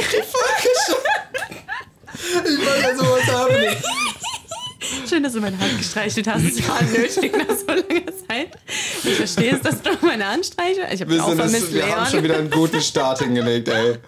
die 0.00 0.22
Folge 0.22 0.70
schon. 0.86 2.44
Ich 2.44 2.66
wollte 2.66 2.82
ja 2.82 2.96
sowas 2.96 3.26
haben. 3.32 3.76
Schön, 5.08 5.22
dass 5.22 5.32
du 5.32 5.40
meine 5.40 5.58
Hand 5.58 5.78
gestreichelt 5.78 6.26
hast. 6.28 6.42
Es 6.44 6.68
war 6.68 6.82
nötig 6.82 7.36
nach 7.36 7.56
so 7.56 7.66
langer 7.66 8.06
Zeit. 8.28 8.56
Ich 9.04 9.14
verstehe 9.14 9.54
es, 9.56 9.62
dass 9.62 9.82
du 9.82 9.90
meine 10.02 10.26
Hand 10.26 10.46
streichelst. 10.46 10.92
Ich 10.94 11.00
habe 11.00 11.10
Wir, 11.12 11.24
auch 11.24 11.34
vermisst, 11.34 11.68
es, 11.68 11.74
wir 11.74 11.82
haben 11.84 11.90
Leon. 12.02 12.06
schon 12.06 12.22
wieder 12.24 12.36
einen 12.38 12.50
guten 12.50 12.80
Start 12.80 13.18
hingelegt, 13.20 13.68
ey. 13.68 13.98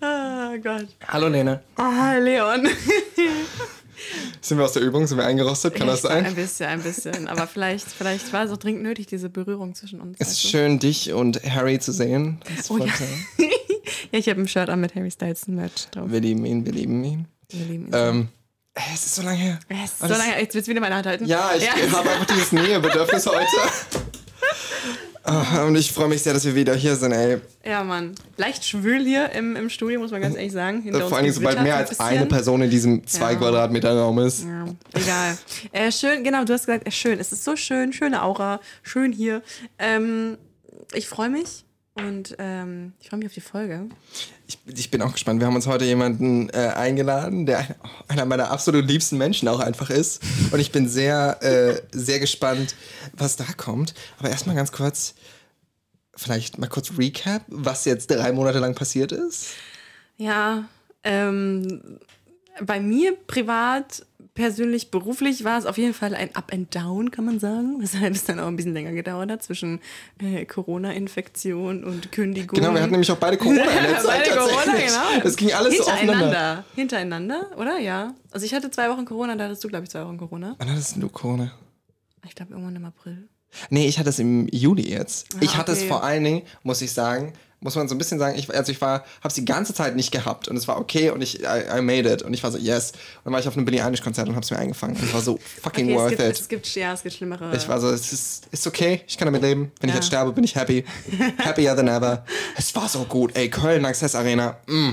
Oh 0.00 0.58
Gott. 0.62 0.86
Hallo, 1.08 1.28
Lene. 1.28 1.62
Ah, 1.76 2.14
Leon. 2.18 2.68
Sind 4.40 4.58
wir 4.58 4.64
aus 4.64 4.72
der 4.72 4.82
Übung? 4.82 5.06
Sind 5.06 5.18
wir 5.18 5.26
eingerostet? 5.26 5.74
Kann 5.74 5.86
das 5.86 6.04
Ein 6.04 6.24
sein? 6.24 6.34
bisschen, 6.34 6.66
ein 6.68 6.82
bisschen. 6.82 7.28
Aber 7.28 7.46
vielleicht, 7.46 7.86
vielleicht 7.88 8.32
war 8.32 8.44
es 8.44 8.50
auch 8.50 8.56
dringend 8.56 8.82
nötig, 8.82 9.06
diese 9.06 9.28
Berührung 9.28 9.74
zwischen 9.74 10.00
uns. 10.00 10.16
Es 10.20 10.32
ist 10.32 10.44
du? 10.44 10.48
schön, 10.48 10.78
dich 10.78 11.12
und 11.12 11.40
Harry 11.44 11.78
zu 11.78 11.92
sehen. 11.92 12.40
Das 12.56 12.70
Oh 12.70 12.78
ja. 12.78 12.86
ja, 14.12 14.18
ich 14.18 14.28
habe 14.28 14.40
ein 14.40 14.48
Shirt 14.48 14.68
an 14.68 14.80
mit 14.80 14.94
Harry 14.94 15.10
Styles 15.10 15.48
Merch 15.48 15.88
drauf. 15.90 16.10
Wir 16.10 16.20
lieben 16.20 16.44
ihn, 16.44 16.64
wir 16.64 16.72
lieben 16.72 17.02
ihn. 17.02 17.26
Wir 17.50 17.64
lieben 17.66 17.86
ihn. 17.86 17.90
Ähm, 17.94 18.28
ey, 18.74 18.82
es 18.94 19.06
ist 19.06 19.14
so 19.16 19.22
lange 19.22 19.38
her. 19.38 19.58
es 19.68 19.92
ist 19.92 19.98
so 20.00 20.06
lange, 20.06 20.38
jetzt 20.40 20.54
willst 20.54 20.68
du 20.68 20.70
wieder 20.70 20.80
meine 20.80 20.94
Hand 20.94 21.06
halten. 21.06 21.26
Ja, 21.26 21.50
ich 21.56 21.68
habe 21.70 22.08
einfach 22.10 22.26
dieses 22.26 22.52
Nähebedürfnis 22.52 23.26
heute. 23.26 23.46
Ah, 25.24 25.64
Und 25.66 25.76
ich 25.76 25.92
freue 25.92 26.08
mich 26.08 26.20
sehr, 26.22 26.34
dass 26.34 26.44
wir 26.44 26.56
wieder 26.56 26.74
hier 26.74 26.96
sind, 26.96 27.12
ey. 27.12 27.38
Ja, 27.64 27.84
Mann. 27.84 28.12
Leicht 28.38 28.64
schwül 28.64 29.04
hier 29.04 29.30
im, 29.30 29.54
im 29.54 29.70
Studio, 29.70 30.00
muss 30.00 30.10
man 30.10 30.20
ganz 30.20 30.34
ehrlich 30.34 30.50
sagen. 30.50 30.82
Hinter 30.82 31.06
Vor 31.06 31.16
allen 31.16 31.24
Dingen, 31.24 31.34
sobald 31.34 31.62
mehr 31.62 31.74
ein 31.74 31.80
als 31.82 31.90
bisschen. 31.90 32.04
eine 32.06 32.26
Person 32.26 32.60
in 32.62 32.70
diesem 32.70 33.06
zwei 33.06 33.32
Ja. 33.32 33.38
Quadratmeter 33.38 33.96
Raum 33.96 34.18
ist. 34.18 34.44
Ja, 34.44 34.66
egal. 34.94 35.38
Äh, 35.70 35.92
schön, 35.92 36.24
genau, 36.24 36.44
du 36.44 36.52
hast 36.52 36.66
gesagt, 36.66 36.88
äh, 36.88 36.90
schön. 36.90 37.20
Es 37.20 37.30
ist 37.30 37.44
so 37.44 37.54
schön, 37.54 37.92
schöne 37.92 38.20
Aura, 38.22 38.60
schön 38.82 39.12
hier. 39.12 39.42
Ähm, 39.78 40.38
ich 40.92 41.06
freue 41.06 41.30
mich 41.30 41.64
und 41.94 42.36
ähm, 42.38 42.92
ich 43.00 43.08
freue 43.10 43.18
mich 43.18 43.26
auf 43.28 43.34
die 43.34 43.40
Folge. 43.40 43.88
Ich, 44.48 44.58
ich 44.66 44.90
bin 44.90 45.02
auch 45.02 45.12
gespannt. 45.12 45.40
Wir 45.40 45.46
haben 45.46 45.54
uns 45.54 45.66
heute 45.66 45.84
jemanden 45.84 46.48
äh, 46.50 46.72
eingeladen, 46.74 47.44
der 47.46 47.58
ein- 47.58 47.74
einer 48.08 48.24
meiner 48.24 48.50
absolut 48.50 48.86
liebsten 48.86 49.18
Menschen 49.18 49.46
auch 49.48 49.60
einfach 49.60 49.90
ist. 49.90 50.22
Und 50.50 50.60
ich 50.60 50.72
bin 50.72 50.88
sehr, 50.88 51.42
äh, 51.42 51.80
sehr 51.92 52.18
gespannt, 52.20 52.74
was 53.12 53.36
da 53.36 53.44
kommt. 53.56 53.94
Aber 54.18 54.30
erstmal 54.30 54.56
ganz 54.56 54.72
kurz, 54.72 55.14
vielleicht 56.14 56.58
mal 56.58 56.68
kurz 56.68 56.92
Recap, 56.98 57.42
was 57.48 57.84
jetzt 57.84 58.10
drei 58.10 58.32
Monate 58.32 58.58
lang 58.58 58.74
passiert 58.74 59.12
ist. 59.12 59.48
Ja, 60.16 60.64
ähm, 61.04 61.98
bei 62.60 62.80
mir 62.80 63.16
privat, 63.26 64.04
persönlich, 64.34 64.90
beruflich 64.90 65.44
war 65.44 65.58
es 65.58 65.66
auf 65.66 65.78
jeden 65.78 65.94
Fall 65.94 66.14
ein 66.14 66.34
Up 66.34 66.52
and 66.52 66.74
Down, 66.74 67.10
kann 67.10 67.24
man 67.24 67.38
sagen. 67.38 67.76
Weshalb 67.80 68.14
es 68.14 68.24
dann 68.24 68.40
auch 68.40 68.46
ein 68.46 68.56
bisschen 68.56 68.74
länger 68.74 68.92
gedauert 68.92 69.30
hat 69.30 69.42
zwischen 69.42 69.80
äh, 70.20 70.44
Corona-Infektion 70.44 71.84
und 71.84 72.12
Kündigung. 72.12 72.58
Genau, 72.58 72.74
wir 72.74 72.80
hatten 72.80 72.92
nämlich 72.92 73.10
auch 73.10 73.16
beide 73.16 73.36
Corona 73.38 73.62
in 73.62 73.84
der 73.84 74.00
Zeit 74.00 74.24
Beide 74.24 74.38
Corona, 74.38 74.72
genau. 74.72 75.26
Es 75.26 75.36
ging 75.36 75.52
alles 75.52 75.76
so 75.76 75.84
aufeinander. 75.84 76.64
Hintereinander. 76.74 77.42
Hintereinander, 77.42 77.58
oder? 77.58 77.78
Ja. 77.78 78.14
Also 78.30 78.46
ich 78.46 78.54
hatte 78.54 78.70
zwei 78.70 78.88
Wochen 78.88 79.04
Corona, 79.04 79.36
da 79.36 79.44
hattest 79.44 79.62
du, 79.64 79.68
glaube 79.68 79.84
ich, 79.84 79.90
zwei 79.90 80.04
Wochen 80.04 80.18
Corona. 80.18 80.54
Wann 80.58 80.70
hattest 80.70 80.96
du 80.96 81.08
Corona? 81.08 81.52
Ich 82.24 82.34
glaube, 82.34 82.52
irgendwann 82.52 82.76
im 82.76 82.84
April. 82.84 83.28
Nee, 83.68 83.86
ich 83.86 83.98
hatte 83.98 84.08
es 84.08 84.18
im 84.18 84.48
Juli 84.48 84.88
jetzt. 84.88 85.36
ich 85.40 85.56
hatte 85.56 85.72
es 85.72 85.80
okay. 85.80 85.88
vor 85.88 86.04
allen 86.04 86.24
Dingen, 86.24 86.42
muss 86.62 86.80
ich 86.80 86.92
sagen, 86.92 87.34
muss 87.62 87.76
man 87.76 87.88
so 87.88 87.94
ein 87.94 87.98
bisschen 87.98 88.18
sagen, 88.18 88.36
ich, 88.36 88.52
also 88.52 88.72
ich 88.72 88.80
war, 88.80 89.00
habe 89.20 89.28
es 89.28 89.34
die 89.34 89.44
ganze 89.44 89.72
Zeit 89.72 89.94
nicht 89.96 90.10
gehabt 90.10 90.48
und 90.48 90.56
es 90.56 90.66
war 90.66 90.78
okay 90.78 91.10
und 91.10 91.22
ich, 91.22 91.42
I, 91.42 91.78
I 91.78 91.80
made 91.80 92.12
it 92.12 92.22
und 92.22 92.34
ich 92.34 92.42
war 92.42 92.50
so, 92.50 92.58
yes. 92.58 92.90
Und 92.90 92.98
dann 93.26 93.32
war 93.32 93.40
ich 93.40 93.46
auf 93.48 93.56
einem 93.56 93.64
Billie 93.64 93.82
Eilish 93.84 94.02
Konzert 94.02 94.28
und 94.28 94.34
habe 94.34 94.44
es 94.44 94.50
mir 94.50 94.58
eingefangen 94.58 94.96
und 94.96 95.04
es 95.04 95.14
war 95.14 95.20
so 95.20 95.38
fucking 95.62 95.86
Okay, 95.86 95.94
es 95.94 96.00
worth 96.00 96.10
gibt, 96.10 96.22
it. 96.22 96.40
es 96.40 96.48
gibt, 96.48 96.74
ja, 96.74 96.92
es 96.92 97.02
gibt 97.02 97.14
schlimmere. 97.14 97.56
Ich 97.56 97.68
war 97.68 97.80
so, 97.80 97.88
es 97.90 98.12
ist, 98.12 98.46
ist 98.50 98.66
okay, 98.66 99.02
ich 99.06 99.16
kann 99.16 99.26
damit 99.26 99.42
leben. 99.42 99.70
Wenn 99.80 99.88
ich 99.88 99.94
Ja. 99.94 100.00
jetzt 100.00 100.08
sterbe, 100.08 100.32
bin 100.32 100.44
ich 100.44 100.54
happy. 100.56 100.84
Happier 101.38 101.76
than 101.76 101.88
ever. 101.88 102.24
Es 102.56 102.74
war 102.74 102.88
so 102.88 103.04
gut. 103.04 103.36
Ey, 103.36 103.48
Köln, 103.48 103.84
Access 103.84 104.14
Arena. 104.14 104.56
Mm. 104.66 104.90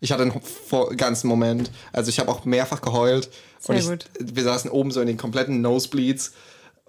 Ich 0.00 0.12
hatte 0.12 0.22
einen 0.22 0.96
ganzen 0.96 1.28
Moment. 1.28 1.70
Also 1.92 2.08
ich 2.08 2.18
habe 2.18 2.30
auch 2.30 2.46
mehrfach 2.46 2.80
geheult. 2.80 3.28
Sehr 3.58 3.74
und 3.74 3.82
ich, 3.82 3.86
gut. 3.86 4.06
Wir 4.18 4.44
saßen 4.44 4.70
oben 4.70 4.90
so 4.90 5.00
in 5.02 5.06
den 5.06 5.18
kompletten 5.18 5.60
Nosebleeds 5.60 6.32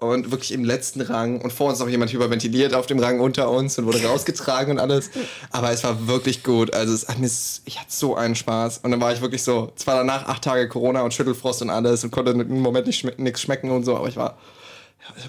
und 0.02 0.30
wirklich 0.30 0.52
im 0.52 0.64
letzten 0.64 1.00
Rang. 1.00 1.40
Und 1.40 1.52
vor 1.52 1.70
uns 1.70 1.78
noch 1.78 1.88
jemand 1.88 2.12
hyperventiliert 2.12 2.74
auf 2.74 2.86
dem 2.86 2.98
Rang 2.98 3.20
unter 3.20 3.50
uns 3.50 3.78
und 3.78 3.86
wurde 3.86 4.02
rausgetragen 4.04 4.72
und 4.74 4.78
alles. 4.80 5.10
Aber 5.50 5.70
es 5.70 5.82
war 5.84 6.06
wirklich 6.08 6.42
gut. 6.42 6.74
Also 6.74 6.92
es 6.92 7.08
hat 7.08 7.18
mir, 7.18 7.26
s- 7.26 7.62
ich 7.64 7.78
hatte 7.80 7.90
so 7.92 8.14
einen 8.16 8.34
Spaß. 8.34 8.78
Und 8.82 8.90
dann 8.90 9.00
war 9.00 9.12
ich 9.12 9.20
wirklich 9.20 9.42
so, 9.42 9.72
zwar 9.76 9.96
danach 9.96 10.26
acht 10.26 10.42
Tage 10.44 10.68
Corona 10.68 11.02
und 11.02 11.14
Schüttelfrost 11.14 11.62
und 11.62 11.70
alles 11.70 12.04
und 12.04 12.10
konnte 12.10 12.32
im 12.32 12.60
Moment 12.60 12.86
nicht 12.86 12.98
schme 12.98 13.12
nichts 13.16 13.40
schmecken 13.40 13.70
und 13.70 13.84
so, 13.84 13.96
aber 13.96 14.08
ich 14.08 14.16
war, 14.16 14.36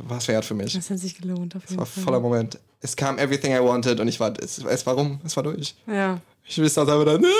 war 0.07 0.17
es 0.17 0.27
wert 0.27 0.45
für 0.45 0.53
mich. 0.53 0.73
das 0.73 0.89
hat 0.89 0.99
sich 0.99 1.17
gelohnt, 1.19 1.55
auf 1.55 1.63
jeden 1.69 1.77
war 1.79 1.85
Fall. 1.85 2.03
voller 2.03 2.19
Moment. 2.19 2.59
Es 2.81 2.95
kam 2.95 3.17
everything 3.17 3.53
I 3.55 3.59
wanted 3.59 3.99
und 3.99 4.07
ich 4.07 4.19
war, 4.19 4.33
es, 4.39 4.57
es 4.57 4.85
war 4.85 4.95
rum, 4.95 5.19
es 5.25 5.35
war 5.35 5.43
durch. 5.43 5.75
Ja. 5.87 6.19
Ich 6.45 6.61
wusste 6.61 6.81
auch 6.81 6.85
selber 6.85 7.05
dann. 7.05 7.23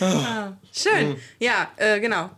Schön. 0.72 1.16
Ja, 1.38 1.68
äh, 1.76 2.00
genau. 2.00 2.30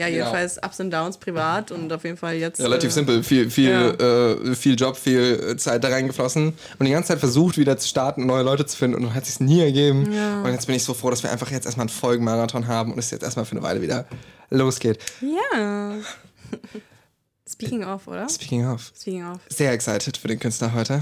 Ja, 0.00 0.08
jedenfalls 0.08 0.58
Ups 0.62 0.80
und 0.80 0.90
Downs 0.90 1.18
privat 1.18 1.70
und 1.70 1.92
auf 1.92 2.04
jeden 2.04 2.16
Fall 2.16 2.34
jetzt. 2.36 2.60
Relativ 2.60 2.90
äh, 2.90 2.92
simpel, 2.92 3.22
viel, 3.22 3.50
viel, 3.50 3.70
Ja. 3.70 3.90
äh, 3.90 4.54
viel 4.54 4.74
Job, 4.74 4.96
viel 4.96 5.56
Zeit 5.56 5.84
da 5.84 5.88
reingeflossen 5.88 6.54
und 6.78 6.86
die 6.86 6.90
ganze 6.92 7.08
Zeit 7.08 7.18
versucht, 7.20 7.58
wieder 7.58 7.76
zu 7.76 7.86
starten, 7.86 8.26
neue 8.26 8.42
Leute 8.42 8.64
zu 8.66 8.76
finden 8.76 8.96
und 8.96 9.02
dann 9.04 9.14
hat 9.14 9.26
sich 9.26 9.40
nie 9.40 9.60
ergeben. 9.60 10.12
Ja. 10.12 10.42
Und 10.42 10.50
jetzt 10.52 10.66
bin 10.66 10.74
ich 10.74 10.84
so 10.84 10.94
froh, 10.94 11.10
dass 11.10 11.22
wir 11.22 11.30
einfach 11.30 11.50
jetzt 11.50 11.66
erstmal 11.66 11.84
einen 11.84 11.94
Folgenmarathon 11.94 12.66
haben 12.66 12.92
und 12.92 12.98
es 12.98 13.10
jetzt 13.10 13.22
erstmal 13.22 13.44
für 13.44 13.52
eine 13.52 13.62
Weile 13.62 13.82
wieder 13.82 14.06
losgeht. 14.50 14.98
Ja. 15.20 15.94
Speaking 17.48 17.84
of, 17.84 18.06
oder? 18.06 18.28
Speaking 18.28 18.66
of, 18.66 18.92
Speaking 18.98 19.26
of. 19.26 19.38
sehr 19.48 19.72
excited 19.72 20.16
für 20.16 20.28
den 20.28 20.38
Künstler 20.38 20.72
heute. 20.72 21.00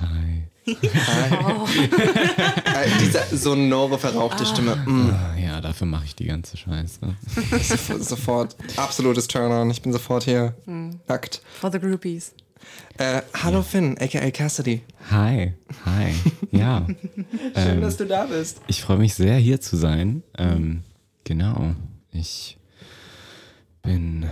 Hi. 0.00 0.44
Äh, 0.64 0.74
diese 3.00 3.36
sonore, 3.36 3.98
verrauchte 3.98 4.46
Stimme. 4.46 4.76
Mm. 4.86 5.10
Ah, 5.10 5.36
ja, 5.36 5.60
dafür 5.60 5.86
mache 5.86 6.04
ich 6.04 6.14
die 6.14 6.26
ganze 6.26 6.56
Scheiße. 6.56 7.00
Sofort, 7.60 8.04
sofort 8.04 8.56
absolutes 8.76 9.26
Turn-on. 9.26 9.70
Ich 9.70 9.82
bin 9.82 9.92
sofort 9.92 10.24
hier 10.24 10.54
nackt. 11.08 11.42
For 11.60 11.70
the 11.72 11.80
groupies. 11.80 12.32
Äh, 12.98 13.22
hallo 13.34 13.62
Finn, 13.62 13.96
aka 13.98 14.30
Cassidy. 14.30 14.82
Hi. 15.10 15.54
Hi. 15.84 16.14
Ja. 16.52 16.86
Schön, 17.16 17.52
ähm, 17.56 17.80
dass 17.80 17.96
du 17.96 18.06
da 18.06 18.26
bist. 18.26 18.60
ich 18.66 18.82
freue 18.82 18.98
mich 18.98 19.14
sehr, 19.14 19.36
hier 19.36 19.60
zu 19.60 19.76
sein. 19.76 20.22
Ähm, 20.38 20.84
genau. 21.24 21.74
Ich 22.12 22.58
bin 23.82 24.26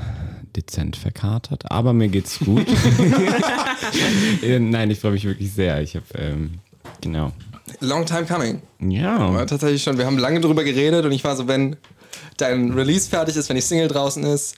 dezent 0.57 0.97
verkatert, 0.97 1.71
aber 1.71 1.93
mir 1.93 2.09
geht's 2.09 2.39
gut. 2.39 2.67
Äh, 4.43 4.59
Nein, 4.59 4.91
ich 4.91 5.01
freue 5.01 5.13
mich 5.13 5.25
wirklich 5.25 5.53
sehr. 5.53 5.81
Ich 5.83 5.97
habe, 5.97 6.05
ähm, 6.15 6.59
genau. 7.01 7.33
Long 7.81 8.05
time 8.07 8.25
coming. 8.25 8.63
Ja. 8.81 9.33
War 9.33 9.47
tatsächlich 9.47 9.83
schon. 9.83 9.99
Wir 9.99 10.07
haben 10.07 10.19
lange 10.19 10.41
drüber 10.41 10.65
geredet 10.65 11.05
und 11.05 11.13
ich 11.13 11.25
war 11.25 11.37
so, 11.37 11.49
wenn 11.49 11.77
dein 12.37 12.73
Release 12.73 13.09
fertig 13.09 13.37
ist, 13.37 13.49
wenn 13.49 13.57
die 13.57 13.63
Single 13.63 13.89
draußen 13.89 14.23
ist, 14.25 14.57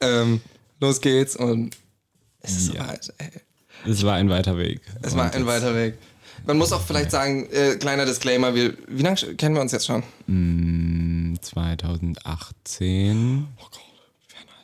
ähm, 0.00 0.40
los 0.80 1.00
geht's 1.00 1.36
und 1.36 1.76
es 2.40 2.56
ist 2.56 2.74
Ja. 2.74 2.84
soweit. 2.84 3.14
Ey. 3.18 3.28
Es 3.90 4.02
war 4.04 4.14
ein 4.14 4.28
weiter 4.30 4.56
Weg. 4.58 4.80
Es 5.02 5.16
war 5.16 5.32
ein 5.32 5.46
weiter 5.46 5.74
Weg. 5.74 5.94
Man 6.46 6.56
muss 6.58 6.72
auch 6.72 6.82
vielleicht 6.82 7.10
sagen, 7.10 7.48
äh, 7.52 7.76
kleiner 7.76 8.04
Disclaimer, 8.04 8.54
wir, 8.54 8.74
wie 8.88 9.02
lange 9.02 9.16
kennen 9.36 9.54
wir 9.54 9.62
uns 9.62 9.72
jetzt 9.72 9.86
schon? 9.86 10.02
Mm, 10.26 11.34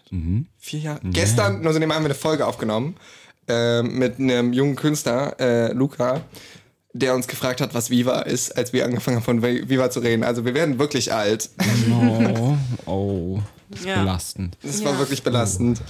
2018. 0.08 0.46
Vier 0.58 0.80
Jahre. 0.80 1.00
Gestern, 1.04 1.62
nur 1.62 1.72
so 1.72 1.78
nebenbei, 1.78 1.96
haben 1.96 2.02
wir 2.04 2.08
eine 2.10 2.14
Folge 2.14 2.46
aufgenommen 2.46 2.96
äh, 3.48 3.82
mit 3.82 4.18
einem 4.18 4.52
jungen 4.52 4.76
Künstler, 4.76 5.38
äh, 5.40 5.72
Luca, 5.72 6.20
der 6.92 7.14
uns 7.14 7.28
gefragt 7.28 7.60
hat, 7.60 7.74
was 7.74 7.90
Viva 7.90 8.20
ist, 8.22 8.56
als 8.56 8.72
wir 8.72 8.84
angefangen 8.84 9.16
haben 9.18 9.24
von 9.24 9.42
Viva 9.42 9.90
zu 9.90 10.00
reden. 10.00 10.24
Also 10.24 10.44
wir 10.44 10.54
werden 10.54 10.78
wirklich 10.78 11.12
alt. 11.12 11.50
Oh, 11.90 12.56
oh. 12.90 13.40
Das 13.70 13.80
ist 13.80 13.86
Ja. 13.86 14.00
belastend. 14.00 14.56
Das 14.62 14.80
Ja. 14.80 14.86
war 14.86 14.98
wirklich 14.98 15.22
belastend. 15.22 15.80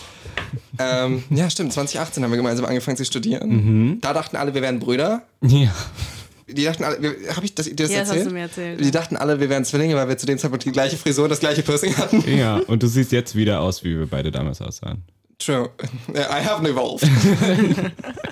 ähm, 0.80 1.22
ja, 1.30 1.48
stimmt. 1.48 1.72
2018 1.72 2.24
haben 2.24 2.30
wir 2.32 2.36
gemeinsam 2.36 2.66
angefangen 2.66 2.96
zu 2.96 3.04
studieren. 3.04 3.98
Da 4.00 4.12
dachten 4.12 4.36
alle, 4.36 4.52
wir 4.52 4.62
wären 4.62 4.80
Brüder. 4.80 5.22
Ja. 5.42 5.72
Die 6.50 6.64
dachten 6.64 6.82
alle, 6.84 6.98
habe 7.34 7.44
ich 7.44 7.54
das, 7.54 7.66
dir 7.66 7.76
das 7.76 7.90
Ja, 7.90 7.98
das 8.00 8.08
erzählt? 8.08 8.24
hast 8.24 8.30
du 8.30 8.34
mir 8.34 8.40
erzählt, 8.40 8.80
Die 8.80 8.84
ja. 8.86 8.90
dachten 8.90 9.16
alle, 9.16 9.38
wir 9.40 9.48
wären 9.50 9.64
Zwillinge, 9.64 9.94
weil 9.96 10.08
wir 10.08 10.16
zu 10.18 10.26
dem 10.26 10.38
Zeitpunkt 10.38 10.64
die 10.64 10.72
gleiche 10.72 10.96
Frisur 10.96 11.24
und 11.24 11.30
das 11.30 11.40
gleiche 11.40 11.62
Piercing 11.62 11.96
hatten. 11.96 12.22
Ja, 12.36 12.56
und 12.66 12.82
du 12.82 12.86
siehst 12.86 13.12
jetzt 13.12 13.34
wieder 13.34 13.60
aus, 13.60 13.84
wie 13.84 13.98
wir 13.98 14.06
beide 14.06 14.30
damals 14.30 14.60
aussahen. 14.62 15.02
True. 15.38 15.68
I 16.14 16.40
haven't 16.44 16.66
evolved. 16.68 17.02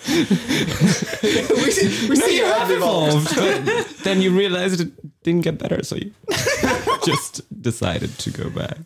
we, 0.07 1.71
see, 1.71 2.09
we 2.09 2.17
see 2.17 2.37
you 2.39 2.45
have 2.47 2.71
evolved. 2.71 3.29
Then 4.05 4.21
you 4.21 4.37
realized 4.37 4.81
it 4.81 4.91
didn't 5.23 5.43
get 5.43 5.59
better, 5.59 5.85
so 5.85 5.97
you 5.97 6.11
just 7.07 7.43
decided 7.51 8.19
to 8.19 8.31
go 8.31 8.51
back. 8.51 8.79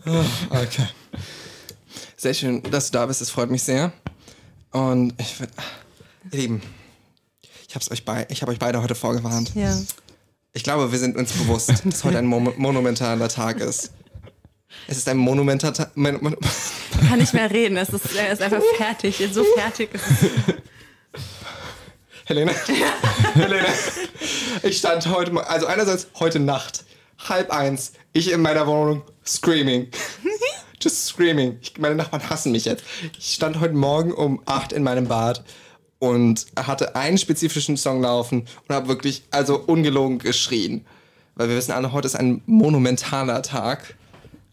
Okay. 0.50 0.86
Sehr 2.16 2.34
schön, 2.34 2.62
dass 2.70 2.90
du 2.90 2.98
da 2.98 3.06
bist. 3.06 3.22
Es 3.22 3.30
freut 3.30 3.50
mich 3.50 3.62
sehr. 3.62 3.92
Und 4.72 5.14
ich 5.18 5.40
würde, 5.40 5.52
ihr 6.32 6.38
Lieben, 6.40 6.62
ich 7.70 7.74
habe 7.76 7.88
euch, 7.92 8.04
bei, 8.04 8.26
ich 8.28 8.42
hab 8.42 8.48
euch 8.48 8.58
beide 8.58 8.82
heute 8.82 8.96
vorgewarnt. 8.96 9.52
Ja. 9.54 9.78
Ich 10.52 10.64
glaube, 10.64 10.90
wir 10.90 10.98
sind 10.98 11.16
uns 11.16 11.30
bewusst, 11.32 11.72
dass 11.84 12.02
heute 12.02 12.18
ein 12.18 12.26
Mo 12.26 12.40
monumentaler 12.40 13.28
Tag 13.28 13.60
ist. 13.60 13.92
Es 14.88 14.96
ist 14.98 15.08
ein 15.08 15.16
monumentaler 15.18 15.72
Tag. 15.74 15.96
Mon 15.96 16.18
Man 16.20 16.36
kann 17.08 17.20
nicht 17.20 17.32
mehr 17.32 17.48
reden. 17.48 17.76
Es 17.76 17.90
ist, 17.90 18.12
er 18.16 18.32
ist 18.32 18.42
einfach 18.42 18.62
fertig. 18.76 19.20
Er 19.20 19.32
so 19.32 19.44
fertig. 19.56 19.90
Es 19.92 20.02
ist- 20.02 20.30
Helene, 22.24 22.52
Helene, 23.34 23.66
ich 24.62 24.78
stand 24.78 25.06
heute 25.08 25.48
also 25.48 25.66
einerseits 25.66 26.06
heute 26.20 26.38
Nacht, 26.38 26.84
halb 27.28 27.50
eins, 27.50 27.92
ich 28.12 28.30
in 28.30 28.40
meiner 28.40 28.66
Wohnung, 28.68 29.02
screaming. 29.26 29.88
Just 30.80 31.06
screaming. 31.06 31.58
Ich, 31.60 31.76
meine 31.78 31.96
Nachbarn 31.96 32.28
hassen 32.30 32.52
mich 32.52 32.64
jetzt. 32.66 32.84
Ich 33.18 33.34
stand 33.34 33.58
heute 33.60 33.74
Morgen 33.74 34.12
um 34.12 34.40
acht 34.46 34.72
in 34.72 34.82
meinem 34.84 35.06
Bad 35.08 35.42
und 36.00 36.46
hatte 36.56 36.96
einen 36.96 37.18
spezifischen 37.18 37.76
Song 37.76 38.00
laufen 38.00 38.46
und 38.66 38.74
habe 38.74 38.88
wirklich, 38.88 39.22
also 39.30 39.60
ungelogen 39.60 40.18
geschrien. 40.18 40.84
Weil 41.36 41.48
wir 41.48 41.56
wissen 41.56 41.72
alle, 41.72 41.92
heute 41.92 42.06
ist 42.06 42.16
ein 42.16 42.42
monumentaler 42.46 43.42
Tag 43.42 43.94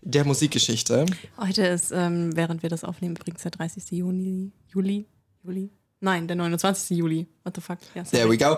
der 0.01 0.25
Musikgeschichte. 0.25 1.05
Heute 1.37 1.65
ist, 1.65 1.91
ähm, 1.91 2.35
während 2.35 2.63
wir 2.63 2.69
das 2.69 2.83
aufnehmen, 2.83 3.15
übrigens 3.15 3.41
der 3.41 3.51
30. 3.51 3.91
Juni, 3.91 4.51
Juli, 4.67 5.05
Juli? 5.43 5.71
Nein, 5.99 6.27
der 6.27 6.35
29. 6.35 6.97
Juli. 6.97 7.27
What 7.43 7.55
the 7.55 7.61
fuck? 7.61 7.79
Ja, 7.95 8.05
sorry. 8.05 8.17
There 8.17 8.29
we 8.29 8.37
go. 8.37 8.57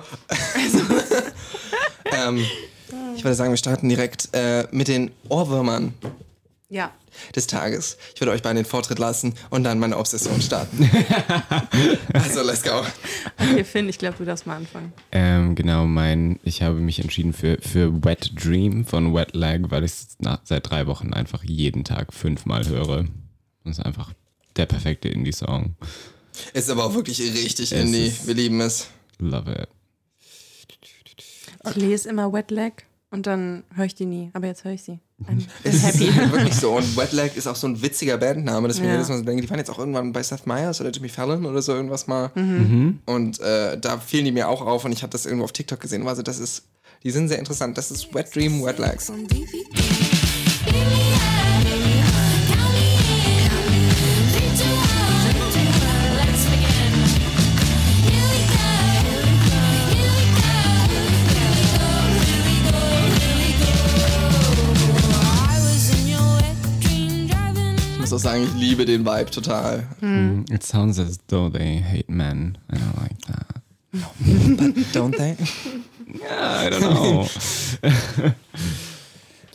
ähm, 2.12 2.45
ich 3.15 3.24
würde 3.24 3.36
sagen, 3.36 3.51
wir 3.51 3.57
starten 3.57 3.88
direkt 3.88 4.30
äh, 4.33 4.68
mit 4.71 4.88
den 4.88 5.12
Ohrwürmern 5.30 5.94
ja. 6.69 6.94
des 7.36 7.48
Tages. 7.48 7.98
Ich 8.13 8.21
würde 8.21 8.31
euch 8.31 8.42
beiden 8.42 8.57
den 8.57 8.66
Vortritt 8.66 9.00
lassen 9.00 9.33
und 9.50 9.63
dann 9.63 9.80
meine 9.80 9.98
Obsession 9.98 10.42
starten. 10.42 10.89
also, 12.13 12.44
let's 12.44 12.63
go. 12.63 12.83
Okay, 13.38 13.63
Finn, 13.63 13.89
ich 13.89 13.98
glaube, 13.98 14.18
du 14.18 14.25
darfst 14.25 14.45
mal 14.45 14.57
anfangen. 14.57 14.94
Ähm, 15.12 15.56
genau, 15.56 15.86
mein, 15.86 16.39
ich 16.44 16.62
habe 16.62 16.75
mich 16.75 17.00
entschieden 17.00 17.33
für, 17.33 17.57
für 17.62 18.04
Wet 18.04 18.31
Dream 18.36 18.86
von 18.86 19.13
Wet 19.13 19.36
Leg, 19.36 19.71
weil 19.71 19.83
ich 19.83 19.92
es 19.92 20.18
seit 20.44 20.69
drei 20.69 20.88
Wochen 20.88 21.13
einfach 21.13 21.44
jeden 21.44 21.83
Tag 21.83 22.13
fünfmal 22.13 22.68
höre. 22.68 23.06
Das 23.63 23.80
ist 23.80 23.86
einfach 23.86 24.13
der 24.56 24.68
perfekte 24.68 25.10
Indie-Song. 25.10 25.75
Ist 26.54 26.69
aber 26.69 26.86
auch 26.86 26.94
wirklich 26.94 27.19
richtig 27.19 27.72
Es 27.72 27.80
Indie. 27.83 28.13
Wir 28.25 28.33
lieben 28.36 28.62
es. 28.62 28.88
Love 29.18 29.51
it. 29.51 29.69
Ich 31.65 31.75
lese 31.75 32.10
immer 32.10 32.31
Wet 32.31 32.51
Leg 32.51 32.86
und 33.12 33.28
dann 33.28 33.64
höre 33.76 33.86
ich 33.86 33.96
die 33.96 34.06
nie. 34.06 34.30
Aber 34.34 34.48
jetzt 34.48 34.64
höre 34.64 34.74
ich 34.74 34.84
sie. 34.84 35.00
I'm 35.28 35.46
Es 35.64 35.76
ist 35.84 35.86
happy. 35.86 36.12
halt 36.14 36.32
wirklich 36.32 36.56
so. 36.56 36.72
Und 36.78 36.96
Wet 36.98 37.12
Leg 37.12 37.36
ist 37.36 37.48
auch 37.48 37.56
so 37.56 37.68
ein 37.68 37.82
witziger 37.82 38.18
Bandname. 38.18 38.68
Deswegen 38.68 38.88
Ja. 38.88 38.94
jedes 38.94 39.10
Mal 39.10 39.18
so 39.18 39.24
denke, 39.24 39.42
die 39.42 39.50
waren 39.50 39.58
jetzt 39.60 39.70
auch 39.70 39.80
irgendwann 39.80 40.12
bei 40.14 40.24
Seth 40.24 40.46
Meyers 40.48 40.80
oder 40.82 40.92
Jimmy 40.92 41.10
Fallon 41.10 41.46
oder 41.46 41.62
so 41.62 41.74
irgendwas 41.74 42.08
mal. 42.08 42.32
Mhm. 42.36 43.00
Und 43.06 43.40
äh, 43.42 43.78
da 43.80 43.98
fielen 44.00 44.26
die 44.26 44.32
mir 44.32 44.48
auch 44.48 44.62
auf 44.62 44.86
und 44.86 44.92
ich 44.92 45.02
habe 45.02 45.12
das 45.12 45.26
irgendwo 45.26 45.46
auf 45.46 45.52
TikTok 45.52 45.80
gesehen. 45.80 46.08
Also 46.08 46.22
das 46.22 46.40
ist, 46.40 46.64
die 47.04 47.12
sind 47.12 47.28
sehr 47.28 47.40
interessant. 47.40 47.78
Das 47.78 47.92
ist 47.92 48.14
Wet 48.14 48.34
Dream, 48.36 48.64
Wet 48.64 48.80
Muss 68.10 68.26
auch 68.26 68.32
sagen, 68.32 68.44
ich 68.44 68.60
liebe 68.60 68.86
den 68.86 69.06
Vibe 69.06 69.30
total. 69.30 69.88
It 70.50 70.64
sounds 70.64 70.98
as 70.98 71.20
though 71.28 71.48
they 71.48 71.80
hate 71.80 72.10
men. 72.10 72.58
I 72.72 72.78
don't 72.78 72.98
like 73.00 73.22
that. 73.28 73.46
Don't 74.94 75.16
they? 75.16 75.38
I 76.28 76.70
don't 76.72 76.82
know. 76.82 77.28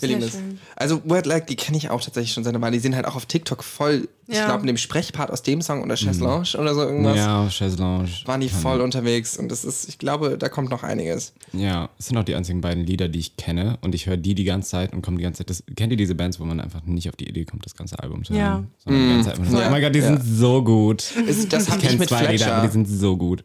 Schön. 0.06 0.58
Also 0.76 1.00
Wet 1.04 1.26
Leg, 1.26 1.46
die 1.46 1.56
kenne 1.56 1.76
ich 1.78 1.90
auch 1.90 2.00
tatsächlich 2.00 2.32
schon 2.32 2.44
seit 2.44 2.54
einer 2.54 2.62
Weile. 2.62 2.72
Die 2.72 2.80
sind 2.80 2.94
halt 2.96 3.06
auch 3.06 3.16
auf 3.16 3.26
TikTok 3.26 3.62
voll, 3.64 4.08
ich 4.26 4.36
Ja. 4.36 4.46
glaube, 4.46 4.62
in 4.62 4.66
dem 4.68 4.76
Sprechpart 4.76 5.30
aus 5.30 5.42
dem 5.42 5.60
Song 5.62 5.82
oder 5.82 5.96
Chaise 5.96 6.22
Lounge 6.22 6.48
oder 6.58 6.74
so 6.74 6.82
irgendwas. 6.82 7.16
ja, 7.16 7.48
Chaise 7.50 7.76
Lounge. 7.76 8.08
Waren 8.26 8.40
die 8.40 8.48
voll 8.48 8.80
unterwegs 8.80 9.36
und 9.36 9.48
das 9.50 9.64
ist, 9.64 9.88
ich 9.88 9.98
glaube, 9.98 10.36
da 10.38 10.48
kommt 10.48 10.70
noch 10.70 10.82
einiges. 10.82 11.32
Ja, 11.52 11.88
es 11.98 12.06
sind 12.06 12.16
auch 12.16 12.24
die 12.24 12.34
einzigen 12.34 12.60
beiden 12.60 12.84
Lieder, 12.86 13.08
die 13.08 13.18
ich 13.18 13.36
kenne 13.36 13.78
und 13.82 13.94
ich 13.94 14.06
höre 14.06 14.16
die 14.16 14.34
die 14.34 14.44
ganze 14.44 14.70
Zeit 14.70 14.92
und 14.92 15.02
komme 15.02 15.16
die 15.18 15.22
ganze 15.22 15.38
Zeit. 15.38 15.50
Das, 15.50 15.62
kennt 15.76 15.90
ihr 15.92 15.96
diese 15.98 16.14
Bands, 16.14 16.40
wo 16.40 16.44
man 16.44 16.60
einfach 16.60 16.82
nicht 16.84 17.08
auf 17.08 17.16
die 17.16 17.28
Idee 17.28 17.44
kommt, 17.44 17.64
das 17.64 17.74
ganze 17.76 17.98
Album 17.98 18.24
zu 18.24 18.32
Ja. 18.34 18.50
hören? 18.54 18.70
Sondern 18.84 19.02
die 19.02 19.08
ganze 19.14 19.28
Zeit 19.30 19.46
so, 19.50 19.58
Ja. 19.58 19.66
oh 19.68 19.70
mein 19.70 19.82
Gott, 19.82 19.94
die 19.94 19.98
Ja. 20.00 20.06
sind 20.06 20.22
so 20.24 20.62
gut. 20.64 21.04
Ist, 21.26 21.52
das 21.52 21.68
Ich 21.68 21.78
kenne 21.78 21.98
mit 21.98 22.08
zwei 22.08 22.26
Lieder, 22.26 22.46
aber 22.46 22.60
Fletcher. 22.60 22.66
die 22.66 22.72
sind 22.72 22.86
so 22.86 23.16
gut. 23.16 23.44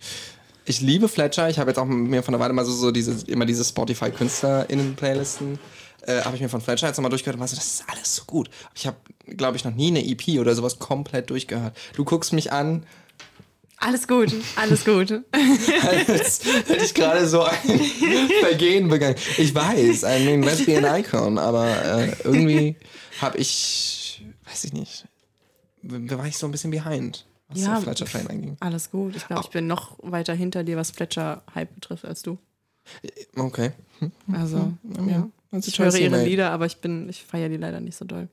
Ich 0.66 0.82
liebe 0.82 1.08
Fletcher. 1.10 1.50
Ich 1.50 1.58
habe 1.58 1.72
jetzt 1.72 1.78
auch 1.80 1.86
mir 1.86 2.22
von 2.22 2.32
der 2.32 2.40
Weile 2.40 2.54
mal 2.54 2.64
so, 2.64 2.72
so 2.72 2.92
diese, 2.92 3.26
immer 3.26 3.46
diese 3.48 3.64
Spotify-KünstlerInnen-Playlisten. 3.64 5.58
Äh, 6.04 6.22
habe 6.22 6.36
ich 6.36 6.42
mir 6.42 6.50
von 6.50 6.62
Fletcher 6.62 6.88
jetzt 6.88 6.98
nochmal 6.98 7.10
durchgehört 7.10 7.36
und 7.36 7.42
war 7.42 7.48
so, 7.48 7.56
das 7.56 7.66
ist 7.68 7.84
alles 7.88 8.16
so 8.16 8.24
gut. 8.26 8.50
Ich 8.76 8.88
habe, 8.88 8.98
glaube 9.28 9.58
ich, 9.58 9.64
noch 9.66 9.74
nie 9.76 9.88
eine 9.88 10.06
EP 10.06 10.40
oder 10.40 10.56
sowas 10.56 10.80
komplett 10.80 11.30
durchgehört. 11.30 11.76
Du 11.96 12.06
guckst 12.06 12.34
mich 12.34 12.52
an, 12.52 12.86
Alles 13.78 14.08
gut, 14.08 14.34
alles 14.56 14.84
gut. 14.86 15.12
als 15.32 16.44
hätte 16.46 16.84
ich 16.84 16.94
gerade 16.94 17.28
so 17.28 17.44
ein 17.44 17.58
Vergehen 18.42 18.88
begangen. 18.90 19.16
Ich 19.38 19.54
weiß, 19.56 20.04
I 20.04 20.26
mean, 20.26 20.44
let's 20.44 20.66
be 20.66 20.78
an 20.78 21.00
icon, 21.00 21.38
aber 21.38 21.68
äh, 21.86 22.14
irgendwie 22.24 22.76
habe 23.22 23.38
ich, 23.38 24.24
weiß 24.46 24.66
ich 24.66 24.74
nicht, 24.74 25.06
war 25.82 26.26
ich 26.26 26.38
so 26.38 26.46
ein 26.48 26.52
bisschen 26.52 26.72
behind, 26.72 27.26
was 27.48 27.62
Ja. 27.62 27.76
so 27.78 27.82
Fletcher-Fan 27.84 28.28
anging. 28.28 28.58
Alles 28.60 28.92
gut. 28.92 29.16
Ich 29.16 29.28
glaube, 29.28 29.44
ich 29.46 29.50
bin 29.50 29.68
noch 29.68 29.98
weiter 30.02 30.34
hinter 30.34 30.64
dir, 30.64 30.76
was 30.78 30.92
Fletcher-Hype 30.92 31.74
betrifft, 31.76 32.06
als 32.06 32.22
du. 32.22 32.38
Okay. 33.38 33.72
Also, 34.32 34.74
ja. 35.08 35.28
That's 35.28 35.30
a 35.52 35.58
Ich 35.58 35.80
höre 35.80 35.96
ihre 35.96 36.12
made. 36.12 36.26
Lieder, 36.26 36.52
aber 36.52 36.66
ich 36.66 36.78
bin, 36.78 37.10
ich 37.10 37.24
feiere 37.24 37.50
die 37.50 37.58
leider 37.58 37.80
nicht 37.80 37.98
so 37.98 38.06
doll. 38.06 38.28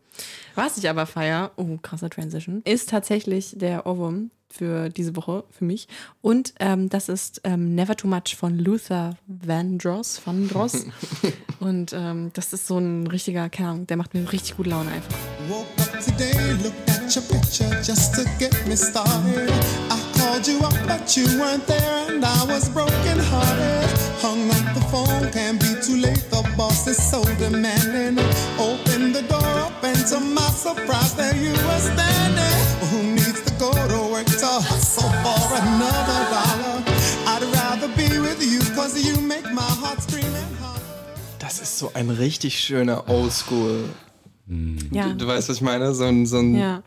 Was 0.55 0.77
ich 0.79 0.89
aber 0.89 1.07
feiere, 1.07 1.53
oh, 1.57 1.79
krasser 1.83 2.11
Transition, 2.11 2.63
ist 2.65 2.91
tatsächlich 2.91 3.55
der 3.57 3.87
Ohrwurm 3.87 4.31
für 4.51 4.89
diese 4.89 5.17
Woche, 5.17 5.45
für 5.51 5.65
mich. 5.65 5.89
Und 6.23 6.55
ähm, 6.61 6.89
das 6.89 7.09
ist 7.09 7.41
ähm, 7.45 7.75
Never 7.75 7.97
Too 7.97 8.09
Much 8.09 8.37
von 8.37 8.59
Luther 8.59 9.17
Vandross. 9.27 10.21
Vandross. 10.25 10.87
Und 11.61 11.93
ähm, 11.93 12.31
das 12.35 12.53
ist 12.53 12.67
so 12.67 12.79
ein 12.79 13.07
richtiger 13.07 13.49
Kern, 13.49 13.87
der 13.87 13.97
macht 13.97 14.15
mir 14.15 14.31
richtig 14.33 14.57
gute 14.57 14.71
Laune 14.71 14.91
einfach. 14.91 15.17
Woke 15.49 15.67
up 15.79 16.01
today, 16.01 16.53
looked 16.63 16.91
at 16.91 17.15
your 17.15 17.23
picture 17.25 17.71
just 17.83 18.15
to 18.15 18.25
get 18.39 18.55
me 18.67 18.77
started. 18.77 19.51
I 19.91 20.06
called 20.19 20.47
you 20.47 20.59
up, 20.61 20.77
but 20.87 21.17
you 21.17 21.27
weren't 21.41 21.67
there, 21.67 22.09
and 22.11 22.25
I 22.25 22.45
was 22.45 22.69
broken 22.69 23.19
hearted. 23.31 23.91
Hung 24.25 24.51
up 24.51 24.67
the 24.75 24.81
phone, 24.93 25.31
can't 25.33 25.61
be 25.61 25.73
too 25.87 25.99
late. 26.01 26.25
The 26.31 26.43
boss 26.57 26.87
is 26.87 26.99
so 26.99 27.23
demanding. 27.39 28.19
Opened 28.59 29.15
the 29.15 29.23
door 29.29 29.53
up, 29.67 29.83
and 29.85 29.99
to 30.11 30.21
my 30.21 30.51
surprise, 30.51 31.15
there 31.15 31.37
you 31.37 31.53
were 31.53 31.83
standing. 31.93 32.57
Who 32.91 32.99
needs 33.15 33.43
to 33.47 33.53
go 33.59 33.71
to 33.73 34.01
work 34.13 34.27
to 34.27 34.53
hustle 34.71 35.11
for 35.23 35.43
another 35.63 36.21
dollar? 36.35 36.77
I'd 37.33 37.45
rather 37.55 37.89
be 37.97 38.09
with 38.19 38.41
you, 38.43 38.61
cause 38.75 38.95
you 38.99 39.21
make 39.21 39.45
my 39.53 39.71
heart 39.83 40.01
scream 40.03 40.35
and 40.35 40.57
holler. 40.61 40.81
Das 41.39 41.61
ist 41.61 41.79
so 41.79 41.91
ein 41.95 42.11
richtig 42.11 42.59
schöner 42.59 43.09
Oldschool. 43.09 43.89
Ja. 44.93 45.09
Du, 45.09 45.15
du 45.17 45.27
weißt, 45.27 45.49
was 45.49 45.57
ich 45.57 45.63
meine? 45.63 45.93
So 45.95 46.05
ein, 46.05 46.25
so 46.27 46.39
ein 46.39 46.55
ja. 46.57 46.83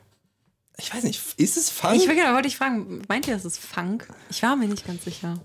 Ich 0.79 0.93
weiß 0.93 1.03
nicht, 1.03 1.21
ist 1.37 1.57
es 1.57 1.69
Funk? 1.69 1.95
Ich 1.95 2.07
will 2.07 2.15
genau, 2.15 2.33
wollte 2.33 2.47
ich 2.47 2.57
fragen, 2.57 3.01
meint 3.07 3.27
ihr, 3.27 3.35
das 3.35 3.45
ist 3.45 3.59
Funk? 3.59 4.07
Ich 4.29 4.41
war 4.43 4.55
mir 4.55 4.67
nicht 4.67 4.85
ganz 4.87 5.03
sicher. 5.03 5.39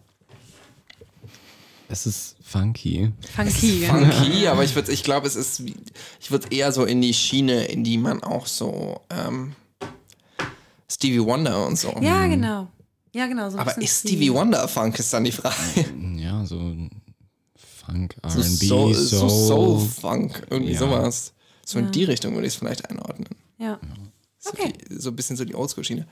Es 1.88 2.06
ist 2.06 2.36
funky. 2.42 3.12
Funky, 3.36 3.80
genau. 3.80 3.92
funky, 4.10 4.46
aber 4.48 4.64
ich 4.64 4.74
würde, 4.74 4.90
ich 4.90 5.02
glaube, 5.02 5.26
es 5.26 5.36
ist, 5.36 5.60
ich 6.20 6.30
würde 6.30 6.48
eher 6.50 6.72
so 6.72 6.84
in 6.84 7.02
die 7.02 7.12
Schiene, 7.12 7.66
in 7.66 7.84
die 7.84 7.98
man 7.98 8.22
auch 8.22 8.46
so 8.46 9.02
ähm, 9.10 9.54
Stevie 10.90 11.20
Wonder 11.20 11.66
und 11.66 11.78
so. 11.78 11.94
Ja, 12.00 12.26
genau. 12.26 12.68
Ja, 13.12 13.26
genau. 13.26 13.50
So 13.50 13.58
aber 13.58 13.76
ist 13.80 14.00
Stevie 14.00 14.32
Wonder 14.32 14.66
Funk 14.66 14.98
ist 14.98 15.12
dann 15.12 15.24
die 15.24 15.32
Frage. 15.32 15.54
Ja, 16.16 16.44
so 16.46 16.74
Funk, 17.84 18.16
So 18.26 18.40
R&B, 18.40 18.66
Soul, 18.66 18.94
Soul. 18.94 19.06
so 19.20 19.28
Soul 19.28 19.80
Funk, 19.88 20.46
irgendwie 20.50 20.72
Ja. 20.72 20.78
sowas. 20.78 21.32
So 21.66 21.78
in 21.78 21.86
Ja. 21.86 21.90
die 21.90 22.04
Richtung 22.04 22.34
würde 22.34 22.46
ich 22.46 22.54
es 22.54 22.58
vielleicht 22.58 22.88
einordnen. 22.90 23.28
Ja. 23.58 23.78
So, 23.82 23.88
Okay. 24.46 24.72
die, 24.72 25.00
so 25.00 25.10
ein 25.10 25.16
bisschen 25.16 25.36
so 25.36 25.44
die 25.44 25.54
Oldschool-Schiene. 25.54 26.06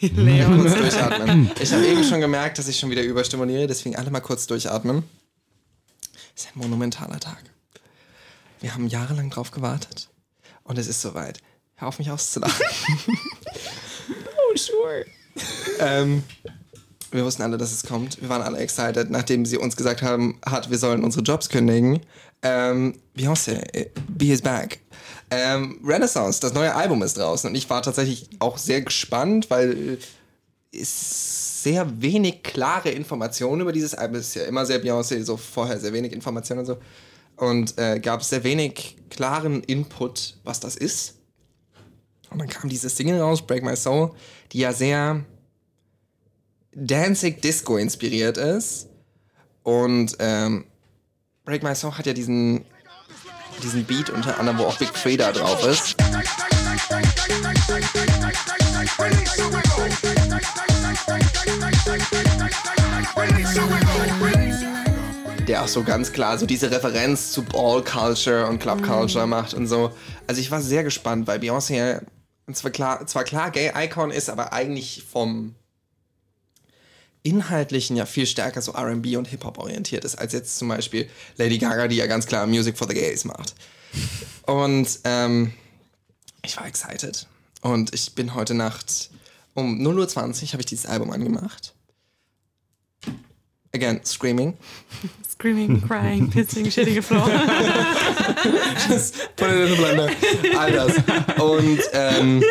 Leon. 0.00 0.60
Kurz 0.60 0.74
durchatmen. 0.74 1.50
Ich 1.60 1.72
habe 1.72 1.86
eben 1.86 2.04
schon 2.04 2.20
gemerkt, 2.20 2.58
dass 2.58 2.68
ich 2.68 2.78
schon 2.78 2.90
wieder 2.90 3.02
überstimuliere, 3.02 3.66
deswegen 3.66 3.96
alle 3.96 4.10
mal 4.10 4.20
kurz 4.20 4.46
durchatmen. 4.46 5.02
Es 6.34 6.44
ist 6.44 6.50
ein 6.54 6.60
monumentaler 6.60 7.18
Tag. 7.18 7.42
Wir 8.60 8.74
haben 8.74 8.86
jahrelang 8.86 9.30
drauf 9.30 9.50
gewartet 9.50 10.08
und 10.64 10.78
es 10.78 10.86
ist 10.88 11.02
soweit. 11.02 11.40
Hör 11.76 11.88
auf 11.88 11.98
mich 11.98 12.10
auszulachen. 12.10 12.64
oh, 14.08 14.56
sure. 14.56 15.04
ähm, 15.78 16.22
wir 17.10 17.24
wussten 17.24 17.42
alle, 17.42 17.56
dass 17.56 17.72
es 17.72 17.84
kommt. 17.84 18.20
Wir 18.20 18.28
waren 18.28 18.42
alle 18.42 18.58
excited, 18.58 19.10
nachdem 19.10 19.46
sie 19.46 19.58
uns 19.58 19.76
gesagt 19.76 20.02
haben, 20.02 20.40
hat, 20.44 20.70
wir 20.70 20.78
sollen 20.78 21.04
unsere 21.04 21.22
Jobs 21.22 21.48
kündigen. 21.48 22.00
Ähm, 22.42 22.98
Beyoncé, 23.16 23.62
äh, 23.74 23.90
Be 24.08 24.26
Is 24.26 24.42
Back. 24.42 24.80
Ähm, 25.30 25.80
Renaissance, 25.84 26.40
das 26.40 26.54
neue 26.54 26.74
Album 26.74 27.02
ist 27.02 27.18
draußen 27.18 27.50
und 27.50 27.56
ich 27.56 27.68
war 27.68 27.82
tatsächlich 27.82 28.28
auch 28.38 28.56
sehr 28.56 28.80
gespannt, 28.80 29.50
weil 29.50 29.98
es 30.72 31.62
sehr 31.62 32.00
wenig 32.00 32.42
klare 32.42 32.90
Informationen 32.90 33.60
über 33.60 33.72
dieses 33.72 33.94
Album 33.94 34.16
Es 34.16 34.28
ist 34.28 34.34
ja 34.36 34.44
immer 34.44 34.64
sehr 34.64 34.82
Beyoncé, 34.82 35.22
so 35.24 35.36
vorher 35.36 35.78
sehr 35.78 35.92
wenig 35.92 36.12
Informationen 36.12 36.60
und 36.60 36.66
so. 36.66 36.78
Und 37.36 37.78
äh, 37.78 38.00
gab 38.00 38.22
sehr 38.22 38.42
wenig 38.44 38.96
klaren 39.10 39.62
Input, 39.64 40.36
was 40.44 40.60
das 40.60 40.76
ist. 40.76 41.16
Und 42.30 42.38
dann 42.38 42.48
kam 42.48 42.68
diese 42.68 42.88
Single 42.88 43.20
raus, 43.20 43.46
Break 43.46 43.62
My 43.62 43.76
Soul, 43.76 44.10
die 44.52 44.58
ja 44.60 44.72
sehr 44.72 45.24
Danzig 46.74 47.40
Disco 47.42 47.76
inspiriert 47.76 48.36
ist. 48.36 48.88
Und 49.62 50.16
ähm, 50.18 50.64
Break 51.44 51.62
My 51.62 51.74
Soul 51.74 51.92
hat 51.92 52.06
ja 52.06 52.12
diesen, 52.12 52.64
diesen 53.62 53.84
Beat 53.84 54.10
unter 54.10 54.38
anderem, 54.38 54.58
wo 54.58 54.64
auch 54.64 54.78
Big 54.78 54.96
Freda 54.96 55.32
drauf 55.32 55.64
ist. 55.66 55.96
Der 65.46 65.62
auch 65.62 65.68
so 65.68 65.82
ganz 65.82 66.12
klar 66.12 66.38
so 66.38 66.46
diese 66.46 66.70
Referenz 66.70 67.32
zu 67.32 67.42
Ball 67.42 67.82
Culture 67.82 68.46
und 68.46 68.58
Club 68.58 68.82
Culture 68.82 69.26
macht 69.26 69.54
und 69.54 69.66
so. 69.66 69.92
Also 70.26 70.40
ich 70.40 70.50
war 70.50 70.60
sehr 70.60 70.84
gespannt, 70.84 71.26
weil 71.26 71.38
Beyoncé 71.38 72.02
zwar 72.52 72.70
klar, 72.70 73.06
zwar 73.06 73.24
klar 73.24 73.50
Gay 73.50 73.72
Icon 73.74 74.10
ist, 74.10 74.30
aber 74.30 74.52
eigentlich 74.52 75.04
vom 75.10 75.54
Inhaltlichen 77.28 77.96
ja 77.96 78.06
viel 78.06 78.26
stärker 78.26 78.62
so 78.62 78.72
RB 78.72 79.16
und 79.16 79.28
Hip-Hop 79.28 79.58
orientiert 79.58 80.04
ist, 80.04 80.16
als 80.16 80.32
jetzt 80.32 80.58
zum 80.58 80.68
Beispiel 80.68 81.08
Lady 81.36 81.58
Gaga, 81.58 81.88
die 81.88 81.96
ja 81.96 82.06
ganz 82.06 82.26
klar 82.26 82.46
Music 82.46 82.78
for 82.78 82.88
the 82.88 82.94
Gays 82.94 83.24
macht. 83.24 83.54
Und 84.46 85.00
ähm, 85.04 85.52
ich 86.44 86.56
war 86.56 86.66
excited. 86.66 87.26
Und 87.60 87.94
ich 87.94 88.14
bin 88.14 88.34
heute 88.34 88.54
Nacht 88.54 89.10
um 89.54 89.80
0.20 89.80 90.42
Uhr 90.42 90.52
habe 90.52 90.62
ich 90.62 90.66
dieses 90.66 90.86
Album 90.86 91.10
angemacht. 91.10 91.74
Again, 93.74 94.00
Screaming. 94.04 94.56
Screaming, 95.28 95.82
crying, 95.86 96.30
pissing, 96.30 96.70
shitting 96.70 96.94
the 96.94 97.02
floor. 97.02 97.28
Put 99.36 99.50
it 99.50 99.60
in 99.60 99.68
the 99.68 99.76
blender. 99.76 100.10
All 100.56 100.72
das. 100.72 100.96
Und 101.40 101.80
ähm, 101.92 102.42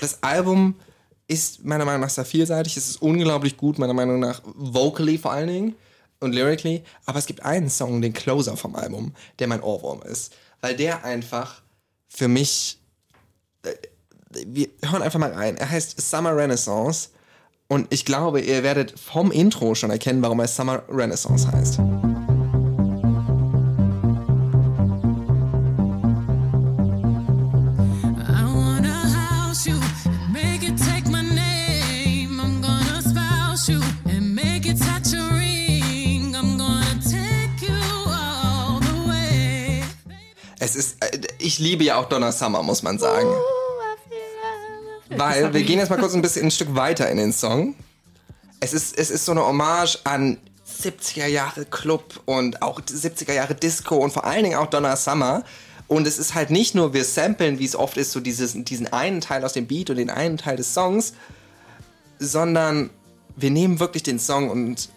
das 0.00 0.22
Album 0.22 0.74
ist 1.28 1.64
meiner 1.64 1.84
Meinung 1.84 2.00
nach 2.00 2.10
sehr 2.10 2.24
vielseitig. 2.24 2.76
Es 2.76 2.88
ist 2.88 3.02
unglaublich 3.02 3.56
gut, 3.56 3.78
meiner 3.78 3.94
Meinung 3.94 4.18
nach, 4.18 4.42
vocally 4.44 5.18
vor 5.18 5.32
allen 5.32 5.48
Dingen 5.48 5.74
und 6.20 6.34
lyrically. 6.34 6.82
Aber 7.06 7.18
es 7.18 7.26
gibt 7.26 7.44
einen 7.44 7.70
Song, 7.70 8.00
den 8.02 8.12
Closer 8.14 8.56
vom 8.56 8.74
Album, 8.74 9.12
der 9.38 9.46
mein 9.46 9.62
Ohrwurm 9.62 10.02
ist. 10.02 10.34
Weil 10.60 10.74
der 10.74 11.04
einfach 11.04 11.62
für 12.08 12.28
mich. 12.28 12.80
äh, 13.62 13.74
Wir 14.46 14.68
hören 14.84 15.02
einfach 15.02 15.20
mal 15.20 15.32
rein. 15.32 15.56
Er 15.56 15.70
heißt 15.70 16.00
Summer 16.00 16.34
Renaissance. 16.34 17.10
Und 17.68 17.86
ich 17.90 18.06
glaube, 18.06 18.40
ihr 18.40 18.62
werdet 18.62 18.98
vom 18.98 19.30
Intro 19.30 19.74
schon 19.74 19.90
erkennen, 19.90 20.22
warum 20.22 20.40
er 20.40 20.48
Summer 20.48 20.82
Renaissance 20.88 21.52
heißt. 21.52 21.78
Ich 41.48 41.58
liebe 41.58 41.82
ja 41.82 41.96
auch 41.96 42.10
Donna 42.10 42.30
Summer, 42.30 42.62
muss 42.62 42.82
man 42.82 42.98
sagen. 42.98 43.30
Weil 45.08 45.54
wir 45.54 45.62
gehen 45.62 45.78
jetzt 45.78 45.88
mal 45.88 45.98
kurz 45.98 46.12
ein 46.12 46.20
bisschen 46.20 46.44
ein 46.44 46.50
Stück 46.50 46.74
weiter 46.74 47.10
in 47.10 47.16
den 47.16 47.32
Song. 47.32 47.74
Es 48.60 48.74
ist, 48.74 48.98
es 48.98 49.10
ist 49.10 49.24
so 49.24 49.32
eine 49.32 49.46
Hommage 49.46 49.98
an 50.04 50.36
70er 50.82 51.26
Jahre 51.26 51.64
Club 51.64 52.20
und 52.26 52.60
auch 52.60 52.82
70er 52.82 53.32
Jahre 53.32 53.54
Disco 53.54 53.96
und 53.96 54.12
vor 54.12 54.24
allen 54.24 54.44
Dingen 54.44 54.58
auch 54.58 54.66
Donna 54.66 54.94
Summer. 54.94 55.42
Und 55.86 56.06
es 56.06 56.18
ist 56.18 56.34
halt 56.34 56.50
nicht 56.50 56.74
nur, 56.74 56.92
wir 56.92 57.04
samplen, 57.04 57.58
wie 57.58 57.64
es 57.64 57.74
oft 57.74 57.96
ist, 57.96 58.12
so 58.12 58.20
dieses, 58.20 58.52
diesen 58.52 58.92
einen 58.92 59.22
Teil 59.22 59.42
aus 59.42 59.54
dem 59.54 59.66
Beat 59.66 59.88
und 59.88 59.96
den 59.96 60.10
einen 60.10 60.36
Teil 60.36 60.58
des 60.58 60.74
Songs, 60.74 61.14
sondern 62.18 62.90
wir 63.36 63.50
nehmen 63.50 63.80
wirklich 63.80 64.02
den 64.02 64.18
Song 64.18 64.50
und 64.50 64.90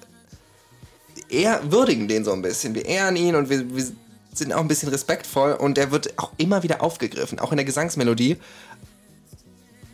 eher 1.30 1.72
würdigen 1.72 2.10
den 2.10 2.26
so 2.26 2.34
ein 2.34 2.42
bisschen. 2.42 2.76
Wir 2.76 2.86
ehren 2.86 3.16
ihn 3.16 3.36
und 3.36 3.50
wir, 3.50 3.74
wir 3.74 3.86
sind 4.34 4.54
auch 4.54 4.62
ein 4.62 4.68
bisschen 4.68 4.90
respektvoll 4.90 5.54
und 5.54 5.78
der 5.78 5.92
wird 5.92 6.18
auch 6.18 6.32
immer 6.38 6.64
wieder 6.64 6.82
aufgegriffen, 6.82 7.40
auch 7.40 7.52
in 7.52 7.58
der 7.58 7.66
Gesangsmelodie. 7.66 8.38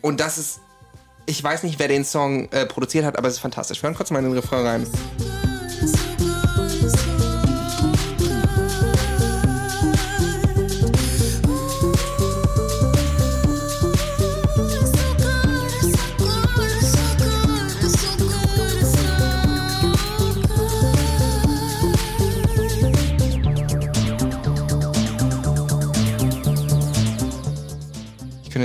Und 0.00 0.20
das 0.20 0.38
ist, 0.38 0.60
ich 1.26 1.42
weiß 1.42 1.64
nicht, 1.64 1.78
wer 1.78 1.88
den 1.88 2.04
Song 2.04 2.48
äh, 2.52 2.66
produziert 2.66 3.04
hat, 3.04 3.18
aber 3.18 3.28
es 3.28 3.34
ist 3.34 3.40
fantastisch. 3.40 3.82
Wir 3.82 3.88
hören 3.88 3.96
kurz 3.96 4.10
mal 4.10 4.20
in 4.20 4.26
den 4.26 4.34
Refrain 4.34 4.66
rein. 4.66 4.86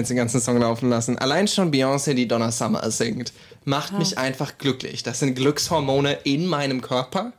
Jetzt 0.04 0.10
den 0.10 0.18
ganzen 0.18 0.42
Song 0.42 0.60
laufen 0.60 0.90
lassen. 0.90 1.18
Allein 1.18 1.48
schon 1.48 1.72
Beyoncé, 1.72 2.14
die 2.14 2.28
Donna 2.28 2.52
Summer 2.52 2.90
singt, 2.92 3.34
macht 3.66 3.98
mich 3.98 4.18
einfach 4.18 4.58
glücklich. 4.58 5.04
Das 5.04 5.20
sind 5.20 5.36
Glückshormone 5.36 6.14
in 6.24 6.46
meinem 6.48 6.82
Körper, 6.82 7.34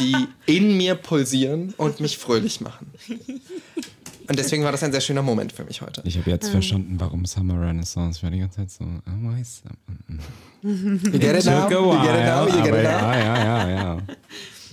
die 0.00 0.16
in 0.46 0.76
mir 0.76 0.94
pulsieren 0.94 1.74
und 1.76 2.00
mich 2.00 2.18
fröhlich 2.18 2.60
machen. 2.60 2.90
Und 4.28 4.38
deswegen 4.38 4.62
war 4.64 4.72
das 4.72 4.82
ein 4.82 4.92
sehr 4.92 5.00
schöner 5.00 5.22
Moment 5.22 5.52
für 5.52 5.64
mich 5.64 5.80
heute. 5.80 6.02
Ich 6.04 6.18
habe 6.18 6.30
jetzt 6.30 6.48
verstanden, 6.50 6.96
warum 6.98 7.24
Summer 7.24 7.60
Renaissance. 7.60 8.18
Ich 8.18 8.22
war 8.22 8.30
die 8.30 8.40
ganze 8.40 8.56
Zeit 8.56 8.70
so, 8.70 8.84
oh, 8.84 9.10
why 9.22 9.42
summer? 9.44 10.22
You 10.62 11.18
get 11.18 11.36
it 11.36 11.44
now? 11.46 11.68
You 11.70 12.02
get 12.02 12.14
it 12.14 12.24
now? 12.26 12.46
You 12.46 12.62
get 12.62 12.74
it 12.74 12.82
now? 12.84 13.12
ja, 13.12 13.16
ja, 13.16 13.44
ja, 13.44 13.70
ja. 13.70 13.98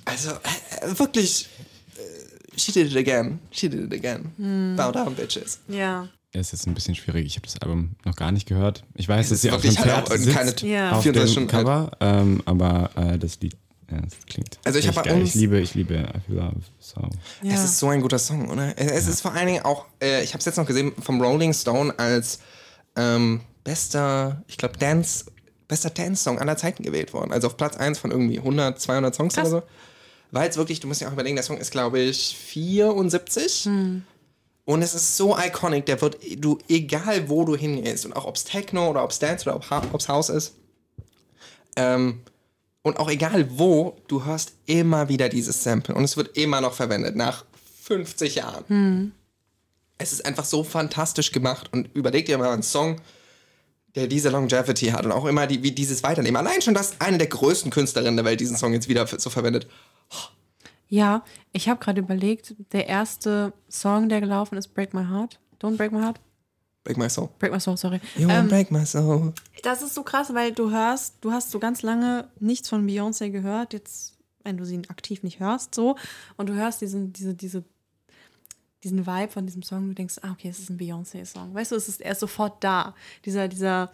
Also, 0.06 0.32
äh, 0.32 1.00
wirklich, 1.00 1.48
äh, 1.96 2.58
she 2.60 2.72
did 2.72 2.92
it 2.92 2.98
again. 2.98 3.40
She 3.52 3.70
did 3.70 3.92
it 3.92 3.94
again. 3.94 4.76
Bow 4.76 4.92
down, 4.92 5.16
bitches. 5.16 5.60
ja. 5.68 6.08
Ist 6.40 6.68
ein 6.68 6.74
bisschen 6.74 6.96
schwierig. 6.96 7.26
Ich 7.26 7.36
habe 7.38 7.46
das 7.48 7.58
Album 7.62 7.92
noch 8.04 8.16
gar 8.16 8.32
nicht 8.32 8.48
gehört. 8.48 8.84
Ich 8.96 9.08
weiß, 9.08 9.30
dass 9.30 9.36
ist 9.38 9.42
sie 9.44 9.52
auf 9.52 9.62
dem 9.62 9.76
halt 9.78 9.86
Pferd 9.88 10.12
auch 10.12 10.16
sitzt, 10.18 10.62
Ja. 10.64 10.92
auf 10.92 11.04
34 11.04 11.36
dem. 11.36 11.48
Cover, 11.48 11.92
ähm, 12.02 12.42
aber 12.46 12.90
äh, 12.96 13.18
das 13.18 13.40
Lied, 13.40 13.56
ja, 13.90 14.02
das 14.02 14.14
klingt 14.28 14.60
Also 14.66 14.80
ich 14.80 14.88
hab 14.88 14.96
echt 14.98 15.04
bei 15.06 15.10
geil. 15.12 15.20
uns- 15.22 15.30
Ich 15.30 15.36
liebe, 15.36 15.60
ich 15.60 15.74
liebe 15.76 15.94
I 15.96 16.20
Feel 16.26 16.36
Love. 16.38 16.56
So. 16.80 17.02
ja. 17.42 17.54
Es 17.54 17.64
ist 17.64 17.80
so 17.80 17.88
ein 17.90 18.02
guter 18.02 18.20
Song, 18.20 18.50
oder? 18.50 18.78
Es 18.78 18.92
es 18.92 19.08
ist 19.08 19.22
vor 19.22 19.34
allen 19.34 19.48
Dingen 19.48 19.64
auch, 19.64 19.86
äh, 20.02 20.24
ich 20.24 20.32
habe 20.32 20.40
es 20.40 20.46
jetzt 20.46 20.58
noch 20.58 20.66
gesehen, 20.66 20.92
vom 21.02 21.22
Rolling 21.22 21.54
Stone 21.54 21.94
als 21.98 22.40
ähm, 22.98 23.42
bester, 23.64 24.44
ich 24.48 24.58
glaube, 24.58 24.78
Dance, 24.78 25.26
bester 25.68 25.90
Dance-Song 25.90 26.40
aller 26.40 26.58
Zeiten 26.58 26.84
gewählt 26.84 27.14
worden. 27.14 27.32
Also 27.32 27.48
auf 27.48 27.58
Platz 27.58 27.76
1 27.78 27.98
von 28.00 28.12
irgendwie 28.12 28.40
100, 28.40 28.80
200 28.80 29.16
Songs 29.16 29.34
Krass. 29.36 29.48
oder 29.52 29.62
so. 29.62 29.64
Weil 30.32 30.50
es 30.50 30.58
wirklich, 30.58 30.80
du 30.82 30.88
musst 30.88 31.02
ja 31.02 31.08
auch 31.08 31.14
überlegen, 31.14 31.36
der 31.36 31.44
Song 31.44 31.58
ist, 31.58 31.72
glaube 31.72 32.00
ich, 32.00 32.36
74. 32.38 33.70
Und 34.66 34.82
es 34.82 34.96
ist 34.96 35.16
so 35.16 35.38
iconic, 35.38 35.86
der 35.86 36.02
wird, 36.02 36.18
du, 36.38 36.58
egal 36.68 37.30
wo 37.30 37.46
du 37.46 37.56
hingehst, 37.56 38.06
und 38.06 38.14
auch 38.14 38.26
ob 38.26 38.36
es 38.36 38.44
Techno 38.44 38.90
oder 38.90 39.04
ob 39.04 39.12
es 39.12 39.20
Dance 39.20 39.48
oder 39.48 39.56
ob 39.56 40.00
es 40.00 40.10
House 40.10 40.30
ist, 40.30 40.56
ähm, 41.76 42.22
und 42.82 42.98
auch 43.00 43.10
egal 43.10 43.48
wo, 43.58 43.98
du 44.08 44.26
hörst 44.26 44.54
immer 44.68 45.10
wieder 45.10 45.28
dieses 45.30 45.64
Sample 45.64 45.96
und 45.96 46.04
es 46.04 46.18
wird 46.18 46.38
immer 46.38 46.62
noch 46.62 46.74
verwendet, 46.74 47.16
nach 47.16 47.46
50 47.82 48.36
Jahren. 48.36 48.64
Es 49.98 50.14
ist 50.14 50.26
einfach 50.26 50.46
so 50.46 50.64
fantastisch 50.64 51.32
gemacht 51.32 51.70
und 51.72 51.90
überleg 51.96 52.26
dir 52.26 52.38
mal 52.38 52.52
einen 52.52 52.64
Song, 52.64 53.02
der 53.96 54.08
diese 54.08 54.30
Longevity 54.30 54.88
hat 54.88 55.06
und 55.06 55.12
auch 55.12 55.26
immer 55.26 55.48
die, 55.48 55.64
wie 55.64 55.72
dieses 55.72 56.04
Weiternehmen. 56.04 56.36
Allein 56.36 56.62
schon, 56.62 56.74
dass 56.74 57.00
eine 57.00 57.18
der 57.18 57.28
größten 57.28 57.72
Künstlerinnen 57.72 58.18
der 58.18 58.26
Welt 58.26 58.40
diesen 58.40 58.58
Song 58.58 58.74
jetzt 58.74 58.90
wieder 58.90 59.08
so 59.08 59.30
verwendet. 59.30 59.68
Ja, 60.88 61.24
ich 61.56 61.70
habe 61.70 61.80
gerade 61.80 62.02
überlegt, 62.02 62.54
der 62.74 62.88
erste 62.88 63.54
Song, 63.70 64.10
der 64.10 64.20
gelaufen 64.20 64.58
ist, 64.58 64.74
Break 64.74 64.94
My 64.94 65.06
Heart. 65.06 65.40
Don't 65.62 65.78
Break 65.78 65.92
My 65.94 66.02
Heart. 66.02 66.20
Break 66.84 66.98
my 66.98 67.10
soul. 67.10 67.30
Break 67.40 67.52
My 67.52 67.60
Soul, 67.60 67.78
sorry. 67.78 68.00
You 68.16 68.30
Ähm, 68.30 68.48
break 68.48 68.70
my 68.72 68.86
soul. 68.86 69.34
das 69.64 69.82
ist 69.82 69.96
so 69.96 70.04
krass, 70.04 70.34
weil 70.34 70.52
du 70.52 70.70
hörst, 70.70 71.16
du 71.22 71.32
hast 71.32 71.50
so 71.50 71.58
ganz 71.60 71.82
lange 71.82 72.28
nichts 72.40 72.70
von 72.70 72.86
Beyoncé 72.88 73.30
gehört, 73.32 73.74
jetzt, 73.74 74.18
wenn 74.44 74.58
du 74.58 74.66
sie 74.66 74.82
aktiv 74.90 75.24
nicht 75.24 75.40
hörst, 75.40 75.74
so, 75.74 75.96
und 76.38 76.48
du 76.48 76.54
hörst 76.54 76.82
diesen, 76.82 77.12
diese, 77.14 77.34
diese, 77.34 77.64
diesen 78.84 79.08
Vibe 79.08 79.32
von 79.32 79.48
diesem 79.48 79.64
Song, 79.64 79.88
du 79.88 79.94
denkst, 79.96 80.18
ah, 80.22 80.32
okay, 80.34 80.50
es 80.50 80.60
ist 80.60 80.70
ein 80.70 80.78
Beyoncé-Song. 80.78 81.56
Weißt 81.56 81.72
du, 81.72 81.76
es 81.76 81.88
ist, 81.88 82.02
er 82.02 82.12
ist 82.12 82.20
sofort 82.20 82.64
da. 82.64 82.94
Dieser, 83.26 83.48
dieser, 83.48 83.92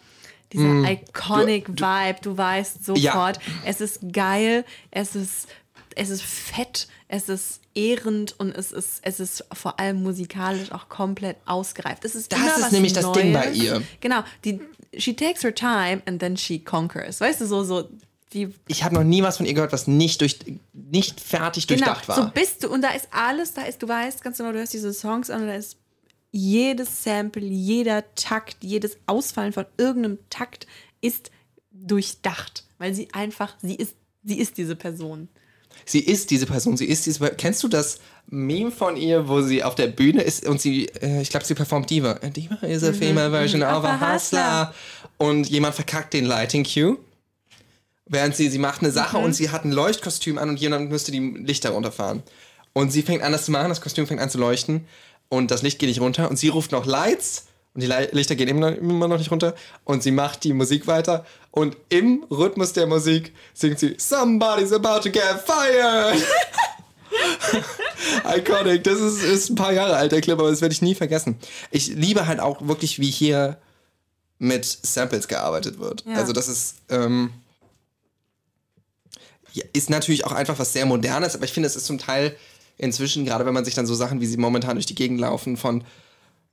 dieser 0.51 0.91
iconic 0.91 1.69
Vibe, 1.69 2.19
du 2.21 2.37
weißt 2.37 2.83
sofort, 2.83 3.39
es 3.65 3.79
ist 3.79 4.01
geil, 4.11 4.65
es 4.89 5.15
ist, 5.15 5.47
es 5.95 6.09
ist 6.09 6.23
fett, 6.23 6.87
es 7.07 7.29
ist 7.29 7.61
ehrend 7.73 8.39
und 8.39 8.51
es 8.51 8.71
ist, 8.71 8.99
es 9.03 9.19
ist 9.19 9.45
vor 9.53 9.79
allem 9.79 10.03
musikalisch 10.03 10.71
auch 10.71 10.89
komplett 10.89 11.37
ausgereift. 11.45 12.05
Es 12.05 12.15
ist 12.15 12.31
Das 12.31 12.57
ist 12.57 12.71
nämlich 12.71 12.93
das 12.93 13.05
Neues. 13.05 13.17
Ding 13.17 13.33
bei 13.33 13.51
ihr. 13.51 13.81
Genau, 13.99 14.23
die, 14.43 14.59
she 14.97 15.15
takes 15.15 15.43
her 15.43 15.53
time 15.53 16.01
and 16.05 16.19
then 16.19 16.37
she 16.37 16.59
conquers. 16.59 17.21
Weißt 17.21 17.41
du, 17.41 17.45
so, 17.45 17.63
so, 17.63 17.89
die, 18.33 18.53
Ich 18.67 18.83
habe 18.83 18.95
noch 18.95 19.03
nie 19.03 19.23
was 19.23 19.37
von 19.37 19.45
ihr 19.45 19.53
gehört, 19.53 19.73
was 19.73 19.87
nicht, 19.87 20.21
durch, 20.21 20.39
nicht 20.73 21.19
fertig 21.19 21.67
genau, 21.67 21.85
durchdacht 21.85 22.07
war. 22.07 22.15
so 22.15 22.29
bist 22.33 22.63
du 22.63 22.69
und 22.69 22.81
da 22.81 22.91
ist 22.91 23.09
alles, 23.11 23.53
da 23.53 23.63
ist, 23.63 23.81
du 23.83 23.87
weißt 23.87 24.23
ganz 24.23 24.37
genau, 24.37 24.51
du 24.51 24.59
hörst 24.59 24.73
diese 24.73 24.93
Songs 24.93 25.29
an 25.29 25.41
und 25.41 25.47
da 25.47 25.55
ist 25.55 25.77
jedes 26.31 27.03
Sample, 27.03 27.45
jeder 27.45 28.03
Takt, 28.15 28.63
jedes 28.63 28.97
Ausfallen 29.05 29.51
von 29.51 29.65
irgendeinem 29.77 30.17
Takt 30.29 30.65
ist 31.01 31.29
durchdacht, 31.71 32.65
weil 32.77 32.93
sie 32.93 33.13
einfach, 33.13 33.55
sie 33.61 33.75
ist, 33.75 33.95
sie 34.23 34.39
ist 34.39 34.57
diese 34.57 34.75
Person. 34.75 35.27
Sie 35.85 35.99
ist 35.99 36.31
diese 36.31 36.45
Person, 36.45 36.77
sie 36.77 36.85
ist 36.85 37.05
diese. 37.05 37.29
Kennst 37.31 37.63
du 37.63 37.67
das 37.67 37.99
Meme 38.27 38.71
von 38.71 38.95
ihr, 38.97 39.27
wo 39.27 39.41
sie 39.41 39.63
auf 39.63 39.75
der 39.75 39.87
Bühne 39.87 40.21
ist 40.21 40.45
und 40.45 40.61
sie, 40.61 40.85
äh, 41.01 41.21
ich 41.21 41.29
glaube, 41.29 41.45
sie 41.45 41.55
performt 41.55 41.89
Diva. 41.89 42.13
Diva 42.15 42.65
is 42.65 42.83
a 42.83 42.93
female 42.93 43.29
version 43.29 43.63
of 43.63 43.83
a 43.83 44.13
hustler. 44.13 44.73
Und 45.17 45.49
jemand 45.49 45.75
verkackt 45.75 46.13
den 46.13 46.25
Lighting 46.25 46.63
Cue. 46.63 46.97
Während 48.05 48.35
sie, 48.35 48.49
sie 48.49 48.57
macht 48.57 48.81
eine 48.81 48.91
Sache 48.91 49.17
und 49.17 49.33
sie 49.33 49.49
hat 49.49 49.63
ein 49.63 49.71
Leuchtkostüm 49.71 50.37
an 50.37 50.49
und 50.49 50.59
jemand 50.59 50.89
müsste 50.89 51.11
die 51.11 51.19
Lichter 51.19 51.69
runterfahren. 51.69 52.23
Und 52.73 52.91
sie 52.91 53.01
fängt 53.01 53.21
an, 53.23 53.31
das 53.31 53.45
zu 53.45 53.51
machen, 53.51 53.69
das 53.69 53.81
Kostüm 53.81 54.07
fängt 54.07 54.21
an 54.21 54.29
zu 54.29 54.37
leuchten 54.37 54.85
und 55.29 55.51
das 55.51 55.61
Licht 55.61 55.79
geht 55.79 55.89
nicht 55.89 56.01
runter 56.01 56.29
und 56.29 56.37
sie 56.37 56.49
ruft 56.49 56.71
noch 56.71 56.85
Lights 56.85 57.47
und 57.73 57.81
die 57.81 57.87
Lichter 57.87 58.35
gehen 58.35 58.49
immer 58.49 59.07
noch, 59.07 59.17
nicht 59.17 59.31
runter 59.31 59.55
und 59.85 60.03
sie 60.03 60.11
macht 60.11 60.43
die 60.43 60.53
Musik 60.53 60.87
weiter 60.87 61.25
und 61.51 61.77
im 61.89 62.25
Rhythmus 62.29 62.73
der 62.73 62.85
Musik 62.85 63.33
singt 63.53 63.79
sie 63.79 63.95
Somebody's 63.97 64.73
about 64.73 64.99
to 65.01 65.09
get 65.09 65.41
fired. 65.45 66.21
Iconic, 68.37 68.83
das 68.83 68.99
ist, 68.99 69.23
ist 69.23 69.49
ein 69.49 69.55
paar 69.55 69.73
Jahre 69.73 69.95
alt, 69.95 70.11
der 70.11 70.21
Clip, 70.21 70.37
aber 70.37 70.49
das 70.49 70.61
werde 70.61 70.73
ich 70.73 70.81
nie 70.81 70.95
vergessen. 70.95 71.37
Ich 71.69 71.87
liebe 71.87 72.27
halt 72.27 72.39
auch 72.39 72.67
wirklich, 72.67 72.99
wie 72.99 73.11
hier 73.11 73.57
mit 74.39 74.65
Samples 74.65 75.27
gearbeitet 75.27 75.79
wird. 75.79 76.03
Ja. 76.05 76.15
Also 76.15 76.33
das 76.33 76.47
ist, 76.47 76.75
ähm, 76.89 77.31
ist 79.73 79.89
natürlich 79.89 80.25
auch 80.25 80.31
einfach 80.31 80.57
was 80.57 80.73
sehr 80.73 80.85
Modernes, 80.85 81.35
aber 81.35 81.45
ich 81.45 81.53
finde, 81.53 81.67
es 81.67 81.75
ist 81.75 81.85
zum 81.85 81.99
Teil 81.99 82.35
inzwischen, 82.77 83.25
gerade 83.25 83.45
wenn 83.45 83.53
man 83.53 83.65
sich 83.65 83.75
dann 83.75 83.85
so 83.85 83.93
Sachen, 83.93 84.19
wie 84.19 84.25
sie 84.25 84.37
momentan 84.37 84.75
durch 84.75 84.85
die 84.85 84.95
Gegend 84.95 85.19
laufen, 85.19 85.57
von, 85.57 85.83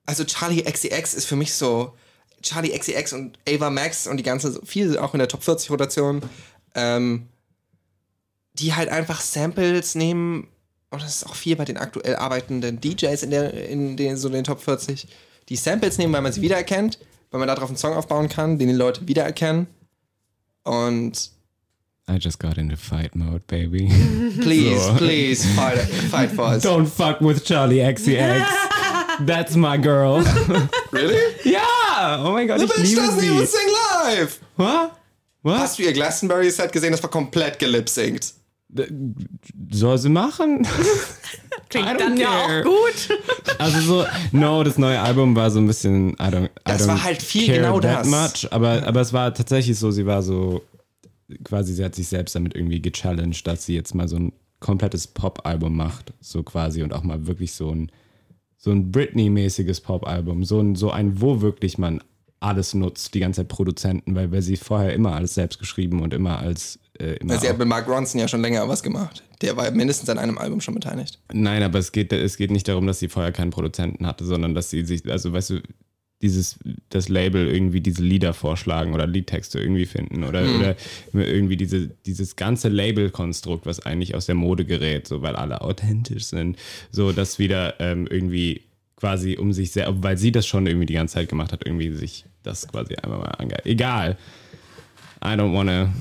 also 0.09 0.25
Charlie 0.25 0.63
XCX 0.63 1.13
ist 1.13 1.27
für 1.27 1.37
mich 1.37 1.53
so, 1.53 1.93
Charlie 2.41 2.71
XCX 2.77 3.13
und 3.13 3.39
Ava 3.47 3.69
Max 3.69 4.07
und 4.07 4.17
die 4.17 4.23
ganze, 4.23 4.51
so 4.53 4.63
viel 4.65 4.97
auch 4.97 5.13
in 5.13 5.19
der 5.19 5.29
Top 5.29 5.43
40 5.43 5.71
Rotation, 5.71 6.23
ähm, 6.75 7.27
die 8.55 8.75
halt 8.75 8.89
einfach 8.89 9.21
Samples 9.21 9.95
nehmen, 9.95 10.49
und 10.91 11.03
das 11.03 11.17
ist 11.17 11.27
auch 11.27 11.35
viel 11.35 11.57
bei 11.57 11.67
den 11.67 11.77
aktuell 11.77 12.17
arbeitenden 12.17 12.81
DJs 12.81 13.23
in, 13.23 13.31
der, 13.31 13.69
in 13.69 13.97
den, 13.99 14.17
so 14.17 14.31
den 14.31 14.45
Top 14.45 14.63
40, 14.63 15.07
die 15.51 15.57
Samples 15.57 15.99
nehmen, 15.99 16.13
weil 16.15 16.23
man 16.23 16.33
sie 16.33 16.41
wiedererkennt, 16.41 16.99
weil 17.31 17.41
man 17.41 17.49
darauf 17.49 17.69
einen 17.69 17.77
Song 17.77 17.93
aufbauen 17.93 18.31
kann, 18.31 18.59
den 18.59 18.69
die 18.69 18.75
Leute 18.75 19.07
wiedererkennen. 19.07 19.67
Und 20.65 21.33
I 22.11 22.17
just 22.19 22.39
got 22.41 22.57
into 22.57 22.77
fight 22.77 23.15
mode, 23.15 23.43
baby. 23.47 23.89
please, 24.41 24.83
So. 24.83 24.95
please, 24.95 25.47
fight, 25.55 25.79
fight 26.11 26.31
for 26.31 26.47
us. 26.47 26.63
Don't 26.65 26.87
fuck 26.87 27.21
with 27.21 27.45
Charlie 27.45 27.83
XCX. 27.83 28.47
That's 29.27 29.55
my 29.57 29.79
girl. 29.79 30.23
Really? 30.93 31.17
ja! 31.45 32.25
Oh 32.25 32.33
mein 32.33 32.49
Gott, 32.49 32.63
ich 32.63 32.69
bitch 32.69 32.79
liebe 32.89 33.01
doesn't 33.03 33.23
even 33.23 33.39
sie. 33.41 33.47
sing 33.47 33.69
live! 34.05 34.41
Was? 34.57 34.91
Was? 35.43 35.61
Hast 35.61 35.79
du 35.79 35.83
ihr 35.83 35.93
Glastonbury-Set 35.93 36.73
gesehen? 36.73 36.93
Das 36.93 37.03
war 37.03 37.11
komplett 37.11 37.59
gelipsingt. 37.59 38.33
Soll 39.71 39.99
sie 39.99 40.09
machen? 40.09 40.67
Klingt 41.71 41.87
I 41.87 41.91
don't 41.91 41.99
dann 41.99 42.17
ja 42.17 42.27
care. 42.27 42.61
auch 42.61 42.65
gut. 42.65 43.19
Also 43.59 43.81
so, 43.81 44.07
no, 44.33 44.63
das 44.63 44.79
neue 44.79 45.01
Album 45.01 45.35
war 45.35 45.51
so 45.51 45.59
ein 45.59 45.67
bisschen, 45.67 46.11
I 46.13 46.15
don't, 46.31 46.45
I 46.47 46.51
Das 46.65 46.85
don't 46.85 46.89
war 46.89 47.03
halt 47.03 47.21
viel 47.21 47.47
care 47.47 47.59
genau 47.59 47.81
that 47.81 48.01
das. 48.01 48.07
much, 48.07 48.53
aber, 48.53 48.87
aber 48.87 49.01
es 49.01 49.13
war 49.13 49.35
tatsächlich 49.35 49.77
so, 49.79 49.91
sie 49.91 50.07
war 50.07 50.23
so, 50.23 50.63
quasi, 51.45 51.75
sie 51.75 51.85
hat 51.85 51.95
sich 51.97 52.07
selbst 52.09 52.35
damit 52.37 52.55
irgendwie 52.55 52.81
gechallenged, 52.81 53.47
dass 53.47 53.67
sie 53.67 53.75
jetzt 53.75 53.95
mal 53.97 54.07
so 54.09 54.17
ein 54.17 54.33
komplettes 54.61 55.09
Pop-Album 55.09 55.77
macht, 55.77 56.13
so 56.21 56.43
quasi, 56.45 56.83
und 56.85 56.93
auch 56.93 57.03
mal 57.03 57.27
wirklich 57.27 57.53
so 57.53 57.71
ein, 57.71 57.91
so 58.59 58.73
ein 58.73 58.91
Britney-mäßiges 58.91 59.81
Pop-Album, 59.81 60.45
so 60.45 60.61
ein, 60.61 60.75
so 60.75 60.91
ein, 60.91 61.21
wo 61.21 61.41
wirklich 61.41 61.79
man 61.79 62.03
alles 62.41 62.75
nutzt, 62.75 63.15
die 63.15 63.21
ganze 63.21 63.41
Zeit 63.41 63.49
Produzenten, 63.49 64.15
weil, 64.15 64.31
weil 64.31 64.43
sie 64.43 64.57
vorher 64.57 64.93
immer 64.93 65.15
alles 65.15 65.35
selbst 65.35 65.59
geschrieben 65.59 66.03
und 66.03 66.13
immer 66.13 66.39
als, 66.39 66.79
äh, 66.99 67.15
immer 67.15 67.39
Sie 67.39 67.49
hat 67.49 67.59
mit 67.59 67.67
Mark 67.67 67.89
Ronson 67.89 68.21
ja 68.21 68.29
schon 68.29 68.43
länger 68.43 68.69
was 68.69 68.83
gemacht. 68.83 69.25
Der 69.41 69.57
war 69.57 69.71
mindestens 69.71 70.09
an 70.09 70.19
einem 70.19 70.39
Album 70.39 70.61
schon 70.61 70.75
beteiligt. 70.75 71.21
Nein, 71.33 71.63
aber 71.63 71.79
es 71.79 71.93
geht, 71.93 72.13
es 72.13 72.37
geht 72.37 72.51
nicht 72.51 72.69
darum, 72.69 72.87
dass 72.87 72.99
sie 72.99 73.09
vorher 73.09 73.33
keinen 73.33 73.51
Produzenten 73.51 74.07
hatte, 74.07 74.25
sondern 74.25 74.55
dass 74.55 74.71
sie 74.71 74.85
sich, 74.85 75.09
also 75.11 75.33
weißt 75.33 75.51
du, 75.51 75.63
dieses, 76.21 76.59
das 76.89 77.09
Label 77.09 77.47
irgendwie 77.47 77.81
diese 77.81 78.03
Lieder 78.03 78.35
vorschlagen 78.35 78.93
oder 78.93 79.07
Liedtexte 79.07 79.61
irgendwie 79.61 79.87
finden 79.87 80.25
oder, 80.25 80.43
oder 80.57 80.77
irgendwie 81.13 81.57
diese, 81.57 81.89
dieses 82.07 82.35
ganze 82.35 82.69
Label-Konstrukt, 82.69 83.67
was 83.67 83.81
eigentlich 83.87 84.15
aus 84.15 84.27
der 84.27 84.35
Mode 84.35 84.65
gerät, 84.65 85.07
so 85.07 85.23
weil 85.23 85.37
alle 85.37 85.61
authentisch 85.61 86.25
sind, 86.25 86.59
so 86.91 87.13
das 87.13 87.39
wieder 87.39 87.79
ähm, 87.81 88.09
irgendwie 88.11 88.63
quasi 88.97 89.37
um 89.37 89.53
sich 89.53 89.71
sehr, 89.71 90.03
weil 90.03 90.19
sie 90.19 90.33
das 90.33 90.47
schon 90.47 90.67
irgendwie 90.67 90.87
die 90.87 90.95
ganze 90.95 91.15
Zeit 91.15 91.29
gemacht 91.29 91.53
hat, 91.53 91.65
irgendwie 91.65 91.93
sich 91.93 92.25
das 92.43 92.67
quasi 92.67 92.97
einmal 92.97 93.21
mal 93.21 93.35
ange... 93.39 93.65
Egal. 93.65 94.19
I 95.25 95.29
don't 95.29 95.55
wanna. 95.55 95.93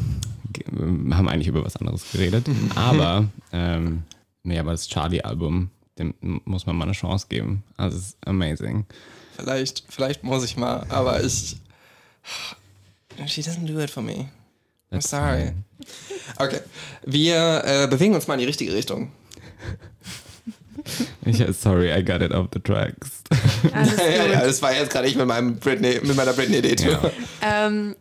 Wir 0.72 1.18
haben 1.18 1.28
eigentlich 1.28 1.48
über 1.48 1.64
was 1.64 1.76
anderes 1.76 2.12
geredet. 2.12 2.48
Aber, 2.76 3.28
ähm, 3.52 4.04
nee, 4.44 4.58
aber 4.58 4.72
das 4.72 4.88
Charlie-Album, 4.88 5.70
dem 6.00 6.14
muss 6.46 6.66
man 6.66 6.76
mal 6.76 6.86
eine 6.86 6.94
Chance 6.94 7.28
geben. 7.30 7.64
Also, 7.76 7.98
es 7.98 8.08
ist 8.08 8.18
amazing. 8.26 8.86
Vielleicht, 9.38 9.84
vielleicht 9.90 10.24
muss 10.24 10.44
ich 10.44 10.58
mal, 10.58 10.86
aber 10.90 11.24
ich. 11.24 11.58
She 13.28 13.42
doesn't 13.42 13.66
do 13.66 13.80
it 13.80 13.90
for 13.90 14.04
me. 14.04 14.30
I'm 14.92 15.02
sorry. 15.02 15.54
Okay. 16.38 16.60
Wir 17.06 17.62
äh, 17.66 17.88
bewegen 17.88 18.16
uns 18.16 18.28
mal 18.28 18.36
in 18.36 18.42
die 18.42 18.46
richtige 18.46 18.74
Richtung. 18.74 19.12
Ich, 21.26 21.44
sorry, 21.60 21.92
I 21.92 22.02
got 22.02 22.22
it 22.22 22.32
off 22.32 22.48
the 22.54 22.60
tracks. 22.62 23.24
Alles 23.74 23.98
Ja, 23.98 24.26
ja, 24.26 24.40
das 24.46 24.62
war 24.62 24.74
jetzt 24.74 24.90
gerade 24.90 25.08
ich 25.08 25.18
mit, 25.18 25.28
meinem 25.28 25.58
Britney, 25.58 26.00
mit 26.02 26.16
meiner 26.16 26.32
Britney-Idee. 26.32 26.76
Ja. 26.90 27.12
Ähm, 27.42 27.96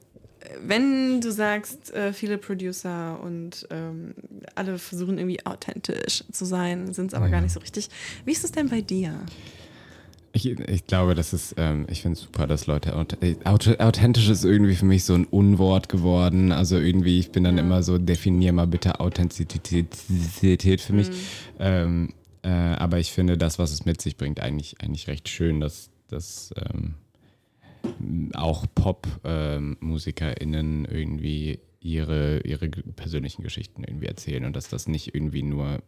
wenn 0.65 1.21
du 1.21 1.33
sagst, 1.33 1.93
äh, 1.95 2.13
viele 2.13 2.39
Producer 2.39 3.19
und 3.21 3.67
ähm, 3.71 4.15
alle 4.55 4.79
versuchen 4.79 5.19
irgendwie 5.19 5.45
authentisch 5.45 6.23
zu 6.31 6.45
sein, 6.45 6.93
sind 6.95 7.09
es 7.09 7.15
aber 7.15 7.29
gar 7.29 7.41
nicht 7.41 7.53
so 7.53 7.59
richtig. 7.59 7.89
Wie 8.25 8.33
ist 8.33 8.45
es 8.45 8.53
denn 8.53 8.69
bei 8.69 8.83
dir? 8.83 9.19
Ich, 10.37 10.45
ich 10.45 10.87
glaube, 10.87 11.15
das 11.15 11.33
ist, 11.33 11.55
ähm, 11.57 11.87
ich 11.89 12.03
finde 12.03 12.19
es 12.19 12.21
super, 12.21 12.47
dass 12.47 12.67
Leute, 12.67 12.91
äh, 13.23 13.37
auth- 13.45 13.81
authentisch 13.81 14.29
ist 14.29 14.45
irgendwie 14.45 14.75
für 14.75 14.85
mich 14.85 15.05
so 15.05 15.15
ein 15.15 15.25
Unwort 15.25 15.89
geworden. 15.89 16.53
Also 16.53 16.79
irgendwie, 16.79 17.19
ich 17.19 17.33
bin 17.33 17.45
dann 17.45 17.57
immer 17.57 17.83
so, 17.83 17.97
definier 17.97 18.53
mal 18.53 18.67
bitte 18.67 19.01
Authentizität 19.01 20.83
für 20.83 20.93
mich. 20.93 21.09
Ähm, 21.59 22.13
äh, 22.43 22.51
aber 22.51 22.99
ich 22.99 23.13
finde 23.13 23.39
das, 23.39 23.59
was 23.59 23.73
es 23.73 23.87
mit 23.87 24.03
sich 24.03 24.19
bringt, 24.19 24.41
eigentlich, 24.41 24.79
eigentlich 24.83 25.09
recht 25.09 25.31
schön, 25.31 25.61
dass, 25.61 25.89
dass 26.09 26.53
ähm, 26.71 26.97
auch 28.35 28.67
Pop-MusikerInnen 28.75 30.85
irgendwie 30.85 31.61
ihre, 31.81 32.41
ihre 32.41 32.69
persönlichen 32.69 33.43
Geschichten 33.43 33.85
irgendwie 33.85 34.07
erzählen 34.07 34.45
und 34.45 34.55
dass 34.55 34.69
das 34.69 34.87
nicht 34.87 35.15
irgendwie 35.15 35.43
nur 35.43 35.81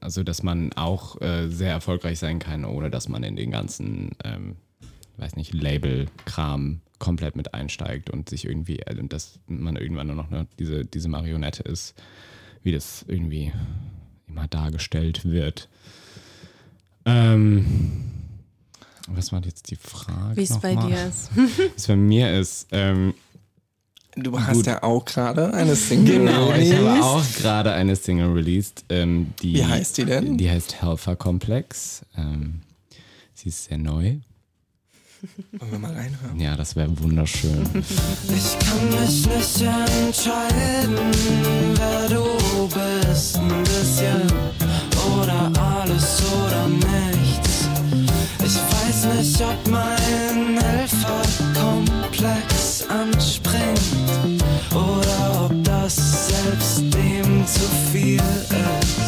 also 0.00 0.22
dass 0.22 0.42
man 0.42 0.72
auch 0.74 1.20
äh, 1.20 1.48
sehr 1.48 1.70
erfolgreich 1.70 2.18
sein 2.18 2.38
kann, 2.38 2.64
ohne 2.64 2.90
dass 2.90 3.08
man 3.08 3.22
in 3.22 3.36
den 3.36 3.50
ganzen, 3.50 4.12
ähm, 4.24 4.56
weiß 5.16 5.36
nicht, 5.36 5.54
Label-Kram 5.54 6.80
komplett 6.98 7.36
mit 7.36 7.54
einsteigt 7.54 8.10
und 8.10 8.28
sich 8.28 8.44
irgendwie, 8.44 8.80
äh, 8.80 8.94
dass 9.08 9.40
man 9.46 9.76
irgendwann 9.76 10.06
nur 10.06 10.16
noch 10.16 10.30
eine, 10.30 10.46
diese, 10.58 10.84
diese 10.84 11.08
Marionette 11.08 11.62
ist, 11.62 11.94
wie 12.62 12.72
das 12.72 13.04
irgendwie 13.08 13.52
immer 14.28 14.46
dargestellt 14.48 15.24
wird. 15.24 15.68
Ähm, 17.04 18.10
was 19.08 19.32
war 19.32 19.42
jetzt 19.44 19.70
die 19.70 19.76
Frage? 19.76 20.36
Wie 20.36 20.42
es 20.42 20.58
bei 20.58 20.74
nochmal? 20.74 20.90
dir 20.90 21.06
ist? 21.08 21.30
Wie 21.36 21.70
es 21.76 21.86
bei 21.86 21.96
mir 21.96 22.38
ist. 22.38 22.68
Ähm, 22.70 23.14
Du 24.22 24.38
hast 24.40 24.66
ja 24.66 24.82
auch 24.82 25.04
gerade 25.04 25.52
eine 25.54 25.74
Single. 25.76 26.18
Genau, 26.18 26.52
ich 26.52 26.72
habe 26.72 26.86
released. 26.86 27.02
auch 27.02 27.24
gerade 27.38 27.72
eine 27.72 27.96
Single 27.96 28.32
released. 28.32 28.84
Ähm, 28.88 29.32
die, 29.42 29.54
Wie 29.54 29.64
heißt 29.64 29.98
die 29.98 30.04
denn? 30.04 30.36
Die 30.36 30.50
heißt 30.50 30.82
Helfer 30.82 31.16
Complex. 31.16 32.02
Ähm, 32.16 32.60
sie 33.34 33.48
ist 33.48 33.64
sehr 33.64 33.78
neu. 33.78 34.16
Wollen 35.52 35.70
wir 35.72 35.78
mal 35.78 35.92
reinhören? 35.92 36.38
Ja, 36.40 36.56
das 36.56 36.76
wäre 36.76 36.88
wunderschön. 36.98 37.68
Ich 37.74 38.58
kann 38.58 38.88
mich 38.90 39.26
nicht 39.26 39.60
entscheiden, 39.60 40.96
wer 41.74 42.08
du 42.08 42.68
bist. 42.68 43.36
Ein 43.36 43.62
bisschen 43.64 44.22
oder 45.18 45.50
alles 45.60 46.22
oder 46.46 46.68
nichts. 46.68 47.68
Ich 48.42 48.56
weiß 48.56 49.14
nicht, 49.16 49.42
ob 49.42 49.70
mein 49.70 50.54
Helferkomplex 52.20 52.84
anspringt 52.88 54.42
oder 54.72 55.44
ob 55.50 55.64
das 55.64 56.28
selbst 56.28 56.80
dem 56.94 57.46
zu 57.46 57.60
viel 57.92 58.16
ist. 58.16 59.00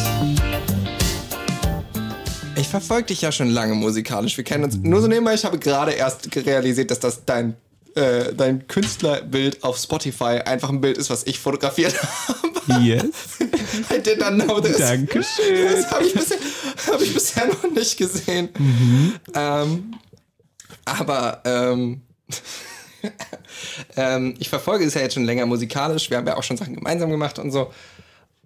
Ich 2.56 2.68
verfolge 2.68 3.08
dich 3.08 3.20
ja 3.20 3.30
schon 3.32 3.50
lange 3.50 3.74
musikalisch. 3.74 4.36
Wir 4.36 4.44
kennen 4.44 4.64
uns 4.64 4.76
nur 4.76 5.00
so 5.02 5.08
nebenbei. 5.08 5.34
Ich 5.34 5.44
habe 5.44 5.58
gerade 5.58 5.92
erst 5.92 6.34
realisiert, 6.36 6.90
dass 6.90 7.00
das 7.00 7.24
dein, 7.26 7.54
äh, 7.94 8.32
dein 8.34 8.66
Künstlerbild 8.66 9.62
auf 9.62 9.76
Spotify 9.76 10.40
einfach 10.44 10.70
ein 10.70 10.80
Bild 10.80 10.96
ist, 10.96 11.10
was 11.10 11.24
ich 11.24 11.38
fotografiert 11.38 11.94
habe. 12.02 12.82
Yes. 12.82 13.04
I 13.92 13.98
did 14.00 14.20
not 14.20 14.40
know 14.42 14.58
this. 14.60 14.78
Dankeschön. 14.78 15.66
Das 15.74 15.90
habe 15.90 16.04
ich, 16.06 16.14
bisher- 16.14 16.38
hab 16.92 17.02
ich 17.02 17.12
bisher 17.12 17.46
noch 17.48 17.70
nicht 17.70 17.96
gesehen. 17.98 18.48
Ähm, 19.34 19.94
aber 20.86 21.42
ähm, 21.44 22.00
ähm, 23.96 24.34
ich 24.38 24.48
verfolge 24.48 24.84
es 24.84 24.94
ja 24.94 25.00
jetzt 25.00 25.14
schon 25.14 25.24
länger 25.24 25.46
musikalisch. 25.46 26.10
Wir 26.10 26.18
haben 26.18 26.26
ja 26.26 26.36
auch 26.36 26.42
schon 26.42 26.56
Sachen 26.56 26.74
gemeinsam 26.74 27.10
gemacht 27.10 27.38
und 27.38 27.50
so. 27.50 27.72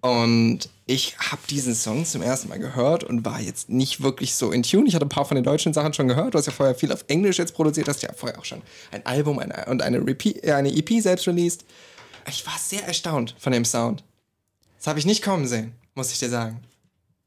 Und 0.01 0.69
ich 0.85 1.17
habe 1.17 1.41
diesen 1.49 1.73
Song 1.73 2.05
zum 2.05 2.21
ersten 2.21 2.49
Mal 2.49 2.59
gehört 2.59 3.03
und 3.03 3.25
war 3.25 3.41
jetzt 3.41 3.69
nicht 3.69 4.01
wirklich 4.01 4.35
so 4.35 4.51
in 4.51 4.63
Tune. 4.63 4.87
Ich 4.87 4.95
hatte 4.95 5.05
ein 5.05 5.09
paar 5.09 5.25
von 5.25 5.35
den 5.35 5.43
deutschen 5.43 5.73
Sachen 5.73 5.93
schon 5.93 6.07
gehört. 6.07 6.33
Du 6.33 6.37
hast 6.37 6.45
ja 6.45 6.51
vorher 6.51 6.75
viel 6.75 6.91
auf 6.91 7.03
Englisch 7.07 7.39
jetzt 7.39 7.55
produziert, 7.55 7.87
hast 7.87 8.03
ja 8.03 8.13
vorher 8.13 8.39
auch 8.39 8.45
schon 8.45 8.61
ein 8.91 9.05
Album 9.05 9.39
eine, 9.39 9.65
und 9.65 9.81
eine, 9.81 10.05
Repeat, 10.05 10.43
äh, 10.43 10.53
eine 10.53 10.69
EP 10.69 11.01
selbst 11.01 11.27
released. 11.27 11.65
Ich 12.29 12.45
war 12.45 12.57
sehr 12.59 12.85
erstaunt 12.85 13.35
von 13.39 13.51
dem 13.51 13.65
Sound. 13.65 14.03
Das 14.77 14.87
habe 14.87 14.99
ich 14.99 15.05
nicht 15.05 15.23
kommen 15.23 15.47
sehen, 15.47 15.73
muss 15.95 16.11
ich 16.11 16.19
dir 16.19 16.29
sagen. 16.29 16.59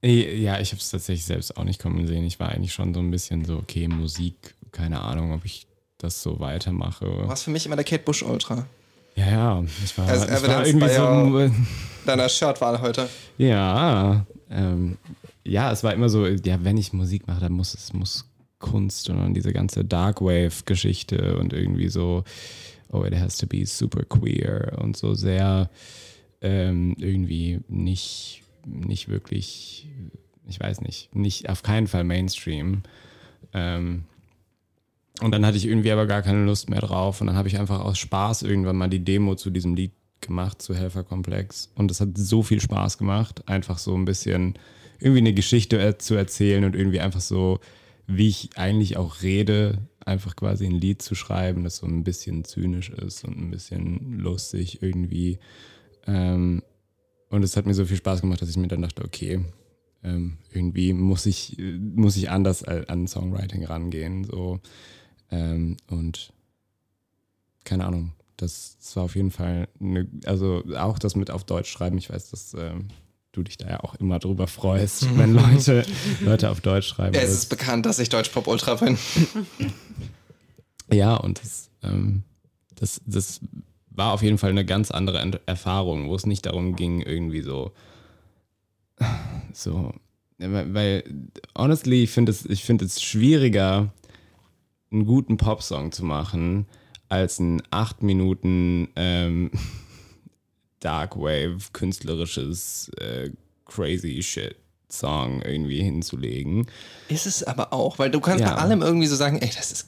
Ja, 0.02 0.58
ich 0.60 0.70
habe 0.70 0.80
es 0.80 0.90
tatsächlich 0.90 1.26
selbst 1.26 1.56
auch 1.56 1.64
nicht 1.64 1.82
kommen 1.82 2.06
sehen. 2.06 2.24
Ich 2.24 2.40
war 2.40 2.48
eigentlich 2.48 2.72
schon 2.72 2.94
so 2.94 3.00
ein 3.00 3.10
bisschen 3.10 3.44
so, 3.44 3.56
okay, 3.56 3.88
Musik, 3.88 4.54
keine 4.72 5.00
Ahnung, 5.00 5.32
ob 5.32 5.44
ich 5.44 5.66
das 6.02 6.22
so 6.22 6.40
weitermache. 6.40 7.04
Du 7.04 7.28
warst 7.28 7.44
für 7.44 7.50
mich 7.50 7.66
immer 7.66 7.76
der 7.76 7.84
Kate 7.84 8.02
Bush 8.04 8.22
Ultra. 8.22 8.66
Ja, 9.16 9.30
ja, 9.30 9.64
ich 9.84 9.96
war, 9.98 10.08
As 10.08 10.24
ich 10.24 10.48
war 10.48 10.66
irgendwie 10.66 10.88
so. 10.88 11.02
your- 11.02 11.50
Deiner 12.06 12.28
Shirtwahl 12.28 12.80
heute. 12.80 13.08
Ja, 13.38 14.24
ähm, 14.50 14.96
ja, 15.44 15.70
es 15.72 15.82
war 15.84 15.92
immer 15.92 16.08
so, 16.08 16.26
ja, 16.26 16.62
wenn 16.64 16.76
ich 16.78 16.92
Musik 16.92 17.26
mache, 17.26 17.40
dann 17.40 17.52
muss 17.52 17.74
es 17.74 17.92
muss 17.92 18.24
Kunst 18.58 19.08
und 19.10 19.18
dann 19.18 19.34
diese 19.34 19.52
ganze 19.52 19.84
Darkwave-Geschichte 19.84 21.36
und 21.38 21.52
irgendwie 21.52 21.88
so, 21.88 22.24
oh, 22.90 23.04
it 23.04 23.14
has 23.18 23.36
to 23.38 23.46
be 23.46 23.66
super 23.66 24.04
queer 24.04 24.76
und 24.80 24.96
so 24.96 25.14
sehr 25.14 25.70
ähm, 26.40 26.94
irgendwie 26.98 27.60
nicht, 27.68 28.42
nicht 28.64 29.08
wirklich, 29.08 29.88
ich 30.46 30.60
weiß 30.60 30.80
nicht, 30.82 31.14
nicht 31.14 31.48
auf 31.48 31.62
keinen 31.62 31.86
Fall 31.86 32.04
Mainstream. 32.04 32.82
Ähm, 33.52 34.04
und 35.22 35.33
dann 35.33 35.44
hatte 35.44 35.56
ich 35.56 35.66
irgendwie 35.66 35.90
aber 35.90 36.06
gar 36.06 36.22
keine 36.22 36.44
Lust 36.44 36.70
mehr 36.70 36.80
drauf. 36.80 37.20
Und 37.20 37.26
dann 37.26 37.37
habe 37.37 37.48
ich 37.48 37.59
einfach 37.59 37.80
aus 37.80 37.98
Spaß 37.98 38.42
irgendwann 38.42 38.76
mal 38.76 38.88
die 38.88 39.04
Demo 39.04 39.35
zu 39.35 39.50
diesem 39.50 39.74
Lied 39.74 39.92
gemacht, 40.20 40.62
zu 40.62 40.74
Helferkomplex. 40.74 41.70
Und 41.74 41.90
es 41.90 42.00
hat 42.00 42.16
so 42.16 42.42
viel 42.42 42.61
Spaß 42.61 42.98
gemacht, 42.98 43.48
einfach 43.48 43.78
so 43.78 43.94
ein 43.94 44.04
bisschen 44.04 44.59
irgendwie 44.98 45.20
eine 45.20 45.35
Geschichte 45.35 45.96
zu 45.98 46.14
erzählen 46.14 46.64
und 46.64 46.76
irgendwie 46.76 47.00
einfach 47.00 47.20
so, 47.20 47.61
wie 48.06 48.28
ich 48.28 48.50
eigentlich 48.56 48.96
auch 48.96 49.22
rede, 49.22 49.78
einfach 50.04 50.37
quasi 50.37 50.66
ein 50.66 50.72
Lied 50.72 51.02
zu 51.02 51.14
schreiben, 51.14 51.64
das 51.64 51.76
so 51.76 51.87
ein 51.87 52.04
bisschen 52.04 52.44
zynisch 52.44 52.90
ist 52.90 53.24
und 53.24 53.38
ein 53.38 53.50
bisschen 53.50 54.18
lustig 54.18 54.83
irgendwie. 54.83 55.38
Ähm, 56.06 56.62
und 57.30 57.42
es 57.44 57.56
hat 57.56 57.66
mir 57.66 57.74
so 57.74 57.85
viel 57.85 57.96
Spaß 57.96 58.22
gemacht, 58.22 58.42
dass 58.42 58.50
ich 58.50 58.56
mir 58.56 58.68
dann 58.68 58.83
dachte, 58.83 59.04
okay, 59.04 59.40
ähm, 60.02 60.38
irgendwie 60.52 60.92
muss 60.92 61.26
ich, 61.26 61.59
äh, 61.59 61.78
muss 61.78 62.16
ich 62.16 62.30
anders 62.30 62.64
an 62.64 63.06
Songwriting 63.06 63.64
rangehen. 63.64 64.24
So. 64.24 64.61
Ähm, 65.30 65.76
und 65.88 66.32
keine 67.64 67.84
Ahnung, 67.86 68.12
das, 68.36 68.76
das 68.78 68.96
war 68.96 69.04
auf 69.04 69.16
jeden 69.16 69.30
Fall, 69.30 69.68
eine, 69.80 70.08
also 70.24 70.62
auch 70.76 70.98
das 70.98 71.14
mit 71.14 71.30
auf 71.30 71.44
Deutsch 71.44 71.70
schreiben. 71.70 71.98
Ich 71.98 72.10
weiß, 72.10 72.30
dass 72.30 72.54
ähm, 72.54 72.88
du 73.32 73.42
dich 73.42 73.58
da 73.58 73.68
ja 73.68 73.80
auch 73.84 73.94
immer 73.96 74.18
drüber 74.18 74.46
freust, 74.46 75.06
wenn 75.16 75.34
Leute, 75.34 75.84
Leute 76.20 76.50
auf 76.50 76.60
Deutsch 76.60 76.88
schreiben. 76.88 77.14
Ja, 77.14 77.20
es 77.22 77.32
ist 77.32 77.46
bekannt, 77.46 77.86
dass 77.86 77.98
ich 77.98 78.08
Deutschpop-Ultra 78.08 78.74
bin. 78.76 78.98
Ja, 80.92 81.14
und 81.14 81.40
das, 81.40 81.70
ähm, 81.84 82.24
das, 82.74 83.00
das 83.06 83.38
war 83.90 84.12
auf 84.12 84.22
jeden 84.22 84.38
Fall 84.38 84.50
eine 84.50 84.64
ganz 84.64 84.90
andere 84.90 85.20
Ent- 85.20 85.40
Erfahrung, 85.46 86.08
wo 86.08 86.16
es 86.16 86.26
nicht 86.26 86.46
darum 86.46 86.74
ging, 86.74 87.00
irgendwie 87.00 87.42
so, 87.42 87.70
so, 89.52 89.92
weil 90.38 91.04
honestly, 91.56 92.02
ich 92.02 92.10
finde 92.10 92.32
es, 92.32 92.44
ich 92.44 92.64
finde 92.64 92.86
es 92.86 93.00
schwieriger, 93.00 93.92
einen 94.92 95.07
guten 95.07 95.37
Popsong 95.37 95.92
zu 95.92 96.05
machen, 96.05 96.66
als 97.09 97.38
ein 97.38 97.62
acht 97.70 98.03
Minuten 98.03 98.88
ähm, 98.96 99.50
Darkwave, 100.81 101.59
künstlerisches, 101.72 102.90
äh, 102.98 103.31
crazy 103.66 104.22
shit 104.22 104.57
Song 104.90 105.40
irgendwie 105.42 105.83
hinzulegen. 105.83 106.66
Ist 107.09 107.26
es 107.26 107.44
aber 107.44 107.72
auch, 107.72 107.98
weil 108.00 108.11
du 108.11 108.18
kannst 108.20 108.40
Ja. 108.44 108.55
bei 108.55 108.57
allem 108.57 108.83
irgendwie 108.83 109.07
so 109.07 109.14
sagen, 109.14 109.38
ey, 109.40 109.50
das 109.55 109.70
ist 109.70 109.87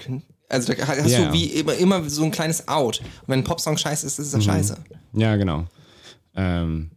Also 0.49 0.73
da 0.75 0.87
hast 0.87 1.11
Ja. 1.11 1.27
du 1.27 1.33
wie 1.33 1.47
immer, 1.47 1.75
immer 1.75 2.09
so 2.09 2.23
ein 2.23 2.31
kleines 2.31 2.69
Out. 2.69 3.01
Und 3.23 3.29
wenn 3.29 3.41
ein 3.41 3.45
Popsong 3.45 3.77
scheiße 3.79 4.07
ist, 4.07 4.21
ist 4.21 4.29
es 4.29 4.35
Mhm. 4.35 4.43
scheiße. 4.43 4.85
Ja, 5.15 5.35
genau. 5.37 5.65
Ähm, 6.37 6.91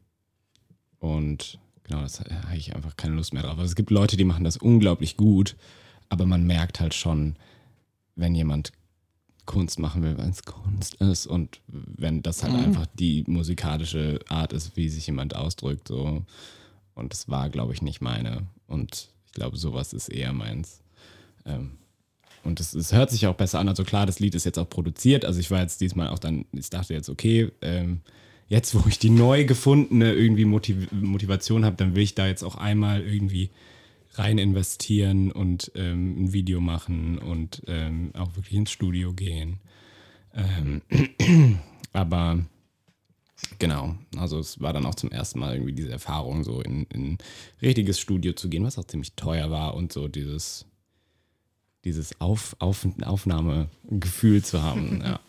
und 1.00 1.58
genau, 1.84 2.02
das 2.02 2.14
da 2.14 2.44
habe 2.44 2.58
ich 2.58 2.76
einfach 2.76 2.96
keine 2.96 3.16
Lust 3.16 3.34
mehr 3.34 3.42
drauf. 3.44 3.54
Also 3.58 3.66
es 3.66 3.76
gibt 3.76 3.90
Leute, 3.90 4.18
die 4.18 4.24
machen 4.24 4.44
das 4.44 4.58
unglaublich 4.58 5.18
gut, 5.18 5.56
aber 6.10 6.26
man 6.28 6.46
merkt 6.46 6.80
halt 6.80 6.94
schon, 6.94 7.38
wenn 8.16 8.36
jemand 8.36 8.72
Kunst 9.46 9.80
machen 9.80 10.02
will, 10.02 10.18
wenn 10.18 10.32
es 10.32 10.44
Kunst 10.44 10.96
ist 10.96 11.28
und 11.28 11.62
wenn 11.68 12.24
das 12.24 12.44
halt 12.44 12.56
einfach 12.56 12.88
die 12.96 13.24
musikalische 13.28 14.20
Art 14.28 14.54
ist, 14.54 14.76
wie 14.76 14.90
sich 14.90 15.08
jemand 15.08 15.36
ausdrückt, 15.36 15.88
so. 15.88 16.24
Und 16.96 17.12
das 17.12 17.30
war, 17.30 17.50
glaube 17.50 17.74
ich, 17.74 17.82
nicht 17.82 18.02
meine. 18.02 18.48
Und 18.68 19.10
ich 19.26 19.34
glaube, 19.34 19.58
sowas 19.58 19.94
ist 19.94 20.08
eher 20.08 20.34
meins. 20.34 20.82
Ähm, 21.46 21.78
und 22.44 22.60
es, 22.60 22.74
es 22.74 22.94
hört 22.94 23.10
sich 23.10 23.28
auch 23.28 23.36
besser 23.36 23.60
an. 23.60 23.68
Also 23.68 23.84
klar, 23.84 24.06
das 24.06 24.20
Lied 24.20 24.34
ist 24.34 24.46
jetzt 24.46 24.58
auch 24.58 24.70
produziert. 24.70 25.26
Also 25.26 25.40
ich 25.40 25.52
war 25.52 25.62
jetzt 25.62 25.82
diesmal 25.82 26.08
auch 26.08 26.20
dann, 26.20 26.46
ich 26.54 26.70
dachte 26.70 26.94
jetzt, 26.94 27.10
okay, 27.10 27.52
ähm, 27.62 28.02
jetzt 28.48 28.76
wo 28.76 28.88
ich 28.88 29.00
die 29.00 29.10
neu 29.10 29.46
gefundene 29.46 30.14
irgendwie 30.14 30.46
Motiv 30.46 30.92
Motivation 30.92 31.66
habe, 31.66 31.76
dann 31.76 31.96
will 31.96 32.04
ich 32.04 32.16
da 32.16 32.28
jetzt 32.28 32.44
auch 32.44 32.56
einmal 32.56 33.02
irgendwie 33.02 33.50
rein 34.20 34.38
investieren 34.38 35.32
und 35.32 35.72
ähm, 35.76 36.24
ein 36.24 36.34
Video 36.34 36.62
machen 36.62 37.18
und 37.18 37.62
ähm, 37.68 38.12
auch 38.14 38.36
wirklich 38.36 38.56
ins 38.56 38.72
Studio 38.72 39.14
gehen. 39.14 39.60
Ähm, 40.34 40.82
aber 41.94 42.46
genau, 43.60 43.96
also 44.18 44.40
es 44.40 44.60
war 44.60 44.74
dann 44.74 44.86
auch 44.86 44.96
zum 44.96 45.12
ersten 45.12 45.40
Mal 45.40 45.56
irgendwie 45.56 45.74
diese 45.74 45.92
Erfahrung, 45.92 46.44
so 46.44 46.62
in, 46.62 46.84
in 46.86 47.14
ein 47.14 47.18
richtiges 47.62 48.00
Studio 48.00 48.34
zu 48.34 48.50
gehen, 48.50 48.64
was 48.64 48.78
auch 48.78 48.86
ziemlich 48.86 49.16
teuer 49.16 49.52
war 49.52 49.76
und 49.76 49.94
so 49.94 50.08
dieses 50.08 50.66
dieses 51.86 52.20
Auf, 52.20 52.56
Auf, 52.60 52.88
Aufnahmegefühl 53.04 54.44
zu 54.44 54.62
haben. 54.62 55.02
Ja. 55.06 55.20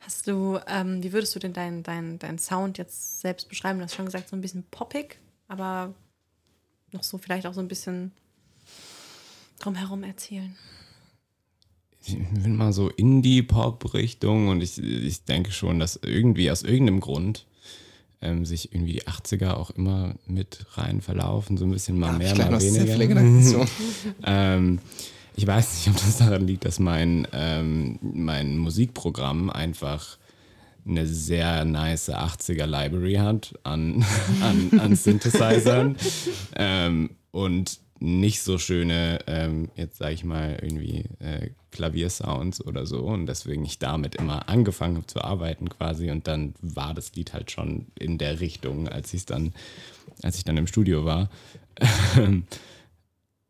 Hast 0.00 0.26
du, 0.26 0.58
ähm, 0.66 1.00
wie 1.04 1.12
würdest 1.12 1.32
du 1.36 1.38
denn 1.38 1.52
deinen 1.52 1.84
dein, 1.84 2.18
dein 2.18 2.36
Sound 2.36 2.76
jetzt 2.76 3.20
selbst 3.20 3.48
beschreiben? 3.48 3.78
Du 3.78 3.84
hast 3.84 3.94
schon 3.94 4.06
gesagt, 4.06 4.28
so 4.28 4.34
ein 4.34 4.40
bisschen 4.40 4.64
poppig, 4.68 5.20
aber 5.46 5.94
noch 6.92 7.02
so 7.02 7.18
vielleicht 7.18 7.46
auch 7.46 7.54
so 7.54 7.60
ein 7.60 7.68
bisschen 7.68 8.12
drumherum 9.58 10.02
erzählen. 10.04 10.54
Ich 12.04 12.16
bin 12.16 12.56
mal 12.56 12.72
so 12.72 12.88
Indie-Pop-Richtung 12.88 14.48
und 14.48 14.60
ich, 14.60 14.78
ich 14.78 15.24
denke 15.24 15.52
schon, 15.52 15.78
dass 15.78 15.96
irgendwie 16.02 16.50
aus 16.50 16.62
irgendeinem 16.62 17.00
Grund 17.00 17.46
ähm, 18.20 18.44
sich 18.44 18.74
irgendwie 18.74 18.94
die 18.94 19.04
80er 19.04 19.54
auch 19.54 19.70
immer 19.70 20.14
mit 20.26 20.66
rein 20.72 21.00
verlaufen, 21.00 21.56
so 21.56 21.64
ein 21.64 21.70
bisschen 21.70 21.98
mal 21.98 22.12
mehr, 22.18 22.28
ich 22.28 22.34
gleich 22.34 22.50
mal 22.50 22.60
weniger. 22.60 23.66
Ähm, 24.24 24.80
ich 25.34 25.46
weiß 25.46 25.74
nicht, 25.74 25.88
ob 25.88 25.94
das 25.94 26.18
daran 26.18 26.46
liegt, 26.46 26.64
dass 26.64 26.78
mein, 26.78 27.26
ähm, 27.32 27.98
mein 28.02 28.58
Musikprogramm 28.58 29.48
einfach 29.50 30.18
eine 30.86 31.06
sehr 31.06 31.64
nice 31.64 32.10
80er 32.10 32.66
Library 32.66 33.14
hat 33.14 33.54
an, 33.62 34.04
an, 34.42 34.80
an 34.80 34.96
Synthesizern 34.96 35.96
ähm, 36.56 37.10
und 37.30 37.80
nicht 38.00 38.42
so 38.42 38.58
schöne, 38.58 39.20
ähm, 39.28 39.70
jetzt 39.76 39.98
sage 39.98 40.14
ich 40.14 40.24
mal, 40.24 40.58
irgendwie 40.60 41.04
äh, 41.20 41.50
Klaviersounds 41.70 42.64
oder 42.64 42.84
so. 42.84 43.04
Und 43.04 43.26
deswegen 43.26 43.64
ich 43.64 43.78
damit 43.78 44.16
immer 44.16 44.48
angefangen 44.48 44.96
habe 44.96 45.06
zu 45.06 45.22
arbeiten 45.22 45.68
quasi. 45.68 46.10
Und 46.10 46.26
dann 46.26 46.54
war 46.60 46.94
das 46.94 47.14
Lied 47.14 47.32
halt 47.32 47.52
schon 47.52 47.86
in 47.96 48.18
der 48.18 48.40
Richtung, 48.40 48.88
als 48.88 49.14
ich 49.14 49.24
dann, 49.24 49.52
als 50.22 50.36
ich 50.36 50.44
dann 50.44 50.56
im 50.56 50.66
Studio 50.66 51.04
war. 51.04 51.30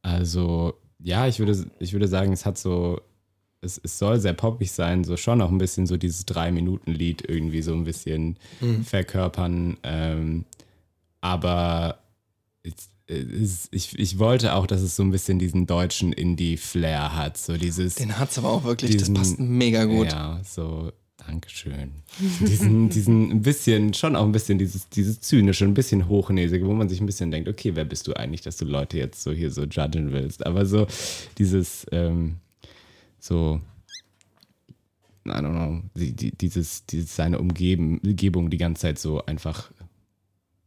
Also, 0.05 0.75
ja, 0.99 1.29
ich 1.29 1.38
würde, 1.38 1.64
ich 1.79 1.92
würde 1.92 2.09
sagen, 2.09 2.33
es 2.33 2.45
hat 2.45 2.59
so, 2.59 3.01
es, 3.62 3.81
es 3.83 3.98
soll 3.98 4.20
sehr 4.20 4.35
poppig 4.35 4.70
sein, 4.72 5.05
so 5.05 5.16
schon 5.16 5.40
auch 5.40 5.51
ein 5.51 5.59
bisschen 5.59 5.87
so 5.87 5.96
dieses 5.96 6.27
Drei-Minuten-Lied 6.27 7.22
irgendwie 7.29 7.62
so 7.62 7.72
ein 7.72 7.85
bisschen 7.85 8.37
verkörpern. 8.85 9.77
Ähm, 9.85 10.44
aber 11.20 11.98
es, 12.62 12.90
es, 13.07 13.68
ich, 13.70 13.98
ich 13.98 14.18
wollte 14.18 14.55
auch, 14.55 14.66
dass 14.66 14.81
es 14.81 14.96
so 14.96 15.03
ein 15.03 15.11
bisschen 15.11 15.38
diesen 15.38 15.66
deutschen 15.66 16.12
Indie-Flair 16.12 17.14
hat. 17.16 17.37
So 17.38 17.57
dieses. 17.57 17.96
Den 17.96 18.18
hat's 18.18 18.38
aber 18.38 18.51
auch 18.51 18.64
wirklich, 18.64 18.90
diesen- 18.92 19.14
das 19.14 19.29
passt 19.29 19.40
mega 19.40 19.85
gut. 19.85 20.09
Ja, 20.11 20.40
so, 20.44 20.92
Dankeschön. 21.27 21.92
diesen, 22.40 22.88
diesen 22.88 23.31
ein 23.31 23.42
bisschen, 23.42 23.94
schon 23.94 24.16
auch 24.16 24.25
ein 24.25 24.33
bisschen 24.33 24.59
dieses, 24.59 24.88
dieses 24.88 25.20
zynische, 25.20 25.64
ein 25.64 25.75
bisschen 25.75 26.09
hochnäsige, 26.09 26.66
wo 26.66 26.72
man 26.72 26.88
sich 26.88 27.01
ein 27.01 27.07
bisschen 27.07 27.31
denkt, 27.31 27.48
okay, 27.48 27.77
wer 27.77 27.85
bist 27.85 28.09
du 28.09 28.14
eigentlich, 28.14 28.40
dass 28.40 28.57
du 28.57 28.64
Leute 28.64 28.98
jetzt 28.98 29.22
so 29.22 29.31
hier 29.31 29.53
so 29.53 29.62
judgen 29.64 30.11
willst? 30.12 30.44
Aber 30.44 30.66
so 30.66 30.88
dieses, 31.38 31.87
ähm, 31.92 32.37
so, 33.23 33.61
I 35.25 35.41
don't 35.41 35.53
know, 35.53 35.81
die, 35.95 36.13
die, 36.13 36.33
dieses, 36.33 36.85
dieses 36.87 37.15
seine 37.15 37.39
Umgeben, 37.39 38.01
Umgebung 38.01 38.51
die 38.51 38.59
ganze 38.59 38.83
Zeit 38.83 38.99
so 38.99 39.25
einfach 39.25 39.71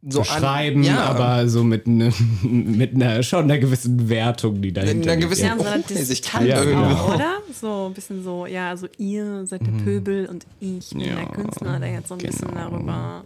so 0.08 0.20
an- 0.20 0.24
beschreiben, 0.26 0.82
ja. 0.84 1.00
aber 1.04 1.48
so 1.48 1.64
mit, 1.64 1.86
ne, 1.86 2.12
mit 2.42 2.94
einer 2.94 3.22
schon 3.22 3.44
einer 3.44 3.58
gewissen 3.58 4.08
Wertung, 4.08 4.62
die 4.62 4.72
dahinter 4.72 5.02
In 5.02 5.08
einer 5.10 5.16
gewissen- 5.20 5.46
Ja, 5.46 5.54
Distanz 5.56 6.46
irgendwie. 6.46 6.74
auch, 6.74 7.14
oder? 7.14 7.32
So 7.58 7.86
ein 7.86 7.94
bisschen 7.94 8.22
so, 8.22 8.46
ja, 8.46 8.68
also 8.70 8.86
ihr 8.98 9.46
seid 9.46 9.66
der 9.66 9.72
Pöbel 9.72 10.26
und 10.26 10.46
ich 10.60 10.90
bin 10.90 11.00
Ja, 11.00 11.16
der 11.16 11.26
Künstler, 11.26 11.78
der 11.80 11.92
jetzt 11.92 12.08
so 12.08 12.14
ein 12.14 12.18
bisschen 12.20 12.48
genau. 12.48 12.70
darüber 12.70 13.24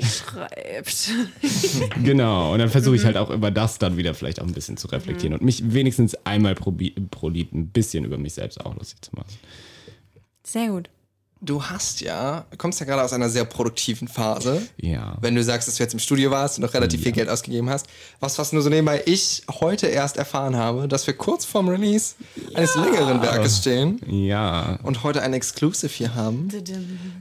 schreibt. 0.00 1.10
Genau, 2.04 2.52
und 2.52 2.58
dann 2.60 2.68
versuche 2.70 2.92
Mhm. 2.94 2.96
ich 3.00 3.04
halt 3.04 3.16
auch 3.16 3.30
über 3.30 3.50
das 3.50 3.78
dann 3.78 3.96
wieder 3.96 4.14
vielleicht 4.14 4.40
auch 4.40 4.46
ein 4.46 4.52
bisschen 4.54 4.76
zu 4.76 4.88
reflektieren 4.88 5.34
und 5.34 5.42
mich 5.42 5.72
wenigstens 5.72 6.14
einmal 6.26 6.54
pro, 6.54 6.74
pro 7.10 7.28
Lied 7.28 7.52
ein 7.52 7.68
bisschen 7.68 8.04
über 8.04 8.18
mich 8.18 8.34
selbst 8.34 8.64
auch 8.64 8.74
lustig 8.76 9.02
zu 9.02 9.10
machen. 9.14 9.28
Sehr 10.44 10.68
gut. 10.68 10.88
Du 11.40 11.62
hast 11.62 12.00
ja, 12.00 12.46
kommst 12.56 12.80
ja 12.80 12.86
gerade 12.86 13.02
aus 13.02 13.12
einer 13.12 13.28
sehr 13.28 13.44
produktiven 13.44 14.08
Phase. 14.08 14.60
Ja. 14.76 15.16
Wenn 15.20 15.36
du 15.36 15.44
sagst, 15.44 15.68
dass 15.68 15.76
du 15.76 15.82
jetzt 15.84 15.92
im 15.92 16.00
Studio 16.00 16.32
warst 16.32 16.58
und 16.58 16.62
noch 16.64 16.74
relativ 16.74 17.02
viel 17.02 17.12
Geld 17.12 17.28
ausgegeben 17.28 17.70
hast. 17.70 17.86
Was, 18.18 18.38
was 18.38 18.52
nur 18.52 18.60
so 18.62 18.68
nebenbei 18.68 19.02
ich 19.06 19.42
heute 19.60 19.86
erst 19.86 20.16
erfahren 20.16 20.56
habe, 20.56 20.88
dass 20.88 21.06
wir 21.06 21.14
kurz 21.14 21.44
vorm 21.44 21.68
Release 21.68 22.16
eines 22.54 22.74
längeren 22.74 23.22
Werkes 23.22 23.58
stehen 23.58 24.00
Ja. 24.06 24.80
und 24.82 25.04
heute 25.04 25.22
ein 25.22 25.32
Exclusive 25.32 25.92
hier 25.92 26.14
haben, 26.16 26.48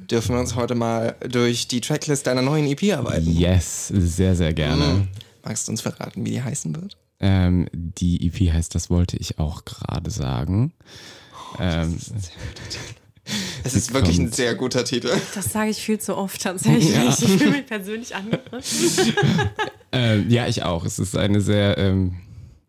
dürfen 0.09 0.33
wir 0.35 0.39
uns 0.39 0.55
heute 0.55 0.73
mal 0.73 1.15
durch 1.29 1.67
die 1.67 1.81
Tracklist 1.81 2.25
deiner 2.25 2.41
neuen 2.41 2.65
EP 2.65 2.97
arbeiten. 2.97 3.29
Yes, 3.31 3.89
sehr, 3.89 4.35
sehr 4.35 4.53
gerne. 4.53 4.83
Mhm. 4.85 5.07
Magst 5.43 5.67
du 5.67 5.71
uns 5.73 5.81
verraten, 5.81 6.25
wie 6.25 6.31
die 6.31 6.41
heißen 6.41 6.75
wird? 6.75 6.97
Ähm, 7.19 7.67
die 7.73 8.25
EP 8.27 8.51
heißt, 8.51 8.73
das 8.73 8.89
wollte 8.89 9.15
ich 9.17 9.37
auch 9.37 9.63
gerade 9.63 10.09
sagen. 10.09 10.73
ähm, 11.59 11.97
Es 13.63 13.73
ist 13.73 13.93
wirklich 13.93 14.17
ein 14.19 14.31
sehr 14.31 14.55
guter 14.55 14.85
Titel. 14.85 15.09
Das 15.35 15.51
sage 15.51 15.71
ich 15.71 15.77
viel 15.77 15.99
zu 15.99 16.17
oft 16.17 16.41
tatsächlich. 16.41 16.95
Ich 16.95 17.37
fühle 17.37 17.51
mich 17.51 17.65
persönlich 17.65 18.15
angegriffen. 18.15 19.13
ähm, 19.91 20.29
ja, 20.29 20.47
ich 20.47 20.63
auch. 20.63 20.85
Es 20.85 20.99
ist 20.99 21.17
eine 21.17 21.41
sehr, 21.41 21.77
ähm, 21.77 22.17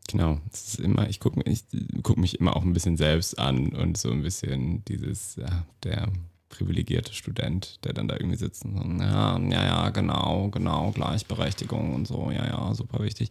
genau, 0.08 0.40
es 0.52 0.74
ist 0.74 0.80
immer, 0.80 1.08
ich 1.08 1.20
gucke 1.20 1.40
ich 1.48 1.64
guck 2.02 2.16
mich 2.16 2.40
immer 2.40 2.56
auch 2.56 2.62
ein 2.62 2.72
bisschen 2.72 2.96
selbst 2.96 3.38
an 3.38 3.74
und 3.74 3.96
so 3.96 4.10
ein 4.10 4.22
bisschen 4.22 4.84
dieses, 4.86 5.36
ja, 5.36 5.66
der 5.84 6.08
privilegierte 6.48 7.12
Student, 7.12 7.78
der 7.84 7.92
dann 7.92 8.08
da 8.08 8.16
irgendwie 8.16 8.36
sitzt 8.36 8.64
und 8.64 8.76
so, 8.76 9.04
ja, 9.04 9.38
ja, 9.38 9.64
ja, 9.64 9.90
genau, 9.90 10.48
genau, 10.48 10.90
Gleichberechtigung 10.92 11.94
und 11.94 12.06
so, 12.06 12.30
ja, 12.30 12.46
ja, 12.46 12.74
super 12.74 13.02
wichtig. 13.02 13.30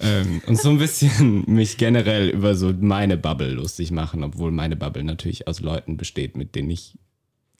Ähm, 0.00 0.40
und 0.46 0.58
so 0.58 0.70
ein 0.70 0.78
bisschen 0.78 1.44
mich 1.46 1.76
generell 1.76 2.30
über 2.30 2.54
so 2.54 2.72
meine 2.72 3.16
Bubble 3.16 3.52
lustig 3.52 3.90
machen, 3.90 4.24
obwohl 4.24 4.50
meine 4.50 4.76
Bubble 4.76 5.04
natürlich 5.04 5.46
aus 5.46 5.60
Leuten 5.60 5.96
besteht, 5.96 6.36
mit 6.36 6.54
denen 6.54 6.70
ich 6.70 6.98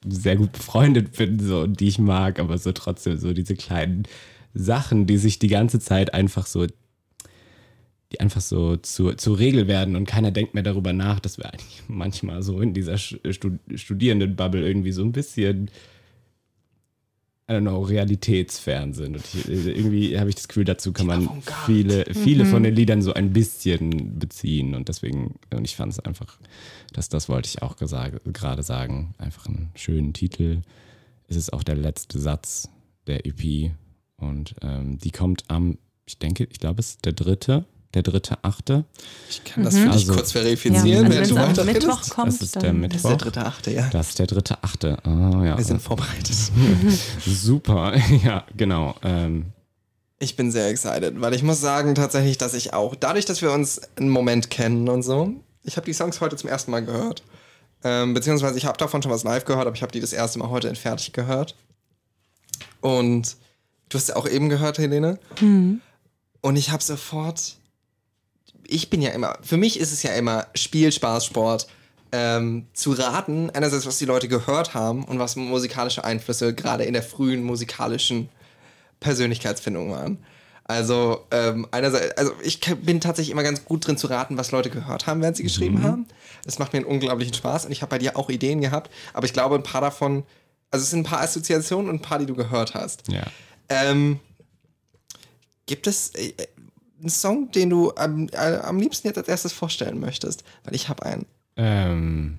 sehr 0.07 0.37
gut 0.37 0.53
befreundet 0.53 1.17
bin, 1.17 1.39
so, 1.39 1.61
und 1.61 1.81
die 1.81 1.89
ich 1.89 1.99
mag, 1.99 2.39
aber 2.39 2.59
so 2.59 2.73
trotzdem 2.73 3.17
so 3.17 3.33
diese 3.33 3.55
kleinen 3.55 4.05
Sachen, 4.53 5.07
die 5.07 5.19
sich 5.19 5.39
die 5.39 5.49
ganze 5.49 5.81
Zeit 5.81 6.15
einfach 6.15 6.47
so, 6.47 6.67
die 8.15 8.21
einfach 8.21 8.41
so 8.41 8.77
zur, 8.77 9.19
zur 9.19 9.39
Regel 9.39 9.67
werden 9.67 9.97
und 9.97 10.07
keiner 10.07 10.31
denkt 10.31 10.55
mehr 10.55 10.63
darüber 10.63 10.93
nach, 10.93 11.21
dass 11.21 11.39
wir 11.39 11.53
eigentlich 11.53 11.83
manchmal 11.89 12.43
so 12.43 12.61
in 12.61 12.75
dieser 12.75 12.97
Stud 12.97 13.59
Studierendenbubble 13.75 14.67
irgendwie 14.67 14.93
so 14.93 15.03
ein 15.03 15.13
bisschen, 15.13 15.71
I 17.49 17.53
don't 17.53 17.63
know, 17.63 17.81
realitätsfern 17.81 18.95
sind. 18.95 19.17
Und 19.17 19.25
ich, 19.35 19.49
irgendwie 19.49 20.19
habe 20.19 20.31
ich 20.31 20.37
das 20.37 20.49
Gefühl, 20.49 20.65
dazu 20.65 20.93
kann 20.93 21.07
man 21.07 21.29
viele, 21.67 22.05
viele 22.15 22.47
von 22.47 22.63
den 22.63 22.75
Liedern 22.75 23.03
so 23.03 23.13
ein 23.13 23.33
bisschen 23.33 24.19
beziehen. 24.19 24.75
Und 24.75 24.89
deswegen, 24.89 25.35
und 25.53 25.65
ich 25.65 25.77
fand 25.77 25.93
es 25.93 26.01
einfach, 26.01 26.39
das, 26.93 27.09
das 27.09 27.29
wollte 27.29 27.49
ich 27.49 27.63
auch 27.63 27.77
gerade 27.77 28.63
sagen, 28.63 29.15
einfach 29.19 29.47
einen 29.47 29.71
schönen 29.75 30.13
Titel. 30.15 30.63
Es 31.27 31.37
ist 31.37 31.53
auch 31.53 31.65
der 31.65 31.77
letzte 31.77 32.19
Satz 32.19 32.71
der 33.07 33.27
EP. 33.27 33.73
Und 34.17 34.55
ähm, 34.63 34.99
die 34.99 35.11
kommt 35.11 35.45
am, 35.49 35.79
ich 36.07 36.19
denke, 36.19 36.47
ich 36.51 36.61
glaube, 36.61 36.81
es 36.81 36.91
ist 36.91 37.05
der 37.05 37.13
dritte, 37.13 37.67
der 37.95 38.03
dritte, 38.03 38.39
achte. 38.43 38.85
Ich 39.31 39.43
kann 39.45 39.65
das 39.65 39.75
für 39.75 39.85
dich 39.85 39.93
Also- 39.93 40.13
kurz 40.15 40.33
Ja, 40.33 40.41
verifizieren, 40.43 40.77
also 40.77 40.89
während 40.89 41.11
wenn 41.11 41.29
du 41.29 41.35
weiterredest. 41.37 41.87
Mittwoch 41.87 42.09
kommt, 42.11 42.29
Das 42.29 42.41
ist 42.43 42.57
der 42.63 42.73
Mittwoch. 42.73 42.95
Das 43.03 43.05
ist 43.05 43.09
der 43.11 43.17
dritte 43.17 43.47
Achte, 43.47 43.71
ja. 43.73 43.89
Das 43.91 44.09
ist 44.11 44.19
der 44.19 44.27
dritte, 44.27 44.59
achte. 44.63 44.99
Ah, 45.05 45.45
ja. 45.45 45.57
Wir 45.59 45.65
sind 45.65 45.81
vorbereitet. 45.83 46.37
Super, 47.27 47.95
ja, 48.25 48.45
genau. 48.57 48.95
Ähm, 49.03 49.47
Ich 50.19 50.37
bin 50.37 50.51
sehr 50.51 50.69
excited, 50.69 51.21
weil 51.21 51.35
ich 51.35 51.43
muss 51.43 51.61
sagen 51.61 51.95
tatsächlich, 51.95 52.39
dass 52.39 52.55
ich 52.55 52.73
auch, 52.73 52.95
dadurch, 52.95 53.25
dass 53.25 53.43
wir 53.43 53.53
uns 53.53 53.81
einen 53.97 54.09
Moment 54.11 54.51
kennen 54.51 54.89
und 54.89 55.03
so, 55.03 55.35
ich 55.63 55.77
habe 55.77 55.87
die 55.87 55.93
Songs 55.95 56.21
heute 56.21 56.37
zum 56.37 56.49
ersten 56.51 56.71
Mal 56.71 56.85
gehört. 56.85 57.23
Ähm, 57.83 58.15
beziehungsweise 58.15 58.57
ich 58.57 58.65
habe 58.65 58.79
davon 58.79 59.03
schon 59.03 59.13
was 59.13 59.25
live 59.25 59.45
gehört, 59.45 59.67
aber 59.67 59.77
ich 59.77 59.83
habe 59.83 59.93
die 59.93 60.01
das 60.01 60.13
erste 60.15 60.39
Mal 60.39 60.49
heute 60.49 60.69
in 60.69 60.77
fertig 60.77 61.13
gehört. 61.13 61.55
Und 62.81 63.37
du 63.89 63.99
hast 63.99 64.09
ja 64.09 64.17
auch 64.17 64.27
eben 64.29 64.49
gehört, 64.49 64.79
Helene. 64.79 65.19
Und 65.41 66.57
ich 66.57 66.71
habe 66.71 66.83
sofort, 66.83 67.57
ich 68.67 68.91
bin 68.91 69.03
ja 69.03 69.11
immer, 69.11 69.39
für 69.43 69.57
mich 69.57 69.79
ist 69.79 69.93
es 69.93 70.03
ja 70.03 70.13
immer 70.13 70.47
Spiel, 70.55 70.93
Spaß, 70.93 71.27
Sport. 71.27 71.67
Ähm, 72.13 72.69
zu 72.75 72.93
raten, 72.93 73.51
einerseits, 73.51 73.87
was 73.87 73.99
die 73.99 74.05
Leute 74.05 74.29
gehört 74.29 74.73
haben 74.73 75.05
und 75.05 75.19
was 75.19 75.35
musikalische 75.35 76.05
Einflüsse 76.05 76.55
gerade 76.55 76.85
in 76.85 76.93
der 76.93 77.03
frühen 77.03 77.43
musikalischen 77.43 78.29
Persönlichkeitsfindung 79.01 79.91
waren. 79.91 80.19
Also, 80.63 81.27
ähm, 81.33 81.67
einerseits, 81.73 82.17
also 82.17 82.33
ich 82.43 82.61
bin 82.61 83.01
tatsächlich 83.01 83.33
immer 83.33 83.43
ganz 83.43 83.65
gut 83.65 83.87
drin 83.87 83.99
zu 83.99 84.07
raten, 84.07 84.39
was 84.39 84.53
Leute 84.53 84.71
gehört 84.71 85.09
haben, 85.09 85.21
während 85.21 85.37
sie 85.37 85.43
geschrieben 85.43 85.83
haben. 85.83 86.07
Das 86.45 86.61
macht 86.61 86.73
mir 86.73 86.79
einen 86.79 86.87
unglaublichen 86.87 87.35
Spaß 87.35 87.67
und 87.67 87.73
ich 87.73 87.83
habe 87.83 87.91
bei 87.91 87.99
dir 87.99 88.17
auch 88.17 88.31
Ideen 88.31 88.61
gehabt, 88.61 88.93
aber 89.13 89.27
ich 89.27 89.33
glaube, 89.33 89.57
ein 89.57 89.63
paar 89.65 89.81
davon, 89.81 90.23
also 90.71 90.85
es 90.85 90.91
sind 90.91 91.01
ein 91.01 91.05
paar 91.05 91.21
Assoziationen 91.21 91.91
und 91.91 91.97
ein 91.97 92.03
paar, 92.03 92.21
die 92.21 92.27
du 92.27 92.35
gehört 92.35 92.75
hast. 92.75 93.09
ja. 93.09 93.25
Ähm, 93.69 94.21
gibt 95.67 95.87
es 95.87 96.11
äh, 96.15 96.33
einen 97.05 97.11
Song, 97.11 97.51
den 97.53 97.71
du 97.71 97.93
am, 97.97 98.29
äh, 98.33 98.57
am 98.63 98.79
liebsten 98.79 99.07
jetzt 99.07 99.19
als 99.19 99.29
erstes 99.29 99.53
vorstellen 99.53 100.01
möchtest? 100.01 100.43
Weil 100.65 100.75
ich 100.75 100.89
habe 100.89 101.05
einen. 101.05 101.27
Ähm, 101.57 102.37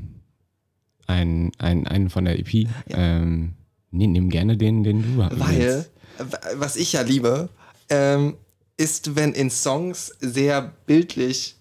ein, 1.08 1.52
ein, 1.60 1.88
einen 1.88 2.10
von 2.10 2.26
der 2.26 2.40
EP. 2.40 2.68
Ähm, 2.90 3.54
nee, 3.92 4.08
nimm 4.08 4.30
gerne 4.30 4.58
den, 4.58 4.84
den 4.84 5.16
du 5.16 5.24
hast. 5.24 5.40
Weil, 5.40 5.86
w- 6.18 6.38
was 6.56 6.76
ich 6.76 6.94
ja 6.94 7.02
liebe, 7.02 7.50
ähm, 7.90 8.36
ist, 8.78 9.16
wenn 9.16 9.34
in 9.34 9.50
Songs 9.50 10.16
sehr 10.20 10.74
bildlich 10.88 11.56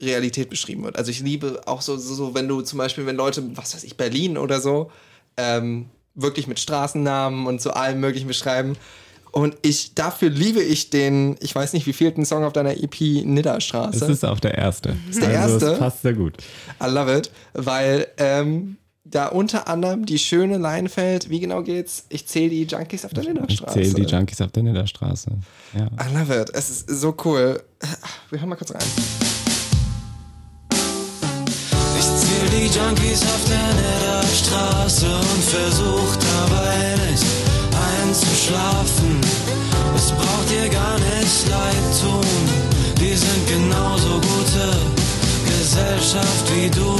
Realität 0.00 0.50
beschrieben 0.50 0.84
wird. 0.84 0.96
Also 0.96 1.10
ich 1.10 1.20
liebe 1.20 1.62
auch 1.66 1.80
so, 1.80 1.96
so, 1.96 2.14
so 2.14 2.34
wenn 2.34 2.46
du 2.48 2.60
zum 2.60 2.76
Beispiel, 2.78 3.06
wenn 3.06 3.16
Leute, 3.16 3.56
was 3.56 3.74
weiß 3.74 3.82
ich, 3.84 3.96
Berlin 3.96 4.36
oder 4.36 4.60
so, 4.60 4.90
ähm, 5.38 5.86
wirklich 6.14 6.46
mit 6.46 6.60
Straßennamen 6.60 7.46
und 7.46 7.62
so 7.62 7.70
allem 7.70 8.00
möglichen 8.00 8.28
beschreiben. 8.28 8.76
Und 9.36 9.54
ich, 9.60 9.94
dafür 9.94 10.30
liebe 10.30 10.62
ich 10.62 10.88
den, 10.88 11.36
ich 11.40 11.54
weiß 11.54 11.74
nicht, 11.74 11.86
wie 11.86 11.92
vielten 11.92 12.24
Song 12.24 12.42
auf 12.42 12.54
deiner 12.54 12.70
EP 12.70 12.98
Nidderstraße. 13.22 14.00
Das 14.00 14.08
ist 14.08 14.24
auch 14.24 14.40
der 14.40 14.56
erste. 14.56 14.96
Ist 15.10 15.20
der 15.20 15.38
also, 15.38 15.56
erste? 15.56 15.66
Das 15.66 15.78
passt 15.78 16.00
sehr 16.00 16.14
gut. 16.14 16.38
I 16.82 16.86
love 16.88 17.14
it, 17.14 17.30
weil 17.52 18.06
ähm, 18.16 18.78
da 19.04 19.26
unter 19.26 19.68
anderem 19.68 20.06
die 20.06 20.18
schöne 20.18 20.56
Line 20.56 20.88
fällt, 20.88 21.28
wie 21.28 21.38
genau 21.38 21.62
geht's? 21.62 22.06
Ich 22.08 22.26
zähle 22.26 22.48
die 22.48 22.62
Junkies 22.62 23.04
auf 23.04 23.12
der 23.12 23.24
Ich 23.24 23.28
Nidderstraße. 23.28 23.74
zähle 23.74 23.92
die 23.92 24.10
Junkies 24.10 24.40
auf 24.40 24.52
der 24.52 24.62
Nidderstraße. 24.62 25.30
Ja. 25.74 25.84
I 25.84 26.18
love 26.18 26.40
it. 26.40 26.48
Es 26.54 26.70
ist 26.70 26.88
so 26.88 27.14
cool. 27.26 27.62
Wir 28.30 28.40
hören 28.40 28.48
mal 28.48 28.56
kurz 28.56 28.72
rein. 28.72 28.80
Ich 31.98 32.06
zähl 32.06 32.48
die 32.58 32.74
Junkies 32.74 33.20
auf 33.20 33.44
der 33.50 33.74
Nidderstraße 33.74 35.14
und 35.14 35.44
versuch 35.44 36.16
dabei 36.16 37.10
nicht 37.10 37.45
einzuschlafen. 38.06 39.20
Es 39.94 40.10
braucht 40.10 40.50
dir 40.50 40.68
gar 40.68 40.98
nicht 40.98 41.48
leid 41.48 41.86
tun, 42.00 42.24
die 43.00 43.14
sind 43.16 43.48
genauso 43.48 44.20
gute 44.20 44.76
Gesellschaft 45.46 46.44
wie 46.54 46.70
du. 46.70 46.96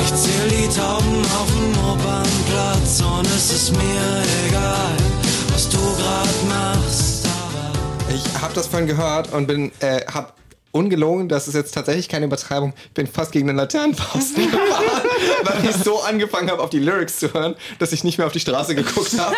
Ich 0.00 0.14
zähl 0.14 0.48
die 0.48 0.68
Tauben 0.68 1.22
auf 1.38 1.48
dem 1.48 1.72
Opernplatz 1.90 3.00
und 3.00 3.26
es 3.26 3.52
ist 3.52 3.72
mir 3.72 4.22
egal, 4.48 4.96
was 5.52 5.68
du 5.68 5.78
grad 5.78 6.48
machst. 6.48 7.26
Ich 8.14 8.24
habe 8.40 8.54
das 8.54 8.66
vorhin 8.66 8.88
gehört 8.88 9.32
und 9.32 9.46
bin, 9.46 9.70
äh, 9.80 10.00
hab 10.12 10.34
ungelogen, 10.72 11.28
das 11.28 11.48
ist 11.48 11.54
jetzt 11.54 11.72
tatsächlich 11.72 12.08
keine 12.08 12.26
Übertreibung, 12.26 12.74
bin 12.94 13.06
fast 13.06 13.32
gegen 13.32 13.46
den 13.46 13.56
Laternenpfosten 13.56 14.44
gefahren, 14.50 15.08
weil 15.44 15.64
ich 15.64 15.76
so 15.76 16.00
angefangen 16.00 16.50
habe, 16.50 16.62
auf 16.62 16.70
die 16.70 16.78
Lyrics 16.78 17.18
zu 17.18 17.32
hören, 17.32 17.54
dass 17.78 17.92
ich 17.92 18.04
nicht 18.04 18.18
mehr 18.18 18.26
auf 18.26 18.32
die 18.32 18.40
Straße 18.40 18.74
geguckt 18.74 19.18
habe. 19.18 19.34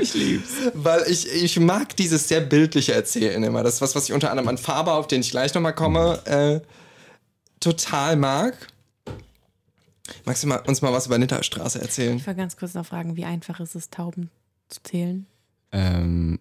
ich 0.00 0.14
lieb's. 0.14 0.50
Weil 0.74 1.04
ich, 1.08 1.32
ich 1.32 1.58
mag 1.60 1.96
dieses 1.96 2.28
sehr 2.28 2.40
bildliche 2.40 2.92
Erzählen 2.92 3.42
immer. 3.42 3.62
Das 3.62 3.74
ist 3.74 3.80
was, 3.80 3.94
was 3.94 4.04
ich 4.04 4.12
unter 4.12 4.30
anderem 4.30 4.48
an 4.48 4.58
Faber, 4.58 4.94
auf 4.94 5.06
den 5.06 5.20
ich 5.20 5.30
gleich 5.30 5.54
nochmal 5.54 5.74
komme, 5.74 6.20
äh, 6.26 6.60
total 7.60 8.16
mag. 8.16 8.54
Magst 10.24 10.42
du 10.42 10.48
mal, 10.48 10.62
uns 10.66 10.82
mal 10.82 10.92
was 10.92 11.06
über 11.06 11.18
Nitterstraße 11.18 11.80
erzählen? 11.80 12.16
Ich 12.16 12.26
will 12.26 12.34
ganz 12.34 12.56
kurz 12.56 12.74
noch 12.74 12.86
fragen, 12.86 13.16
wie 13.16 13.24
einfach 13.24 13.60
ist 13.60 13.74
es, 13.74 13.90
Tauben 13.90 14.30
zu 14.68 14.82
zählen? 14.82 15.26
Ähm, 15.72 16.38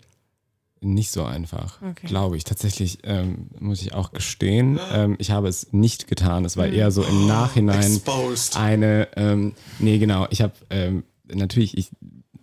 nicht 0.81 1.11
so 1.11 1.23
einfach, 1.23 1.81
Okay. 1.81 2.07
glaube 2.07 2.37
ich. 2.37 2.43
Tatsächlich 2.43 2.99
ähm, 3.03 3.47
muss 3.59 3.81
ich 3.81 3.93
auch 3.93 4.11
gestehen, 4.13 4.79
ähm, 4.93 5.15
ich 5.19 5.31
habe 5.31 5.47
es 5.47 5.73
nicht 5.73 6.07
getan. 6.07 6.45
Es 6.45 6.55
war 6.57 6.67
eher 6.67 6.91
so 6.91 7.03
im 7.03 7.27
Nachhinein 7.27 7.79
Exposed. 7.93 8.55
eine, 8.57 9.07
ähm, 9.15 9.53
nee, 9.79 9.97
genau, 9.97 10.27
ich 10.29 10.41
habe 10.41 10.53
ähm, 10.69 11.03
natürlich, 11.33 11.77
ich 11.77 11.89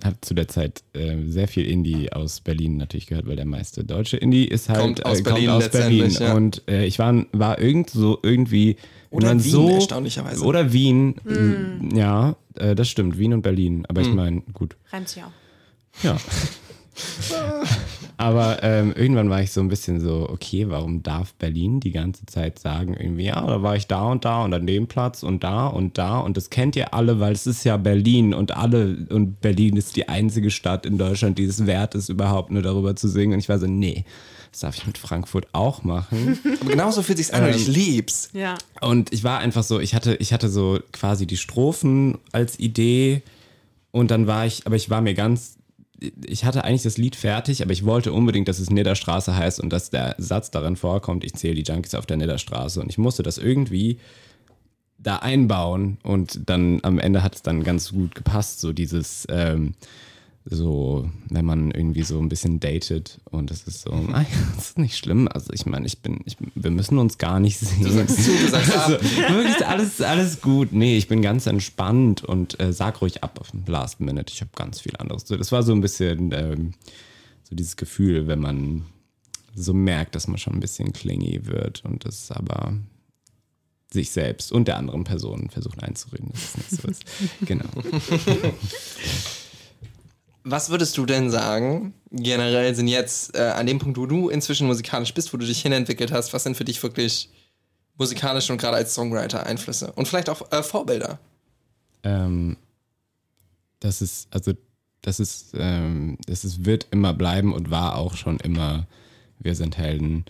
habe 0.05 0.20
zu 0.20 0.35
der 0.35 0.46
Zeit 0.49 0.83
äh, 0.92 1.16
sehr 1.27 1.49
viel 1.49 1.64
Indie 1.66 2.12
aus 2.12 2.40
Berlin 2.42 2.77
natürlich 2.77 3.07
gehört, 3.07 3.27
weil 3.27 3.37
der 3.37 3.46
meiste 3.46 3.83
deutsche 3.85 4.18
Indie 4.18 4.44
ist 4.44 4.68
halt 4.68 4.81
Kommt 4.81 5.07
aus 5.07 5.20
äh, 5.20 5.22
Berlin 5.22 5.46
kommt 5.49 5.62
aus 5.64 5.70
Berlin. 5.70 6.11
ja. 6.11 6.35
Und 6.35 6.62
äh, 6.68 6.85
ich 6.85 6.99
war, 6.99 7.25
war 7.33 7.59
irgend 7.59 7.88
so 7.88 8.18
irgendwie 8.22 8.77
Oder 9.11 9.33
Wien, 9.33 9.40
so 9.40 9.70
erstaunlicherweise. 9.70 10.44
oder 10.44 10.72
Wien, 10.75 11.14
ja, 11.94 12.37
äh, 12.57 12.75
das 12.75 12.90
stimmt, 12.90 13.16
Wien 13.16 13.33
und 13.33 13.40
Berlin. 13.40 13.87
Aber 13.88 14.03
Hm. 14.03 14.09
ich 14.11 14.14
meine, 14.14 14.40
gut, 14.53 14.77
Reimt 14.92 15.09
sich 15.09 15.22
auch. 15.25 15.33
ja. 16.03 16.16
Aber 18.19 18.63
ähm, 18.63 18.95
irgendwann 18.97 19.29
war 19.29 19.43
ich 19.43 19.53
so 19.53 19.61
ein 19.61 19.69
bisschen 19.69 20.01
so, 20.01 20.27
okay, 20.31 20.71
warum 20.71 21.03
darf 21.03 21.35
Berlin 21.35 21.81
die 21.81 21.91
ganze 21.91 22.25
Zeit 22.27 22.59
sagen, 22.59 22.95
irgendwie, 22.95 23.25
ja, 23.25 23.47
da 23.47 23.63
war 23.63 23.77
ich 23.77 23.87
da 23.87 24.05
und 24.05 24.25
da 24.25 24.45
und 24.45 24.55
an 24.55 24.67
dem 24.67 24.87
Platz 24.87 25.23
und 25.23 25.45
da 25.45 25.67
und 25.67 25.99
da 25.99 26.21
und 26.21 26.37
das 26.37 26.49
kennt 26.49 26.77
ihr 26.77 26.95
alle, 26.95 27.21
weil 27.21 27.33
es 27.33 27.47
ist 27.47 27.65
ja 27.65 27.77
Berlin 27.77 28.33
und 28.33 28.57
alle 28.57 29.07
und 29.11 29.41
Berlin 29.41 29.77
ist 29.77 29.97
die 29.97 30.09
einzige 30.09 30.51
Stadt 30.51 30.87
in 30.87 30.97
Deutschland, 30.97 31.39
die 31.39 31.45
es 31.45 31.67
wert 31.67 31.95
ist, 31.95 32.09
überhaupt 32.09 32.51
nur 32.51 32.63
darüber 32.63 32.97
zu 32.97 33.09
singen. 33.09 33.35
Und 33.35 33.41
ich 33.41 33.49
war 33.49 33.59
so, 33.59 33.67
nee, 33.67 34.05
das 34.51 34.61
darf 34.61 34.77
ich 34.79 34.87
mit 34.87 34.97
Frankfurt 34.97 35.49
auch 35.53 35.83
machen. 35.83 36.39
Aber 36.61 36.71
genauso 36.71 37.03
fühlt 37.03 37.19
sich's 37.19 37.31
an 37.31 37.45
und 37.45 37.55
ich 37.55 37.67
lieb's. 37.67 38.31
Ja. 38.33 38.57
Und 38.81 39.13
ich 39.13 39.25
war 39.25 39.41
einfach 39.41 39.63
so, 39.63 39.79
ich 39.79 39.95
hatte, 39.95 40.15
ich 40.17 40.33
hatte 40.33 40.49
so 40.49 40.79
quasi 40.93 41.27
die 41.27 41.37
Strophen 41.37 42.17
als 42.33 42.59
Idee 42.59 43.23
und 43.91 44.11
dann 44.11 44.27
war 44.27 44.47
ich, 44.47 44.67
aber 44.67 44.77
ich 44.77 44.89
war 44.89 45.03
mir 45.03 45.15
ganz, 45.15 45.56
ich 46.27 46.45
hatte 46.45 46.65
eigentlich 46.65 46.83
das 46.83 46.99
Lied 46.99 47.17
fertig, 47.17 47.63
aber 47.63 47.73
ich 47.73 47.85
wollte 47.85 48.13
unbedingt, 48.13 48.49
dass 48.49 48.59
es 48.59 48.71
Nidderstraße 48.71 49.37
heißt 49.37 49.61
und 49.61 49.71
dass 49.71 49.91
der 49.91 50.15
Satz 50.19 50.51
darin 50.51 50.77
vorkommt, 50.77 51.25
ich 51.25 51.35
zähle 51.35 51.55
die 51.55 51.63
Junkies 51.63 51.95
auf 51.95 52.07
der 52.07 52.17
Nidderstraße. 52.17 52.81
Und 52.81 52.91
ich 52.91 52.99
musste 52.99 53.23
das 53.23 53.39
irgendwie 53.39 53.99
da 54.99 55.17
einbauen 55.17 55.99
und 56.03 56.49
dann 56.49 56.81
am 56.83 56.99
Ende 56.99 57.23
hat 57.23 57.35
es 57.35 57.43
dann 57.43 57.65
ganz 57.65 57.93
gut 57.93 58.15
gepasst, 58.15 58.61
so 58.61 58.73
dieses, 58.73 59.27
ähm, 59.31 59.75
so, 60.49 61.11
wenn 61.29 61.45
man 61.45 61.73
irgendwie 61.73 62.03
so 62.03 62.21
ein 62.21 62.29
bisschen 62.29 62.61
datet 62.61 63.19
und 63.25 63.51
es 63.51 63.67
ist 63.67 63.83
so, 63.83 63.95
nein, 64.09 64.27
das 64.55 64.71
ist 64.71 64.79
nicht 64.79 64.97
schlimm. 64.97 65.29
Also 65.29 65.53
ich 65.53 65.67
meine, 65.67 65.87
ich 65.87 66.01
bin, 66.03 66.21
ich, 66.25 66.37
wir 66.55 66.71
müssen 66.71 66.99
uns 66.99 67.19
gar 67.19 67.41
nicht 67.41 67.59
sehen. 67.59 67.83
Du 67.83 67.91
sagst 67.91 68.25
zu, 68.25 68.31
du 68.31 68.49
sagst 68.49 68.77
ab. 68.77 68.91
wirklich 68.91 69.67
alles, 69.67 70.01
alles 70.01 70.41
gut. 70.41 70.73
Nee, 70.73 70.97
ich 70.97 71.09
bin 71.09 71.21
ganz 71.21 71.47
entspannt 71.47 72.23
und 72.23 72.61
äh, 72.61 72.73
sag 72.73 73.03
ruhig 73.03 73.25
ab 73.25 73.41
auf 73.41 73.51
den 73.51 73.67
Last 73.67 74.01
Minute. 74.01 74.33
Ich 74.33 74.41
habe 74.41 74.51
ganz 74.55 74.81
viel 74.81 74.97
anderes. 74.97 75.25
Das 75.25 75.51
war 75.51 75.63
so 75.65 75.73
ein 75.73 75.81
bisschen 75.81 76.31
ähm, 76.33 76.75
so 77.43 77.57
dieses 77.57 77.77
Gefühl, 77.77 78.29
wenn 78.29 78.41
man 78.41 78.87
so 79.55 79.75
merkt, 79.75 80.15
dass 80.15 80.29
man 80.29 80.39
schon 80.39 80.55
ein 80.55 80.61
bisschen 80.61 80.93
clingy 80.93 81.47
wird 81.47 81.85
und 81.85 82.05
das 82.05 82.31
aber 82.31 82.75
sich 83.93 84.11
selbst 84.11 84.53
und 84.53 84.69
der 84.69 84.77
anderen 84.77 85.05
Person 85.05 85.49
versucht 85.51 85.83
einzureden, 85.83 86.31
dass 86.33 86.55
es 86.55 86.57
nicht 86.57 86.83
so 86.83 86.89
ist. 86.89 87.05
Genau. 87.47 87.65
Was 90.49 90.71
würdest 90.71 90.97
du 90.97 91.07
denn 91.07 91.29
sagen, 91.29 91.93
generell 92.13 92.73
sind 92.77 92.87
jetzt 92.87 93.37
äh, 93.37 93.41
an 93.43 93.67
dem 93.67 93.81
Punkt, 93.81 93.99
wo 93.99 94.07
du 94.07 94.29
inzwischen 94.29 94.69
musikalisch 94.69 95.13
bist, 95.13 95.33
wo 95.33 95.37
du 95.37 95.45
dich 95.45 95.61
hinentwickelt 95.61 96.13
hast, 96.13 96.33
was 96.33 96.45
sind 96.45 96.57
für 96.57 96.65
dich 96.65 96.81
wirklich 96.85 97.31
musikalische 97.99 98.53
und 98.53 98.61
gerade 98.61 98.77
als 98.77 98.95
Songwriter 98.95 99.45
Einflüsse? 99.45 99.93
Und 99.97 100.07
vielleicht 100.07 100.31
auch 100.31 100.53
äh, 100.53 100.63
Vorbilder? 100.63 101.19
ähm, 102.07 102.57
das 103.81 104.01
ist, 104.01 104.29
also, 104.31 104.53
das 105.03 105.21
ist, 105.21 105.55
ähm, 105.55 106.19
das 106.27 106.45
ist, 106.45 106.65
wird 106.65 106.87
immer 106.91 107.13
bleiben 107.13 107.53
und 107.53 107.71
war 107.71 107.97
auch 107.97 108.15
schon 108.15 108.39
immer, 108.39 108.87
wir 109.39 109.55
sind 109.55 109.77
Helden. 109.77 110.25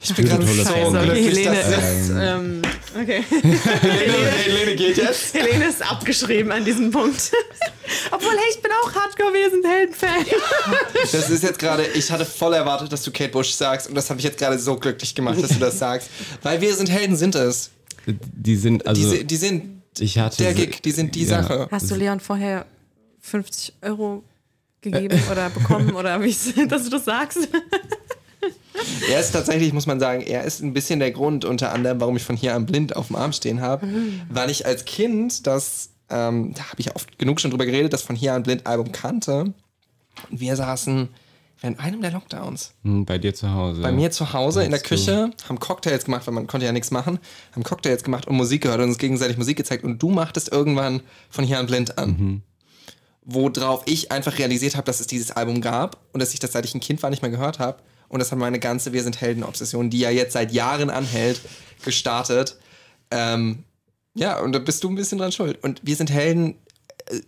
Ich 0.00 0.14
bin 0.14 0.26
gerade. 0.26 0.46
Scheiße, 0.46 1.00
Helene 1.00 1.60
ist, 1.60 2.10
ähm, 2.10 2.62
okay. 2.94 3.24
Helene, 3.28 4.30
Helene 4.30 4.76
geht 4.76 4.96
jetzt. 4.96 5.34
Helene 5.34 5.66
ist 5.66 5.82
abgeschrieben 5.82 6.52
an 6.52 6.64
diesem 6.64 6.90
Punkt. 6.90 7.32
Obwohl, 8.10 8.32
hey, 8.32 8.50
ich 8.50 8.62
bin 8.62 8.70
auch 8.82 8.94
Hardcore, 8.94 9.32
wir 9.32 9.50
sind 9.50 9.66
Helden-Fan. 9.66 10.26
Das 11.12 11.30
ist 11.30 11.42
jetzt 11.42 11.58
gerade, 11.58 11.86
ich 11.94 12.10
hatte 12.10 12.24
voll 12.24 12.54
erwartet, 12.54 12.92
dass 12.92 13.02
du 13.02 13.10
Kate 13.10 13.30
Bush 13.30 13.52
sagst 13.52 13.88
und 13.88 13.94
das 13.94 14.10
habe 14.10 14.18
ich 14.18 14.24
jetzt 14.24 14.38
gerade 14.38 14.58
so 14.58 14.76
glücklich 14.76 15.14
gemacht, 15.14 15.42
dass 15.42 15.50
du 15.50 15.58
das 15.58 15.78
sagst. 15.78 16.10
Weil 16.42 16.60
wir 16.60 16.74
sind 16.74 16.90
Helden, 16.90 17.16
sind 17.16 17.34
es. 17.34 17.70
Die 18.06 18.56
sind, 18.56 18.86
also, 18.86 19.12
Die, 19.12 19.24
die 19.24 19.36
sind 19.36 19.82
ich 19.98 20.18
hatte. 20.18 20.42
der 20.42 20.54
Gig, 20.54 20.82
die 20.82 20.90
sind 20.90 21.14
die 21.14 21.24
ja. 21.24 21.42
Sache. 21.42 21.68
Hast 21.70 21.90
du 21.90 21.94
Leon 21.94 22.20
vorher 22.20 22.66
50 23.20 23.74
Euro 23.82 24.22
gegeben 24.80 25.20
oder 25.30 25.50
bekommen 25.50 25.94
oder 25.94 26.22
wie 26.22 26.34
dass 26.68 26.84
du 26.84 26.90
das 26.90 27.04
sagst? 27.04 27.48
Er 29.10 29.20
ist 29.20 29.32
tatsächlich, 29.32 29.72
muss 29.72 29.86
man 29.86 30.00
sagen, 30.00 30.22
er 30.22 30.44
ist 30.44 30.62
ein 30.62 30.72
bisschen 30.72 30.98
der 31.00 31.10
Grund 31.10 31.44
unter 31.44 31.72
anderem, 31.72 32.00
warum 32.00 32.16
ich 32.16 32.22
von 32.24 32.36
hier 32.36 32.54
an 32.54 32.66
blind 32.66 32.96
auf 32.96 33.08
dem 33.08 33.16
Arm 33.16 33.32
stehen 33.32 33.60
habe, 33.60 33.86
weil 34.30 34.50
ich 34.50 34.66
als 34.66 34.84
Kind 34.84 35.46
das, 35.46 35.90
ähm, 36.10 36.52
da 36.54 36.62
habe 36.70 36.80
ich 36.80 36.94
oft 36.94 37.18
genug 37.18 37.40
schon 37.40 37.50
drüber 37.50 37.66
geredet, 37.66 37.92
das 37.92 38.02
von 38.02 38.16
hier 38.16 38.34
an 38.34 38.42
blind 38.42 38.66
Album 38.66 38.92
kannte. 38.92 39.52
Und 40.30 40.40
wir 40.40 40.56
saßen 40.56 41.08
während 41.60 41.80
einem 41.80 42.00
der 42.02 42.10
Lockdowns 42.10 42.72
Hm, 42.84 43.04
Bei 43.06 43.18
dir 43.18 43.34
zu 43.34 43.50
Hause. 43.52 43.80
bei 43.82 43.90
mir 43.92 44.10
zu 44.10 44.32
Hause 44.32 44.62
in 44.62 44.70
der 44.70 44.80
Meinst 44.80 44.90
du? 44.90 44.94
Küche, 44.96 45.30
haben 45.48 45.58
Cocktails 45.58 46.04
gemacht, 46.04 46.26
weil 46.26 46.34
man 46.34 46.46
konnte 46.46 46.66
ja 46.66 46.72
nichts 46.72 46.90
machen, 46.90 47.18
haben 47.52 47.62
Cocktails 47.64 48.02
gemacht 48.04 48.26
und 48.26 48.36
Musik 48.36 48.62
gehört 48.62 48.80
und 48.80 48.88
uns 48.88 48.98
gegenseitig 48.98 49.36
Musik 49.38 49.56
gezeigt 49.56 49.82
und 49.84 50.02
du 50.02 50.10
machtest 50.10 50.50
irgendwann 50.52 51.00
von 51.30 51.44
hier 51.44 51.58
an 51.58 51.66
blind 51.66 51.98
an. 51.98 52.08
Mhm. 52.10 52.42
Worauf 53.28 53.82
ich 53.86 54.12
einfach 54.12 54.38
realisiert 54.38 54.76
habe, 54.76 54.84
dass 54.84 55.00
es 55.00 55.06
dieses 55.08 55.32
Album 55.32 55.60
gab 55.60 55.98
und 56.12 56.20
dass 56.22 56.32
ich 56.32 56.38
das, 56.40 56.52
seit 56.52 56.64
ich 56.64 56.74
ein 56.74 56.80
Kind 56.80 57.02
war, 57.02 57.10
nicht 57.10 57.22
mehr 57.22 57.30
gehört 57.30 57.58
habe. 57.58 57.78
Und 58.08 58.20
das 58.20 58.32
hat 58.32 58.38
meine 58.38 58.58
ganze 58.60 58.92
Wir 58.92 59.02
sind 59.02 59.20
Helden-Obsession, 59.20 59.90
die 59.90 60.00
ja 60.00 60.10
jetzt 60.10 60.32
seit 60.32 60.52
Jahren 60.52 60.90
anhält, 60.90 61.40
gestartet. 61.84 62.56
Ähm, 63.10 63.64
ja, 64.14 64.40
und 64.40 64.52
da 64.52 64.58
bist 64.58 64.82
du 64.84 64.88
ein 64.88 64.94
bisschen 64.94 65.18
dran 65.18 65.32
schuld. 65.32 65.62
Und 65.62 65.80
Wir 65.84 65.96
sind 65.96 66.10
Helden, 66.10 66.56
äh, 67.06 67.20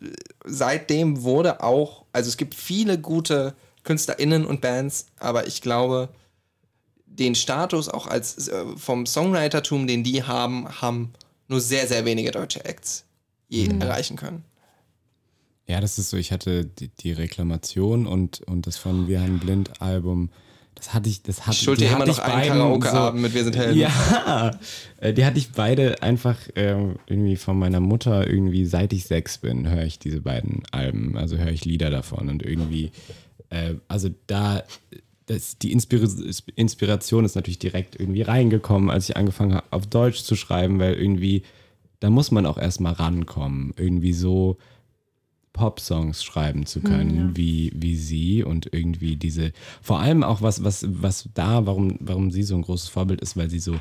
seitdem 0.44 1.22
wurde 1.22 1.62
auch, 1.62 2.04
also 2.12 2.28
es 2.28 2.36
gibt 2.36 2.54
viele 2.54 2.98
gute 2.98 3.54
KünstlerInnen 3.84 4.44
und 4.46 4.60
Bands, 4.60 5.06
aber 5.18 5.46
ich 5.46 5.62
glaube, 5.62 6.08
den 7.06 7.34
Status 7.34 7.88
auch 7.88 8.06
als 8.06 8.48
äh, 8.48 8.64
vom 8.76 9.06
Songwritertum, 9.06 9.86
den 9.86 10.04
die 10.04 10.22
haben, 10.22 10.68
haben 10.80 11.12
nur 11.48 11.60
sehr, 11.60 11.86
sehr 11.86 12.04
wenige 12.04 12.30
deutsche 12.30 12.64
Acts 12.64 13.04
je 13.48 13.68
erreichen 13.80 14.16
können. 14.16 14.44
Ja, 15.66 15.80
das 15.80 15.98
ist 15.98 16.10
so, 16.10 16.16
ich 16.16 16.32
hatte 16.32 16.64
die, 16.64 16.88
die 16.88 17.12
Reklamation 17.12 18.06
und, 18.06 18.40
und 18.42 18.66
das 18.66 18.76
von 18.76 19.08
Wir 19.08 19.20
haben 19.20 19.38
Blind 19.38 19.80
Album, 19.80 20.30
das 20.78 20.94
hatte 20.94 21.08
ich, 21.08 21.22
das 21.22 21.40
hatte 21.40 21.56
Ich 21.56 21.62
schuld 21.62 21.80
die 21.80 21.86
dir 21.86 21.96
immer 21.96 22.06
noch 22.06 22.18
ich 22.18 22.22
einen 22.22 22.48
Karaoke-Abend 22.48 23.20
mit 23.20 23.34
Wir 23.34 23.42
sind 23.42 23.56
Helden. 23.56 23.78
Ja, 23.78 24.52
äh, 25.00 25.12
die 25.12 25.24
hatte 25.24 25.38
ich 25.38 25.50
beide 25.50 26.02
einfach 26.02 26.36
ähm, 26.54 26.96
irgendwie 27.06 27.34
von 27.34 27.58
meiner 27.58 27.80
Mutter 27.80 28.28
irgendwie, 28.28 28.64
seit 28.64 28.92
ich 28.92 29.04
sechs 29.04 29.38
bin, 29.38 29.68
höre 29.68 29.82
ich 29.82 29.98
diese 29.98 30.20
beiden 30.20 30.62
Alben, 30.70 31.16
also 31.16 31.36
höre 31.36 31.50
ich 31.50 31.64
Lieder 31.64 31.90
davon 31.90 32.28
und 32.28 32.44
irgendwie, 32.44 32.92
äh, 33.50 33.74
also 33.88 34.08
da, 34.28 34.62
das, 35.26 35.58
die 35.58 35.72
Inspira 35.72 36.06
Inspiration 36.54 37.24
ist 37.24 37.34
natürlich 37.34 37.58
direkt 37.58 37.98
irgendwie 37.98 38.22
reingekommen, 38.22 38.88
als 38.88 39.08
ich 39.08 39.16
angefangen 39.16 39.54
habe, 39.54 39.66
auf 39.70 39.86
Deutsch 39.88 40.22
zu 40.22 40.36
schreiben, 40.36 40.78
weil 40.78 40.94
irgendwie, 40.94 41.42
da 41.98 42.08
muss 42.08 42.30
man 42.30 42.46
auch 42.46 42.56
erstmal 42.56 42.92
rankommen, 42.92 43.74
irgendwie 43.76 44.12
so 44.12 44.58
Pop-Songs 45.58 46.22
schreiben 46.24 46.64
zu 46.66 46.80
können, 46.80 47.36
wie, 47.36 47.72
wie 47.74 47.96
sie 47.96 48.42
und 48.44 48.72
irgendwie 48.72 49.16
diese, 49.16 49.52
vor 49.82 49.98
allem 50.00 50.22
auch 50.22 50.40
was, 50.40 50.62
was, 50.64 50.86
was 50.88 51.28
da, 51.34 51.66
warum, 51.66 51.96
warum 52.00 52.30
sie 52.30 52.42
so 52.44 52.54
ein 52.54 52.62
großes 52.62 52.88
Vorbild 52.88 53.20
ist, 53.20 53.36
weil 53.36 53.50
sie 53.50 53.58
so 53.58 53.74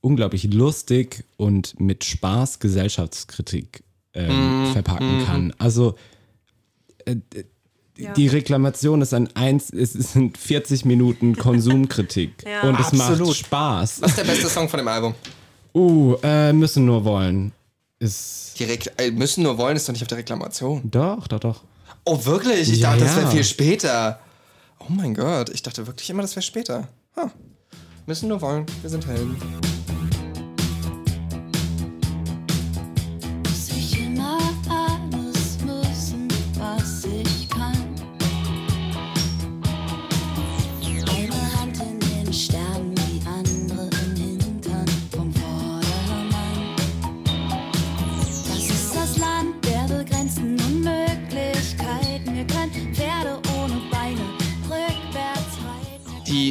unglaublich 0.00 0.44
lustig 0.52 1.24
und 1.36 1.78
mit 1.78 2.04
Spaß 2.04 2.58
Gesellschaftskritik 2.58 3.82
ähm, 4.14 4.66
verpacken 4.72 5.24
kann. 5.26 5.52
Also 5.58 5.94
äh, 7.04 7.16
d- 7.16 7.44
die 8.16 8.28
Reklamation 8.28 9.02
ist 9.02 9.12
ein 9.12 9.28
eins, 9.36 9.70
es 9.70 9.92
sind 9.92 10.38
40 10.38 10.86
Minuten 10.86 11.36
Konsumkritik 11.38 12.44
Ja. 12.46 12.62
und 12.68 12.80
es 12.80 12.92
macht 12.92 13.10
Absolut. 13.10 13.36
Spaß. 13.36 14.00
Was 14.00 14.10
ist 14.10 14.18
der 14.18 14.24
beste 14.24 14.48
Song 14.48 14.68
von 14.70 14.78
dem 14.78 14.88
Album? 14.88 15.14
Uh, 15.74 16.16
äh, 16.22 16.52
müssen 16.54 16.86
nur 16.86 17.04
wollen. 17.04 17.52
Ist 18.00 18.54
Die 18.58 18.64
äh, 18.64 19.10
müssen 19.10 19.42
nur 19.42 19.58
wollen, 19.58 19.76
ist 19.76 19.86
doch 19.86 19.92
nicht 19.92 20.02
auf 20.02 20.08
der 20.08 20.18
Reklamation. 20.18 20.80
doch, 20.90 21.28
doch, 21.28 21.38
doch. 21.38 21.62
Oh, 22.04 22.24
wirklich? 22.24 22.72
Ich 22.72 22.78
Ja, 22.78 22.92
dachte, 22.92 23.04
das 23.04 23.16
wäre 23.16 23.30
viel 23.30 23.44
später. 23.44 24.18
Oh 24.78 24.86
mein 24.88 25.14
Gott, 25.14 25.50
ich 25.50 25.62
dachte 25.62 25.86
wirklich 25.86 26.08
immer, 26.08 26.22
das 26.22 26.34
wäre 26.34 26.42
später. 26.42 26.88
Huh. 27.14 27.28
Müssen 28.06 28.28
nur 28.30 28.40
wollen, 28.40 28.64
wir 28.80 28.88
sind 28.88 29.06
Helden. 29.06 29.36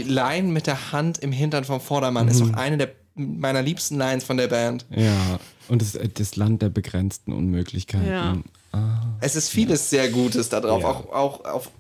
Line 0.10 0.50
mit 0.50 0.68
der 0.68 0.92
Hand 0.92 1.20
im 1.20 1.32
Hintern 1.32 1.64
vom 1.64 1.80
Vordermann 1.80 2.28
ist 2.28 2.42
auch 2.42 2.54
eine 2.54 2.78
der 2.78 2.90
meiner 3.16 3.62
liebsten 3.62 3.98
Lines 3.98 4.24
von 4.24 4.38
der 4.38 4.48
Band. 4.48 4.86
Ja, 4.90 5.40
und 5.68 5.82
das, 5.82 5.98
das 6.14 6.36
Land 6.36 6.62
der 6.62 6.70
begrenzten 6.70 7.34
Unmöglichkeiten. 7.34 8.08
Ja. 8.08 8.38
Ah. 8.72 9.02
Es 9.20 9.36
ist 9.36 9.50
vieles 9.50 9.90
sehr 9.90 10.10
Gutes 10.10 10.50
da 10.50 10.62
drauf. 10.62 10.82
Ja. 10.82 10.88
Auch, 10.88 11.12
auch 11.12 11.46
auf 11.46 11.72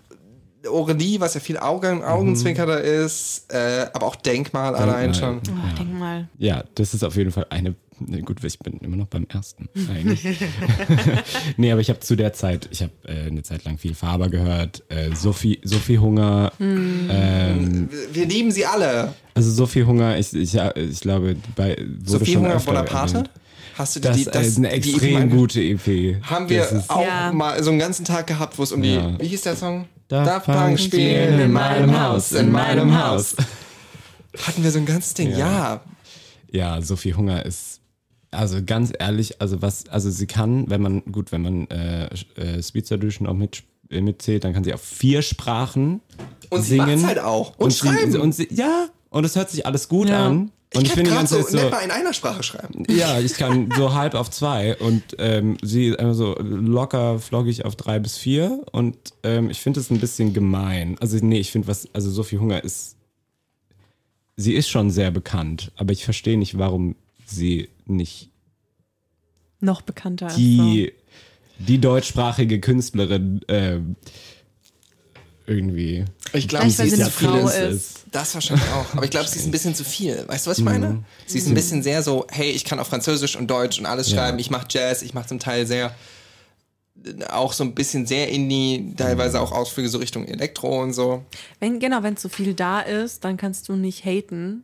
Aurelie, 0.67 1.19
was 1.19 1.33
ja 1.35 1.39
viel 1.39 1.57
Augen, 1.57 2.03
Augenzwinkerter 2.03 2.81
ist, 2.81 3.51
äh, 3.53 3.87
aber 3.93 4.07
auch 4.07 4.15
Denkmal 4.15 4.75
allein 4.75 5.13
schon. 5.13 5.37
Oh, 5.37 5.77
denk 5.77 5.97
mal. 5.97 6.27
Ja, 6.37 6.63
das 6.75 6.93
ist 6.93 7.03
auf 7.03 7.15
jeden 7.15 7.31
Fall 7.31 7.47
eine. 7.49 7.75
Ne, 7.99 8.21
Gut, 8.21 8.43
ich 8.43 8.59
bin 8.59 8.77
immer 8.79 8.95
noch 8.97 9.07
beim 9.07 9.25
ersten 9.29 9.69
eigentlich. 9.89 10.25
nee, 11.57 11.71
aber 11.71 11.81
ich 11.81 11.89
habe 11.89 11.99
zu 11.99 12.15
der 12.15 12.33
Zeit, 12.33 12.67
ich 12.71 12.81
habe 12.81 12.91
äh, 13.05 13.27
eine 13.27 13.43
Zeit 13.43 13.63
lang 13.65 13.77
viel 13.77 13.93
Faber 13.95 14.29
gehört, 14.29 14.83
äh, 14.89 15.13
Sophie, 15.15 15.59
Sophie 15.63 15.99
Hunger, 15.99 16.51
ähm, 16.59 17.89
Wir 18.13 18.25
lieben 18.25 18.51
sie 18.51 18.65
alle. 18.65 19.13
also 19.33 19.51
Sophie 19.51 19.83
Hunger, 19.83 20.17
ich, 20.17 20.33
ich, 20.33 20.53
ja, 20.53 20.75
ich 20.75 20.99
glaube, 21.01 21.35
bei 21.55 21.77
wurde 21.77 22.09
Sophie 22.19 22.33
schon 22.33 22.43
Hunger 22.43 22.55
öfter 22.55 22.71
Bonaparte? 22.73 23.13
erwähnt. 23.17 23.29
Hast 23.75 23.95
du 23.95 23.99
die, 24.01 24.07
Das, 24.07 24.17
die, 24.17 24.47
ist 24.47 24.57
eine 24.57 24.69
die 24.69 24.75
extrem 24.93 25.29
gute 25.29 25.61
EP. 25.61 26.21
Haben 26.23 26.49
wir 26.49 26.59
Das 26.59 26.71
ist- 26.73 26.89
auch 26.89 27.01
Ja. 27.05 27.31
mal 27.31 27.63
so 27.63 27.69
einen 27.69 27.79
ganzen 27.79 28.03
Tag 28.03 28.27
gehabt, 28.27 28.57
wo 28.57 28.63
es 28.63 28.71
um 28.73 28.81
die, 28.81 28.95
Ja. 28.95 29.17
wie 29.19 29.27
hieß 29.27 29.41
der 29.43 29.55
Song? 29.55 29.85
Daft 30.09 30.47
Punk 30.47 30.79
spielen 30.79 31.39
in 31.39 31.51
meinem 31.53 31.97
Haus, 31.97 32.31
in 32.33 32.51
meinem 32.51 33.01
Haus. 33.01 33.35
Hatten 34.45 34.63
wir 34.63 34.71
so 34.71 34.79
ein 34.79 34.85
ganzes 34.85 35.13
Ding, 35.13 35.35
ja. 35.37 35.81
Ja, 36.51 36.81
Sophie 36.81 37.13
Hunger 37.13 37.45
ist, 37.45 37.78
also 38.31 38.59
ganz 38.63 38.91
ehrlich, 38.97 39.41
also 39.41 39.61
was, 39.61 39.87
also 39.89 40.09
sie 40.09 40.27
kann, 40.27 40.69
wenn 40.69 40.81
man, 40.81 41.03
gut, 41.11 41.31
wenn 41.31 41.41
man 41.41 41.67
äh, 41.69 42.09
äh, 42.35 42.61
Speed 42.61 42.91
Edition 42.91 43.27
auch 43.27 43.33
mit, 43.33 43.63
äh, 43.89 44.01
mitzählt, 44.01 44.43
dann 44.43 44.53
kann 44.53 44.63
sie 44.63 44.73
auf 44.73 44.81
vier 44.81 45.21
Sprachen 45.21 46.01
Und 46.49 46.61
sie 46.61 46.69
singen. 46.77 46.87
macht's 46.87 47.03
halt 47.05 47.19
auch. 47.19 47.57
Und 47.57 47.71
sie, 47.71 47.79
schreiben. 47.79 48.19
Und 48.19 48.33
sie, 48.35 48.47
ja, 48.51 48.87
und 49.09 49.25
es 49.25 49.35
hört 49.35 49.49
sich 49.49 49.65
alles 49.65 49.89
gut 49.89 50.09
Ja. 50.09 50.27
an. 50.27 50.51
Und 50.75 50.83
ich, 50.83 50.89
kann 50.89 50.97
finde 50.97 51.11
ganze 51.15 51.41
so, 51.41 51.47
so, 51.49 51.57
nicht 51.57 51.71
mal 51.71 51.79
in 51.79 51.89
einer 51.89 52.13
Sprache 52.13 52.43
schreiben. 52.43 52.83
ja, 52.91 53.19
ich 53.19 53.33
kann 53.33 53.71
so 53.75 53.95
halb 53.95 54.13
auf 54.13 54.29
zwei 54.29 54.77
und 54.77 55.01
ähm, 55.17 55.57
sie 55.63 55.87
ist 55.87 55.97
einfach 55.99 56.13
so 56.13 56.35
locker 56.39 57.17
floggig 57.17 57.65
auf 57.65 57.75
drei 57.75 57.97
bis 57.97 58.17
vier 58.19 58.61
und 58.71 58.95
ähm, 59.23 59.49
ich 59.49 59.59
finde 59.61 59.79
es 59.79 59.89
ein 59.89 59.99
bisschen 59.99 60.31
gemein. 60.31 60.95
Also 61.01 61.17
nee, 61.25 61.39
ich 61.39 61.49
finde 61.51 61.67
was, 61.69 61.87
also 61.93 62.11
Sophie 62.11 62.37
Hunger 62.37 62.63
ist, 62.63 62.97
sie 64.35 64.53
ist 64.53 64.69
schon 64.69 64.91
sehr 64.91 65.09
bekannt, 65.09 65.71
aber 65.75 65.91
ich 65.91 66.05
verstehe 66.05 66.37
nicht, 66.37 66.59
warum 66.59 66.95
sie 67.29 67.69
nicht 67.85 68.29
Noch 69.59 69.81
bekannter 69.81 70.25
als 70.27 70.35
so. 70.35 70.39
die, 70.41 70.93
die 71.59 71.79
deutschsprachige 71.79 72.59
Künstlerin 72.59 73.41
ähm, 73.47 73.95
irgendwie. 75.45 76.05
Ich 76.33 76.47
glaube, 76.47 76.69
sie 76.69 76.83
ist 76.83 76.93
eine 76.93 77.05
zu 77.05 77.11
Frau 77.11 77.47
viel. 77.47 77.67
ist. 77.69 78.05
Das 78.11 78.33
wahrscheinlich 78.35 78.67
auch. 78.69 78.93
Aber 78.93 79.03
ich 79.03 79.09
glaube, 79.11 79.27
sie 79.27 79.39
ist 79.39 79.45
ein 79.45 79.51
bisschen 79.51 79.73
zu 79.75 79.83
viel. 79.83 80.23
Weißt 80.27 80.45
du, 80.45 80.51
was 80.51 80.59
ich 80.59 80.63
meine? 80.63 81.03
Sie 81.25 81.37
ist 81.39 81.47
ein 81.47 81.53
bisschen 81.55 81.81
sehr 81.83 82.03
so, 82.03 82.25
hey, 82.29 82.51
ich 82.51 82.65
kann 82.65 82.79
auf 82.79 82.87
Französisch 82.87 83.35
und 83.35 83.47
Deutsch 83.49 83.79
und 83.79 83.85
alles 83.85 84.09
Ja. 84.11 84.17
schreiben. 84.17 84.39
Ich 84.39 84.49
mache 84.51 84.67
Jazz, 84.69 85.01
ich 85.01 85.13
mache 85.13 85.27
zum 85.27 85.39
Teil 85.39 85.65
sehr, 85.65 85.95
auch 87.29 87.53
so 87.53 87.63
ein 87.63 87.73
bisschen 87.75 88.05
sehr 88.05 88.29
Indie, 88.29 88.93
teilweise 88.97 89.39
auch 89.41 89.51
Ausflüge 89.51 89.89
so 89.89 89.97
Richtung 89.97 90.27
Elektro 90.27 90.81
und 90.83 90.93
so. 90.93 91.23
Wenn, 91.59 91.79
genau, 91.79 92.03
wenn 92.03 92.17
zu 92.17 92.29
viel 92.29 92.53
da 92.53 92.81
ist, 92.81 93.23
dann 93.23 93.37
kannst 93.37 93.69
du 93.69 93.73
nicht 93.75 94.05
haten, 94.05 94.63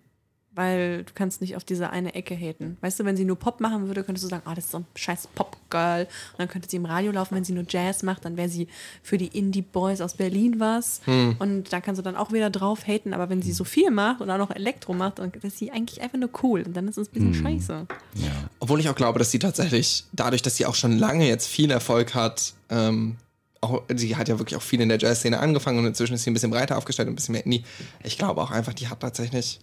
weil 0.56 1.04
du 1.04 1.14
kannst 1.14 1.42
nicht 1.42 1.56
auf 1.56 1.64
diese 1.64 1.90
eine 1.90 2.16
Ecke 2.16 2.36
haten. 2.36 2.78
Weißt 2.82 3.00
du, 3.00 3.06
wenn 3.06 3.18
sie 3.18 3.26
nur 3.26 3.38
Pop 3.38 3.60
machen 3.60 3.88
würde, 3.88 4.04
könntest 4.04 4.26
du 4.26 4.30
sagen, 4.30 4.44
ah, 4.46 4.56
das 4.56 4.66
ist 4.66 4.72
so 4.72 4.80
ein 4.80 4.86
scheiß 4.96 5.28
Pop-Girl. 5.36 6.04
Und 6.04 6.40
dann 6.40 6.48
könnte 6.48 6.70
sie 6.70 6.78
im 6.78 6.86
Radio 6.86 7.12
laufen. 7.12 7.36
Wenn 7.36 7.44
sie 7.44 7.54
nur 7.54 7.66
Jazz 7.68 8.04
macht, 8.04 8.26
dann 8.26 8.38
wäre 8.38 8.50
sie 8.50 8.68
für 9.04 9.18
die 9.18 9.28
Indie-Boys 9.28 10.02
aus 10.02 10.16
Berlin 10.16 10.60
was. 10.60 11.02
Und 11.40 11.72
da 11.72 11.82
kannst 11.82 12.00
du 12.00 12.04
dann 12.04 12.16
auch 12.16 12.32
wieder 12.32 12.50
drauf 12.50 12.88
haten. 12.88 13.14
Aber 13.14 13.30
wenn 13.30 13.42
sie 13.42 13.52
so 13.52 13.64
viel 13.64 13.92
macht 13.92 14.22
und 14.22 14.30
auch 14.30 14.38
noch 14.38 14.52
Elektro 14.52 14.94
macht, 14.94 15.20
dann 15.20 15.32
ist 15.42 15.58
sie 15.58 15.72
eigentlich 15.72 16.02
einfach 16.02 16.18
nur 16.18 16.30
cool. 16.44 16.64
Und 16.64 16.76
dann 16.76 16.88
ist 16.88 16.98
es 16.98 17.10
ein 17.10 17.12
bisschen 17.12 17.34
scheiße. 17.34 17.88
Ja. 18.16 18.32
Obwohl 18.60 18.80
ich 18.80 18.90
auch 18.90 18.96
glaube, 18.96 19.20
dass 19.20 19.32
sie 19.32 19.40
tatsächlich, 19.40 20.06
dadurch, 20.14 20.42
dass 20.42 20.56
sie 20.56 20.66
auch 20.66 20.76
schon 20.76 20.98
lange 20.98 21.28
jetzt 21.28 21.48
viel 21.48 21.72
Erfolg 21.72 22.14
hat, 22.16 22.54
ähm, 22.70 23.18
auch, 23.62 23.84
sie 23.94 24.16
hat 24.16 24.30
ja 24.30 24.38
wirklich 24.40 24.56
auch 24.56 24.62
viel 24.62 24.82
in 24.82 24.90
der 24.90 25.00
Jazz-Szene 25.00 25.40
angefangen 25.40 25.80
und 25.80 25.86
inzwischen 25.86 26.14
ist 26.14 26.24
sie 26.24 26.30
ein 26.30 26.34
bisschen 26.34 26.52
breiter 26.52 26.78
aufgestellt 26.78 27.08
und 27.08 27.14
ein 27.14 27.16
bisschen 27.16 27.34
mehr 27.34 27.46
Indie. 27.46 27.64
Ich 28.04 28.18
glaube 28.18 28.42
auch 28.42 28.52
einfach, 28.52 28.74
die 28.74 28.88
hat 28.88 29.00
tatsächlich 29.00 29.60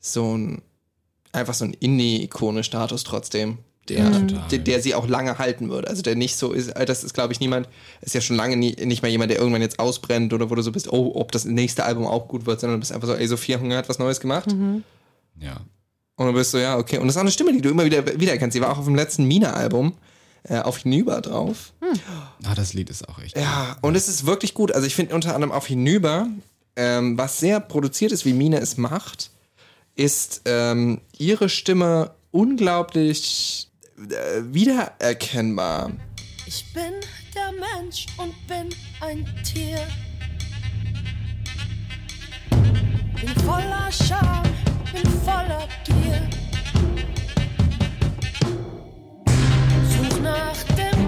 so 0.00 0.36
ein, 0.36 0.62
einfach 1.32 1.54
so 1.54 1.64
ein 1.64 1.74
Indie-Ikone-Status 1.74 3.04
trotzdem, 3.04 3.58
der, 3.88 4.08
der, 4.50 4.58
der 4.58 4.82
sie 4.82 4.94
auch 4.94 5.08
lange 5.08 5.38
halten 5.38 5.68
würde. 5.68 5.88
Also 5.88 6.02
der 6.02 6.14
nicht 6.14 6.36
so 6.36 6.52
ist, 6.52 6.68
äh, 6.68 6.86
das 6.86 7.04
ist 7.04 7.14
glaube 7.14 7.32
ich 7.32 7.40
niemand, 7.40 7.68
ist 8.00 8.14
ja 8.14 8.20
schon 8.20 8.36
lange 8.36 8.56
nie, 8.56 8.76
nicht 8.84 9.02
mehr 9.02 9.10
jemand, 9.10 9.30
der 9.30 9.38
irgendwann 9.38 9.62
jetzt 9.62 9.78
ausbrennt 9.78 10.32
oder 10.32 10.50
wo 10.50 10.54
du 10.54 10.62
so 10.62 10.72
bist, 10.72 10.92
oh, 10.92 11.12
ob 11.14 11.32
das 11.32 11.44
nächste 11.44 11.84
Album 11.84 12.06
auch 12.06 12.28
gut 12.28 12.46
wird, 12.46 12.60
sondern 12.60 12.78
du 12.78 12.80
bist 12.80 12.92
einfach 12.92 13.08
so, 13.08 13.14
ey, 13.14 13.26
Sophia 13.26 13.60
Hunger 13.60 13.76
hat 13.76 13.88
was 13.88 13.98
Neues 13.98 14.20
gemacht. 14.20 14.50
ja. 15.38 15.60
Und 16.16 16.26
du 16.26 16.32
bist 16.34 16.50
so, 16.50 16.58
ja, 16.58 16.76
okay. 16.76 16.98
Und 16.98 17.06
das 17.06 17.14
ist 17.14 17.16
auch 17.16 17.22
eine 17.22 17.30
Stimme, 17.30 17.50
die 17.50 17.62
du 17.62 17.70
immer 17.70 17.86
wieder 17.86 18.04
wiedererkennst. 18.06 18.52
Sie 18.52 18.60
war 18.60 18.70
auch 18.70 18.76
auf 18.76 18.84
dem 18.84 18.94
letzten 18.94 19.24
Mina-Album 19.24 19.94
äh, 20.42 20.58
auf 20.58 20.76
Hinüber 20.76 21.22
drauf. 21.22 21.72
Ah, 22.44 22.54
das 22.54 22.74
Lied 22.74 22.90
ist 22.90 23.08
auch 23.08 23.18
echt. 23.20 23.38
Ja, 23.38 23.78
und 23.80 23.94
es 23.94 24.06
ist 24.06 24.26
wirklich 24.26 24.52
gut. 24.52 24.70
Also 24.70 24.86
ich 24.86 24.94
finde 24.94 25.14
unter 25.14 25.34
anderem 25.34 25.50
auf 25.50 25.66
Hinüber, 25.66 26.28
ähm, 26.76 27.16
was 27.16 27.40
sehr 27.40 27.58
produziert 27.58 28.12
ist, 28.12 28.26
wie 28.26 28.34
Mina 28.34 28.58
es 28.58 28.76
macht, 28.76 29.30
ist 30.00 30.42
ähm, 30.46 31.02
ihre 31.18 31.50
Stimme 31.50 32.12
unglaublich 32.30 33.70
äh, 33.98 34.40
wiedererkennbar. 34.44 35.92
Ich 36.46 36.72
bin 36.72 36.94
der 37.34 37.52
Mensch 37.52 38.06
und 38.16 38.34
bin 38.46 38.74
ein 39.02 39.26
Tier. 39.44 39.86
Bin 42.48 43.28
voller 43.44 43.92
Scham, 43.92 44.42
bin 44.90 45.10
voller 45.20 45.68
Gier. 45.84 46.28
Such 49.90 50.20
nach 50.22 50.62
dem 50.78 50.99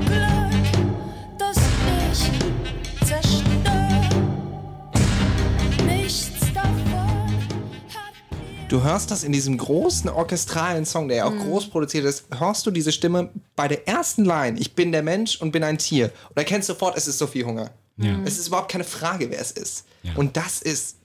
Du 8.72 8.82
hörst 8.82 9.10
das 9.10 9.22
in 9.22 9.32
diesem 9.32 9.58
großen 9.58 10.08
orchestralen 10.08 10.86
Song, 10.86 11.06
der 11.08 11.18
ja 11.18 11.24
auch 11.26 11.36
groß 11.36 11.68
produziert 11.68 12.06
ist, 12.06 12.24
hörst 12.38 12.64
du 12.64 12.70
diese 12.70 12.90
Stimme 12.90 13.28
bei 13.54 13.68
der 13.68 13.86
ersten 13.86 14.24
Line, 14.24 14.58
ich 14.58 14.74
bin 14.74 14.92
der 14.92 15.02
Mensch 15.02 15.38
und 15.42 15.52
bin 15.52 15.62
ein 15.62 15.76
Tier. 15.76 16.10
Und 16.30 16.38
erkennst 16.38 16.68
sofort, 16.68 16.96
es 16.96 17.06
ist 17.06 17.18
Sophie 17.18 17.44
Hunger. 17.44 17.70
Ja. 17.98 18.18
Es 18.24 18.38
ist 18.38 18.48
überhaupt 18.48 18.72
keine 18.72 18.84
Frage, 18.84 19.30
wer 19.30 19.40
es 19.40 19.50
ist. 19.50 19.84
Ja. 20.02 20.14
Und 20.14 20.38
das 20.38 20.62
ist 20.62 20.96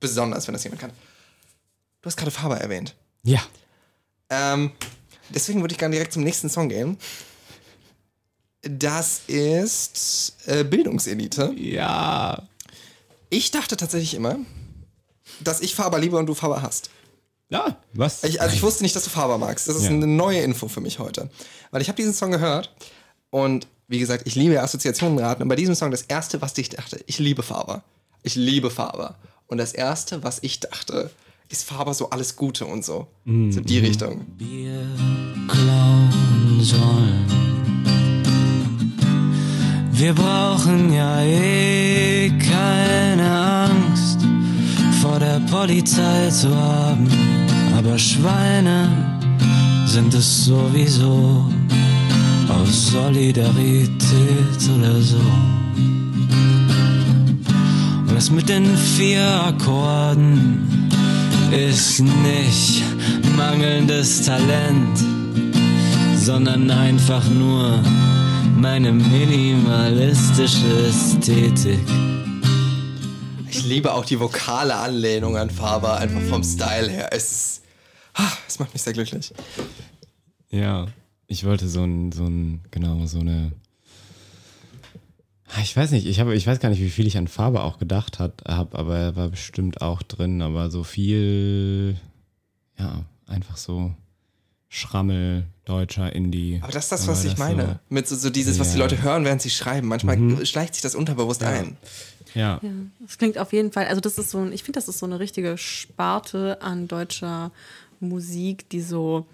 besonders, 0.00 0.46
wenn 0.46 0.52
das 0.52 0.64
jemand 0.64 0.82
kann. 0.82 0.90
Du 2.02 2.08
hast 2.08 2.18
gerade 2.18 2.30
Faber 2.30 2.58
erwähnt. 2.58 2.94
Ja. 3.22 3.40
Ähm, 4.28 4.72
deswegen 5.30 5.62
würde 5.62 5.72
ich 5.72 5.78
gerne 5.78 5.94
direkt 5.94 6.12
zum 6.12 6.24
nächsten 6.24 6.50
Song 6.50 6.68
gehen. 6.68 6.98
Das 8.60 9.22
ist 9.28 10.34
äh, 10.44 10.62
Bildungselite. 10.62 11.54
Ja. 11.56 12.46
Ich 13.30 13.50
dachte 13.50 13.78
tatsächlich 13.78 14.12
immer, 14.12 14.36
dass 15.40 15.60
ich 15.60 15.74
Faber 15.74 15.98
liebe 15.98 16.16
und 16.16 16.26
du 16.26 16.34
Faber 16.34 16.62
hast. 16.62 16.90
Ja, 17.48 17.76
was? 17.92 18.24
Ich, 18.24 18.40
also 18.40 18.54
ich 18.54 18.62
wusste 18.62 18.82
nicht, 18.82 18.96
dass 18.96 19.04
du 19.04 19.10
Faber 19.10 19.36
magst. 19.38 19.68
Das 19.68 19.76
ist 19.76 19.84
Ja. 19.84 19.90
eine 19.90 20.06
neue 20.06 20.40
Info 20.40 20.68
für 20.68 20.80
mich 20.80 20.98
heute. 20.98 21.28
Weil 21.70 21.82
ich 21.82 21.88
habe 21.88 21.96
diesen 21.96 22.14
Song 22.14 22.30
gehört 22.30 22.74
und 23.30 23.66
wie 23.88 23.98
gesagt, 23.98 24.26
ich 24.26 24.34
liebe 24.36 24.60
Assoziationenraten. 24.62 25.42
Und 25.42 25.48
bei 25.48 25.56
diesem 25.56 25.74
Song, 25.74 25.90
das 25.90 26.02
erste, 26.02 26.40
was 26.40 26.56
ich 26.56 26.70
dachte, 26.70 27.00
ich 27.06 27.18
liebe 27.18 27.42
Faber. 27.42 27.82
Ich 28.22 28.36
liebe 28.36 28.70
Faber. 28.70 29.16
Und 29.48 29.58
das 29.58 29.72
erste, 29.72 30.22
was 30.24 30.38
ich 30.40 30.60
dachte, 30.60 31.10
ist 31.50 31.64
Faber 31.64 31.92
so 31.92 32.08
alles 32.08 32.36
Gute 32.36 32.64
und 32.64 32.82
so. 32.86 33.08
So 33.26 33.60
die 33.60 33.78
Richtung. 33.80 34.24
Bier 34.38 34.86
klauen 35.48 36.60
sollen. 36.62 37.26
Wir 39.92 40.14
brauchen 40.14 40.92
ja 40.94 41.20
eh 41.22 42.30
Angst 42.38 43.11
vor 45.02 45.18
der 45.18 45.40
Polizei 45.50 46.30
zu 46.30 46.48
haben, 46.56 47.08
aber 47.76 47.98
Schweine 47.98 48.88
sind 49.84 50.14
es 50.14 50.44
sowieso 50.44 51.44
aus 52.48 52.92
Solidarität 52.92 54.60
oder 54.78 55.00
so. 55.02 55.20
Und 58.06 58.14
das 58.14 58.30
mit 58.30 58.48
den 58.48 58.64
vier 58.96 59.26
Akkorden 59.44 60.88
ist 61.50 62.00
nicht 62.00 62.84
mangelndes 63.36 64.22
Talent, 64.22 64.98
sondern 66.16 66.70
einfach 66.70 67.28
nur 67.28 67.80
meine 68.56 68.92
minimalistische 68.92 70.86
Ästhetik. 70.88 71.88
Ich 73.52 73.64
liebe 73.64 73.92
auch 73.92 74.04
die 74.04 74.18
vokale 74.18 74.74
Anlehnung 74.76 75.36
an 75.36 75.50
Faber, 75.50 75.98
einfach 75.98 76.20
vom 76.22 76.42
Style 76.42 76.88
her. 76.88 77.10
Es, 77.12 77.30
ist, 77.32 77.62
ah, 78.14 78.32
es 78.48 78.58
macht 78.58 78.72
mich 78.72 78.82
sehr 78.82 78.92
glücklich. 78.94 79.32
Ja, 80.50 80.86
ich 81.26 81.44
wollte 81.44 81.68
so 81.68 81.82
ein, 81.84 82.12
so 82.12 82.24
ein, 82.24 82.62
genau, 82.70 83.04
so 83.06 83.20
eine. 83.20 83.52
Ah, 85.54 85.60
Ich 85.62 85.76
weiß 85.76 85.90
nicht, 85.90 86.06
ich 86.06 86.18
habe, 86.20 86.34
ich 86.34 86.46
weiß 86.46 86.60
gar 86.60 86.70
nicht, 86.70 86.80
wie 86.80 86.90
viel 86.90 87.06
ich 87.06 87.18
an 87.18 87.28
Farbe 87.28 87.62
auch 87.62 87.78
gedacht 87.78 88.18
habe, 88.18 88.34
aber 88.78 88.98
er 88.98 89.16
war 89.16 89.28
bestimmt 89.28 89.82
auch 89.82 90.02
drin, 90.02 90.40
aber 90.40 90.70
so 90.70 90.82
viel, 90.82 91.96
ja, 92.78 93.04
einfach 93.26 93.56
so 93.58 93.94
Schrammel, 94.70 95.44
deutscher 95.66 96.14
Indie. 96.14 96.58
Aber 96.62 96.72
das 96.72 96.84
ist 96.84 96.92
das, 96.92 97.06
was 97.06 97.24
ich 97.26 97.36
meine. 97.36 97.66
so- 97.66 97.78
Mit 97.90 98.08
so, 98.08 98.16
so 98.16 98.30
dieses, 98.30 98.58
was 98.58 98.68
die 98.72 98.78
Ja. 98.78 98.84
Leute 98.84 99.02
hören, 99.02 99.26
während 99.26 99.42
sie 99.42 99.50
schreiben. 99.50 99.86
Manchmal 99.88 100.16
Mhm. 100.16 100.46
schleicht 100.46 100.72
sich 100.74 100.82
das 100.82 100.94
unterbewusst 100.94 101.42
ein. 101.42 101.76
Ja. 102.34 102.60
Das 103.00 103.18
klingt 103.18 103.38
auf 103.38 103.52
jeden 103.52 103.72
Fall, 103.72 103.86
also 103.86 104.00
das 104.00 104.18
ist 104.18 104.30
so 104.30 104.38
ein, 104.38 104.52
ich 104.52 104.62
finde, 104.62 104.78
das 104.78 104.88
ist 104.88 104.98
so 104.98 105.06
eine 105.06 105.18
richtige 105.18 105.58
Sparte 105.58 106.60
an 106.62 106.88
deutscher 106.88 107.50
Musik, 108.00 108.68
die 108.70 108.80
so, 108.80 109.26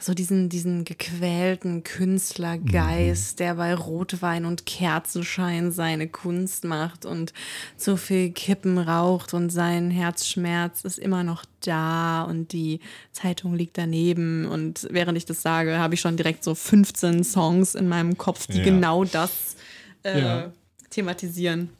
so 0.00 0.12
diesen, 0.12 0.50
diesen 0.50 0.84
gequälten 0.84 1.82
Künstlergeist, 1.82 3.40
der 3.40 3.54
bei 3.54 3.74
Rotwein 3.74 4.44
und 4.44 4.66
Kerzenschein 4.66 5.72
seine 5.72 6.08
Kunst 6.08 6.64
macht 6.64 7.06
und 7.06 7.32
zu 7.78 7.96
viel 7.96 8.30
Kippen 8.30 8.78
raucht 8.78 9.32
und 9.32 9.50
sein 9.50 9.90
Herzschmerz 9.90 10.84
ist 10.84 10.98
immer 10.98 11.24
noch 11.24 11.44
da 11.60 12.22
und 12.24 12.52
die 12.52 12.80
Zeitung 13.12 13.54
liegt 13.54 13.78
daneben 13.78 14.44
und 14.44 14.86
während 14.90 15.16
ich 15.16 15.24
das 15.24 15.40
sage, 15.40 15.78
habe 15.78 15.94
ich 15.94 16.00
schon 16.02 16.18
direkt 16.18 16.44
so 16.44 16.54
15 16.54 17.24
Songs 17.24 17.74
in 17.74 17.88
meinem 17.88 18.18
Kopf, 18.18 18.46
die 18.46 18.58
Ja. 18.58 18.64
genau 18.64 19.04
das 19.04 19.56
äh, 20.04 20.20
Ja. 20.20 20.52
Thematisieren. 20.94 21.70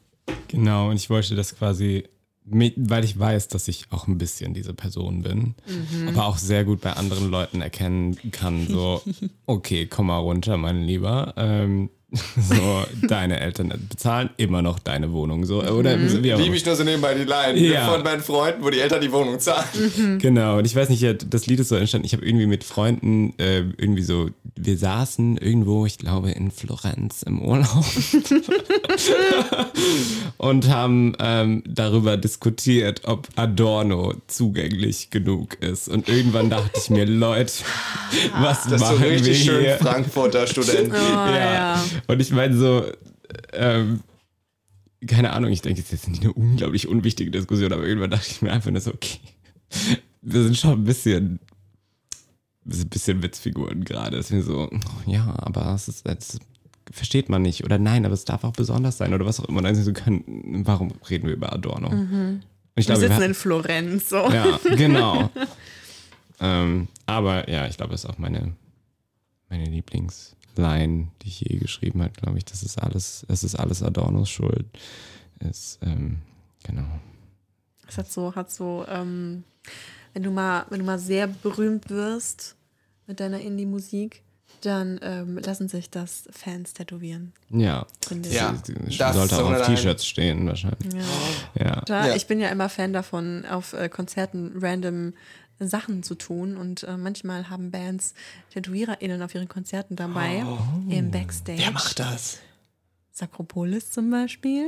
Genau, 0.47 0.89
und 0.89 0.95
ich 0.95 1.09
wollte 1.09 1.35
das 1.35 1.55
quasi, 1.57 2.03
weil 2.45 3.03
ich 3.03 3.17
weiß, 3.17 3.47
dass 3.47 3.67
ich 3.67 3.85
auch 3.91 4.07
ein 4.07 4.17
bisschen 4.17 4.53
diese 4.53 4.73
Person 4.73 5.23
bin, 5.23 5.55
aber 6.07 6.25
auch 6.25 6.37
sehr 6.37 6.63
gut 6.63 6.81
bei 6.81 6.93
anderen 6.93 7.29
Leuten 7.29 7.61
erkennen 7.61 8.17
kann, 8.31 8.67
so, 8.67 9.01
okay, 9.45 9.85
komm 9.87 10.07
mal 10.07 10.17
runter, 10.19 10.57
mein 10.57 10.83
Lieber. 10.83 11.33
Ähm, 11.37 11.89
so, 12.37 12.85
deine 13.07 13.39
Eltern 13.39 13.73
bezahlen 13.89 14.29
immer 14.37 14.61
noch 14.61 14.79
deine 14.79 15.11
Wohnung, 15.11 15.45
so, 15.45 15.61
oder 15.63 15.97
wie 15.99 16.33
auch 16.33 16.39
Liebe 16.39 16.55
ich 16.55 16.65
nur 16.65 16.75
so 16.75 16.83
nebenbei 16.83 17.13
die 17.13 17.23
Line 17.23 17.57
Ja. 17.59 17.89
von 17.91 18.03
meinen 18.03 18.21
Freunden, 18.21 18.63
wo 18.63 18.69
die 18.69 18.79
Eltern 18.79 19.01
die 19.01 19.11
Wohnung 19.11 19.39
zahlen. 19.39 20.19
Genau, 20.21 20.57
und 20.57 20.65
ich 20.65 20.75
weiß 20.75 20.89
nicht, 20.89 21.01
ja, 21.01 21.13
das 21.13 21.47
Lied 21.47 21.59
ist 21.59 21.69
so 21.69 21.75
entstanden. 21.75 22.05
Ich 22.05 22.13
habe 22.13 22.25
irgendwie 22.25 22.45
mit 22.47 22.63
Freunden 22.63 23.33
äh, 23.37 23.59
irgendwie 23.77 24.03
so, 24.03 24.29
wir 24.55 24.77
saßen 24.77 25.37
irgendwo, 25.37 25.85
ich 25.85 25.97
glaube 25.97 26.31
in 26.31 26.51
Florenz 26.51 27.23
im 27.23 27.41
Urlaub 27.41 27.85
und 30.37 30.69
haben 30.69 31.13
ähm, 31.19 31.63
darüber 31.67 32.17
diskutiert, 32.17 33.01
ob 33.05 33.27
Adorno 33.35 34.13
zugänglich 34.27 35.09
genug 35.09 35.55
ist. 35.61 35.87
Und 35.89 36.07
irgendwann 36.09 36.49
dachte 36.49 36.71
ich 36.81 36.89
mir, 36.89 37.05
Leute, 37.05 37.51
was 38.39 38.63
Das 38.63 38.73
ist 38.73 38.79
so 38.79 38.85
machen 38.85 39.01
wir 39.01 39.11
richtig 39.11 39.43
schön 39.43 39.61
hier? 39.61 39.77
Frankfurter 39.77 40.47
Student. 40.47 40.91
Oh, 40.93 41.33
ja. 41.33 41.83
Und 42.07 42.21
ich 42.21 42.31
meine 42.31 42.55
so, 42.57 42.85
ähm, 43.53 44.01
keine 45.07 45.33
Ahnung, 45.33 45.51
ich 45.51 45.61
denke, 45.61 45.79
es 45.81 45.87
ist 45.87 45.91
jetzt 45.91 46.07
nicht 46.09 46.23
eine 46.23 46.33
unglaublich 46.33 46.87
unwichtige 46.87 47.31
Diskussion, 47.31 47.71
aber 47.73 47.85
irgendwann 47.85 48.09
dachte 48.11 48.27
ich 48.29 48.41
mir 48.41 48.51
einfach 48.51 48.71
nur 48.71 48.81
so, 48.81 48.91
okay, 48.93 49.19
wir 50.21 50.43
sind 50.43 50.57
schon 50.57 50.71
ein 50.71 50.83
bisschen, 50.83 51.39
wir 52.63 52.75
sind 52.75 52.87
ein 52.87 52.89
bisschen 52.89 53.23
Witzfiguren 53.23 53.83
gerade. 53.83 54.17
Es 54.17 54.27
ist 54.27 54.31
mir 54.31 54.43
so, 54.43 54.69
ja, 55.05 55.33
aber 55.37 55.73
es 55.75 55.87
ist, 55.87 56.05
es 56.07 56.39
versteht 56.91 57.29
man 57.29 57.41
nicht. 57.41 57.63
Oder 57.63 57.77
nein, 57.77 58.05
aber 58.05 58.13
es 58.13 58.25
darf 58.25 58.43
auch 58.43 58.53
besonders 58.53 58.97
sein 58.97 59.13
oder 59.13 59.25
was 59.25 59.39
auch 59.39 59.45
immer. 59.45 59.59
Und 59.59 59.63
dann 59.65 59.75
sind 59.75 59.83
so, 59.85 59.93
warum 60.63 60.93
reden 61.09 61.27
wir 61.27 61.33
über 61.35 61.51
Adorno? 61.53 61.87
Ich 62.77 62.87
Wir 62.87 62.95
glaube, 62.95 63.01
wir 63.01 63.07
sitzen 63.07 63.13
hatten- 63.13 63.23
in 63.25 63.33
Florenz, 63.35 64.09
so. 64.09 64.17
ja, 64.31 64.59
genau. 64.75 65.29
ähm, 66.39 66.87
aber 67.05 67.49
ja, 67.49 67.67
ich 67.67 67.77
glaube, 67.77 67.91
das 67.91 68.03
ist 68.03 68.09
auch 68.09 68.17
meine, 68.17 68.53
meine 69.49 69.69
Lieblingsline, 70.55 71.07
die 71.21 71.27
ich 71.27 71.41
je 71.41 71.57
geschrieben 71.57 72.01
habe, 72.01 72.13
glaube 72.13 72.37
ich. 72.37 72.45
Das 72.45 72.63
ist 72.63 72.81
alles, 72.81 73.25
es 73.29 73.43
ist 73.43 73.55
alles 73.55 73.83
Adornos 73.83 74.29
Schuld. 74.29 74.65
Ist, 75.39 75.79
ähm, 75.81 76.19
genau. 76.63 76.99
Es 77.87 77.97
hat 77.97 78.11
so, 78.11 78.33
hat 78.35 78.51
so, 78.51 78.85
ähm, 78.87 79.43
wenn 80.13 80.23
du 80.23 80.31
mal, 80.31 80.65
wenn 80.69 80.79
du 80.79 80.85
mal 80.85 80.99
sehr 80.99 81.27
berühmt 81.27 81.89
wirst 81.89 82.55
mit 83.07 83.19
deiner 83.19 83.39
Indie-Musik, 83.39 84.23
dann 84.65 84.99
ähm, 85.03 85.37
lassen 85.37 85.67
sich 85.67 85.89
das 85.89 86.23
Fans 86.31 86.73
tätowieren. 86.73 87.33
Ja. 87.49 87.85
Finde 88.07 88.29
ich. 88.29 88.35
Ja, 88.35 88.51
Das 88.51 88.97
das 88.97 89.15
sollte 89.15 89.43
auch 89.43 89.51
auf 89.51 89.65
T-Shirts 89.67 90.05
stehen, 90.05 90.47
wahrscheinlich. 90.47 90.93
Ja. 90.93 91.63
Ja. 91.65 91.81
Da, 91.85 92.07
Ja. 92.07 92.15
Ich 92.15 92.27
bin 92.27 92.39
ja 92.39 92.49
immer 92.49 92.69
Fan 92.69 92.93
davon, 92.93 93.45
auf 93.49 93.73
äh, 93.73 93.89
Konzerten 93.89 94.53
random 94.59 95.13
Sachen 95.59 96.03
zu 96.03 96.15
tun 96.15 96.57
und 96.57 96.83
äh, 96.83 96.97
manchmal 96.97 97.49
haben 97.49 97.71
Bands 97.71 98.13
TätowiererInnen 98.53 99.21
auf 99.21 99.33
ihren 99.33 99.47
Konzerten 99.47 99.95
dabei 99.95 100.43
im 100.89 101.11
Backstage. 101.11 101.59
Wer 101.59 101.71
macht 101.71 101.97
das? 101.99 102.39
Sakropolis 103.13 103.91
zum 103.91 104.09
Beispiel. 104.11 104.67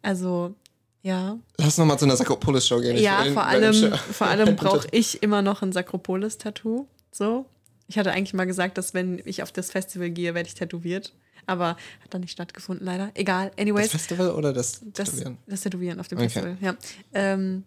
Also, 0.00 0.54
ja. 1.02 1.36
Lass 1.58 1.76
noch 1.76 1.84
mal 1.84 1.98
zu 1.98 2.06
einer 2.06 2.16
Sakropolis-Show 2.16 2.80
gehen. 2.80 2.96
Ja, 2.96 3.24
will- 3.24 3.32
vor 3.34 3.44
allem, 3.46 3.92
vor 4.12 4.26
allem 4.28 4.56
brauche 4.56 4.88
ich 4.92 5.22
immer 5.22 5.42
noch 5.42 5.60
ein 5.62 5.72
Sakropolis-Tattoo. 5.72 6.86
So. 7.12 7.44
Ich 7.88 7.98
hatte 7.98 8.12
eigentlich 8.12 8.34
mal 8.34 8.44
gesagt, 8.46 8.78
dass 8.78 8.94
wenn 8.94 9.20
ich 9.24 9.42
auf 9.42 9.50
das 9.50 9.70
Festival 9.70 10.10
gehe, 10.10 10.34
werde 10.34 10.46
ich 10.46 10.54
tätowiert. 10.54 11.14
Aber 11.46 11.68
hat 11.68 12.12
dann 12.12 12.20
nicht 12.20 12.32
stattgefunden, 12.32 12.84
leider. 12.84 13.10
Egal. 13.14 13.50
Das 13.56 13.58
Anyways, 13.58 13.90
Festival 13.90 14.30
oder 14.32 14.52
das, 14.52 14.82
das, 14.92 15.10
Tätowieren? 15.10 15.38
das 15.46 15.62
Tätowieren 15.62 15.98
auf 15.98 16.06
dem 16.08 16.18
Okay. 16.18 16.28
Festival, 16.28 16.56
ja. 16.60 16.76
Ähm, 17.14 17.64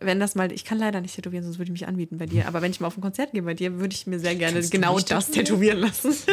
wenn 0.00 0.20
das 0.20 0.34
mal, 0.34 0.50
ich 0.52 0.64
kann 0.64 0.78
leider 0.78 1.00
nicht 1.00 1.14
tätowieren, 1.14 1.44
sonst 1.44 1.58
würde 1.58 1.68
ich 1.68 1.72
mich 1.72 1.86
anbieten 1.86 2.18
bei 2.18 2.26
dir. 2.26 2.48
Aber 2.48 2.62
wenn 2.62 2.70
ich 2.70 2.80
mal 2.80 2.86
auf 2.86 2.96
ein 2.96 3.02
Konzert 3.02 3.32
gehe 3.32 3.42
bei 3.42 3.54
dir, 3.54 3.78
würde 3.78 3.94
ich 3.94 4.06
mir 4.06 4.18
sehr 4.18 4.34
gerne 4.34 4.54
Kannst 4.54 4.70
genau 4.70 4.98
das 4.98 5.30
tätowieren 5.30 5.80
lassen. 5.80 6.14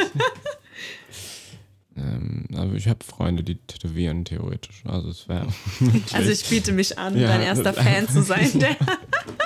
Ähm, 2.02 2.46
aber 2.56 2.74
ich 2.74 2.88
habe 2.88 3.04
Freunde, 3.04 3.44
die 3.44 3.56
tätowieren 3.56 4.26
theoretisch. 4.26 4.84
Also 4.86 5.10
es 5.10 5.28
wäre 5.28 5.48
Also 6.14 6.30
ich 6.32 6.48
biete 6.50 6.72
mich 6.72 6.98
an, 6.98 7.18
Ja. 7.18 7.28
dein 7.28 7.42
erster 7.42 7.74
Fan 7.74 8.08
zu 8.08 8.22
sein. 8.24 8.50
Der, 8.60 8.76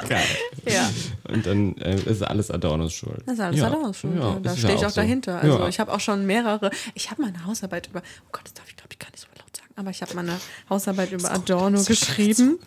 geil. 0.08 0.24
ja. 0.68 0.90
Und 1.28 1.46
dann 1.46 1.76
äh, 1.78 1.96
ist 1.96 2.22
alles 2.22 2.50
Adornos 2.52 2.94
Schuld. 2.94 3.24
Das 3.26 3.36
ist 3.36 3.40
alles 3.42 3.60
ja. 3.60 3.68
Adornos 3.68 3.98
Schuld. 3.98 4.16
Ja, 4.18 4.40
da 4.40 4.56
stehe 4.56 4.76
ich 4.76 4.86
auch 4.86 4.90
so. 4.90 5.02
dahinter. 5.02 5.42
Also 5.42 5.60
ja. 5.60 5.68
ich 5.68 5.80
habe 5.80 5.92
auch 5.92 6.00
schon 6.00 6.26
mehrere. 6.26 6.70
Ich 6.94 7.12
habe 7.12 7.24
meine 7.24 7.46
Hausarbeit 7.46 7.88
über. 7.88 8.02
Oh 8.26 8.30
Gott, 8.32 8.46
das 8.46 8.54
darf 8.54 8.70
ich 8.70 8.76
glaube 8.78 8.90
ich 8.94 9.00
gar 9.00 9.10
nicht 9.12 9.20
so 9.22 9.28
laut 9.38 9.56
sagen. 9.58 9.74
Aber 9.76 9.90
ich 9.90 10.02
habe 10.02 10.14
meine 10.16 10.38
Hausarbeit 10.70 11.12
über 11.12 11.32
Adorno 11.32 11.84
geschrieben 11.84 12.60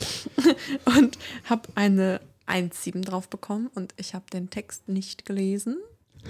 und 0.85 1.19
habe 1.49 1.69
eine 1.75 2.21
1,7 2.47 3.05
drauf 3.05 3.29
bekommen 3.29 3.71
und 3.75 3.95
ich 3.97 4.15
habe 4.15 4.25
den 4.33 4.51
Text 4.51 4.89
nicht 4.89 5.25
gelesen. 5.25 5.79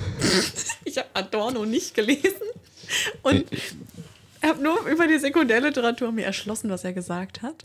ich 0.84 0.98
habe 0.98 1.08
Adorno 1.14 1.64
nicht 1.64 1.94
gelesen 1.94 2.42
und 3.22 3.44
habe 4.42 4.62
nur 4.62 4.86
über 4.86 5.06
die 5.06 5.18
Sekundärliteratur 5.18 6.12
mir 6.12 6.24
erschlossen, 6.24 6.70
was 6.70 6.84
er 6.84 6.92
gesagt 6.92 7.42
hat. 7.42 7.64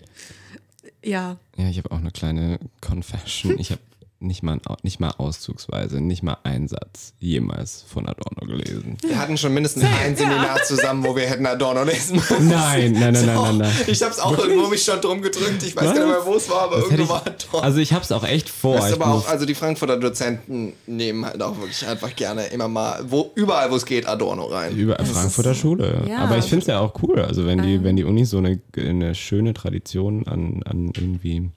Ja, 1.04 1.38
Ja, 1.58 1.68
ich 1.68 1.78
habe 1.78 1.92
auch 1.92 1.98
eine 2.00 2.12
kleine 2.12 2.60
Confession. 2.82 3.60
Ich 3.60 3.72
habe 3.72 3.82
nicht 4.24 4.44
mal, 4.44 4.60
nicht 4.82 5.00
mal 5.00 5.12
auszugsweise, 5.18 6.02
nicht 6.02 6.24
mal 6.24 6.38
einen 6.44 6.68
Satz 6.68 7.14
jemals 7.20 7.84
von 7.88 8.08
Adorno 8.08 8.48
gelesen. 8.48 8.98
Wir 9.02 9.20
hatten 9.20 9.38
schon 9.38 9.54
mindestens 9.54 9.84
ein 9.84 10.16
Seminar 10.16 10.64
zusammen, 10.64 11.04
wo 11.04 11.16
wir 11.16 11.28
hätten 11.28 11.46
Adorno 11.46 11.84
lesen 11.84 12.16
müssen. 12.30 12.48
Nein, 12.48 12.94
nein, 12.94 13.14
nein, 13.14 13.26
nein, 13.26 13.36
nein, 13.36 13.58
nein. 13.58 13.72
Ich 13.88 14.02
hab's 14.02 14.20
auch 14.20 14.38
irgendwo 14.38 14.68
mich 14.68 14.84
schon 14.84 15.02
drum 15.02 15.22
gedrückt. 15.22 15.62
Ich 15.64 15.76
weiß 15.76 15.86
Was? 15.86 15.96
gar 15.96 16.06
nicht 16.06 16.16
mehr, 16.16 16.26
wo 16.26 16.36
es 16.36 16.50
war, 16.50 16.62
aber 16.64 16.78
irgendwo 16.78 17.04
ich, 17.04 17.10
war 17.10 17.22
Adorno. 17.26 17.60
also 17.60 17.80
ich 17.80 17.94
habe 17.94 18.04
es 18.04 18.12
auch 18.12 18.24
echt 18.24 18.50
vor. 18.50 18.78
Das 18.78 18.94
aber 18.94 19.08
auch, 19.08 19.28
also 19.28 19.46
die 19.46 19.56
Frankfurter 19.56 19.98
Dozenten 19.98 20.74
nehmen 20.88 21.26
halt 21.26 21.42
auch 21.42 21.58
wirklich 21.58 21.86
einfach 21.88 22.16
gerne 22.16 22.46
immer 22.48 22.68
mal, 22.68 23.04
wo, 23.08 23.32
überall 23.36 23.70
wo 23.72 23.76
es 23.76 23.86
geht, 23.86 24.08
Adorno 24.08 24.46
rein. 24.46 24.76
Über 24.76 24.96
Frankfurter 25.04 25.54
Schule. 25.54 26.06
ja. 26.08 26.20
Aber 26.20 26.38
ich 26.38 26.46
finde 26.46 26.62
es 26.62 26.68
ja 26.68 26.80
auch 26.80 26.94
cool. 27.04 27.20
Also 27.22 27.46
wenn 27.46 27.62
die, 27.62 27.84
wenn 27.84 27.96
die 27.96 28.04
Uni 28.04 28.26
so 28.26 28.38
eine, 28.38 28.60
eine 28.78 29.16
schöne 29.16 29.54
Tradition 29.54 30.28
an, 30.28 30.62
an 30.64 30.92
irgendwie 30.96 31.50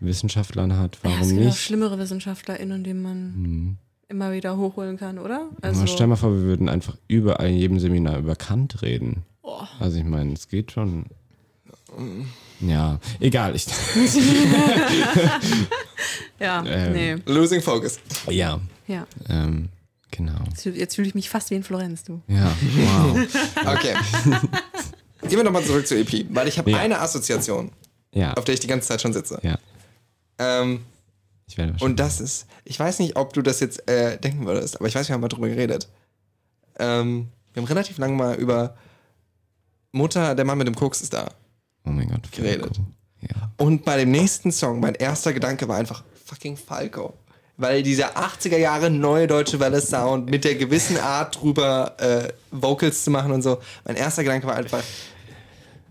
Wissenschaftlern 0.00 0.76
hat, 0.78 0.96
ja 0.96 1.10
warum 1.10 1.20
es 1.22 1.28
gibt 1.28 1.40
auch 1.40 1.44
nicht? 1.46 1.58
schlimmere 1.58 1.98
WissenschaftlerInnen, 1.98 2.84
die 2.84 2.94
man 2.94 3.78
immer 4.08 4.32
wieder 4.32 4.56
hochholen 4.56 4.96
kann, 4.98 5.18
oder? 5.18 5.48
Also, 5.62 5.80
Also, 5.82 5.92
Stell 5.94 6.06
mal 6.06 6.16
vor, 6.16 6.32
wir 6.32 6.42
würden 6.42 6.68
einfach 6.68 6.96
überall 7.08 7.48
in 7.50 7.56
jedem 7.56 7.78
Seminar 7.80 8.18
über 8.18 8.36
Kant 8.36 8.82
reden. 8.82 9.24
Oh. 9.42 9.60
Also 9.80 9.98
ich 9.98 10.04
meine, 10.04 10.32
es 10.34 10.48
geht 10.48 10.72
schon. 10.72 11.06
Ja, 12.60 12.98
egal. 13.20 13.54
Ich, 13.56 13.66
ja, 16.40 16.64
ähm, 16.66 16.92
nee. 16.92 17.16
Losing 17.26 17.60
Focus. 17.62 17.98
ja, 18.28 18.60
Ja. 18.86 19.06
ähm, 19.28 19.68
genau. 20.10 20.38
Jetzt 20.64 20.94
fühle 20.96 21.08
ich 21.08 21.14
mich 21.14 21.28
fast 21.30 21.50
wie 21.50 21.54
in 21.54 21.62
Florenz, 21.62 22.04
du. 22.04 22.20
Ja, 22.28 22.52
wow. 22.76 23.18
Okay. 23.76 23.94
Gehen 25.22 25.38
wir 25.38 25.44
nochmal 25.44 25.64
zurück 25.64 25.86
zur 25.86 25.98
EP, 25.98 26.26
weil 26.30 26.48
ich 26.48 26.58
habe 26.58 26.70
Ja. 26.70 26.78
eine 26.78 27.00
Assoziation, 27.00 27.70
Ja, 28.12 28.34
auf 28.34 28.44
der 28.44 28.54
ich 28.54 28.60
die 28.60 28.66
ganze 28.68 28.88
Zeit 28.88 29.00
schon 29.00 29.12
sitze. 29.12 29.38
ja. 29.42 29.58
Ähm, 30.38 30.84
Ich 31.48 31.56
werde 31.58 31.74
und 31.80 31.98
das 32.00 32.20
ist, 32.20 32.46
ich 32.64 32.78
weiß 32.78 32.98
nicht, 32.98 33.16
ob 33.16 33.32
du 33.32 33.42
das 33.42 33.60
jetzt 33.60 33.88
äh, 33.88 34.18
denken 34.18 34.46
würdest, 34.46 34.76
aber 34.76 34.88
ich 34.88 34.94
weiß, 34.94 35.08
wir 35.08 35.14
haben 35.14 35.20
mal 35.20 35.28
drüber 35.28 35.48
geredet. 35.48 35.88
Ähm, 36.78 37.28
wir 37.52 37.62
haben 37.62 37.68
relativ 37.68 37.98
lange 37.98 38.14
mal 38.14 38.34
über 38.36 38.76
Mutter, 39.92 40.34
der 40.34 40.44
Mann 40.44 40.58
mit 40.58 40.66
dem 40.66 40.74
Koks 40.74 41.00
ist 41.00 41.14
da. 41.14 41.28
Oh 41.86 41.90
mein 41.90 42.08
Gott. 42.10 42.30
geredet. 42.32 42.78
Ja. 43.22 43.50
Und 43.56 43.84
bei 43.84 43.96
dem 43.96 44.10
nächsten 44.10 44.52
Song, 44.52 44.80
mein 44.80 44.94
erster 44.94 45.32
Gedanke 45.32 45.66
war 45.68 45.76
einfach 45.78 46.04
fucking 46.26 46.56
Falco. 46.56 47.14
Weil 47.56 47.82
dieser 47.82 48.18
80er 48.18 48.58
Jahre 48.58 48.90
neue 48.90 49.26
deutsche 49.26 49.58
Welle 49.58 49.80
Sound 49.80 50.28
mit 50.30 50.44
der 50.44 50.56
gewissen 50.56 50.98
Art 50.98 51.40
drüber 51.40 51.94
äh, 51.98 52.28
Vocals 52.50 53.02
zu 53.04 53.10
machen 53.10 53.32
und 53.32 53.40
so. 53.40 53.58
Mein 53.86 53.96
erster 53.96 54.22
Gedanke 54.24 54.46
war 54.46 54.56
einfach, 54.56 54.82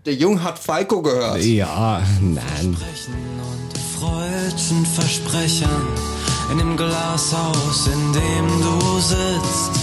der 0.04 0.14
Junge 0.14 0.44
hat 0.44 0.60
Falco 0.60 1.02
gehört. 1.02 1.42
Ja, 1.42 2.00
nein. 2.20 2.76
Freudschen 4.46 4.86
Versprechern 4.86 5.88
dem 6.56 6.76
Glashaus, 6.76 7.88
in 7.88 8.12
dem 8.12 8.46
du 8.62 9.00
sitzt, 9.00 9.74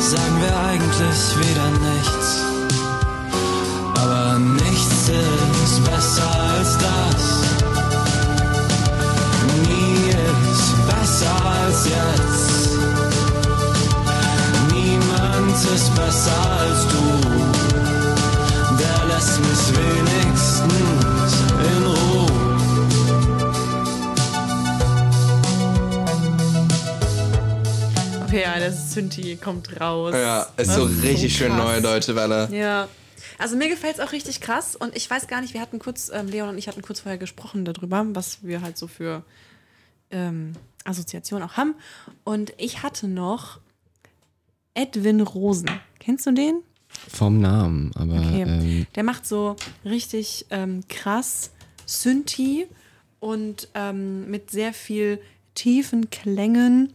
sagen 0.00 0.40
wir 0.40 0.58
eigentlich 0.66 1.38
wieder 1.38 1.70
nichts. 1.70 2.40
Aber 3.94 4.36
nichts 4.36 5.08
ist 5.62 5.84
besser 5.84 6.28
als 6.56 6.76
das. 6.78 7.22
Nie 9.62 10.10
ist 10.10 10.74
besser 10.88 11.36
als 11.62 11.84
jetzt. 11.86 12.70
Niemand 14.72 15.56
ist 15.72 15.94
besser 15.94 16.40
als 16.58 16.80
du. 16.88 17.04
Der 18.76 19.14
lässt 19.14 19.38
mich 19.38 19.62
wenigstens 19.78 21.09
Ja, 28.32 28.58
der 28.58 28.72
Synthi 28.72 29.36
kommt 29.36 29.80
raus. 29.80 30.14
Ja, 30.14 30.42
ist 30.56 30.68
Das 30.68 30.74
so 30.76 30.84
richtig 30.84 31.36
schön 31.36 31.48
krass. 31.52 31.64
neue 31.64 31.82
deutsche 31.82 32.14
Welle. 32.14 32.48
Ja. 32.52 32.88
Also 33.38 33.56
mir 33.56 33.68
gefällt 33.68 33.94
es 33.94 34.00
auch 34.00 34.12
richtig 34.12 34.40
krass 34.40 34.76
und 34.76 34.94
ich 34.96 35.08
weiß 35.10 35.26
gar 35.26 35.40
nicht, 35.40 35.54
wir 35.54 35.60
hatten 35.60 35.78
kurz, 35.78 36.10
ähm, 36.12 36.28
Leon 36.28 36.50
und 36.50 36.58
ich 36.58 36.68
hatten 36.68 36.82
kurz 36.82 37.00
vorher 37.00 37.18
gesprochen 37.18 37.64
darüber, 37.64 38.04
was 38.12 38.38
wir 38.42 38.60
halt 38.60 38.76
so 38.76 38.86
für 38.86 39.24
ähm, 40.10 40.52
Assoziationen 40.84 41.48
auch 41.48 41.56
haben. 41.56 41.74
Und 42.24 42.52
ich 42.58 42.82
hatte 42.82 43.08
noch 43.08 43.58
Edwin 44.74 45.20
Rosen. 45.22 45.70
Kennst 45.98 46.26
du 46.26 46.32
den? 46.32 46.62
Vom 47.08 47.40
Namen, 47.40 47.92
aber 47.94 48.14
Okay. 48.14 48.42
ähm, 48.42 48.86
Der 48.94 49.04
macht 49.04 49.26
so 49.26 49.56
richtig 49.84 50.46
ähm, 50.50 50.82
krass 50.88 51.50
Synthi 51.86 52.66
und 53.20 53.68
ähm, 53.74 54.30
mit 54.30 54.50
sehr 54.50 54.72
viel 54.72 55.20
tiefen 55.54 56.10
Klängen, 56.10 56.92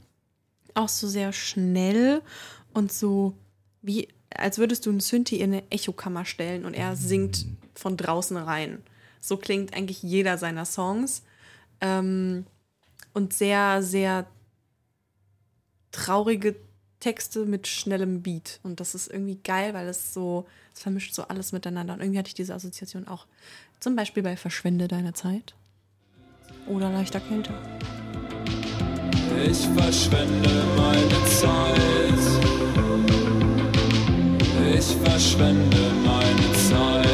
auch 0.75 0.89
so 0.89 1.07
sehr 1.07 1.33
schnell 1.33 2.21
und 2.73 2.91
so 2.91 3.33
wie 3.81 4.07
als 4.37 4.57
würdest 4.57 4.85
du 4.85 4.89
einen 4.89 4.99
Synthi 4.99 5.37
in 5.37 5.53
eine 5.53 5.71
Echokammer 5.71 6.25
stellen 6.25 6.65
und 6.65 6.73
er 6.73 6.95
singt 6.95 7.45
von 7.73 7.97
draußen 7.97 8.37
rein. 8.37 8.83
So 9.21 9.37
klingt 9.37 9.73
eigentlich 9.73 10.03
jeder 10.03 10.37
seiner 10.37 10.65
Songs. 10.65 11.23
Ähm, 11.81 12.45
und 13.13 13.33
sehr, 13.33 13.81
sehr 13.81 14.27
traurige 15.91 16.55
Texte 16.99 17.45
mit 17.45 17.65
schnellem 17.67 18.21
Beat. 18.21 18.59
Und 18.61 18.79
das 18.79 18.93
ist 18.93 19.07
irgendwie 19.07 19.39
geil, 19.43 19.73
weil 19.73 19.87
es 19.87 20.13
so, 20.13 20.45
es 20.73 20.81
vermischt 20.81 21.13
so 21.13 21.23
alles 21.23 21.53
miteinander. 21.53 21.93
Und 21.93 22.01
irgendwie 22.01 22.19
hatte 22.19 22.27
ich 22.27 22.35
diese 22.35 22.53
Assoziation 22.53 23.07
auch. 23.07 23.25
Zum 23.79 23.95
Beispiel 23.95 24.21
bei 24.21 24.35
Verschwende 24.35 24.87
deine 24.87 25.13
Zeit. 25.13 25.55
Oder 26.67 26.91
leichter 26.91 27.21
Kälte. 27.21 27.53
Ich 29.43 29.67
verschwende 29.75 30.49
meine 30.77 31.25
Zeit. 31.25 31.75
Ich 34.77 34.95
verschwende 35.03 35.77
meine 36.05 36.53
Zeit. 36.69 37.04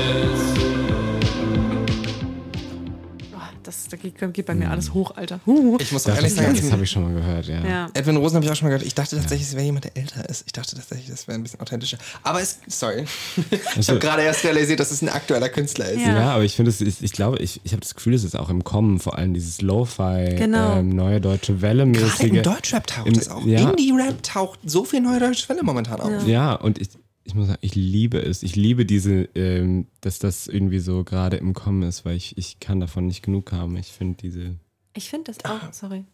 Das, 3.72 3.88
da 3.90 3.98
geht, 3.98 4.34
geht 4.34 4.46
bei 4.46 4.54
mir 4.56 4.70
alles 4.70 4.94
hoch, 4.94 5.16
Alter. 5.16 5.40
Huh. 5.46 5.78
Ich 5.80 5.92
muss 5.92 6.04
auch 6.06 6.10
das, 6.10 6.18
ehrlich 6.18 6.34
sagen, 6.34 6.56
das 6.56 6.72
habe 6.72 6.84
ich 6.84 6.92
schon 6.92 7.04
mal 7.04 7.14
gehört, 7.14 7.48
ja. 7.48 7.66
Ja. 7.66 7.90
Edwin 7.94 8.18
Rosen 8.18 8.36
habe 8.36 8.46
ich 8.46 8.52
auch 8.52 8.56
schon 8.56 8.68
mal 8.68 8.72
gehört. 8.72 8.86
Ich 8.86 8.96
dachte 8.96 9.16
tatsächlich, 9.16 9.48
es 9.48 9.54
wäre 9.56 9.64
jemand, 9.66 9.86
der 9.86 9.98
älter 9.98 10.28
ist. 10.30 10.44
Ich 10.46 10.52
dachte 10.52 10.76
tatsächlich, 10.76 11.10
das 11.10 11.28
wäre 11.28 11.38
ein 11.38 11.44
bisschen 11.44 11.60
authentischer. 11.62 11.98
Aber 12.24 12.42
es, 12.42 12.60
sorry. 12.68 13.06
Ich 13.80 13.88
habe 13.90 14.00
gerade 14.00 14.22
erst 14.24 14.44
realisiert, 14.44 14.80
dass 14.80 14.92
es 14.92 15.02
ein 15.02 15.10
aktueller 15.10 15.50
Künstler 15.50 15.90
ist. 15.90 16.02
Ja. 16.02 16.14
Ja, 16.20 16.32
aber 16.36 16.44
ich 16.44 16.56
finde, 16.56 16.70
es 16.70 16.82
ist, 16.82 17.02
ich 17.02 17.12
glaube, 17.14 17.38
ich, 17.40 17.62
ich 17.64 17.72
habe 17.72 17.82
das 17.82 17.96
Gefühl, 17.96 18.14
es 18.14 18.24
ist 18.24 18.36
auch 18.36 18.50
im 18.50 18.64
Kommen, 18.64 19.00
vor 19.00 19.18
allem 19.18 19.34
dieses 19.34 19.62
Lo-Fi, 19.62 20.36
Genau. 20.38 20.78
ähm, 20.78 20.90
neue 20.90 21.22
deutsche 21.22 21.62
Welle 21.62 21.90
Gerade 21.90 22.28
im 22.28 22.44
Deutschrap 22.44 22.86
taucht 22.88 23.08
Im- 23.08 23.14
es 23.18 23.30
auch. 23.30 23.46
ja. 23.46 23.70
Indie-Rap 23.70 24.22
taucht 24.24 24.60
so 24.66 24.84
viel 24.84 25.02
neue 25.02 25.20
deutsche 25.20 25.48
Welle 25.50 25.64
momentan 25.64 26.00
auf. 26.02 26.28
Ja, 26.28 26.54
und 26.56 26.80
ich, 26.80 26.90
ich 27.24 27.36
muss 27.36 27.48
sagen, 27.48 27.60
ich 27.62 27.76
liebe 27.76 28.20
es. 28.20 28.44
Ich 28.44 28.56
liebe 28.56 28.86
diese, 28.86 29.30
ähm, 29.36 29.88
dass 30.02 30.20
das 30.20 30.48
irgendwie 30.48 30.80
so 30.80 31.04
gerade 31.04 31.38
im 31.38 31.54
Kommen 31.54 31.84
ist, 31.84 32.06
weil 32.06 32.16
ich, 32.16 32.38
ich 32.38 32.60
kann 32.60 32.80
davon 32.80 33.08
nicht 33.08 33.24
genug 33.24 33.52
haben. 33.52 33.78
Ich 33.78 33.92
finde 33.92 34.18
diese. 34.22 34.56
Ich 34.94 35.10
finde 35.10 35.32
das 35.32 35.46
auch, 35.46 35.72
sorry. 35.72 36.06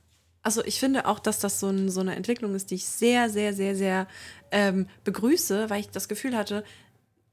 Also 0.43 0.64
ich 0.64 0.80
finde 0.80 1.08
auch, 1.08 1.20
dass 1.20 1.39
das 1.39 1.60
so, 1.60 1.68
ein, 1.68 1.89
so 1.89 1.99
eine 1.99 2.16
Entwicklung 2.16 2.55
ist, 2.55 2.72
die 2.72 2.76
ich 2.76 2.86
sehr, 2.86 3.30
sehr, 3.30 3.53
sehr, 3.53 3.76
sehr 3.76 4.08
ähm, 4.51 4.88
begrüße, 5.03 5.70
weil 5.70 5.82
ich 5.82 5.89
das 5.89 6.08
Gefühl 6.08 6.38
hatte, 6.38 6.64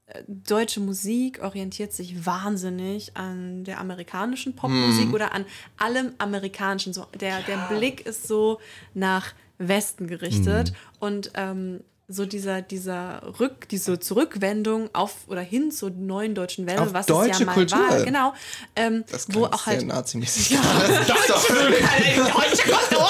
äh, 0.07 0.23
deutsche 0.27 0.81
Musik 0.81 1.43
orientiert 1.43 1.93
sich 1.93 2.27
wahnsinnig 2.27 3.17
an 3.17 3.65
der 3.65 3.81
amerikanischen 3.81 4.57
Popmusik 4.57 5.13
oder 5.13 5.33
an 5.33 5.45
allem 5.77 6.13
amerikanischen. 6.19 6.93
So, 6.93 7.07
der, 7.21 7.43
der 7.43 7.69
Blick 7.69 8.07
ist 8.07 8.27
so 8.27 8.59
nach 8.95 9.35
Westen 9.59 10.07
gerichtet 10.09 10.73
und 10.99 11.31
ähm, 11.35 11.81
so 12.07 12.27
dieser, 12.27 12.61
dieser 12.63 13.23
Rück, 13.41 13.69
diese 13.69 13.99
Zurückwendung 13.99 14.91
auf 14.95 15.27
oder 15.27 15.41
hin 15.41 15.71
zur 15.71 15.91
neuen 15.91 16.35
deutschen 16.35 16.67
Welle, 16.67 16.83
Auf 16.83 16.93
was 16.93 17.03
es 17.03 17.07
deutsche 17.07 17.41
ja 17.41 17.47
mal 17.47 17.55
Kultur. 17.55 17.79
war, 17.79 18.03
genau, 18.03 18.35
ähm, 18.77 19.05
Das 19.11 19.27
wo 19.33 19.47
auch 19.47 19.67
halt 19.67 19.81
sehr 19.81 19.89
nazimäßig. 19.89 20.51
Ja, 20.51 20.63
Sorry. 21.29 21.75
deutsche 22.17 22.69
Kultur. 22.69 23.09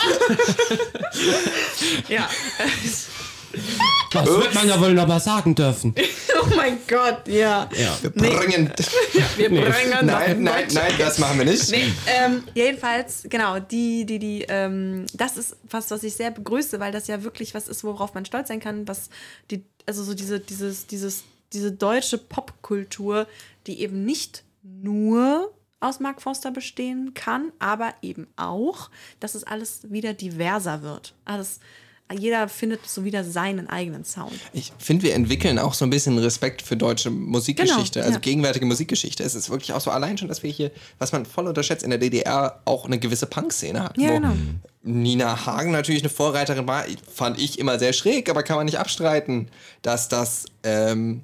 ja. 2.09 2.29
Das 4.15 4.27
wird 4.27 4.55
man 4.55 4.69
ja 4.69 4.81
wohl 4.81 4.95
noch 4.95 5.07
mal 5.07 5.21
sagen 5.21 5.55
dürfen. 5.55 5.95
Oh 6.47 6.57
mein 6.57 6.79
Gott, 6.87 7.27
ja. 7.27 7.71
Ja. 7.75 7.97
Wir 8.03 8.11
bringen. 8.11 8.71
Wir 9.37 9.49
bringen 9.49 9.95
Nein, 10.03 10.43
nein, 10.43 10.69
nein, 10.73 10.93
das 10.99 11.19
machen 11.19 11.39
wir 11.39 11.47
nicht. 11.47 11.71
Nee, 11.71 11.91
ähm, 12.07 12.43
jedenfalls, 12.53 13.23
genau, 13.31 13.61
die, 13.61 14.05
die, 14.05 14.19
die, 14.19 14.45
ähm, 14.49 15.07
das 15.15 15.39
ist 15.39 15.57
was, 15.71 15.91
was 15.91 16.03
ich 16.03 16.15
sehr 16.15 16.31
begrüße, 16.31 16.79
weil 16.81 16.93
das 16.93 17.07
ja 17.07 17.23
wirklich 17.23 17.55
was 17.55 17.69
ist, 17.69 17.83
worauf 17.83 18.13
man 18.13 18.27
stolz 18.27 18.49
sein 18.49 18.61
kann, 18.61 18.87
was 18.87 19.09
die, 19.51 19.65
also 19.87 20.03
so 20.03 20.13
diese, 20.13 20.39
dieses, 20.39 20.87
dieses, 20.87 21.25
diese 21.55 21.73
deutsche 21.73 22.19
Popkultur, 22.19 23.27
die 23.67 23.81
eben 23.81 24.05
nicht 24.05 24.45
nur 24.63 25.51
aus 25.81 26.01
Mark 26.01 26.23
Forster 26.23 26.51
bestehen 26.51 27.15
kann, 27.15 27.53
aber 27.59 27.95
eben 28.03 28.27
auch, 28.37 28.91
dass 29.21 29.35
es 29.35 29.45
alles 29.45 29.91
wieder 29.91 30.15
diverser 30.15 30.83
wird. 30.83 31.15
Alles, 31.25 31.61
jeder 32.13 32.49
findet 32.49 32.87
so 32.87 33.05
wieder 33.05 33.25
seinen 33.25 33.69
eigenen 33.69 34.05
Sound. 34.05 34.35
Ich 34.53 34.73
finde, 34.79 35.05
wir 35.05 35.15
entwickeln 35.15 35.59
auch 35.59 35.75
so 35.75 35.85
ein 35.87 35.91
bisschen 35.91 36.19
Respekt 36.19 36.63
für 36.63 36.77
deutsche 36.77 37.11
Musikgeschichte, 37.11 38.01
Genau, 38.01 38.05
also 38.07 38.17
ja. 38.17 38.21
gegenwärtige 38.21 38.67
Musikgeschichte. 38.67 39.23
Es 39.25 39.35
ist 39.35 39.49
wirklich 39.51 39.73
auch 39.73 39.81
so 39.81 39.91
allein 39.91 40.19
schon, 40.19 40.29
dass 40.29 40.43
wir 40.43 40.51
hier, 40.51 40.71
was 40.99 41.13
man 41.13 41.25
voll 41.27 41.47
unterschätzt, 41.49 41.83
in 41.83 41.91
der 41.91 41.99
DDR 41.99 42.61
auch 42.67 42.85
eine 42.85 42.99
gewisse 42.99 43.27
Punk-Szene 43.27 43.83
hatten. 43.83 44.01
Ja, 44.01 44.11
genau. 44.19 44.33
Nina 44.83 45.47
Hagen 45.47 45.71
natürlich 45.73 46.03
eine 46.03 46.11
Vorreiterin 46.11 46.67
war, 46.69 46.85
fand 47.13 47.39
ich 47.41 47.59
immer 47.59 47.79
sehr 47.79 47.95
schräg, 47.95 48.29
aber 48.29 48.43
kann 48.43 48.57
man 48.57 48.67
nicht 48.67 48.79
abstreiten, 48.79 49.49
dass 49.81 50.09
das 50.09 50.45
ähm, 50.63 51.23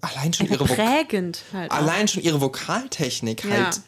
allein 0.00 0.32
schon 0.32 0.48
ihre 0.48 0.66
Vok 0.66 0.76
Prägend 0.76 1.40
halt. 1.52 1.70
auch. 1.70 1.76
allein 1.76 2.08
schon 2.08 2.22
ihre 2.22 2.40
Vokaltechnik 2.40 3.44
Ja. 3.44 3.50
halt 3.66 3.80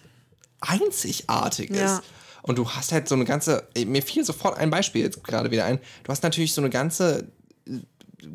einzigartig 0.60 1.70
Ja. 1.70 1.96
ist. 1.96 2.02
Und 2.49 2.57
du 2.59 2.68
hast 2.68 2.92
halt 2.92 3.09
so 3.09 3.14
eine 3.14 3.24
ganze, 3.24 3.68
mir 3.86 4.03
fiel 4.03 4.24
sofort 4.24 4.57
ein 4.59 4.70
Beispiel 4.70 5.03
jetzt 5.03 5.22
gerade 5.22 5.51
wieder 5.51 5.66
ein. 5.66 5.78
Du 6.03 6.11
hast 6.11 6.22
natürlich 6.22 6.55
so 6.55 6.61
eine 6.62 6.70
ganze 6.70 7.28
äh, 7.66 7.72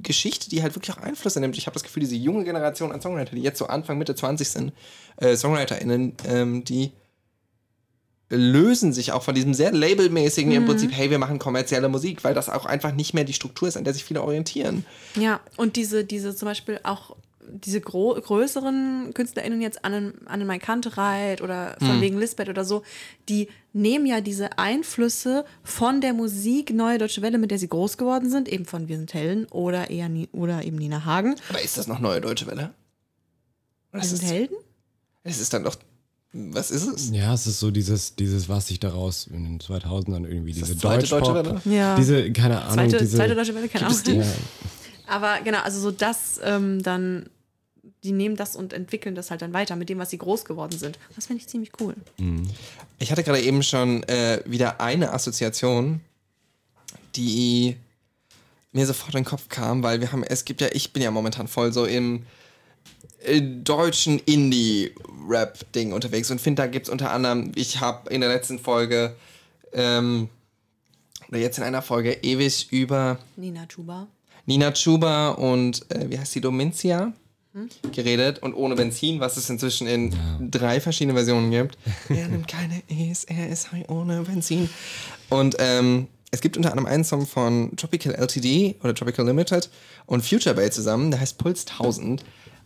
Geschichte, 0.01 0.49
die 0.49 0.61
halt 0.61 0.76
wirklich 0.76 0.95
auch 0.95 1.01
Einflüsse 1.01 1.39
nimmt. 1.39 1.57
Ich 1.57 1.66
habe 1.66 1.74
das 1.74 1.84
Gefühl, 1.84 2.01
diese 2.01 2.16
junge 2.16 2.43
Generation 2.45 2.91
an 2.91 3.01
Songwriter, 3.01 3.36
die 3.36 3.41
jetzt 3.41 3.57
so 3.59 3.66
Anfang, 3.66 3.97
Mitte 3.97 4.16
20 4.16 4.47
sind, 4.47 4.72
äh, 5.18 5.36
SongwriterInnen, 5.36 6.14
ähm, 6.28 6.64
die 6.64 6.91
lösen 8.30 8.93
sich 8.93 9.11
auch 9.11 9.22
von 9.22 9.36
diesem 9.36 9.53
sehr 9.53 9.72
labelmäßigen 9.72 10.51
Mhm. 10.51 10.57
im 10.57 10.66
Prinzip, 10.66 10.91
hey, 10.93 11.09
wir 11.11 11.20
machen 11.20 11.38
kommerzielle 11.38 11.89
Musik, 11.89 12.24
weil 12.24 12.34
das 12.34 12.49
auch 12.49 12.66
einfach 12.66 12.93
nicht 12.93 13.14
mehr 13.14 13.26
die 13.26 13.34
Struktur 13.34 13.68
ist, 13.68 13.78
an 13.78 13.84
der 13.84 13.93
sich 13.93 14.03
viele 14.03 14.22
orientieren. 14.24 14.86
Ja, 15.16 15.39
und 15.57 15.76
diese, 15.76 16.03
diese 16.03 16.36
zum 16.36 16.47
Beispiel 16.47 16.80
auch 16.84 17.16
diese 17.51 17.81
gro 17.81 18.13
größeren 18.19 19.11
KünstlerInnen 19.13 19.61
jetzt 19.61 19.83
an 19.85 20.13
an 20.25 20.45
Mai 20.45 20.59
Kantereit 20.59 21.41
oder 21.41 21.75
Hm. 21.79 21.87
von 21.87 22.01
wegen 22.01 22.17
Lisbeth 22.19 22.49
oder 22.49 22.63
so, 22.65 22.83
die 23.29 23.47
nehmen 23.73 24.05
ja 24.05 24.21
diese 24.21 24.57
Einflüsse 24.57 25.45
von 25.63 26.01
der 26.01 26.13
Musik 26.13 26.73
Neue 26.73 26.97
Deutsche 26.97 27.21
Welle, 27.21 27.37
mit 27.37 27.51
der 27.51 27.59
sie 27.59 27.67
groß 27.67 27.97
geworden 27.97 28.29
sind, 28.29 28.47
eben 28.47 28.65
von 28.65 28.87
Wir 28.87 28.97
sind 28.97 29.13
Helden 29.13 29.45
oder 29.45 29.89
eher 29.89 30.09
Ni 30.09 30.29
oder 30.31 30.63
eben 30.63 30.77
Nina 30.77 31.05
Hagen. 31.05 31.35
Aber 31.49 31.61
ist 31.61 31.77
das 31.77 31.87
noch 31.87 31.99
neue 31.99 32.21
deutsche 32.21 32.47
Welle? 32.47 32.73
Wir 33.91 33.99
Das 34.01 34.09
sind 34.09 34.23
ist, 34.23 34.31
Helden? 34.31 34.55
es 35.23 35.39
ist 35.39 35.53
dann 35.53 35.63
doch, 35.63 35.75
was 36.33 36.71
ist 36.71 36.87
es? 36.87 37.09
Ja, 37.11 37.33
es 37.33 37.45
ist 37.45 37.59
so 37.59 37.69
dieses, 37.69 38.15
dieses, 38.15 38.49
was 38.49 38.67
sich 38.67 38.79
daraus 38.79 39.27
in 39.27 39.43
den 39.43 39.59
2000ern 39.59 40.25
irgendwie, 40.27 40.51
diese 40.53 40.73
das 40.73 40.79
zweite 40.81 41.07
Deutschpop, 41.07 41.35
Deutsche 41.35 41.61
Welle? 41.65 41.77
Ja. 41.77 41.95
diese, 41.95 42.31
keine 42.31 42.59
Ahnung, 42.61 42.73
Zweite, 42.89 42.97
diese, 42.97 43.17
zweite 43.17 43.35
Deutsche 43.35 43.53
Welle, 43.55 43.67
keine 43.69 43.85
Ahnung. 43.87 43.99
ja, 44.05 44.25
Aber 45.08 45.41
genau, 45.41 45.60
also 45.60 45.80
so 45.80 45.91
das 45.91 46.39
ähm, 46.43 46.82
dann, 46.84 47.30
die 48.04 48.12
nehmen 48.12 48.36
das 48.36 48.56
und 48.56 48.74
entwickeln 48.74 49.16
das 49.16 49.32
halt 49.32 49.41
dann 49.41 49.54
weiter 49.54 49.76
mit 49.76 49.89
dem, 49.89 49.99
was 49.99 50.10
sie 50.10 50.18
groß 50.18 50.45
geworden 50.45 50.78
sind. 50.78 50.97
Das 51.16 51.26
finde 51.28 51.41
ich 51.41 51.47
ziemlich 51.47 51.72
cool. 51.80 51.95
Ich 52.99 53.12
hatte 53.12 53.24
gerade 53.24 53.41
eben 53.41 53.64
schon 53.64 54.04
äh, 54.04 54.41
wieder 54.45 54.80
eine 54.80 55.14
Assoziation, 55.14 56.01
die 57.16 57.78
mir 58.72 58.86
sofort 58.86 59.14
in 59.14 59.22
den 59.22 59.26
Kopf 59.26 59.49
kam, 59.49 59.84
weil 59.84 60.01
wir 60.01 60.12
haben, 60.12 60.24
es 60.24 60.45
gibt 60.45 60.62
ja, 60.62 60.68
ich 60.74 60.93
bin 60.93 61.04
ja 61.04 61.12
momentan 61.12 61.47
voll 61.47 61.72
so 61.72 61.86
im 61.86 62.26
äh, 63.24 63.41
deutschen 63.41 64.20
Indie-Rap-Ding 64.20 65.93
unterwegs 65.93 66.32
und 66.32 66.41
finde, 66.41 66.64
da 66.64 66.68
gibt 66.68 66.88
es 66.88 66.91
unter 66.91 67.12
anderem, 67.12 67.51
ich 67.56 67.80
habe 67.80 68.10
in 68.10 68.22
der 68.22 68.30
letzten 68.30 68.60
Folge 68.60 69.16
ähm, 69.72 70.30
oder 71.30 71.39
jetzt 71.39 71.58
in 71.58 71.64
einer 71.64 71.82
Folge 71.82 72.14
ewig 72.22 72.72
über 72.72 73.20
Nina 73.36 73.66
Chuba. 73.68 74.08
Nina 74.45 74.71
Chuba 74.71 75.29
und 75.29 75.89
äh, 75.91 76.09
wie 76.09 76.19
heißt 76.19 76.35
die 76.35 76.41
Domincia 76.41 77.13
geredet 77.91 78.39
und 78.39 78.55
ohne 78.55 78.75
Benzin, 78.75 79.19
was 79.19 79.37
es 79.37 79.49
inzwischen 79.49 79.85
in 79.85 80.15
drei 80.49 80.81
verschiedene 80.81 81.13
Versionen 81.13 81.51
gibt. 81.51 81.77
er 82.09 82.27
nimmt 82.27 82.47
keine 82.47 82.81
E's, 82.89 83.25
er 83.25 83.49
ist 83.49 83.71
high 83.71 83.87
ohne 83.89 84.23
Benzin. 84.23 84.69
Und 85.29 85.55
ähm, 85.59 86.07
es 86.31 86.41
gibt 86.41 86.57
unter 86.57 86.71
anderem 86.71 86.87
einen 86.87 87.03
Song 87.03 87.27
von 87.27 87.75
Tropical 87.75 88.15
LTD 88.15 88.77
oder 88.83 88.95
Tropical 88.95 89.25
Limited 89.25 89.69
und 90.07 90.25
Future 90.25 90.55
Bay 90.55 90.71
zusammen, 90.71 91.11
der 91.11 91.19
heißt 91.19 91.37
Puls 91.37 91.67
1000, 91.67 92.23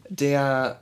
der 0.09 0.81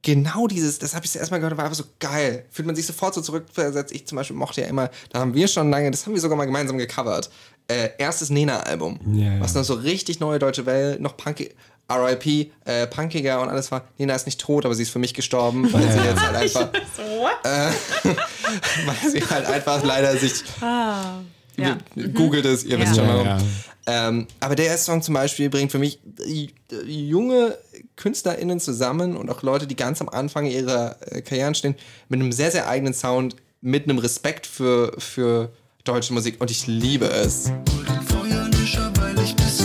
genau 0.00 0.46
dieses, 0.46 0.78
das 0.78 0.94
habe 0.94 1.04
ich 1.04 1.12
zuerst 1.12 1.30
mal 1.30 1.36
gehört, 1.36 1.56
war 1.56 1.64
einfach 1.64 1.76
so 1.76 1.84
geil. 2.00 2.46
Fühlt 2.50 2.66
man 2.66 2.74
sich 2.74 2.86
sofort 2.86 3.14
so 3.14 3.20
zurückversetzt. 3.20 3.94
Ich 3.94 4.06
zum 4.06 4.16
Beispiel 4.16 4.36
mochte 4.36 4.62
ja 4.62 4.66
immer, 4.66 4.90
da 5.10 5.20
haben 5.20 5.34
wir 5.34 5.46
schon 5.48 5.70
lange, 5.70 5.90
das 5.90 6.06
haben 6.06 6.14
wir 6.14 6.20
sogar 6.20 6.36
mal 6.36 6.46
gemeinsam 6.46 6.78
gecovert. 6.78 7.30
Äh, 7.72 7.90
erstes 7.98 8.28
Nena-Album, 8.30 8.98
Ja, 9.14 9.34
ja. 9.34 9.40
was 9.40 9.54
noch 9.54 9.64
so 9.64 9.74
richtig 9.74 10.20
neue 10.20 10.38
deutsche 10.38 10.66
Welle, 10.66 11.00
noch 11.00 11.16
punkig, 11.16 11.54
RIP, 11.90 12.50
äh, 12.64 12.86
punkiger 12.86 13.40
und 13.40 13.48
alles 13.48 13.70
war. 13.70 13.84
Nena 13.98 14.14
ist 14.14 14.26
nicht 14.26 14.40
tot, 14.40 14.64
aber 14.64 14.74
sie 14.74 14.82
ist 14.82 14.90
für 14.90 14.98
mich 14.98 15.14
gestorben, 15.14 15.64
weil 15.72 15.90
sie 15.90 15.98
jetzt 15.98 16.20
halt 16.20 16.36
einfach, 16.36 16.68
äh, 17.44 17.70
weil 18.86 19.10
sie 19.10 19.20
halt 19.24 19.46
einfach 19.46 19.82
leider 19.84 20.16
sich 20.16 20.42
Ja. 20.60 21.78
googelt 22.14 22.44
es, 22.46 22.64
ihr 22.64 22.78
wisst 22.78 22.96
Ja. 22.96 23.02
schon 23.02 23.08
warum. 23.08 23.26
Ja, 23.26 23.38
ja. 23.38 23.44
Ähm, 24.08 24.26
aber 24.40 24.54
der 24.54 24.76
Song 24.78 25.02
zum 25.02 25.14
Beispiel 25.14 25.50
bringt 25.50 25.72
für 25.72 25.78
mich 25.80 25.98
äh, 26.24 26.48
junge 26.86 27.58
KünstlerInnen 27.96 28.60
zusammen 28.60 29.16
und 29.16 29.28
auch 29.28 29.42
Leute, 29.42 29.66
die 29.66 29.74
ganz 29.76 30.00
am 30.00 30.08
Anfang 30.08 30.46
ihrer 30.46 30.96
äh, 31.10 31.20
Karrieren 31.20 31.54
stehen, 31.56 31.74
mit 32.08 32.20
einem 32.20 32.30
sehr, 32.32 32.50
sehr 32.52 32.68
eigenen 32.68 32.94
Sound, 32.94 33.34
mit 33.60 33.84
einem 33.84 33.98
Respekt 33.98 34.46
für, 34.46 34.92
für 34.98 35.50
deutsche 35.84 36.12
Musik 36.12 36.40
und 36.40 36.50
ich 36.50 36.66
liebe 36.66 37.06
es. 37.06 37.44
Den 37.44 38.02
Feuerlöscher, 38.02 38.92
weil 38.98 39.18
ich 39.20 39.34
bisschen 39.34 39.61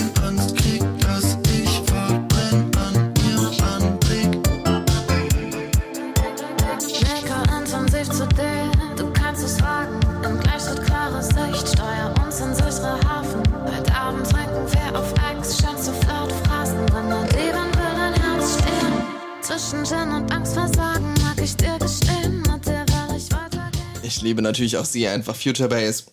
Ich 24.17 24.23
liebe 24.23 24.41
natürlich 24.41 24.77
auch 24.77 24.85
sie 24.85 25.07
einfach. 25.07 25.35
Future 25.35 25.69
Bass. 25.69 26.07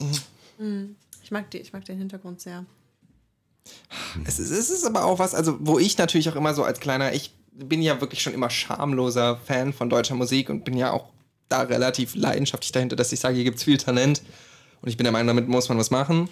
Ich 1.23 1.31
mag, 1.31 1.51
die, 1.51 1.59
ich 1.59 1.73
mag 1.73 1.87
den 1.87 1.97
Hintergrund 1.97 2.39
sehr. 2.39 2.67
Es 4.27 4.39
ist, 4.39 4.51
es 4.51 4.69
ist 4.69 4.85
aber 4.85 5.07
auch 5.07 5.19
was, 5.19 5.35
also 5.35 5.57
wo 5.61 5.79
ich 5.79 5.97
natürlich 5.97 6.29
auch 6.29 6.37
immer 6.37 6.53
so 6.53 6.65
als 6.65 6.81
kleiner, 6.81 7.15
ich 7.15 7.33
bin 7.53 7.81
ja 7.81 7.99
wirklich 8.03 8.21
schon 8.21 8.35
immer 8.35 8.51
schamloser 8.51 9.39
Fan 9.39 9.73
von 9.73 9.89
deutscher 9.89 10.17
Musik 10.17 10.51
und 10.51 10.67
bin 10.67 10.77
ja 10.77 10.93
auch 10.93 11.07
da 11.49 11.63
relativ 11.63 12.15
leidenschaftlich 12.15 12.73
dahinter, 12.73 12.95
dass 12.95 13.11
ich 13.11 13.21
sage, 13.21 13.37
hier 13.37 13.45
gibt 13.45 13.57
es 13.57 13.65
viel 13.65 13.79
Talent 13.79 14.21
und 14.83 14.91
ich 14.91 14.99
bin 14.99 15.05
der 15.05 15.13
Meinung, 15.13 15.29
damit 15.29 15.49
muss 15.49 15.71
man 15.71 15.79
was 15.79 15.91
machen. 15.91 16.29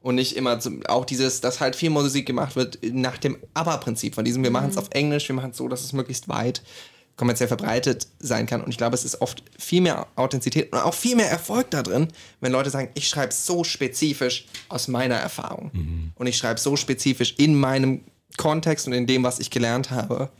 Und 0.00 0.14
nicht 0.14 0.36
immer 0.36 0.60
zum, 0.60 0.86
auch 0.86 1.04
dieses, 1.04 1.40
dass 1.40 1.58
halt 1.58 1.74
viel 1.74 1.90
Musik 1.90 2.26
gemacht 2.26 2.54
wird 2.54 2.78
nach 2.92 3.18
dem 3.18 3.38
Aber-Prinzip 3.54 4.14
von 4.14 4.24
diesem, 4.24 4.44
wir 4.44 4.52
machen 4.52 4.70
es 4.70 4.76
auf 4.76 4.90
Englisch, 4.92 5.26
wir 5.26 5.34
machen 5.34 5.50
es 5.50 5.56
so, 5.56 5.66
dass 5.66 5.82
es 5.82 5.92
möglichst 5.92 6.28
weit 6.28 6.62
kommerziell 7.18 7.48
verbreitet 7.48 8.06
sein 8.18 8.46
kann. 8.46 8.62
Und 8.62 8.70
ich 8.70 8.78
glaube, 8.78 8.94
es 8.94 9.04
ist 9.04 9.20
oft 9.20 9.42
viel 9.58 9.82
mehr 9.82 10.06
Authentizität 10.16 10.72
und 10.72 10.78
auch 10.78 10.94
viel 10.94 11.16
mehr 11.16 11.30
Erfolg 11.30 11.70
da 11.70 11.82
drin, 11.82 12.08
wenn 12.40 12.52
Leute 12.52 12.70
sagen, 12.70 12.88
ich 12.94 13.06
schreibe 13.08 13.34
so 13.34 13.64
spezifisch 13.64 14.46
aus 14.70 14.88
meiner 14.88 15.16
Erfahrung. 15.16 16.12
Und 16.14 16.26
ich 16.26 16.38
schreibe 16.38 16.58
so 16.58 16.76
spezifisch 16.76 17.34
in 17.36 17.54
meinem 17.54 18.00
Kontext 18.38 18.86
und 18.86 18.94
in 18.94 19.06
dem, 19.06 19.22
was 19.24 19.40
ich 19.40 19.50
gelernt 19.50 19.90
habe. 19.90 20.30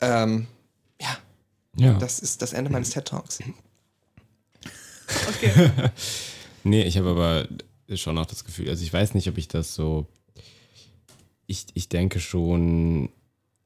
Ähm, 0.00 0.46
ja, 1.00 1.18
Ja. 1.76 1.94
das 1.98 2.20
ist 2.20 2.40
das 2.40 2.52
Ende 2.54 2.70
meines 2.70 2.90
TED 2.90 3.04
Talks. 3.04 3.38
Nee, 6.62 6.82
ich 6.82 6.98
habe 6.98 7.08
aber 7.10 7.48
schon 7.96 8.18
auch 8.18 8.26
das 8.26 8.44
Gefühl, 8.44 8.68
also 8.68 8.84
ich 8.84 8.92
weiß 8.92 9.14
nicht, 9.14 9.28
ob 9.28 9.38
ich 9.38 9.48
das 9.48 9.74
so. 9.74 10.06
Ich, 11.46 11.66
ich 11.74 11.88
denke 11.88 12.20
schon, 12.20 13.10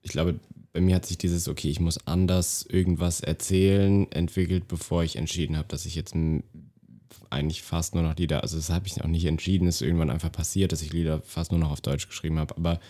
ich 0.05 0.11
glaube, 0.11 0.39
bei 0.73 0.81
mir 0.81 0.97
hat 0.97 1.07
sich 1.07 1.19
dieses, 1.19 1.49
okay, 1.49 1.71
ich 1.71 1.81
muss 1.81 2.07
anders 2.07 2.67
irgendwas 2.69 3.21
erzählen, 3.21 4.11
entwickelt, 4.13 4.69
bevor 4.69 5.03
ich 5.03 5.17
entschieden 5.17 5.57
habe, 5.57 5.69
dass 5.69 5.87
ich 5.87 5.95
jetzt 5.95 6.15
eigentlich 7.31 7.63
fast 7.63 7.95
nur 7.95 8.05
noch 8.05 8.17
Lieder, 8.17 8.43
also 8.43 8.57
das 8.57 8.71
habe 8.71 8.87
ich 8.87 9.03
auch 9.03 9.09
nicht 9.09 9.25
entschieden, 9.25 9.67
ist 9.67 9.81
irgendwann 9.81 10.11
einfach 10.11 10.31
passiert, 10.31 10.73
dass 10.73 10.83
ich 10.83 10.93
Lieder 10.93 11.23
fast 11.23 11.51
nur 11.53 11.61
noch 11.61 11.71
auf 11.71 11.81
Deutsch 11.81 12.07
geschrieben 12.07 12.39
habe, 12.39 12.57
aber 12.57 12.81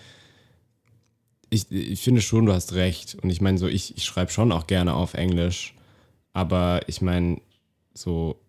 ich, 1.50 1.70
ich 1.70 2.02
finde 2.02 2.20
schon, 2.20 2.46
du 2.46 2.52
hast 2.52 2.72
recht. 2.72 3.14
Und 3.14 3.30
ich 3.30 3.40
meine, 3.40 3.58
so, 3.58 3.68
ich, 3.68 3.96
ich 3.96 4.04
schreibe 4.04 4.32
schon 4.32 4.50
auch 4.50 4.66
gerne 4.66 4.94
auf 4.94 5.14
Englisch, 5.14 5.74
aber 6.32 6.80
ich 6.88 7.00
meine, 7.00 7.40
so, 7.94 8.40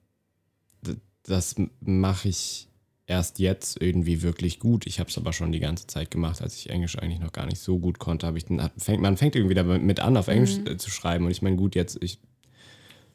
das 1.23 1.55
mache 1.81 2.29
ich 2.29 2.67
erst 3.07 3.39
jetzt 3.39 3.81
irgendwie 3.81 4.21
wirklich 4.21 4.59
gut. 4.59 4.87
Ich 4.87 4.99
habe 4.99 5.09
es 5.09 5.17
aber 5.17 5.31
schon 5.33 5.51
die 5.51 5.59
ganze 5.59 5.85
Zeit 5.87 6.09
gemacht, 6.11 6.41
als 6.41 6.55
ich 6.55 6.69
Englisch 6.69 6.97
eigentlich 6.97 7.19
noch 7.19 7.31
gar 7.33 7.45
nicht 7.45 7.59
so 7.59 7.77
gut 7.79 7.99
konnte. 7.99 8.31
Ich 8.35 8.45
hat- 8.59 8.73
fängt, 8.77 9.01
man 9.01 9.17
fängt 9.17 9.35
irgendwie 9.35 9.53
damit 9.55 9.99
an, 9.99 10.17
auf 10.17 10.27
Englisch 10.27 10.57
äh, 10.65 10.77
zu 10.77 10.89
schreiben. 10.89 11.25
Und 11.25 11.31
ich 11.31 11.41
meine, 11.41 11.55
gut, 11.55 11.75
jetzt 11.75 12.01
ich 12.01 12.19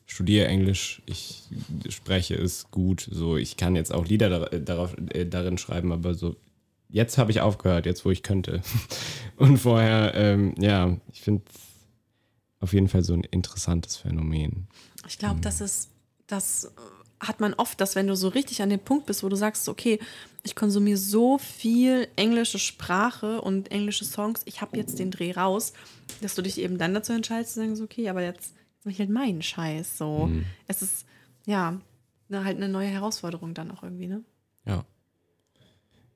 studiere 0.07 0.47
Englisch, 0.49 1.03
ich 1.07 1.43
spreche 1.89 2.35
es 2.35 2.71
gut. 2.71 3.09
So, 3.11 3.37
ich 3.37 3.57
kann 3.57 3.77
jetzt 3.77 3.93
auch 3.93 4.07
Lieder 4.07 4.29
dar- 4.29 4.53
äh, 4.53 4.61
darauf, 4.63 4.97
äh, 5.13 5.25
darin 5.27 5.59
schreiben, 5.59 5.93
aber 5.93 6.15
so 6.15 6.37
jetzt 6.89 7.19
habe 7.19 7.31
ich 7.31 7.41
aufgehört, 7.41 7.87
jetzt 7.87 8.05
wo 8.05 8.11
ich 8.11 8.23
könnte. 8.23 8.63
Und 9.37 9.59
vorher, 9.59 10.15
ähm, 10.15 10.55
ja, 10.59 10.97
ich 11.13 11.21
finde 11.23 11.45
auf 12.61 12.73
jeden 12.73 12.89
Fall 12.89 13.03
so 13.05 13.15
ein 13.15 13.23
interessantes 13.25 13.97
Phänomen. 13.97 14.67
Ich 15.09 15.19
glaube, 15.19 15.41
das 15.41 15.61
ist, 15.61 15.91
das 16.27 16.65
äh, 16.65 16.69
hat 17.21 17.41
man 17.41 17.55
oft, 17.55 17.81
dass 17.81 17.97
wenn 17.97 18.07
du 18.07 18.17
so 18.17 18.29
richtig 18.29 18.63
an 18.63 18.71
dem 18.71 18.81
Punkt 18.81 19.07
bist, 19.07 19.23
wo 19.23 19.29
du 19.29 19.37
sagst, 19.37 19.69
okay, 19.69 19.99
ich 20.43 20.57
konsumiere 20.57 20.97
so 20.97 21.37
viel 21.39 22.09
englische 22.17 22.59
Sprache 22.59 23.43
und 23.43 23.71
englische 23.71 24.07
Songs, 24.07 24.41
ich 24.47 24.63
habe 24.63 24.79
jetzt 24.79 24.99
den 24.99 25.11
Dreh 25.11 25.33
raus, 25.33 25.75
dass 26.23 26.35
du 26.35 26.43
dich 26.43 26.59
eben 26.59 26.79
dann 26.79 26.95
dazu 26.95 27.13
entscheidest, 27.13 27.55
zu 27.55 27.61
sagen, 27.61 27.77
so, 27.77 27.85
okay, 27.85 28.09
aber 28.09 28.23
jetzt 28.23 28.55
mache 28.85 28.93
ich 28.93 28.99
halt 28.99 29.11
meinen 29.11 29.43
Scheiß. 29.43 29.99
So, 29.99 30.31
es 30.67 30.81
ist, 30.81 31.05
ja, 31.45 31.79
na, 32.29 32.45
halt 32.45 32.57
eine 32.57 32.69
neue 32.69 32.89
Herausforderung 32.89 33.53
dann 33.53 33.71
auch 33.71 33.83
irgendwie, 33.83 34.07
ne? 34.07 34.25
Ja. 34.65 34.87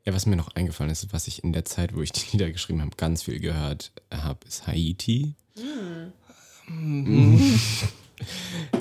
Ja, 0.07 0.15
was 0.15 0.27
mir 0.27 0.37
noch 0.37 0.55
eingefallen 0.55 0.91
ist, 0.91 1.13
was 1.13 1.29
ich 1.29 1.45
in 1.45 1.53
der 1.53 1.65
Zeit, 1.65 1.95
wo 1.95 2.03
ich 2.03 2.13
die 2.13 2.33
Lieder 2.33 2.51
geschrieben 2.51 2.83
habe, 2.83 2.97
ganz 2.97 3.23
viel 3.23 3.41
gehört 3.41 3.93
habe, 4.11 4.47
ist 4.47 4.67
Haiti. 4.67 5.35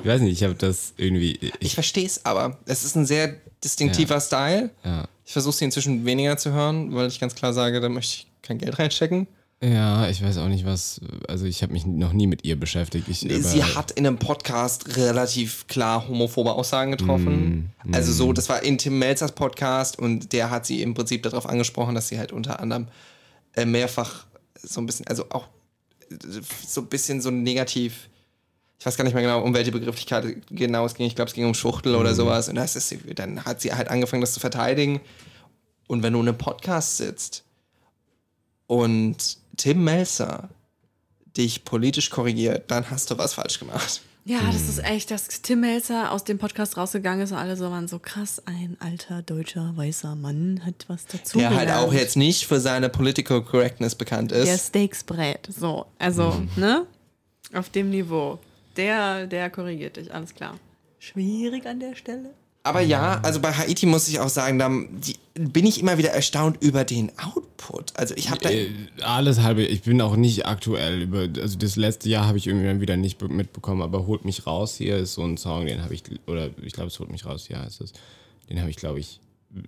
Ich 0.02 0.08
weiß 0.08 0.22
nicht, 0.22 0.34
ich 0.34 0.44
habe 0.44 0.56
das 0.56 0.94
irgendwie. 0.98 1.32
Ich 1.42 1.54
Ich, 1.60 1.74
verstehe 1.74 2.06
es 2.06 2.26
aber. 2.26 2.58
Es 2.66 2.84
ist 2.84 2.96
ein 2.96 3.06
sehr 3.06 3.36
distinktiver 3.64 4.20
Style. 4.20 4.70
ja. 4.84 5.08
Ich 5.26 5.32
versuche 5.32 5.56
sie 5.56 5.64
inzwischen 5.66 6.04
weniger 6.06 6.38
zu 6.38 6.52
hören, 6.52 6.94
weil 6.94 7.08
ich 7.08 7.18
ganz 7.20 7.34
klar 7.34 7.54
sage, 7.54 7.80
da 7.80 7.88
möchte 7.88 8.16
ich 8.16 8.28
kein 8.42 8.58
Geld 8.58 8.78
reinstecken. 8.78 9.26
ja, 9.62 10.10
ich 10.10 10.22
weiß 10.22 10.38
auch 10.40 10.50
nicht, 10.50 10.66
was. 10.66 11.00
Also, 11.30 11.46
ich 11.46 11.64
habe 11.64 11.72
mich 11.72 11.86
noch 11.86 12.12
nie 12.12 12.28
mit 12.28 12.44
ihr 12.44 12.60
beschäftigt. 12.60 13.08
Ich, 13.08 13.20
Sie 13.20 13.64
hat 13.64 13.92
in 13.92 14.06
einem 14.06 14.20
Podcast 14.20 14.98
relativ 14.98 15.66
klar 15.68 16.06
homophobe 16.10 16.52
Aussagen 16.52 16.92
getroffen. 16.92 17.72
Also 17.94 18.12
so, 18.12 18.34
das 18.34 18.50
war 18.50 18.64
in 18.64 18.78
Tim 18.78 19.00
Melzers 19.00 19.32
Podcast 19.32 19.98
und 19.98 20.34
der 20.34 20.50
hat 20.50 20.66
sie 20.66 20.82
im 20.82 20.94
Prinzip 20.94 21.24
darauf 21.24 21.48
angesprochen, 21.48 21.96
dass 21.96 22.10
sie 22.10 22.20
halt 22.20 22.34
unter 22.34 22.60
anderem 22.60 22.88
äh, 23.56 23.64
mehrfach 23.66 24.26
so 24.62 24.82
ein 24.82 24.86
bisschen, 24.86 25.08
also 25.08 25.26
auch 25.30 25.48
äh, 26.12 26.16
so 26.68 26.82
ein 26.82 26.88
bisschen 26.88 27.22
so 27.22 27.32
negativ, 27.32 28.10
ich 28.84 28.86
weiß 28.86 28.98
gar 28.98 29.06
nicht 29.06 29.14
mehr 29.14 29.24
genau, 29.24 29.42
um 29.42 29.54
welche 29.54 29.72
Begrifflichkeit 29.72 30.26
genau 30.50 30.86
es 30.86 30.94
ging. 30.94 31.08
Ich 31.08 31.16
glaube, 31.16 31.30
es 31.30 31.34
ging 31.34 31.46
um 31.46 31.54
Schwuchtel 31.54 31.96
oder 31.96 32.14
sowas. 32.14 32.50
Und 32.50 32.56
das 32.56 32.76
ist, 32.76 32.94
dann 33.16 33.46
hat 33.46 33.62
sie 33.62 33.74
halt 33.74 33.88
angefangen, 33.88 34.20
das 34.20 34.34
zu 34.34 34.42
verteidigen. 34.42 35.00
Und 35.88 36.04
wenn 36.04 36.12
du 36.12 36.20
in 36.20 36.28
einem 36.28 36.38
Podcast 36.38 36.98
sitzt 36.98 37.46
und 38.68 39.38
Tim 39.56 39.86
Melzer 39.86 40.50
dich 41.38 41.64
politisch 41.64 42.10
korrigiert, 42.10 42.70
dann 42.72 42.90
hast 42.90 43.10
du 43.10 43.18
was 43.18 43.36
falsch 43.36 43.58
gemacht. 43.58 44.02
Ja, 44.26 44.40
das 44.52 44.68
ist 44.68 44.84
echt, 44.84 45.12
dass 45.12 45.30
Tim 45.30 45.62
Melzer 45.62 46.12
aus 46.12 46.26
dem 46.26 46.38
Podcast 46.38 46.76
rausgegangen 46.76 47.22
ist 47.22 47.32
und 47.32 47.38
alle 47.38 47.56
so 47.56 47.72
waren 47.72 47.88
so 47.88 48.00
krass, 48.00 48.42
ein 48.44 48.76
alter 48.82 49.22
deutscher 49.22 49.72
weißer 49.78 50.16
Mann 50.16 50.60
hat 50.66 50.84
was 50.90 51.06
dazu 51.06 51.38
Der 51.38 51.56
halt 51.56 51.72
auch 51.72 51.94
jetzt 51.94 52.18
nicht 52.18 52.48
für 52.48 52.60
seine 52.60 52.90
Political 52.90 53.44
Correctness 53.44 53.96
bekannt 53.96 54.32
Der 54.32 54.44
ist. 54.44 54.68
Steaksbrett. 54.68 55.48
So, 55.58 55.86
also, 56.00 56.42
ne? 56.58 56.86
Auf 57.54 57.70
dem 57.70 57.90
Niveau. 57.90 58.40
Der, 58.78 59.28
der 59.28 59.50
korrigiert 59.50 59.98
dich, 59.98 60.14
alles 60.14 60.34
klar. 60.34 60.60
Schwierig 61.00 61.66
an 61.66 61.80
der 61.80 61.96
Stelle. 61.96 62.32
Aber 62.66 62.80
ja, 62.80 63.20
also 63.24 63.42
bei 63.42 63.52
Haiti 63.52 63.86
muss 63.86 64.08
ich 64.08 64.22
auch 64.22 64.30
sagen, 64.30 64.58
da 64.58 64.70
bin 64.70 65.66
ich 65.66 65.82
immer 65.82 65.98
wieder 65.98 66.12
erstaunt 66.12 66.64
über 66.64 66.86
den 66.86 67.12
Output. 67.20 67.92
Also 67.98 68.16
ich 68.16 68.30
habe 68.30 68.40
da. 68.40 68.50
Äh, 68.50 68.70
alles 69.02 69.42
halbe, 69.42 69.64
ich 69.64 69.82
bin 69.82 70.00
auch 70.00 70.16
nicht 70.16 70.46
aktuell 70.46 71.02
über, 71.02 71.28
also 71.42 71.58
das 71.58 71.76
letzte 71.76 72.08
Jahr 72.08 72.26
habe 72.26 72.38
ich 72.38 72.48
irgendwie 72.48 72.68
dann 72.68 72.80
wieder 72.80 72.96
nicht 72.96 73.18
be- 73.18 73.28
mitbekommen, 73.28 73.82
aber 73.82 74.08
holt 74.08 74.24
mich 74.24 74.48
raus 74.48 74.78
hier 74.78 74.96
ist 74.96 75.16
so 75.16 75.24
ein 75.24 75.36
Song, 75.36 75.66
den 75.66 75.84
habe 75.84 75.94
ich, 75.94 76.04
oder 76.26 76.52
ich 76.64 76.72
glaube 76.72 76.88
es 76.88 76.98
holt 77.00 77.12
mich 77.12 77.26
raus, 77.26 77.50
ja 77.50 77.62
ist 77.66 77.82
es, 77.82 77.92
den 78.50 78.62
habe 78.62 78.70
ich 78.70 78.78
glaube 78.78 79.00
ich 79.00 79.20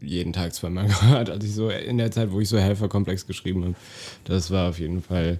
jeden 0.01 0.31
Tag 0.31 0.53
zweimal 0.55 0.87
gehört, 0.87 1.29
als 1.29 1.43
ich 1.43 1.53
so 1.53 1.69
in 1.69 1.97
der 1.97 2.11
Zeit, 2.11 2.31
wo 2.31 2.39
ich 2.39 2.47
so 2.47 2.57
Helferkomplex 2.57 3.27
geschrieben 3.27 3.63
habe. 3.65 3.75
Das 4.23 4.51
war 4.51 4.69
auf 4.69 4.79
jeden 4.79 5.03
Fall, 5.03 5.39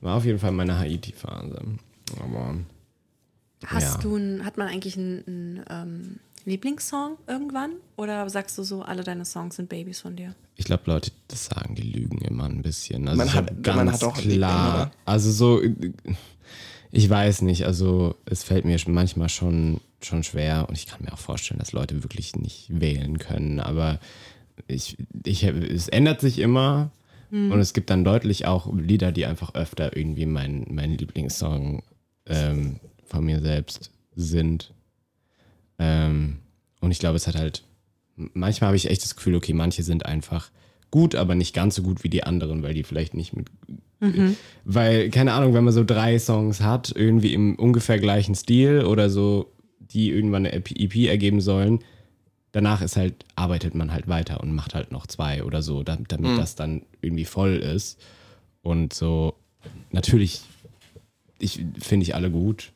war 0.00 0.16
auf 0.16 0.24
jeden 0.24 0.38
Fall 0.38 0.52
meine 0.52 0.78
Haiti-Phase. 0.78 1.60
Aber 2.18 2.56
Hast 3.66 3.96
Ja. 3.96 4.00
du 4.02 4.16
ein, 4.16 4.44
hat 4.44 4.56
man 4.58 4.68
eigentlich 4.68 4.96
einen, 4.96 5.24
einen 5.26 5.64
ähm, 5.70 6.20
Lieblingssong 6.44 7.16
irgendwann? 7.26 7.72
Oder 7.96 8.28
sagst 8.30 8.56
du 8.58 8.62
so, 8.62 8.82
alle 8.82 9.02
deine 9.04 9.24
Songs 9.24 9.56
sind 9.56 9.68
Babys 9.68 10.00
von 10.00 10.16
dir? 10.16 10.34
ich 10.56 10.66
glaube, 10.66 10.84
Leute, 10.86 11.10
das 11.26 11.46
sagen, 11.46 11.74
die 11.74 11.82
lügen 11.82 12.18
immer 12.18 12.44
ein 12.44 12.62
bisschen. 12.62 13.08
Also 13.08 13.18
Man 13.18 13.34
hat- 13.34 13.50
hab 13.66 13.76
man 13.76 13.92
hat 13.92 14.04
auch 14.04 14.16
klar. 14.16 14.92
Also 15.04 15.32
so, 15.32 15.60
ich 16.92 17.10
weiß 17.10 17.42
nicht, 17.42 17.64
also 17.66 18.14
es 18.24 18.44
fällt 18.44 18.64
mir 18.64 18.78
manchmal 18.86 19.28
schon, 19.28 19.80
schon 20.00 20.22
schwer 20.22 20.66
und 20.68 20.78
ich 20.78 20.86
kann 20.86 21.00
mir 21.02 21.12
auch 21.12 21.18
vorstellen, 21.18 21.58
dass 21.58 21.72
Leute 21.72 22.04
wirklich 22.04 22.36
nicht 22.36 22.68
wählen 22.70 23.18
können, 23.18 23.58
aber 23.58 23.98
ich, 24.68 24.96
ich, 25.24 25.42
es 25.42 25.88
ändert 25.88 26.20
sich 26.20 26.38
immer 26.38 26.92
und 27.32 27.58
es 27.58 27.72
gibt 27.72 27.90
dann 27.90 28.04
deutlich 28.04 28.46
auch 28.46 28.72
Lieder, 28.72 29.10
die 29.10 29.26
einfach 29.26 29.54
öfter 29.56 29.96
irgendwie 29.96 30.24
mein, 30.26 30.66
mein 30.70 30.92
Lieblingssong 30.96 31.82
ähm, 32.26 32.78
von 33.06 33.24
mir 33.24 33.40
selbst 33.40 33.90
sind. 34.14 34.72
Ähm, 35.78 36.38
und 36.80 36.90
ich 36.90 36.98
glaube, 36.98 37.16
es 37.16 37.26
hat 37.26 37.36
halt, 37.36 37.64
manchmal 38.16 38.68
habe 38.68 38.76
ich 38.76 38.90
echt 38.90 39.02
das 39.02 39.16
Gefühl, 39.16 39.34
okay, 39.34 39.52
manche 39.52 39.82
sind 39.82 40.06
einfach 40.06 40.50
gut, 40.90 41.14
aber 41.14 41.34
nicht 41.34 41.54
ganz 41.54 41.74
so 41.74 41.82
gut 41.82 42.04
wie 42.04 42.08
die 42.08 42.22
anderen, 42.22 42.62
weil 42.62 42.74
die 42.74 42.84
vielleicht 42.84 43.14
nicht 43.14 43.34
mit. 43.34 43.48
Weil, 44.64 45.10
keine 45.10 45.32
Ahnung, 45.32 45.54
wenn 45.54 45.64
man 45.64 45.72
so 45.72 45.82
drei 45.82 46.18
Songs 46.18 46.60
hat, 46.60 46.92
irgendwie 46.94 47.34
im 47.34 47.56
ungefähr 47.56 47.98
gleichen 47.98 48.34
Stil 48.34 48.84
oder 48.84 49.10
so, 49.10 49.52
die 49.80 50.10
irgendwann 50.10 50.46
eine 50.46 50.54
EP 50.54 50.94
ergeben 51.08 51.40
sollen, 51.40 51.80
danach 52.52 52.82
ist 52.82 52.96
halt, 52.96 53.24
arbeitet 53.34 53.74
man 53.74 53.92
halt 53.92 54.06
weiter 54.06 54.40
und 54.40 54.54
macht 54.54 54.74
halt 54.74 54.92
noch 54.92 55.06
zwei 55.06 55.42
oder 55.42 55.62
so, 55.62 55.82
damit, 55.82 56.12
damit 56.12 56.38
das 56.38 56.54
dann 56.54 56.82
irgendwie 57.00 57.24
voll 57.24 57.56
ist. 57.56 58.00
Und 58.62 58.92
so, 58.92 59.34
natürlich, 59.90 60.42
ich 61.38 61.64
finde 61.78 62.04
ich 62.04 62.14
alle 62.14 62.30
gut, 62.30 62.72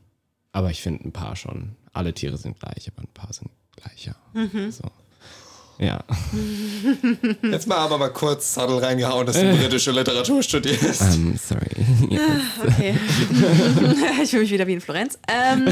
aber 0.58 0.70
ich 0.72 0.82
finde 0.82 1.06
ein 1.06 1.12
paar 1.12 1.36
schon. 1.36 1.76
Alle 1.92 2.12
Tiere 2.12 2.36
sind 2.36 2.58
gleich, 2.58 2.90
aber 2.92 3.02
ein 3.04 3.14
paar 3.14 3.32
sind 3.32 3.48
gleicher. 3.76 4.16
So. 4.70 4.90
Ja. 5.78 6.02
Jetzt 7.42 7.68
mal 7.68 7.76
aber 7.76 7.96
mal 7.98 8.08
kurz 8.08 8.54
Sattel 8.54 8.78
reingehauen, 8.78 9.24
dass 9.24 9.36
du 9.36 9.56
britische 9.56 9.92
Literatur 9.92 10.42
studierst. 10.42 11.00
Um, 11.14 11.36
sorry. 11.36 11.70
Okay. 12.66 12.98
ich 14.22 14.30
fühle 14.30 14.42
mich 14.42 14.50
wieder 14.50 14.66
wie 14.66 14.72
in 14.72 14.80
Florenz. 14.80 15.16
Ähm, 15.28 15.68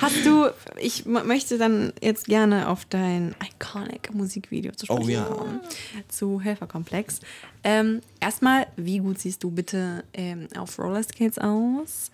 hast 0.00 0.24
du, 0.24 0.46
ich 0.78 1.04
möchte 1.06 1.58
dann 1.58 1.92
jetzt 2.00 2.26
gerne 2.26 2.68
auf 2.68 2.84
dein 2.84 3.34
iconic 3.44 4.14
Musikvideo 4.14 4.70
zu 4.72 4.86
sprechen 4.86 5.02
Oh 5.02 5.08
ja. 5.08 5.24
kommen. 5.24 5.60
Zu 6.06 6.40
Helferkomplex. 6.40 7.18
Ähm, 7.64 8.00
erstmal, 8.20 8.68
wie 8.76 8.98
gut 8.98 9.18
siehst 9.18 9.42
du 9.42 9.50
bitte 9.50 10.04
ähm, 10.14 10.46
auf 10.56 10.78
Rollerskates 10.78 11.38
aus? 11.38 12.12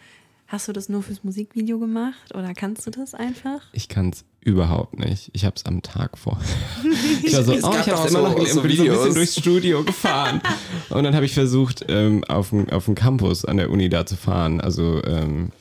Hast 0.52 0.68
du 0.68 0.72
das 0.74 0.90
nur 0.90 1.02
fürs 1.02 1.24
Musikvideo 1.24 1.78
gemacht 1.78 2.34
oder 2.34 2.52
kannst 2.52 2.86
du 2.86 2.90
das 2.90 3.14
einfach? 3.14 3.62
Ich 3.72 3.88
kann 3.88 4.10
es 4.10 4.26
überhaupt 4.42 4.98
nicht. 4.98 5.30
Ich 5.32 5.46
habe 5.46 5.56
es 5.56 5.64
am 5.64 5.80
Tag 5.80 6.18
vorher. 6.18 6.44
Ich 7.24 7.32
war 7.34 7.42
so, 7.42 7.54
Es 7.54 7.64
oh, 7.64 7.70
ich 7.70 7.88
habe 7.88 8.06
es 8.06 8.10
immer 8.10 8.20
so- 8.20 8.28
noch 8.28 8.34
bin 8.34 8.46
so 8.46 8.52
so 8.52 8.60
ein 8.60 8.68
bisschen 8.68 9.14
durchs 9.14 9.38
Studio 9.38 9.82
gefahren. 9.86 10.42
Und 10.90 11.04
dann 11.04 11.14
habe 11.14 11.24
ich 11.24 11.32
versucht, 11.32 11.86
ähm, 11.88 12.22
auf 12.24 12.50
dem 12.50 12.94
Campus 12.94 13.46
an 13.46 13.56
der 13.56 13.70
Uni 13.70 13.88
da 13.88 14.04
zu 14.04 14.14
fahren. 14.14 14.60
Also 14.60 15.02
ähm, 15.04 15.52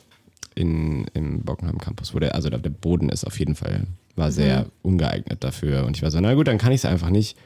in, 0.54 1.06
im 1.14 1.40
Bockenheim 1.40 1.78
Campus, 1.78 2.14
wo 2.14 2.18
der, 2.18 2.34
also 2.34 2.50
der 2.50 2.58
Boden 2.58 3.08
ist 3.08 3.24
auf 3.26 3.38
jeden 3.38 3.54
Fall, 3.54 3.86
war 4.14 4.30
sehr 4.30 4.66
ungeeignet 4.82 5.42
dafür. 5.42 5.86
Und 5.86 5.96
ich 5.96 6.02
war 6.02 6.10
so, 6.10 6.20
na 6.20 6.34
gut, 6.34 6.48
dann 6.48 6.58
kann 6.58 6.70
ich 6.72 6.82
es 6.82 6.84
einfach 6.84 7.08
nicht. 7.08 7.38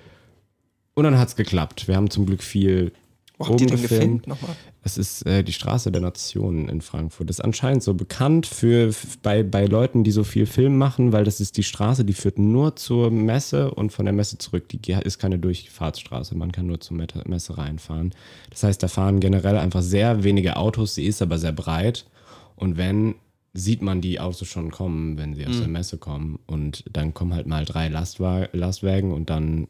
Und 0.94 1.04
dann 1.04 1.16
hat 1.16 1.28
es 1.28 1.36
geklappt. 1.36 1.86
Wir 1.86 1.94
haben 1.94 2.10
zum 2.10 2.26
Glück 2.26 2.42
viel 2.42 2.90
Wo 3.38 3.48
habt 3.48 3.60
ihr 3.60 3.66
den 3.66 3.82
gefilmt. 3.82 4.26
nochmal? 4.26 4.56
Es 4.82 4.96
ist 4.96 5.26
äh, 5.26 5.42
die 5.42 5.52
Straße 5.52 5.92
der 5.92 6.00
Nationen 6.00 6.68
in 6.68 6.80
Frankfurt. 6.80 7.28
Das 7.28 7.38
ist 7.38 7.44
anscheinend 7.44 7.82
so 7.82 7.92
bekannt 7.92 8.46
für, 8.46 8.94
bei, 9.22 9.42
bei 9.42 9.66
Leuten, 9.66 10.04
die 10.04 10.10
so 10.10 10.24
viel 10.24 10.46
Film 10.46 10.78
machen, 10.78 11.12
weil 11.12 11.24
das 11.24 11.40
ist 11.40 11.56
die 11.58 11.62
Straße, 11.62 12.04
die 12.04 12.14
führt 12.14 12.38
nur 12.38 12.76
zur 12.76 13.10
Messe 13.10 13.70
und 13.72 13.92
von 13.92 14.06
der 14.06 14.14
Messe 14.14 14.38
zurück. 14.38 14.68
Die 14.70 14.80
ist 14.92 15.18
keine 15.18 15.38
Durchfahrtsstraße, 15.38 16.34
man 16.34 16.52
kann 16.52 16.66
nur 16.66 16.80
zur 16.80 16.96
Messe 16.96 17.58
reinfahren. 17.58 18.14
Das 18.50 18.62
heißt, 18.62 18.82
da 18.82 18.88
fahren 18.88 19.20
generell 19.20 19.58
einfach 19.58 19.82
sehr 19.82 20.24
wenige 20.24 20.56
Autos, 20.56 20.94
sie 20.94 21.04
ist 21.04 21.20
aber 21.20 21.38
sehr 21.38 21.52
breit. 21.52 22.06
Und 22.54 22.78
wenn, 22.78 23.16
sieht 23.52 23.82
man 23.82 24.00
die 24.00 24.18
Autos 24.18 24.48
schon 24.48 24.70
kommen, 24.70 25.18
wenn 25.18 25.34
sie 25.34 25.46
aus 25.46 25.58
der 25.58 25.68
Messe 25.68 25.98
kommen. 25.98 26.38
Und 26.46 26.84
dann 26.90 27.12
kommen 27.12 27.34
halt 27.34 27.46
mal 27.46 27.64
drei 27.64 27.88
Lastwa 27.88 28.48
Lastwagen 28.52 29.12
und 29.12 29.28
dann 29.28 29.68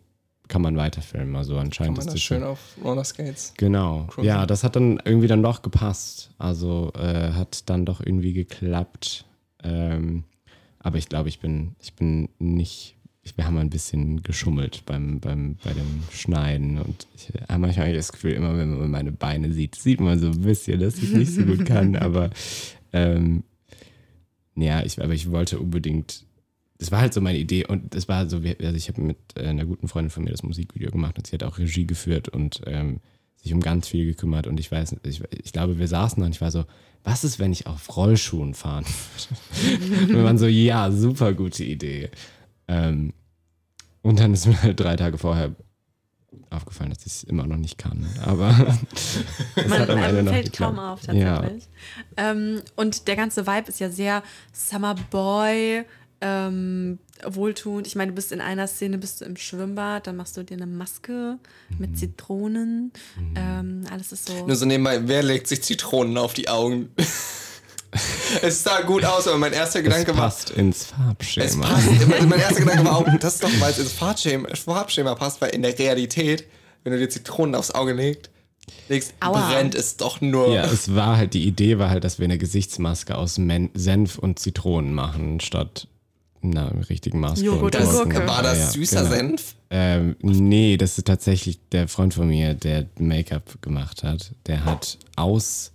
kann 0.48 0.62
man 0.62 0.76
weiterfilmen. 0.76 1.36
Also 1.36 1.56
anscheinend 1.56 1.98
Man 1.98 2.06
ist 2.06 2.14
das 2.14 2.22
schön 2.22 2.42
auf 2.42 2.76
Rollerskates. 2.82 3.54
Genau. 3.56 4.08
Ja, 4.22 4.46
das 4.46 4.64
hat 4.64 4.76
dann 4.76 5.00
irgendwie 5.04 5.26
dann 5.28 5.42
doch 5.42 5.62
gepasst. 5.62 6.30
Also 6.38 6.92
äh, 6.94 7.32
hat 7.32 7.68
dann 7.68 7.84
doch 7.84 8.00
irgendwie 8.00 8.32
geklappt. 8.32 9.24
Ähm, 9.62 10.24
aber 10.78 10.98
ich 10.98 11.08
glaube, 11.08 11.28
ich 11.28 11.40
bin, 11.40 11.74
ich 11.80 11.94
bin 11.94 12.28
nicht. 12.38 12.94
Ich, 13.22 13.36
wir 13.36 13.44
haben 13.44 13.58
ein 13.58 13.70
bisschen 13.70 14.22
geschummelt 14.22 14.84
beim, 14.86 15.18
beim, 15.18 15.56
bei 15.64 15.72
dem 15.72 16.04
Schneiden 16.12 16.78
und 16.78 17.08
ich 17.16 17.32
habe 17.48 17.58
manchmal 17.58 17.92
das 17.92 18.12
Gefühl, 18.12 18.34
immer 18.34 18.56
wenn 18.56 18.78
man 18.78 18.88
meine 18.88 19.10
Beine 19.10 19.52
sieht, 19.52 19.74
sieht 19.74 19.98
man 20.00 20.16
so 20.20 20.28
ein 20.28 20.42
bisschen, 20.42 20.78
dass 20.78 20.98
ich 20.98 21.12
nicht 21.12 21.32
so 21.32 21.42
gut 21.42 21.66
kann. 21.66 21.96
Aber 21.96 22.30
ähm, 22.92 23.42
ja, 24.54 24.82
ich, 24.84 25.02
aber 25.02 25.12
ich 25.12 25.30
wollte 25.30 25.58
unbedingt 25.58 26.24
das 26.78 26.90
war 26.90 27.00
halt 27.00 27.14
so 27.14 27.20
meine 27.20 27.38
Idee 27.38 27.66
und 27.66 27.94
es 27.94 28.08
war 28.08 28.28
so, 28.28 28.36
also 28.38 28.76
ich 28.76 28.88
habe 28.88 29.00
mit 29.00 29.16
äh, 29.34 29.46
einer 29.46 29.64
guten 29.64 29.88
Freundin 29.88 30.10
von 30.10 30.24
mir 30.24 30.30
das 30.30 30.42
Musikvideo 30.42 30.90
gemacht 30.90 31.16
und 31.18 31.26
sie 31.26 31.32
hat 31.34 31.42
auch 31.42 31.58
Regie 31.58 31.86
geführt 31.86 32.28
und 32.28 32.60
ähm, 32.66 33.00
sich 33.42 33.52
um 33.54 33.60
ganz 33.60 33.88
viel 33.88 34.04
gekümmert 34.06 34.46
und 34.46 34.60
ich 34.60 34.70
weiß, 34.70 34.96
ich, 35.04 35.22
ich 35.30 35.52
glaube, 35.52 35.78
wir 35.78 35.88
saßen 35.88 36.20
da 36.20 36.26
und 36.26 36.34
ich 36.34 36.40
war 36.40 36.50
so, 36.50 36.64
was 37.04 37.22
ist, 37.24 37.38
wenn 37.38 37.52
ich 37.52 37.66
auf 37.66 37.96
Rollschuhen 37.96 38.54
fahren 38.54 38.84
würde? 38.84 40.02
und 40.02 40.08
wir 40.16 40.24
waren 40.24 40.38
so, 40.38 40.46
ja, 40.46 40.90
super 40.90 41.32
gute 41.34 41.64
Idee. 41.64 42.10
Ähm, 42.68 43.12
und 44.02 44.18
dann 44.20 44.34
ist 44.34 44.46
mir 44.46 44.60
halt 44.62 44.78
drei 44.80 44.96
Tage 44.96 45.16
vorher 45.18 45.54
aufgefallen, 46.50 46.90
dass 46.90 47.00
ich 47.00 47.06
es 47.06 47.24
immer 47.24 47.46
noch 47.46 47.56
nicht 47.56 47.78
kann. 47.78 48.06
Aber 48.24 48.50
es 49.56 49.68
Man 49.68 49.78
hat 49.80 49.90
am 49.90 49.98
Ende 50.02 50.22
noch 50.22 50.32
fällt 50.32 50.46
geklappt. 50.46 50.76
kaum 50.76 50.84
auf 50.84 51.02
Ja. 51.06 51.36
tatsächlich. 51.36 51.68
Ähm, 52.16 52.60
und 52.76 53.08
der 53.08 53.16
ganze 53.16 53.46
Vibe 53.46 53.68
ist 53.68 53.80
ja 53.80 53.90
sehr 53.90 54.22
Summer 54.52 54.94
Boy, 55.10 55.84
ähm, 56.20 56.98
wohltuend. 57.24 57.86
Ich 57.86 57.94
meine, 57.96 58.12
du 58.12 58.14
bist 58.14 58.32
in 58.32 58.40
einer 58.40 58.66
Szene, 58.66 58.98
bist 58.98 59.20
du 59.20 59.24
im 59.26 59.36
Schwimmbad, 59.36 60.06
dann 60.06 60.16
machst 60.16 60.36
du 60.36 60.42
dir 60.42 60.54
eine 60.54 60.66
Maske 60.66 61.38
Mhm. 61.70 61.76
mit 61.78 61.98
Zitronen. 61.98 62.92
Ähm, 63.34 63.84
alles 63.90 64.12
ist 64.12 64.28
so. 64.28 64.46
Nur 64.46 64.56
so 64.56 64.64
nebenbei, 64.66 65.06
wer 65.08 65.22
legt 65.22 65.46
sich 65.46 65.62
Zitronen 65.62 66.16
auf 66.18 66.32
die 66.34 66.48
Augen? 66.48 66.90
es 68.42 68.62
sah 68.62 68.80
gut 68.82 69.04
aus, 69.04 69.26
aber 69.26 69.38
mein 69.38 69.52
erster 69.52 69.78
Es 69.80 69.84
Gedanke 69.84 70.08
war, 70.16 70.24
passt 70.24 70.50
ins 70.50 70.86
Farbschema. 70.86 71.46
es 71.46 71.56
passt. 71.58 72.08
mein, 72.08 72.28
mein 72.28 72.40
erster 72.40 72.60
Gedanke 72.60 72.84
war 72.84 72.96
auch, 72.98 73.06
das 73.18 73.34
ist 73.34 73.44
doch, 73.44 73.50
weil 73.60 73.70
es 73.70 73.78
ins 73.78 73.92
Farbschema, 73.92 74.48
Farbschema 74.54 75.14
passt, 75.14 75.40
weil 75.40 75.50
in 75.50 75.62
der 75.62 75.78
Realität, 75.78 76.44
wenn 76.84 76.92
du 76.92 76.98
dir 76.98 77.08
Zitronen 77.08 77.54
aufs 77.54 77.70
Auge 77.70 77.92
legst, 77.94 78.30
legst 78.88 79.18
brennt 79.20 79.74
es 79.74 79.96
doch 79.96 80.20
nur. 80.20 80.52
Ja, 80.52 80.64
es 80.64 80.94
war 80.94 81.16
halt, 81.16 81.34
die 81.34 81.46
Idee 81.46 81.78
war 81.78 81.88
halt, 81.90 82.04
dass 82.04 82.18
wir 82.18 82.24
eine 82.24 82.38
Gesichtsmaske 82.38 83.16
aus 83.16 83.38
Men 83.38 83.70
Senf 83.74 84.18
und 84.18 84.38
Zitronen 84.38 84.92
machen, 84.92 85.40
statt 85.40 85.88
einer 86.50 86.88
richtigen 86.88 87.20
Maske. 87.20 87.46
Joghurt. 87.46 87.78
Gurke. 87.78 88.26
war 88.26 88.42
das 88.42 88.58
Ja, 88.58 88.66
süßer 88.66 89.02
genau. 89.02 89.14
Senf? 89.14 89.54
Ähm, 89.70 90.16
nee, 90.20 90.76
das 90.76 90.98
ist 90.98 91.06
tatsächlich 91.06 91.58
der 91.72 91.88
Freund 91.88 92.14
von 92.14 92.28
mir, 92.28 92.54
der 92.54 92.86
Make-up 92.98 93.60
gemacht 93.62 94.04
hat. 94.04 94.32
Der 94.46 94.64
hat 94.64 94.98
aus 95.16 95.72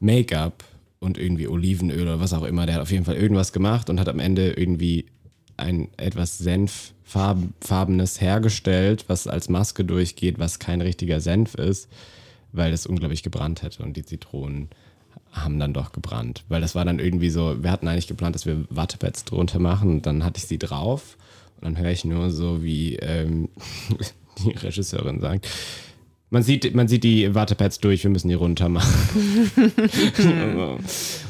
Make-up 0.00 0.64
und 1.00 1.18
irgendwie 1.18 1.48
Olivenöl 1.48 2.02
oder 2.02 2.20
was 2.20 2.32
auch 2.32 2.44
immer, 2.44 2.66
der 2.66 2.76
hat 2.76 2.82
auf 2.82 2.90
jeden 2.90 3.04
Fall 3.04 3.16
irgendwas 3.16 3.52
gemacht 3.52 3.90
und 3.90 4.00
hat 4.00 4.08
am 4.08 4.18
Ende 4.18 4.52
irgendwie 4.52 5.06
ein 5.56 5.88
etwas 5.96 6.38
Senffarbenes 6.38 8.20
hergestellt, 8.20 9.04
was 9.08 9.26
als 9.26 9.48
Maske 9.48 9.84
durchgeht, 9.84 10.38
was 10.38 10.58
kein 10.58 10.80
richtiger 10.80 11.20
Senf 11.20 11.54
ist, 11.54 11.88
weil 12.52 12.70
das 12.70 12.86
unglaublich 12.86 13.22
gebrannt 13.22 13.62
hätte 13.62 13.82
und 13.82 13.96
die 13.96 14.04
Zitronen 14.04 14.68
haben 15.34 15.58
dann 15.58 15.74
doch 15.74 15.92
gebrannt. 15.92 16.44
Weil 16.48 16.60
das 16.60 16.74
war 16.74 16.84
dann 16.84 16.98
irgendwie 16.98 17.30
so, 17.30 17.62
wir 17.62 17.70
hatten 17.70 17.88
eigentlich 17.88 18.06
geplant, 18.06 18.34
dass 18.34 18.46
wir 18.46 18.64
Wattepads 18.70 19.24
drunter 19.24 19.58
machen 19.58 19.90
und 19.90 20.06
dann 20.06 20.24
hatte 20.24 20.38
ich 20.38 20.46
sie 20.46 20.58
drauf 20.58 21.16
und 21.56 21.64
dann 21.64 21.78
höre 21.78 21.90
ich 21.90 22.04
nur 22.04 22.30
so, 22.30 22.62
wie 22.62 22.96
ähm, 22.96 23.48
die 24.44 24.52
Regisseurin 24.52 25.20
sagt, 25.20 25.48
man 26.34 26.42
sieht, 26.42 26.74
man 26.74 26.88
sieht 26.88 27.04
die 27.04 27.32
Wattepads 27.32 27.78
durch, 27.78 28.02
wir 28.02 28.10
müssen 28.10 28.26
die 28.26 28.34
runter 28.34 28.68
machen. 28.68 28.92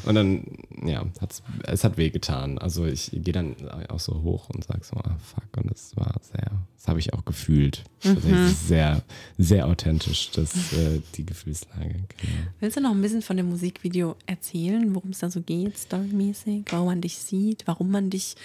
und 0.05 0.15
dann, 0.15 0.43
ja, 0.83 1.05
hat's, 1.21 1.43
es 1.61 1.83
hat 1.83 1.97
wehgetan. 1.97 2.57
Also 2.57 2.85
ich 2.85 3.11
gehe 3.13 3.31
dann 3.31 3.55
auch 3.87 3.99
so 3.99 4.23
hoch 4.23 4.49
und 4.49 4.63
sage 4.63 4.81
so, 4.83 4.97
ah, 4.97 5.15
fuck. 5.23 5.63
Und 5.63 5.69
das 5.69 5.95
war 5.95 6.15
sehr, 6.21 6.49
das 6.75 6.87
habe 6.87 6.97
ich 6.97 7.13
auch 7.13 7.23
gefühlt. 7.23 7.83
Tatsächlich 7.99 8.55
sehr, 8.55 9.03
sehr 9.37 9.67
authentisch, 9.67 10.31
das, 10.31 10.73
äh, 10.73 11.01
die 11.13 11.25
Gefühlslage. 11.25 11.93
Genau. 11.93 12.33
Willst 12.59 12.77
du 12.77 12.81
noch 12.81 12.91
ein 12.91 13.01
bisschen 13.03 13.21
von 13.21 13.37
dem 13.37 13.49
Musikvideo 13.49 14.15
erzählen, 14.25 14.95
worum 14.95 15.11
es 15.11 15.19
da 15.19 15.29
so 15.29 15.41
geht, 15.41 15.77
storymäßig, 15.77 16.63
warum 16.71 16.87
man 16.87 17.01
dich 17.01 17.17
sieht, 17.17 17.67
warum 17.67 17.91
man 17.91 18.09
dich 18.09 18.35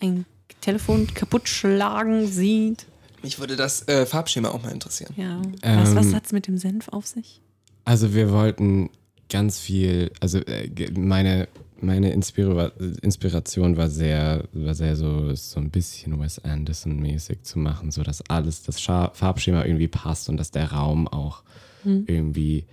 ein 0.00 0.26
Telefon 0.60 1.06
kaputt 1.14 1.48
schlagen 1.48 2.26
sieht. 2.26 2.84
Mich 3.22 3.38
würde 3.38 3.56
das 3.56 3.86
äh, 3.88 4.06
Farbschema 4.06 4.50
auch 4.50 4.62
mal 4.62 4.72
interessieren. 4.72 5.14
Ja. 5.16 5.40
was 5.62 5.94
was 5.94 6.06
Ähm, 6.06 6.14
hat's 6.14 6.32
mit 6.32 6.46
dem 6.46 6.58
Senf 6.58 6.88
auf 6.88 7.06
sich? 7.06 7.40
Also 7.84 8.14
wir 8.14 8.30
wollten 8.32 8.90
ganz 9.28 9.58
viel, 9.58 10.10
also 10.20 10.38
äh, 10.38 10.70
meine, 10.92 11.48
meine 11.80 12.12
Inspira 12.12 12.72
Inspiration 13.02 13.76
war 13.76 13.88
sehr, 13.88 14.44
war 14.52 14.74
sehr 14.74 14.96
so, 14.96 15.34
so 15.34 15.60
ein 15.60 15.70
bisschen 15.70 16.18
Wes 16.20 16.38
Anderson-mäßig 16.38 17.42
zu 17.42 17.58
machen, 17.58 17.90
so 17.90 18.02
dass 18.02 18.22
alles, 18.28 18.62
das 18.62 18.80
Scha 18.80 19.10
Farbschema 19.14 19.64
irgendwie 19.64 19.88
passt 19.88 20.28
und 20.28 20.36
dass 20.36 20.50
der 20.50 20.72
Raum 20.72 21.08
auch 21.08 21.42
irgendwie, 21.84 22.66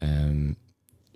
ähm, 0.00 0.56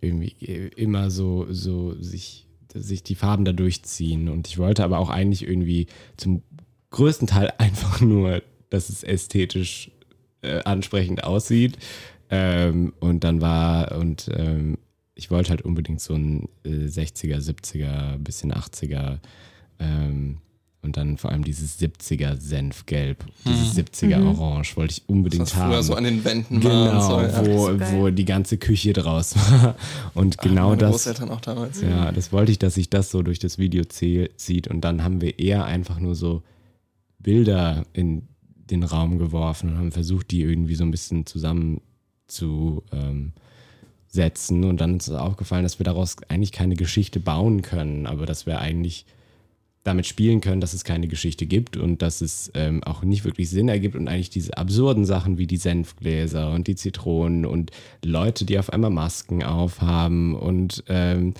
irgendwie 0.00 0.34
äh, 0.44 0.68
immer 0.76 1.10
so, 1.10 1.46
so 1.50 1.94
sich, 2.00 2.46
sich 2.74 3.02
die 3.02 3.14
Farben 3.14 3.44
da 3.44 3.52
durchziehen. 3.52 4.28
Und 4.28 4.48
ich 4.48 4.58
wollte 4.58 4.84
aber 4.84 4.98
auch 4.98 5.10
eigentlich 5.10 5.46
irgendwie 5.46 5.86
zum 6.16 6.42
größten 6.90 7.28
Teil 7.28 7.52
einfach 7.58 8.00
nur, 8.00 8.42
dass 8.70 8.88
es 8.88 9.02
ästhetisch 9.02 9.90
äh, 10.42 10.60
ansprechend 10.64 11.24
aussieht. 11.24 11.78
Ähm, 12.30 12.92
und 13.00 13.24
dann 13.24 13.40
war, 13.40 13.96
und 13.98 14.28
ähm, 14.34 14.78
ich 15.14 15.30
wollte 15.30 15.50
halt 15.50 15.62
unbedingt 15.62 16.00
so 16.00 16.14
ein 16.14 16.48
äh, 16.64 16.68
60er, 16.86 17.38
70er, 17.38 18.18
bisschen 18.18 18.52
80er 18.52 19.18
ähm, 19.80 20.38
und 20.80 20.96
dann 20.96 21.16
vor 21.18 21.32
allem 21.32 21.42
dieses 21.42 21.80
70er 21.80 22.36
Senfgelb, 22.38 23.24
dieses 23.44 23.76
70er 23.76 24.24
Orange 24.24 24.76
wollte 24.76 24.92
ich 24.92 25.08
unbedingt 25.08 25.42
Was 25.42 25.56
haben. 25.56 25.72
früher 25.72 25.82
so 25.82 25.94
an 25.94 26.04
den 26.04 26.24
Wänden 26.24 26.62
war 26.62 26.70
Genau, 26.90 27.00
so. 27.00 27.20
Ja. 27.20 27.46
wo, 27.46 27.66
so 27.72 27.76
geil. 27.78 27.92
wo 27.94 28.10
die 28.10 28.24
ganze 28.24 28.58
Küche 28.58 28.92
draus 28.92 29.34
war. 29.36 29.74
Und 30.14 30.38
genau 30.38 30.68
Meine 30.68 30.82
das. 30.82 30.90
Großeltern 30.92 31.30
auch 31.30 31.40
damals. 31.40 31.80
Ja, 31.80 32.12
das 32.12 32.30
wollte 32.30 32.52
ich, 32.52 32.58
dass 32.60 32.74
sich 32.74 32.88
das 32.90 33.10
so 33.10 33.22
durch 33.22 33.38
das 33.40 33.58
Video 33.58 33.84
zieht. 33.86 34.68
Und 34.68 34.82
dann 34.82 35.02
haben 35.02 35.20
wir 35.20 35.38
eher 35.40 35.64
einfach 35.64 35.98
nur 35.98 36.14
so 36.14 36.42
Bilder 37.18 37.84
in 37.92 38.28
den 38.70 38.82
Raum 38.82 39.18
geworfen 39.18 39.70
und 39.70 39.78
haben 39.78 39.92
versucht, 39.92 40.30
die 40.30 40.42
irgendwie 40.42 40.74
so 40.74 40.84
ein 40.84 40.90
bisschen 40.90 41.26
zusammen 41.26 41.80
zu 42.26 42.82
ähm. 42.92 43.32
Und 44.64 44.80
dann 44.80 44.96
ist 44.96 45.08
uns 45.08 45.18
aufgefallen, 45.18 45.62
dass 45.62 45.78
wir 45.78 45.84
daraus 45.84 46.16
eigentlich 46.28 46.50
keine 46.50 46.74
Geschichte 46.74 47.20
bauen 47.20 47.62
können, 47.62 48.06
aber 48.06 48.26
dass 48.26 48.46
wir 48.46 48.58
eigentlich 48.58 49.06
damit 49.84 50.06
spielen 50.06 50.40
können, 50.40 50.60
dass 50.60 50.74
es 50.74 50.84
keine 50.84 51.08
Geschichte 51.08 51.46
gibt 51.46 51.76
und 51.76 52.02
dass 52.02 52.20
es 52.20 52.50
ähm, 52.54 52.82
auch 52.84 53.02
nicht 53.02 53.24
wirklich 53.24 53.48
Sinn 53.48 53.68
ergibt 53.68 53.96
und 53.96 54.08
eigentlich 54.08 54.30
diese 54.30 54.56
absurden 54.56 55.04
Sachen 55.04 55.38
wie 55.38 55.46
die 55.46 55.56
Senfgläser 55.56 56.52
und 56.52 56.66
die 56.66 56.74
Zitronen 56.74 57.46
und 57.46 57.70
Leute, 58.04 58.44
die 58.44 58.58
auf 58.58 58.72
einmal 58.72 58.90
Masken 58.90 59.42
aufhaben 59.42 60.34
und 60.34 60.84
ähm, 60.88 61.34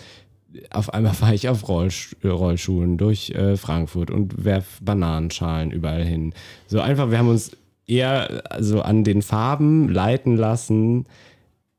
auf 0.71 0.93
einmal 0.95 1.15
fahre 1.15 1.35
ich 1.35 1.49
auf 1.49 1.69
Rollsch 1.69 2.17
Rollschuhen 2.25 2.97
durch 2.97 3.31
äh, 3.31 3.57
Frankfurt 3.57 4.11
und 4.11 4.45
werf 4.45 4.79
Bananenschalen 4.83 5.71
überall 5.71 6.05
hin. 6.05 6.33
So 6.67 6.81
einfach, 6.81 7.11
wir 7.11 7.19
haben 7.19 7.29
uns 7.29 7.57
eher 7.87 8.43
so 8.59 8.83
an 8.83 9.05
den 9.05 9.23
Farben 9.23 9.89
leiten 9.89 10.37
lassen, 10.37 11.07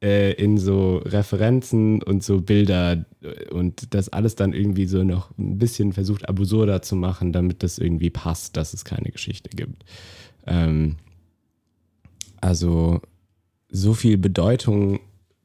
äh, 0.02 0.34
in 0.34 0.58
so 0.58 0.98
Referenzen 0.98 2.02
und 2.02 2.24
so 2.24 2.42
Bilder 2.42 3.06
äh, 3.22 3.50
und 3.54 3.94
das 3.94 4.10
alles 4.10 4.36
dann 4.36 4.54
irgendwie 4.54 4.86
so 4.86 5.04
noch 5.04 5.32
ein 5.38 5.58
bisschen 5.58 5.94
versucht 5.94 6.28
absurder 6.28 6.82
zu 6.82 6.96
machen, 6.96 7.34
damit 7.34 7.64
das 7.64 7.78
irgendwie 7.78 8.10
passt, 8.10 8.56
dass 8.56 8.74
es 8.74 8.86
keine 8.86 9.12
Geschichte 9.12 9.50
gibt. 9.50 9.84
Ähm, 10.48 10.96
also 12.42 13.02
so 13.70 13.94
viel 13.94 14.18
Bedeutung 14.18 15.00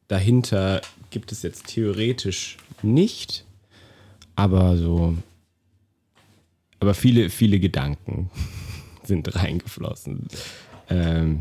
dahinter 0.08 0.80
gibt 1.10 1.32
es 1.32 1.42
jetzt 1.42 1.66
theoretisch 1.66 2.58
nicht, 2.82 3.44
aber 4.36 4.76
so, 4.76 5.14
aber 6.80 6.94
viele, 6.94 7.30
viele 7.30 7.58
Gedanken 7.60 8.30
sind 9.04 9.34
reingeflossen. 9.34 10.26
Ähm, 10.88 11.40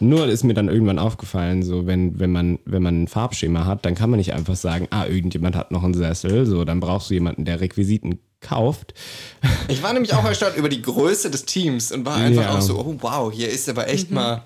nur 0.00 0.26
ist 0.26 0.42
mir 0.44 0.54
dann 0.54 0.68
irgendwann 0.68 0.98
aufgefallen, 0.98 1.62
so 1.62 1.86
wenn, 1.86 2.18
wenn 2.18 2.32
man, 2.32 2.58
wenn 2.64 2.82
man 2.82 3.04
ein 3.04 3.08
Farbschema 3.08 3.64
hat, 3.64 3.84
dann 3.84 3.94
kann 3.94 4.10
man 4.10 4.18
nicht 4.18 4.32
einfach 4.34 4.56
sagen, 4.56 4.88
ah, 4.90 5.06
irgendjemand 5.06 5.54
hat 5.56 5.70
noch 5.70 5.84
einen 5.84 5.94
Sessel, 5.94 6.46
so, 6.46 6.64
dann 6.64 6.80
brauchst 6.80 7.10
du 7.10 7.14
jemanden, 7.14 7.44
der 7.44 7.60
Requisiten 7.60 8.18
kauft. 8.40 8.94
Ich 9.68 9.82
war 9.82 9.92
nämlich 9.92 10.12
auch 10.12 10.24
erstaunt 10.24 10.56
über 10.56 10.68
die 10.68 10.82
Größe 10.82 11.30
des 11.30 11.44
Teams 11.46 11.90
und 11.92 12.04
war 12.04 12.16
einfach 12.16 12.42
Ja. 12.42 12.56
auch 12.58 12.60
so, 12.60 12.78
oh 12.78 12.96
wow, 13.00 13.32
hier 13.32 13.48
ist 13.48 13.68
aber 13.68 13.88
echt 13.88 14.10
mal 14.10 14.42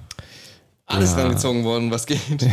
alles 0.87 1.13
Ja. 1.13 1.23
rangezogen 1.23 1.65
worden, 1.65 1.91
was 1.91 2.07
geht. 2.07 2.21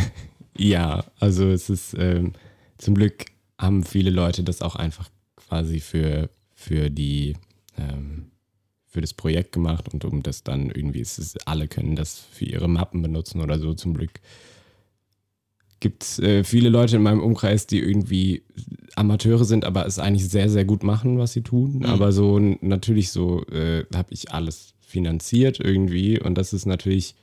Ja, 0.58 1.04
also 1.20 1.50
es 1.50 1.68
ist 1.68 1.94
ähm, 1.98 2.32
zum 2.78 2.94
Glück 2.94 3.26
haben 3.58 3.84
viele 3.84 4.10
Leute 4.10 4.44
das 4.44 4.62
auch 4.62 4.76
einfach 4.76 5.08
quasi 5.36 5.80
für, 5.80 6.30
für 6.54 6.90
die 6.90 7.34
ähm, 7.76 8.30
für 8.96 9.02
das 9.02 9.12
Projekt 9.12 9.52
gemacht 9.52 9.92
und 9.92 10.06
um 10.06 10.22
das 10.22 10.42
dann 10.42 10.70
irgendwie, 10.70 11.00
es 11.00 11.18
ist, 11.18 11.46
alle 11.46 11.68
können 11.68 11.96
das 11.96 12.18
für 12.18 12.46
ihre 12.46 12.66
Mappen 12.66 13.02
benutzen 13.02 13.42
oder 13.42 13.58
so 13.58 13.74
zum 13.74 13.92
Glück. 13.92 14.20
Gibt 15.80 16.02
es 16.02 16.18
äh, 16.18 16.44
viele 16.44 16.70
Leute 16.70 16.96
in 16.96 17.02
meinem 17.02 17.20
Umkreis, 17.20 17.66
die 17.66 17.78
irgendwie 17.78 18.42
Amateure 18.94 19.44
sind, 19.44 19.66
aber 19.66 19.84
es 19.84 19.98
eigentlich 19.98 20.30
sehr, 20.30 20.48
sehr 20.48 20.64
gut 20.64 20.82
machen, 20.82 21.18
was 21.18 21.34
sie 21.34 21.42
tun. 21.42 21.84
Aber 21.84 22.10
so 22.10 22.38
natürlich 22.38 23.10
so 23.10 23.44
äh, 23.48 23.84
habe 23.94 24.14
ich 24.14 24.32
alles 24.32 24.72
finanziert 24.80 25.60
irgendwie 25.60 26.18
und 26.18 26.36
das 26.36 26.54
ist 26.54 26.64
natürlich 26.64 27.16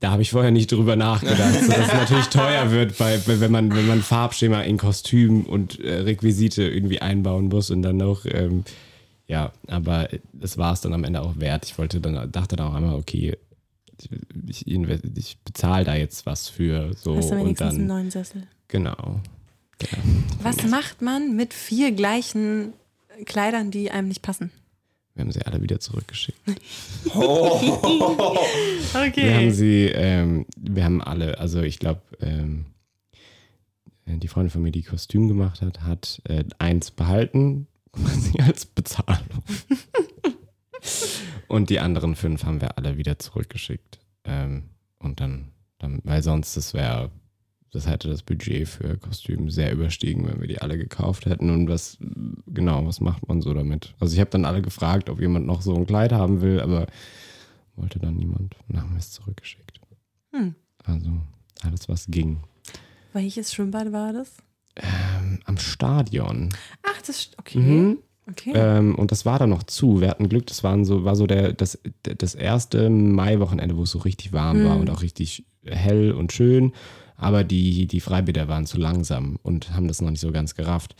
da 0.00 0.10
habe 0.10 0.22
ich 0.22 0.30
vorher 0.30 0.50
nicht 0.50 0.70
drüber 0.72 0.94
nachgedacht, 0.96 1.54
so 1.64 1.72
dass 1.72 1.86
es 1.88 1.92
natürlich 1.94 2.26
teuer 2.26 2.70
wird, 2.70 2.98
bei, 2.98 3.16
bei- 3.18 3.40
wenn, 3.40 3.50
man, 3.50 3.74
wenn 3.74 3.86
man 3.86 4.02
Farbschema 4.02 4.60
in 4.62 4.76
Kostüm 4.76 5.44
und 5.44 5.80
äh, 5.80 6.00
Requisite 6.00 6.62
irgendwie 6.64 7.00
einbauen 7.00 7.48
muss 7.48 7.70
und 7.70 7.82
dann 7.82 7.96
noch, 7.96 8.26
ähm, 8.26 8.64
ja, 9.26 9.52
aber 9.68 10.08
das 10.34 10.58
war 10.58 10.72
es 10.74 10.82
dann 10.82 10.92
am 10.92 11.02
Ende 11.04 11.20
auch 11.22 11.38
wert. 11.38 11.64
Ich 11.64 11.78
wollte 11.78 12.00
dann, 12.00 12.30
dachte 12.30 12.56
dann 12.56 12.68
auch 12.68 12.74
einmal, 12.74 12.94
okay, 12.96 13.36
ich, 14.46 14.66
inve- 14.66 15.00
ich 15.16 15.38
bezahle 15.44 15.84
da 15.84 15.94
jetzt 15.94 16.26
was 16.26 16.48
für 16.50 16.92
so 16.94 17.16
Hast 17.16 17.30
du 17.30 17.34
und 17.34 17.40
wenigstens 17.40 17.68
einen 17.70 17.78
dann, 17.78 17.86
neuen 17.96 18.10
Sessel? 18.10 18.42
genau. 18.68 19.20
Was 20.42 20.62
macht 20.68 21.02
man 21.02 21.36
mit 21.36 21.52
vier 21.54 21.92
gleichen 21.92 22.72
Kleidern, 23.24 23.70
die 23.70 23.90
einem 23.90 24.08
nicht 24.08 24.22
passen? 24.22 24.50
Wir 25.16 25.24
haben 25.24 25.32
sie 25.32 25.44
alle 25.46 25.62
wieder 25.62 25.80
zurückgeschickt. 25.80 26.38
Okay. 28.94 29.24
Wir 29.24 29.34
haben 29.34 29.50
sie, 29.50 29.86
ähm, 29.86 30.46
wir 30.56 30.84
haben 30.84 31.02
alle, 31.02 31.38
also 31.38 31.60
ich 31.60 31.78
glaube, 31.78 32.00
ähm, 32.20 32.66
die 34.06 34.28
Freundin 34.28 34.50
von 34.50 34.62
mir, 34.62 34.70
die 34.70 34.82
Kostüm 34.82 35.28
gemacht 35.28 35.60
hat, 35.60 35.82
hat 35.82 36.22
äh, 36.24 36.44
eins 36.58 36.90
behalten, 36.90 37.66
quasi 37.92 38.40
als 38.40 38.64
Bezahlung. 38.64 39.42
und 41.48 41.68
die 41.68 41.80
anderen 41.80 42.14
fünf 42.14 42.44
haben 42.44 42.60
wir 42.60 42.78
alle 42.78 42.96
wieder 42.96 43.18
zurückgeschickt. 43.18 43.98
Ähm, 44.24 44.70
und 44.98 45.20
dann, 45.20 45.48
dann, 45.78 46.00
weil 46.04 46.22
sonst 46.22 46.56
das 46.56 46.72
wäre, 46.72 47.10
das 47.72 47.86
hätte 47.86 48.08
das 48.08 48.22
Budget 48.22 48.68
für 48.68 48.96
Kostüm 48.96 49.50
sehr 49.50 49.72
überstiegen, 49.72 50.26
wenn 50.26 50.40
wir 50.40 50.48
die 50.48 50.60
alle 50.60 50.78
gekauft 50.78 51.26
hätten. 51.26 51.50
Und 51.50 51.68
was, 51.68 51.98
genau, 52.46 52.86
was 52.86 53.00
macht 53.00 53.28
man 53.28 53.42
so 53.42 53.52
damit? 53.52 53.94
Also 54.00 54.14
ich 54.14 54.20
habe 54.20 54.30
dann 54.30 54.44
alle 54.44 54.62
gefragt, 54.62 55.10
ob 55.10 55.20
jemand 55.20 55.46
noch 55.46 55.62
so 55.62 55.74
ein 55.74 55.86
Kleid 55.86 56.12
haben 56.12 56.40
will, 56.40 56.60
aber 56.60 56.86
wollte 57.74 57.98
dann 57.98 58.16
niemand. 58.16 58.56
Und 58.68 58.76
dann 58.76 58.82
haben 58.82 58.92
wir 58.92 58.98
es 58.98 59.10
zurückgeschickt. 59.10 59.80
Hm. 60.32 60.54
Also 60.84 61.10
alles, 61.62 61.88
was 61.88 62.06
ging. 62.06 62.40
Welches 63.12 63.52
Schwimmbad 63.52 63.92
war 63.92 64.12
das? 64.12 64.36
Ähm, 64.76 65.40
am 65.44 65.58
Stadion. 65.58 66.50
Ach, 66.82 66.98
das 67.00 67.08
ist 67.08 67.38
okay. 67.38 67.58
Mhm. 67.58 67.98
Okay. 68.28 68.52
Ähm, 68.54 68.96
und 68.96 69.12
das 69.12 69.24
war 69.24 69.38
dann 69.38 69.50
noch 69.50 69.62
zu. 69.62 70.00
Wir 70.00 70.08
hatten 70.08 70.28
Glück, 70.28 70.46
das 70.46 70.64
waren 70.64 70.84
so, 70.84 71.04
war 71.04 71.14
so 71.14 71.26
der, 71.26 71.52
das, 71.52 71.78
das 72.02 72.34
erste 72.34 72.90
Maiwochenende, 72.90 73.76
wo 73.76 73.84
es 73.84 73.92
so 73.92 73.98
richtig 73.98 74.32
warm 74.32 74.64
war 74.64 74.78
und 74.78 74.90
auch 74.90 75.02
richtig 75.02 75.46
hell 75.64 76.12
und 76.12 76.32
schön. 76.32 76.72
Aber 77.16 77.44
die, 77.44 77.86
die 77.86 78.00
Freibäder 78.00 78.48
waren 78.48 78.66
zu 78.66 78.78
langsam 78.78 79.38
und 79.42 79.72
haben 79.74 79.88
das 79.88 80.00
noch 80.00 80.10
nicht 80.10 80.20
so 80.20 80.32
ganz 80.32 80.54
gerafft, 80.54 80.94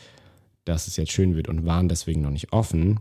dass 0.64 0.87
es 0.87 0.97
jetzt 0.97 1.12
schön 1.12 1.37
wird 1.37 1.49
und 1.49 1.67
waren 1.67 1.89
deswegen 1.89 2.23
noch 2.23 2.31
nicht 2.31 2.53
offen. 2.53 3.01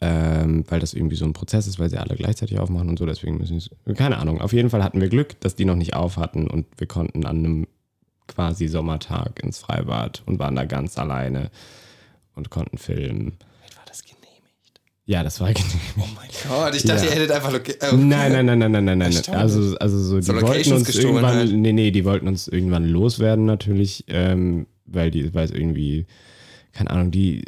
Ähm, 0.00 0.64
weil 0.68 0.80
das 0.80 0.94
irgendwie 0.94 1.16
so 1.16 1.24
ein 1.24 1.32
Prozess 1.32 1.66
ist, 1.66 1.78
weil 1.78 1.88
sie 1.88 1.98
alle 1.98 2.16
gleichzeitig 2.16 2.58
aufmachen 2.58 2.88
und 2.88 2.98
so, 2.98 3.06
deswegen 3.06 3.38
müssen 3.38 3.60
sie, 3.60 3.70
keine 3.94 4.18
Ahnung. 4.18 4.40
Auf 4.40 4.52
jeden 4.52 4.68
Fall 4.68 4.82
hatten 4.82 5.00
wir 5.00 5.08
Glück, 5.08 5.40
dass 5.40 5.54
die 5.54 5.64
noch 5.64 5.76
nicht 5.76 5.94
auf 5.94 6.16
hatten 6.16 6.48
und 6.48 6.66
wir 6.76 6.88
konnten 6.88 7.24
an 7.24 7.38
einem 7.38 7.66
quasi 8.26 8.66
Sommertag 8.66 9.40
ins 9.42 9.58
Freibad 9.58 10.22
und 10.26 10.38
waren 10.38 10.56
da 10.56 10.64
ganz 10.64 10.98
alleine 10.98 11.50
und 12.34 12.50
konnten 12.50 12.78
filmen. 12.78 13.36
Ja, 15.08 15.22
das 15.22 15.40
war 15.40 15.48
genehmigt. 15.52 15.94
Oh 15.98 16.04
mein 16.16 16.28
Gott, 16.48 16.74
ich 16.74 16.82
dachte, 16.82 17.04
Ja. 17.04 17.10
ihr 17.10 17.16
hättet 17.16 17.30
einfach. 17.30 17.52
Loca 17.52 17.72
äh, 17.72 17.96
Nein, 17.96 18.32
nein, 18.32 18.46
nein, 18.46 18.58
nein, 18.58 18.72
nein, 18.72 18.84
nein, 18.84 18.98
nein. 18.98 19.14
Also, 19.36 19.76
also 19.78 19.98
so, 19.98 20.16
die 20.16 20.22
So 20.22 20.32
wollten 20.34 20.46
Locations 20.46 20.86
uns 20.88 20.96
irgendwann, 20.96 21.24
halt. 21.36 21.52
nee, 21.52 21.72
nee, 21.72 21.90
die 21.92 22.04
wollten 22.04 22.26
uns 22.28 22.48
irgendwann 22.48 22.86
loswerden 22.88 23.44
natürlich, 23.44 24.04
ähm, 24.08 24.66
weil 24.84 25.10
die, 25.10 25.32
weil 25.32 25.44
es 25.44 25.52
irgendwie, 25.52 26.06
keine 26.72 26.90
Ahnung, 26.90 27.10
die, 27.12 27.44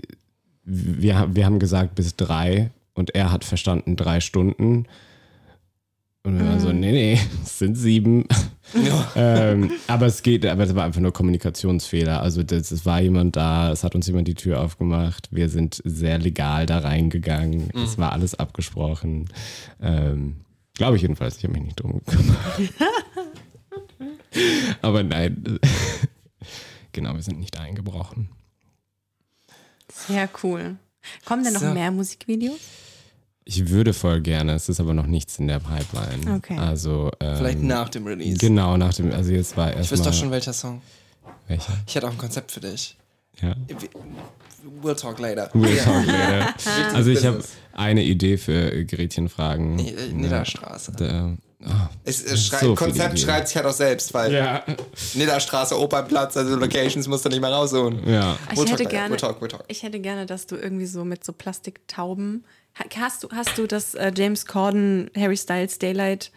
wir, 0.64 1.18
haben- 1.18 1.34
wir 1.34 1.44
haben 1.46 1.58
gesagt 1.58 1.94
bis 1.96 2.14
drei 2.16 2.70
und 2.94 3.14
er 3.14 3.32
hat 3.32 3.44
verstanden 3.44 3.96
drei 3.96 4.20
Stunden 4.20 4.86
Und 6.28 6.38
wir 6.38 6.46
waren 6.46 6.60
so, 6.60 6.72
nee, 6.72 6.92
nee, 6.92 7.18
es 7.42 7.58
sind 7.58 7.74
sieben. 7.74 8.26
Ja. 8.74 9.12
ähm, 9.16 9.70
aber 9.86 10.04
es 10.04 10.22
geht, 10.22 10.44
aber 10.44 10.64
es 10.64 10.74
war 10.74 10.84
einfach 10.84 11.00
nur 11.00 11.10
Kommunikationsfehler. 11.10 12.20
Also 12.20 12.42
das, 12.42 12.70
es 12.70 12.84
war 12.84 13.00
jemand 13.00 13.36
da, 13.36 13.72
es 13.72 13.82
hat 13.82 13.94
uns 13.94 14.08
jemand 14.08 14.28
die 14.28 14.34
Tür 14.34 14.60
aufgemacht. 14.60 15.28
Wir 15.30 15.48
sind 15.48 15.80
sehr 15.86 16.18
legal 16.18 16.66
da 16.66 16.80
reingegangen. 16.80 17.70
Es 17.74 17.96
war 17.96 18.12
alles 18.12 18.34
abgesprochen. 18.34 19.30
Ähm, 19.80 20.36
Glaube 20.74 20.96
ich 20.96 21.02
jedenfalls. 21.02 21.38
Ich 21.38 21.44
habe 21.44 21.54
mich 21.54 21.62
nicht 21.62 21.80
drum 21.80 22.02
gekümmert. 22.04 22.36
aber 24.82 25.02
nein. 25.02 25.58
genau, 26.92 27.14
wir 27.14 27.22
sind 27.22 27.40
nicht 27.40 27.58
eingebrochen. 27.58 28.28
Sehr 29.90 30.28
cool. 30.42 30.76
Kommen 31.24 31.42
denn 31.42 31.54
noch 31.54 31.62
So. 31.62 31.72
mehr 31.72 31.90
Musikvideos? 31.90 32.60
Ich 33.50 33.70
würde 33.70 33.94
voll 33.94 34.20
gerne, 34.20 34.52
es 34.52 34.68
ist 34.68 34.78
aber 34.78 34.92
noch 34.92 35.06
nichts 35.06 35.38
in 35.38 35.48
der 35.48 35.58
Pipeline. 35.58 36.36
Okay. 36.36 36.58
Also 36.58 37.10
ähm, 37.18 37.36
Vielleicht 37.38 37.62
nach 37.62 37.88
dem 37.88 38.06
Release. 38.06 38.36
Genau, 38.36 38.76
nach 38.76 38.92
dem, 38.92 39.10
also 39.10 39.30
jetzt 39.32 39.56
war 39.56 39.70
Ich 39.70 39.76
erstmal. 39.78 40.00
weiß 40.00 40.06
doch 40.06 40.12
schon, 40.12 40.30
welcher 40.30 40.52
Song. 40.52 40.82
welcher. 41.46 41.72
Ich 41.86 41.94
hätte 41.94 42.06
auch 42.08 42.12
ein 42.12 42.18
Konzept 42.18 42.52
für 42.52 42.60
dich. 42.60 42.94
Ja. 43.40 43.54
We'll 44.82 44.96
talk 45.00 45.18
later. 45.18 45.50
We'll 45.54 45.74
Ja. 45.76 45.84
talk 45.84 46.06
later. 46.06 46.54
Also 46.94 47.10
ich 47.10 47.24
habe 47.24 47.42
eine 47.72 48.02
Idee 48.02 48.36
für 48.36 48.84
Gretchenfragen. 48.84 49.76
Nee, 49.76 49.92
äh, 49.92 50.12
Nidderstraße. 50.12 50.92
Da- 50.98 51.36
ah, 51.64 51.88
Es, 52.04 52.22
es 52.22 52.46
schrei 52.48 52.58
so 52.60 52.74
Konzept 52.74 53.18
schreibt 53.18 53.48
sich 53.48 53.56
halt 53.56 53.64
auch 53.64 53.72
selbst, 53.72 54.12
weil 54.12 54.30
Ja. 54.34 54.62
Nidderstraße, 55.14 55.78
Opernplatz, 55.80 56.36
also 56.36 56.54
Locations 56.56 57.08
musst 57.08 57.24
du 57.24 57.30
nicht 57.30 57.40
mehr 57.40 57.50
raussuchen. 57.50 58.06
Ja. 58.06 58.36
Ich 58.52 58.58
We'll 58.58 58.68
hätte 58.68 58.82
talk, 58.82 58.90
gerne, 58.90 59.14
we'll 59.14 59.18
talk, 59.18 59.42
we'll 59.42 59.48
talk. 59.48 59.64
ich 59.68 59.82
hätte 59.82 60.00
gerne, 60.00 60.26
dass 60.26 60.46
du 60.46 60.56
irgendwie 60.56 60.86
so 60.86 61.02
mit 61.06 61.24
so 61.24 61.32
Plastiktauben. 61.32 62.44
Ha- 62.74 62.84
Hast 63.00 63.24
du, 63.24 63.28
hast 63.32 63.58
du 63.58 63.66
das 63.66 63.94
äh, 63.94 64.12
James 64.16 64.46
Corden 64.46 65.10
Harry 65.16 65.36
Styles 65.36 65.78
Daylight 65.78 66.30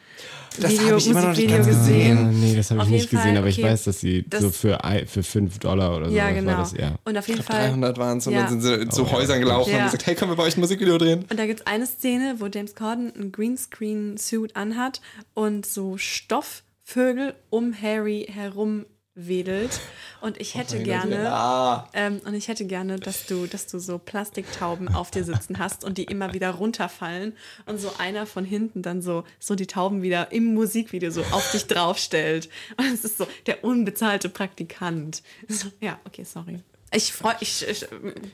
Das 0.59 0.71
Video, 0.71 0.97
ich 0.97 1.07
immer 1.07 1.21
noch 1.21 1.29
nicht 1.29 1.47
Musikvideo 1.49 1.57
ganz 1.57 1.67
gesehen? 1.67 2.17
Ah, 2.17 2.31
nee, 2.33 2.55
das 2.55 2.71
habe 2.71 2.81
ich 2.83 2.87
nicht 2.89 3.01
jeden 3.03 3.09
gesehen, 3.17 3.29
Fall, 3.33 3.37
aber 3.37 3.47
ich 3.47 3.57
okay. 3.59 3.67
weiß, 3.71 3.83
dass 3.85 3.99
sie 3.99 4.25
Das- 4.27 4.41
so 4.41 4.49
für, 4.49 4.79
für 5.07 5.23
5 5.23 5.59
Dollar 5.59 5.95
oder 5.97 6.09
so 6.09 6.15
Ja, 6.15 6.27
was 6.29 6.33
genau. 6.35 6.51
war 6.51 6.57
das, 6.57 6.71
ja. 6.73 6.95
Und 7.05 7.17
auf 7.17 7.27
jeden 7.27 7.43
Fall. 7.43 7.67
300 7.69 7.97
waren 7.97 8.17
es 8.17 8.27
und 8.27 8.33
Ja. 8.33 8.43
dann 8.43 8.59
sind 8.59 8.81
sie 8.81 8.89
zu 8.89 9.03
Oh, 9.03 9.05
ja. 9.05 9.11
Häusern 9.13 9.39
gelaufen 9.39 9.69
und 9.69 9.73
Ja. 9.75 9.79
haben 9.81 9.85
gesagt, 9.87 10.05
hey, 10.07 10.15
können 10.15 10.31
wir 10.31 10.35
bei 10.35 10.43
euch 10.43 10.57
ein 10.57 10.61
Musikvideo 10.61 10.97
drehen? 10.97 11.25
Und 11.29 11.39
da 11.39 11.45
gibt 11.45 11.59
es 11.61 11.67
eine 11.67 11.85
Szene, 11.85 12.35
wo 12.39 12.47
James 12.47 12.73
Corden 12.75 13.13
ein 13.15 13.31
Greenscreen-Suit 13.31 14.55
anhat 14.55 14.99
und 15.33 15.65
so 15.65 15.97
Stoffvögel 15.97 17.35
um 17.49 17.73
Harry 17.79 18.27
herum 18.31 18.85
wedelt. 19.15 19.79
Und 20.21 20.39
ich 20.39 20.55
hätte 20.55 20.81
gerne. 20.83 21.23
Ja. 21.23 21.89
Ähm, 21.93 22.21
und 22.25 22.33
ich 22.33 22.47
hätte 22.47 22.65
gerne, 22.65 22.97
dass 22.97 23.25
du, 23.25 23.47
dass 23.47 23.67
du 23.67 23.79
so 23.79 23.97
Plastiktauben 23.97 24.87
auf 24.93 25.11
dir 25.11 25.23
sitzen 25.23 25.59
hast 25.59 25.83
und 25.83 25.97
die 25.97 26.03
immer 26.03 26.33
wieder 26.33 26.51
runterfallen 26.51 27.33
und 27.65 27.79
so 27.79 27.91
einer 27.97 28.25
von 28.25 28.45
hinten 28.45 28.81
dann 28.81 29.01
so, 29.01 29.23
so 29.39 29.55
die 29.55 29.67
Tauben 29.67 30.01
wieder 30.01 30.31
im 30.31 30.53
Musikvideo 30.53 31.11
so 31.11 31.21
auf 31.31 31.51
dich 31.51 31.67
draufstellt. 31.67 32.49
Und 32.77 32.85
es 32.93 33.03
ist 33.03 33.17
so 33.17 33.27
der 33.47 33.63
unbezahlte 33.63 34.29
Praktikant. 34.29 35.23
So, 35.47 35.69
ja, 35.81 35.99
okay, 36.05 36.23
sorry. 36.23 36.61
Ich 36.93 37.13
freue 37.13 37.35
ich, 37.39 37.65
ich 37.67 37.85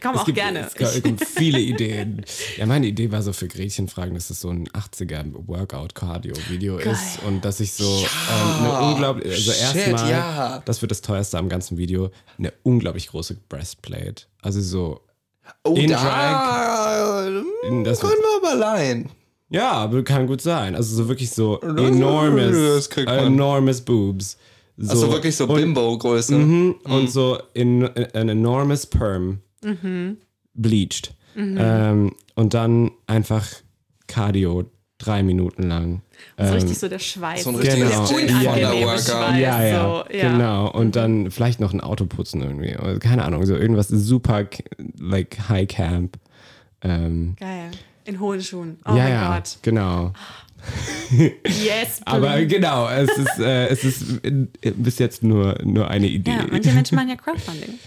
komme 0.01 0.15
Es 0.15 0.21
auch 0.21 0.25
gibt, 0.25 0.37
gerne. 0.37 0.67
Es 0.79 1.03
gibt 1.03 1.23
viele 1.37 1.59
Ideen. 1.59 2.25
Ja, 2.57 2.65
meine 2.65 2.87
Idee 2.87 3.11
war 3.11 3.21
so 3.21 3.31
für 3.31 3.47
Gretchenfragen, 3.47 4.15
dass 4.15 4.31
es 4.31 4.41
so 4.41 4.49
ein 4.49 4.67
80er 4.69 5.25
Workout-Cardio-Video 5.47 6.77
ist 6.77 7.19
und 7.25 7.45
dass 7.45 7.59
ich 7.59 7.73
so 7.73 7.83
ähm, 7.85 8.65
eine 8.65 8.79
unglaublich, 8.91 9.31
also 9.31 9.51
erstmal, 9.51 10.09
ja. 10.09 10.63
das 10.65 10.81
wird 10.81 10.89
das 10.89 11.01
teuerste 11.01 11.37
am 11.37 11.49
ganzen 11.49 11.77
Video, 11.77 12.09
eine 12.39 12.51
unglaublich 12.63 13.09
große 13.09 13.35
Breastplate. 13.47 14.23
Also 14.41 14.61
so, 14.61 15.01
Oh, 15.63 15.75
In 15.75 15.89
da 15.89 15.97
das 17.83 17.99
können 17.99 18.13
wir 18.13 18.49
aber 18.49 18.55
leihen. 18.57 19.09
ja, 19.49 19.87
kann 20.03 20.27
gut 20.27 20.41
sein. 20.41 20.75
Also 20.75 20.95
so 20.95 21.07
wirklich 21.07 21.29
so 21.31 21.57
Das 21.57 22.89
man. 23.05 23.19
enormous 23.19 23.81
boobs. 23.81 24.37
So, 24.77 24.91
Also 24.91 25.11
wirklich 25.11 25.35
so 25.35 25.45
und- 25.47 25.55
Bimbo-Größe. 25.55 26.35
Mhm, 26.37 26.75
Und 26.83 27.09
so 27.11 27.39
in, 27.53 27.81
in 27.83 28.05
an 28.13 28.29
enormous 28.29 28.85
perm 28.85 29.39
bleached. 30.53 31.13
Ähm, 31.35 32.13
und 32.35 32.53
dann 32.53 32.91
einfach 33.05 33.45
Cardio 34.07 34.65
drei 34.97 35.21
Minuten 35.21 35.63
lang. 35.63 36.01
so 36.39 36.53
richtig 36.53 36.77
so 36.79 36.87
der 36.87 36.97
Schweiß. 36.99 37.43
so 37.43 37.51
ein 37.51 37.59
der 37.61 37.77
Jane 37.77 37.99
unangenehme. 37.99 38.91
Schweiß. 38.97 39.07
ja, 39.39 39.63
ja, 39.63 39.83
so, 40.09 40.15
ja. 40.15 40.31
genau. 40.31 40.71
Und 40.71 40.95
dann 40.95 41.29
vielleicht 41.29 41.59
noch 41.59 41.73
ein 41.73 41.81
Auto 41.81 42.05
putzen 42.07 42.41
irgendwie. 42.41 42.75
Oder 42.77 42.97
Keine 42.99 43.23
Ahnung, 43.25 43.45
so 43.45 43.55
irgendwas 43.55 43.87
super 43.89 44.45
like 44.99 45.37
High 45.49 45.67
Camp. 45.67 46.17
Ähm, 46.81 47.35
Geil. 47.39 47.71
In 48.05 48.19
hohen 48.19 48.41
Schuhen. 48.41 48.79
Oh 48.85 48.91
ja, 48.91 49.03
mein 49.03 49.09
ja, 49.11 49.35
Gott. 49.35 49.57
genau. 49.61 50.13
Yes, 51.11 52.01
Aber 52.05 52.31
please. 52.33 52.47
genau, 52.47 52.89
es 52.89 53.09
ist, 53.17 53.39
äh, 53.39 53.67
es 53.67 53.83
ist 53.83 54.21
bis 54.75 54.99
jetzt 54.99 55.23
nur, 55.23 55.57
nur 55.63 55.89
eine 55.89 56.07
Idee. 56.07 56.31
Ja, 56.31 56.45
manche 56.51 56.71
Menschen 56.71 56.95
machen 56.95 57.09
ja 57.09 57.15
Crowdfunding. 57.15 57.73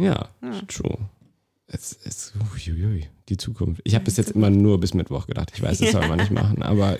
Ja, 0.00 0.28
true. 0.68 0.96
Es, 1.66 1.98
es, 2.04 2.32
uiuiui, 2.54 3.08
die 3.28 3.36
Zukunft. 3.36 3.80
Ich 3.82 3.96
habe 3.96 4.04
bis 4.04 4.16
jetzt 4.16 4.30
immer 4.30 4.48
nur 4.48 4.78
bis 4.78 4.94
Mittwoch 4.94 5.26
gedacht. 5.26 5.50
Ich 5.52 5.60
weiß, 5.60 5.78
das 5.78 5.90
soll 5.90 6.06
man 6.06 6.18
nicht 6.18 6.30
machen, 6.30 6.62
aber. 6.62 6.96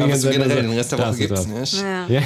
Aber 0.00 0.16
so 0.16 0.28
generell, 0.30 0.62
den 0.62 0.72
Rest 0.72 0.92
der 0.92 0.98
Woche 0.98 1.16
gibt's 1.16 1.46
nicht. 1.46 1.80
Ja. 1.80 2.06
Ja, 2.06 2.22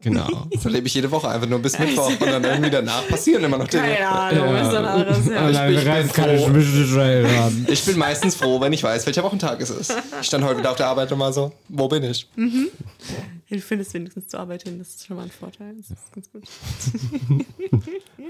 genau. 0.00 0.46
Das 0.52 0.64
erlebe 0.64 0.86
ich 0.86 0.94
jede 0.94 1.10
Woche 1.10 1.28
einfach 1.28 1.48
nur 1.48 1.58
bis 1.60 1.78
Mittwoch 1.78 2.08
und 2.08 2.20
dann 2.20 2.44
irgendwie 2.44 2.70
danach 2.70 3.06
passieren 3.08 3.44
immer 3.44 3.58
noch 3.58 3.68
Dinge. 3.68 3.84
Keine 3.84 4.08
Ahnung, 4.08 4.54
was 4.54 4.72
dann 4.72 4.84
anderes. 4.84 5.26
Ja. 5.26 5.68
ich 5.68 5.76
bin 5.78 5.88
reißt 5.88 6.14
keine 6.14 6.38
froh. 6.38 7.70
Ich 7.70 7.84
bin 7.84 7.98
meistens 7.98 8.34
froh, 8.34 8.60
wenn 8.60 8.72
ich 8.72 8.82
weiß, 8.82 9.06
welcher 9.06 9.22
Wochentag 9.22 9.60
es 9.60 9.70
ist. 9.70 9.94
Ich 10.20 10.26
stand 10.26 10.44
heute 10.44 10.58
wieder 10.58 10.70
auf 10.70 10.76
der 10.76 10.86
Arbeit 10.86 11.10
und 11.12 11.18
mal 11.18 11.32
so, 11.32 11.52
wo 11.68 11.88
bin 11.88 12.02
ich? 12.04 12.28
Du 12.36 13.60
findest 13.60 13.94
wenigstens 13.94 14.28
zur 14.28 14.40
Arbeit 14.40 14.64
hin, 14.64 14.78
das 14.78 14.88
ist 14.88 15.06
schon 15.06 15.16
mal 15.16 15.22
ein 15.24 15.30
Vorteil. 15.30 15.74
Das 15.76 15.90
ist 15.90 16.12
ganz 16.12 16.30
gut. 16.30 16.44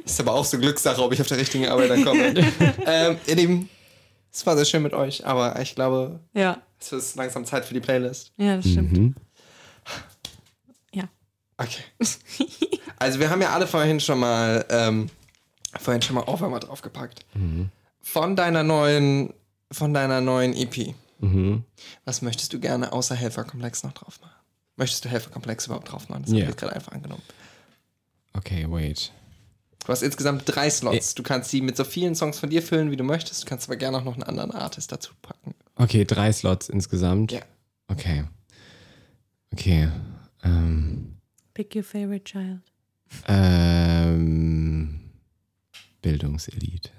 Ist 0.04 0.20
aber 0.20 0.32
auch 0.34 0.44
so 0.44 0.58
Glückssache, 0.58 1.02
ob 1.02 1.12
ich 1.12 1.20
auf 1.20 1.26
der 1.26 1.38
richtigen 1.38 1.66
Arbeit 1.66 1.90
dann 1.90 2.04
komme. 2.04 2.34
ähm, 2.86 3.16
ihr 3.26 3.34
Lieben, 3.34 3.68
es 4.32 4.46
war 4.46 4.56
sehr 4.56 4.64
schön 4.64 4.82
mit 4.82 4.92
euch, 4.94 5.26
aber 5.26 5.60
ich 5.60 5.74
glaube, 5.74 6.20
Ja, 6.34 6.62
es 6.80 6.92
ist 6.92 7.16
langsam 7.16 7.44
Zeit 7.44 7.64
für 7.64 7.74
die 7.74 7.80
Playlist. 7.80 8.32
ja, 8.36 8.56
das 8.56 8.68
stimmt. 8.70 8.92
Mhm. 8.92 9.14
Okay. 11.58 11.82
Also 12.98 13.18
wir 13.20 13.30
haben 13.30 13.42
ja 13.42 13.52
alle 13.52 13.66
vorhin 13.66 14.00
schon 14.00 14.18
mal, 14.20 14.64
ähm, 14.70 15.08
vorhin 15.78 16.02
schon 16.02 16.14
mal 16.16 16.24
Ohrwürmer 16.24 16.60
draufgepackt. 16.60 17.24
Von 18.00 18.36
deiner 18.36 18.62
neuen, 18.62 19.32
von 19.70 19.92
deiner 19.94 20.20
neuen 20.20 20.54
EP. 20.54 20.94
Mhm. 21.20 21.64
Was 22.04 22.22
möchtest 22.22 22.52
du 22.52 22.60
gerne 22.60 22.92
außer 22.92 23.14
Helferkomplex 23.14 23.82
noch 23.82 23.92
drauf 23.92 24.20
machen? 24.20 24.32
Möchtest 24.76 25.04
du 25.04 25.08
Helferkomplex 25.08 25.66
überhaupt 25.66 25.90
drauf 25.90 26.08
machen? 26.08 26.22
Das 26.22 26.30
habe 26.32 26.42
Ja. 26.42 26.48
ich 26.50 26.56
gerade 26.56 26.74
einfach 26.74 26.92
angenommen. 26.92 27.22
Okay, 28.34 28.66
wait. 28.68 29.12
Du 29.84 29.88
hast 29.92 30.02
insgesamt 30.02 30.42
drei 30.46 30.70
Slots. 30.70 31.14
Du 31.14 31.22
kannst 31.22 31.52
die 31.52 31.60
mit 31.60 31.76
so 31.76 31.82
vielen 31.84 32.14
Songs 32.14 32.38
von 32.38 32.50
dir 32.50 32.62
füllen, 32.62 32.90
wie 32.90 32.96
du 32.96 33.04
möchtest. 33.04 33.42
Du 33.42 33.46
kannst 33.48 33.68
aber 33.68 33.76
gerne 33.76 33.98
auch 33.98 34.04
noch 34.04 34.14
einen 34.14 34.22
anderen 34.22 34.52
Artist 34.52 34.92
dazu 34.92 35.12
packen. 35.22 35.54
Okay, 35.76 36.04
drei 36.04 36.32
Slots 36.32 36.68
insgesamt. 36.68 37.32
Ja. 37.32 37.40
Okay. 37.88 38.24
Okay. 39.52 39.88
Ähm, 40.44 41.17
Pick 41.58 41.74
your 41.74 41.82
favorite 41.82 42.22
child. 42.24 42.60
ähm, 43.26 45.00
Bildungselite. 46.02 46.90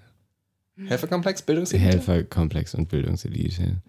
Helferkomplex, 0.86 1.42
Bildungselite? 1.44 1.86
Helferkomplex 1.90 2.76
und 2.76 2.90
Bildungselite. 2.90 3.82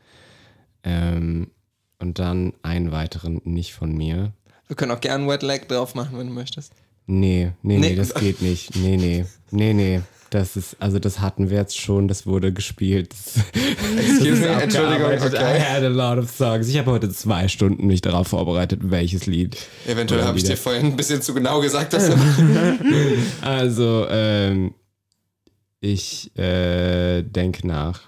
Ähm, 0.84 1.51
und 1.98 2.20
dann 2.20 2.52
einen 2.62 2.92
weiteren 2.92 3.40
nicht 3.42 3.74
von 3.74 3.97
mir. 3.97 4.32
Wir 4.68 4.76
können 4.76 4.92
auch 4.92 5.01
gerne 5.01 5.26
Wet 5.26 5.42
Leg 5.42 5.66
drauf 5.66 5.97
machen, 5.97 6.16
wenn 6.16 6.28
du 6.28 6.34
möchtest. 6.34 6.72
Nee, 7.06 7.51
nee, 7.62 7.78
nee, 7.78 7.88
Nee. 7.90 7.97
das 7.97 8.14
geht 8.14 8.40
nicht. 8.40 8.76
Nee, 8.76 8.97
nee, 8.97 9.24
nee, 9.51 9.72
nee. 9.74 10.01
Das 10.31 10.57
ist, 10.57 10.77
also 10.78 11.01
das 11.01 11.19
hatten 11.19 11.51
wir 11.51 11.59
jetzt 11.59 11.77
schon, 11.77 12.07
das 12.07 12.24
wurde 12.24 12.52
gespielt. 12.52 13.12
Excuse 13.98 14.40
me, 14.40 14.47
Entschuldigung, 14.47 15.12
okay. 15.12 15.57
I 15.57 15.61
had 15.61 15.82
a 15.82 15.89
lot 15.89 16.19
of 16.19 16.31
songs. 16.31 16.69
Ich 16.69 16.78
habe 16.78 16.93
heute 16.93 17.11
zwei 17.11 17.48
Stunden 17.48 17.89
mich 17.89 18.01
darauf 18.01 18.28
vorbereitet, 18.28 18.81
welches 18.85 19.27
Lied. 19.27 19.57
Eventuell 19.89 20.23
habe 20.23 20.39
ich 20.39 20.44
dir 20.44 20.57
vorhin 20.57 20.86
ein 20.86 20.97
bisschen 20.97 21.20
zu 21.20 21.35
genau 21.35 21.61
gesagt, 21.61 21.93
dass 21.94 22.11
du 22.11 22.16
Also, 23.43 24.07
ähm, 24.09 24.74
ich 25.81 26.36
äh, 26.39 27.23
denke 27.23 27.66
nach. 27.66 28.02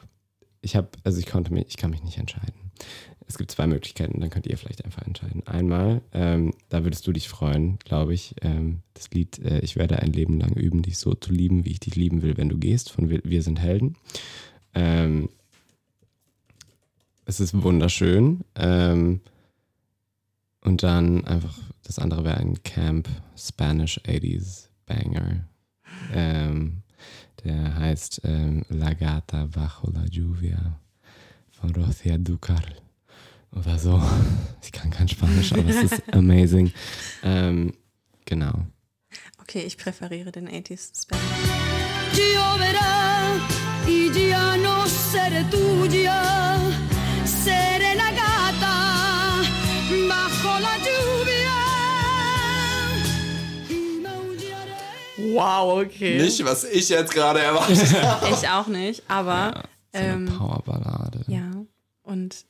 Ich 0.60 0.76
habe, 0.76 0.88
also 1.02 1.18
ich 1.18 1.26
konnte 1.26 1.52
mich, 1.52 1.66
ich 1.68 1.76
kann 1.76 1.90
mich 1.90 2.04
nicht 2.04 2.18
entscheiden. 2.18 2.54
Es 3.32 3.38
gibt 3.38 3.50
zwei 3.50 3.66
Möglichkeiten, 3.66 4.20
dann 4.20 4.28
könnt 4.28 4.46
ihr 4.46 4.58
vielleicht 4.58 4.84
einfach 4.84 5.06
entscheiden. 5.06 5.46
Einmal, 5.46 6.02
ähm, 6.12 6.52
da 6.68 6.84
würdest 6.84 7.06
du 7.06 7.12
dich 7.12 7.30
freuen, 7.30 7.78
glaube 7.78 8.12
ich, 8.12 8.34
ähm, 8.42 8.80
das 8.92 9.10
Lied 9.10 9.38
äh, 9.38 9.60
Ich 9.60 9.76
werde 9.76 10.00
ein 10.00 10.12
Leben 10.12 10.38
lang 10.38 10.52
üben, 10.52 10.82
dich 10.82 10.98
so 10.98 11.14
zu 11.14 11.32
lieben, 11.32 11.64
wie 11.64 11.70
ich 11.70 11.80
dich 11.80 11.96
lieben 11.96 12.20
will, 12.20 12.36
wenn 12.36 12.50
du 12.50 12.58
gehst, 12.58 12.92
von 12.92 13.08
Wir, 13.08 13.22
Wir 13.24 13.42
sind 13.42 13.58
Helden. 13.58 13.96
Ähm, 14.74 15.30
es 17.24 17.40
ist 17.40 17.54
wunderschön. 17.54 18.44
Ähm, 18.54 19.22
und 20.60 20.82
dann 20.82 21.24
einfach, 21.24 21.58
das 21.84 21.98
andere 21.98 22.24
wäre 22.24 22.36
ein 22.36 22.62
Camp 22.64 23.08
Spanish 23.34 23.98
80s 24.00 24.68
Banger. 24.84 25.48
Ähm, 26.12 26.82
der 27.44 27.76
heißt 27.76 28.20
ähm, 28.24 28.66
La 28.68 28.92
Gata 28.92 29.46
Bajo 29.46 29.90
la 29.90 30.04
Lluvia 30.04 30.78
von 31.50 31.74
Rocia 31.74 32.18
Ducal. 32.18 32.82
Oder 33.56 33.78
so. 33.78 34.00
Ich 34.64 34.70
kann 34.70 34.90
kein 34.90 35.08
Spanisch, 35.08 35.52
aber 35.52 35.66
es 35.68 35.82
ist 35.92 36.02
amazing. 36.14 36.72
Ähm, 37.24 37.74
genau. 38.24 38.52
Okay, 39.40 39.62
ich 39.66 39.76
präferiere 39.76 40.30
den 40.30 40.48
80s 40.48 41.02
Spanish. 41.02 41.22
Lloverá 42.16 43.40
y 43.88 44.28
ya 44.30 44.56
no 44.56 44.84
seré 44.86 45.42
tuya, 45.50 46.56
seré 47.24 47.94
la 47.96 48.10
gata 48.12 49.42
bajo 50.08 50.60
la 50.60 50.74
lluvia 50.86 51.58
y 53.68 54.00
maullaré. 54.00 55.34
Wow, 55.34 55.82
okay. 55.84 56.22
Nicht, 56.22 56.44
was 56.44 56.64
ich 56.64 56.88
jetzt 56.88 57.12
gerade 57.12 57.40
erwartet 57.40 57.92
habe. 58.02 58.28
Ich 58.30 58.48
auch 58.48 58.68
nicht, 58.68 59.02
aber 59.08 59.64
So 59.92 59.98
eine 59.98 60.08
ähm, 60.12 60.26
Powerballade. 60.38 61.24
ja. 61.26 61.50
Und 62.04 62.44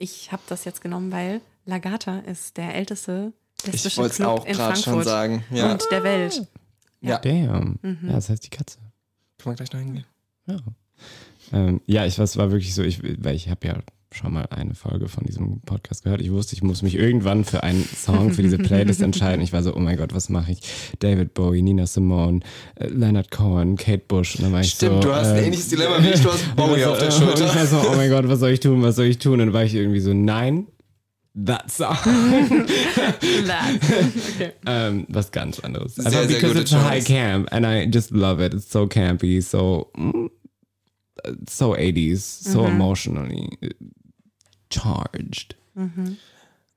ich 0.00 0.32
habe 0.32 0.42
das 0.48 0.64
jetzt 0.64 0.80
genommen, 0.80 1.12
weil 1.12 1.42
Lagata 1.66 2.20
ist 2.20 2.56
der 2.56 2.74
älteste 2.74 3.32
Ich 3.64 3.72
lesbische 3.72 3.98
wollte 3.98 4.12
es 4.12 4.16
Club 4.16 4.28
auch 4.28 4.44
in 4.46 4.54
gerade 4.54 4.72
Frankfurt 4.72 4.94
schon 4.94 5.02
sagen. 5.04 5.44
Ja, 5.50 5.72
und 5.72 5.84
der 5.90 6.02
Welt. 6.02 6.46
ja. 7.02 7.18
Damn. 7.18 7.78
Ja, 7.82 8.12
das 8.14 8.30
heißt 8.30 8.44
die 8.44 8.50
Katze. 8.50 8.78
Können 9.38 9.52
wir 9.52 9.56
gleich 9.56 9.72
noch 9.72 9.80
hingehen. 9.80 10.06
Ja. 10.46 10.56
Ähm, 11.52 11.80
ja, 11.86 12.06
ich 12.06 12.18
es 12.18 12.36
war 12.36 12.50
wirklich 12.50 12.74
so, 12.74 12.82
ich, 12.82 13.02
weil 13.22 13.34
ich 13.34 13.48
habe 13.50 13.66
ja 13.66 13.78
schon 14.12 14.32
mal 14.32 14.46
eine 14.50 14.74
Folge 14.74 15.08
von 15.08 15.24
diesem 15.24 15.60
Podcast 15.60 16.02
gehört. 16.04 16.20
Ich 16.20 16.32
wusste, 16.32 16.54
ich 16.56 16.62
muss 16.62 16.82
mich 16.82 16.96
irgendwann 16.96 17.44
für 17.44 17.62
einen 17.62 17.84
Song 17.84 18.32
für 18.32 18.42
diese 18.42 18.58
Playlist 18.58 19.00
entscheiden. 19.04 19.40
Ich 19.40 19.52
war 19.52 19.62
so, 19.62 19.74
oh 19.74 19.78
mein 19.78 19.96
Gott, 19.96 20.12
was 20.14 20.28
mache 20.28 20.52
ich? 20.52 20.60
David 20.98 21.32
Bowie, 21.34 21.62
Nina 21.62 21.86
Simone, 21.86 22.40
äh, 22.74 22.88
Leonard 22.88 23.30
Cohen, 23.30 23.76
Kate 23.76 24.02
Bush. 24.08 24.36
Und 24.36 24.44
dann 24.44 24.52
war 24.52 24.60
ich 24.62 24.70
Stimmt, 24.70 25.02
so, 25.02 25.08
du 25.10 25.14
hast 25.14 25.28
ein 25.28 25.38
ähm, 25.38 25.44
ähnliches 25.44 25.68
Dilemma 25.68 26.02
wie 26.02 26.08
ich, 26.08 26.20
du 26.20 26.30
hast 26.30 26.56
Bowie 26.56 26.84
auf 26.84 26.98
der 26.98 27.08
äh, 27.08 27.12
Und 27.12 27.18
ich 27.20 27.24
Schulter. 27.24 27.54
war 27.54 27.66
so, 27.66 27.88
oh 27.88 27.94
mein 27.96 28.10
Gott, 28.10 28.28
was 28.28 28.40
soll 28.40 28.50
ich 28.50 28.60
tun, 28.60 28.82
was 28.82 28.96
soll 28.96 29.06
ich 29.06 29.18
tun? 29.18 29.34
Und 29.34 29.38
dann 29.38 29.52
war 29.52 29.64
ich 29.64 29.74
irgendwie 29.74 30.00
so, 30.00 30.12
nein, 30.12 30.66
that 31.46 31.70
song. 31.70 31.96
okay. 33.16 34.52
ähm, 34.66 35.06
was 35.08 35.30
ganz 35.30 35.60
anderes. 35.60 35.94
Sehr, 35.94 36.10
sehr 36.10 36.26
because 36.26 36.58
it's 36.60 36.72
a 36.72 36.82
high 36.82 36.98
Choice. 36.98 37.06
camp 37.06 37.48
and 37.52 37.64
I 37.64 37.88
just 37.88 38.10
love 38.10 38.44
it. 38.44 38.54
It's 38.54 38.70
so 38.70 38.88
campy, 38.88 39.40
so 39.40 39.92
mm, 39.96 40.28
so 41.48 41.74
80s, 41.74 42.18
so 42.18 42.64
emotionally 42.66 43.50
charged. 44.72 45.56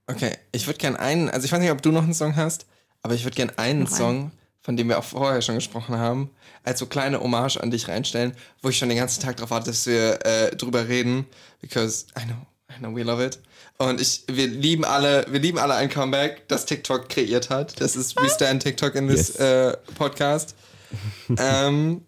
Okay, 0.08 0.38
ich 0.52 0.68
würde 0.68 0.80
gern 0.80 0.96
einen, 0.96 1.30
also 1.30 1.46
ich 1.46 1.52
weiß 1.52 1.60
nicht, 1.60 1.72
ob 1.72 1.82
du 1.82 1.92
noch 1.92 2.04
einen 2.04 2.14
Song 2.14 2.36
hast, 2.36 2.66
aber 3.02 3.14
ich 3.16 3.24
würde 3.24 3.36
gern 3.36 3.52
einen 3.58 3.84
Noch 3.84 3.90
einen. 3.90 3.98
Song, 3.98 4.32
von 4.62 4.78
dem 4.78 4.88
wir 4.90 4.98
auch 5.00 5.04
vorher 5.04 5.42
schon 5.42 5.56
gesprochen 5.56 5.98
haben, 5.98 6.30
als 6.64 6.80
so 6.80 6.86
kleine 6.86 7.20
Hommage 7.20 7.58
an 7.58 7.72
dich 7.72 7.88
reinstellen, 7.88 8.34
wo 8.62 8.70
ich 8.70 8.78
schon 8.78 8.90
den 8.90 8.98
ganzen 8.98 9.22
Tag 9.22 9.38
darauf 9.38 9.52
warte, 9.52 9.72
dass 9.72 9.86
wir 9.86 10.26
äh, 10.26 10.56
drüber 10.56 10.88
reden, 10.88 11.26
because 11.62 12.06
I 12.18 12.24
know, 12.26 12.36
I 12.74 12.80
know 12.80 12.96
we 12.96 13.04
love 13.04 13.24
it. 13.24 13.40
Und 13.78 14.00
ich, 14.00 14.24
wir 14.28 14.48
lieben 14.48 14.86
alle, 14.86 15.26
wir 15.30 15.40
lieben 15.40 15.58
alle 15.58 15.74
ein 15.74 15.90
Comeback, 15.90 16.48
das 16.48 16.66
TikTok 16.66 17.10
kreiert 17.10 17.50
hat. 17.50 17.82
Das 17.82 17.96
ist 17.96 18.16
We 18.16 18.30
Stand 18.30 18.64
TikTok 18.64 18.96
in 18.96 19.08
this 19.08 19.30
Yes. 19.30 19.36
äh, 19.38 19.78
Podcast. 19.96 20.56
ähm, 21.38 22.06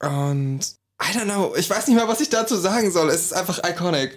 und 0.00 0.60
I 1.02 1.18
don't 1.18 1.24
know, 1.24 1.54
ich 1.56 1.68
weiß 1.68 1.88
nicht 1.88 1.96
mal, 1.96 2.08
was 2.08 2.20
ich 2.20 2.30
dazu 2.30 2.56
sagen 2.56 2.90
soll. 2.90 3.10
Es 3.10 3.22
ist 3.22 3.32
einfach 3.34 3.60
iconic. 3.68 4.16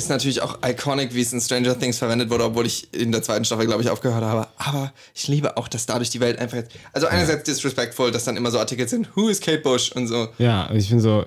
Ist 0.00 0.08
natürlich 0.08 0.40
auch 0.40 0.58
iconic, 0.64 1.14
wie 1.14 1.20
es 1.20 1.30
in 1.34 1.42
Stranger 1.42 1.78
Things 1.78 1.98
verwendet 1.98 2.30
wurde, 2.30 2.44
obwohl 2.44 2.64
ich 2.64 2.88
in 2.94 3.12
der 3.12 3.22
zweiten 3.22 3.44
Staffel, 3.44 3.66
glaube 3.66 3.82
ich, 3.82 3.90
aufgehört 3.90 4.24
habe. 4.24 4.48
Aber 4.56 4.94
ich 5.14 5.28
liebe 5.28 5.58
auch, 5.58 5.68
dass 5.68 5.84
dadurch 5.84 6.08
die 6.08 6.20
Welt 6.20 6.38
einfach 6.38 6.56
jetzt. 6.56 6.70
Also, 6.94 7.06
einerseits 7.06 7.44
disrespectful, 7.44 8.10
dass 8.10 8.24
dann 8.24 8.38
immer 8.38 8.50
so 8.50 8.58
Artikel 8.58 8.88
sind: 8.88 9.14
Who 9.14 9.28
is 9.28 9.40
Kate 9.40 9.58
Bush? 9.58 9.92
und 9.92 10.06
so. 10.06 10.28
Ja, 10.38 10.70
ich 10.72 10.88
bin 10.88 11.00
so, 11.00 11.26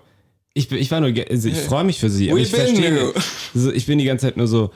ich, 0.56 0.72
ich 0.72 0.90
war 0.90 1.02
nur, 1.02 1.14
also 1.30 1.48
ich 1.50 1.58
freue 1.70 1.84
mich 1.84 2.00
für 2.00 2.10
sie, 2.10 2.30
aber 2.32 2.40
We 2.40 2.44
ich 2.44 2.50
verstehe, 2.50 3.00
you. 3.00 3.12
so, 3.54 3.72
ich 3.72 3.86
bin 3.86 4.00
die 4.00 4.06
ganze 4.06 4.26
Zeit 4.26 4.38
nur 4.38 4.48
so, 4.48 4.72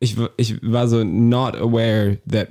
ich, 0.00 0.16
ich 0.38 0.56
war 0.62 0.88
so 0.88 1.04
not 1.04 1.54
aware 1.54 2.16
that 2.30 2.48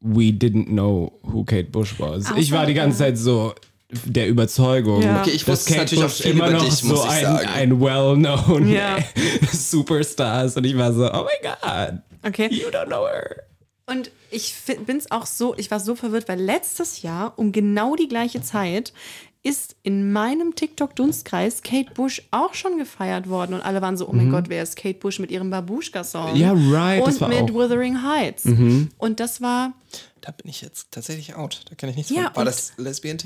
we 0.00 0.32
didn't 0.32 0.66
know 0.66 1.12
who 1.22 1.44
Kate 1.44 1.70
Bush 1.70 1.94
was. 1.98 2.32
ich 2.36 2.50
war 2.50 2.66
die 2.66 2.74
ganze 2.74 2.98
Zeit 2.98 3.16
so 3.16 3.54
der 4.04 4.28
Überzeugung, 4.28 5.02
Ja. 5.02 5.20
Okay, 5.20 5.30
ich 5.30 5.44
dass 5.44 5.60
wusste 5.60 5.70
Kate 5.74 5.80
natürlich 5.84 6.04
auch 6.04 6.08
Bush 6.08 6.22
viel 6.22 6.30
immer 6.32 6.48
über 6.48 6.56
noch 6.58 6.64
dich, 6.64 6.74
so 6.76 7.00
ein, 7.02 7.22
sagen. 7.24 7.48
ein 7.48 7.80
well-known 7.80 8.68
Ja. 8.68 8.98
Superstar 9.52 10.44
ist 10.44 10.56
und 10.56 10.64
ich 10.64 10.76
war 10.76 10.92
so, 10.92 11.10
oh 11.12 11.24
my 11.24 11.48
God, 11.48 12.00
Okay. 12.26 12.48
you 12.52 12.68
don't 12.68 12.86
know 12.86 13.06
her. 13.06 13.44
Und 13.86 14.10
ich 14.30 14.54
bin 14.86 14.96
es 14.98 15.10
auch 15.10 15.26
so, 15.26 15.54
ich 15.56 15.70
war 15.70 15.80
so 15.80 15.94
verwirrt, 15.96 16.28
weil 16.28 16.40
letztes 16.40 17.02
Jahr 17.02 17.32
um 17.36 17.50
genau 17.52 17.96
die 17.96 18.06
gleiche 18.08 18.40
Zeit 18.42 18.92
ist 19.42 19.74
in 19.82 20.12
meinem 20.12 20.54
TikTok-Dunstkreis 20.54 21.62
Kate 21.62 21.90
Bush 21.94 22.22
auch 22.30 22.52
schon 22.54 22.76
gefeiert 22.76 23.28
worden 23.28 23.54
und 23.54 23.62
alle 23.62 23.80
waren 23.80 23.96
so, 23.96 24.06
oh 24.06 24.12
mein 24.12 24.30
Gott, 24.30 24.44
wer 24.48 24.62
ist 24.62 24.76
Kate 24.76 24.98
Bush 24.98 25.18
mit 25.18 25.30
ihrem 25.30 25.48
Babushka-Song? 25.50 26.36
Ja, 26.36 26.52
right, 26.52 27.00
Und 27.02 27.08
das 27.08 27.20
war 27.22 27.28
mit 27.28 27.38
auch- 27.38 27.48
Mhm. 27.48 27.54
Wuthering 27.54 28.02
Heights. 28.02 28.44
Und 28.44 29.18
das 29.18 29.40
war, 29.40 29.72
Da 30.20 30.30
bin 30.32 30.50
ich 30.50 30.60
jetzt 30.60 30.88
tatsächlich 30.90 31.34
out. 31.36 31.62
Da 31.70 31.74
kann 31.74 31.88
ich 31.88 31.96
nichts 31.96 32.12
Ja, 32.12 32.24
von. 32.24 32.36
War 32.36 32.44
das 32.44 32.74
Lesbian 32.76 33.16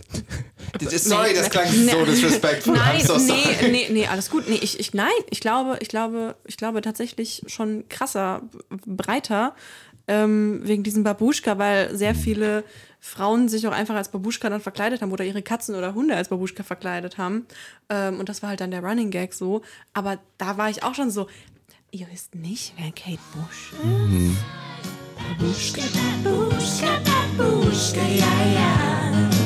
TikTok? 0.78 0.98
Sorry, 0.98 1.34
das 1.34 1.50
klang 1.50 1.68
so 1.68 2.04
disrespectful. 2.04 2.74
Nein, 2.74 3.00
so 3.04 3.16
nee, 3.18 3.70
nee, 3.70 3.88
nee, 3.90 4.06
alles 4.06 4.30
gut. 4.30 4.48
Nee, 4.48 4.58
ich, 4.60 4.80
ich, 4.80 4.94
nein, 4.94 5.10
ich 5.30 5.40
glaube, 5.40 5.78
ich 5.80 5.88
glaube, 5.88 6.36
ich 6.44 6.56
glaube 6.56 6.80
tatsächlich 6.80 7.42
schon 7.46 7.84
krasser, 7.88 8.42
breiter, 8.86 9.54
ähm, 10.08 10.60
wegen 10.64 10.82
diesem 10.82 11.04
Babuschka, 11.04 11.58
weil 11.58 11.96
sehr 11.96 12.14
viele 12.14 12.64
Frauen 13.00 13.48
sich 13.48 13.66
auch 13.66 13.72
einfach 13.72 13.94
als 13.94 14.10
Babuschka 14.10 14.48
dann 14.48 14.60
verkleidet 14.60 15.02
haben 15.02 15.12
oder 15.12 15.24
ihre 15.24 15.42
Katzen 15.42 15.74
oder 15.74 15.94
Hunde 15.94 16.16
als 16.16 16.28
Babuschka 16.28 16.62
verkleidet 16.62 17.18
haben. 17.18 17.46
Ähm, 17.88 18.18
und 18.18 18.28
das 18.28 18.42
war 18.42 18.50
halt 18.50 18.60
dann 18.60 18.70
der 18.70 18.82
Running 18.82 19.10
Gag 19.10 19.34
so. 19.34 19.62
Aber 19.92 20.18
da 20.38 20.56
war 20.56 20.70
ich 20.70 20.82
auch 20.82 20.94
schon 20.94 21.10
so, 21.10 21.28
ihr 21.90 22.06
wisst 22.10 22.34
nicht, 22.34 22.74
wer 22.76 22.90
Kate 22.92 23.18
Bush 23.34 23.72
ist. 23.72 24.36
Ah, 25.18 25.34
Babushka, 25.38 25.82
babushka, 26.24 27.00
babushka, 27.36 28.00
ja, 28.00 28.52
ja. 28.54 29.41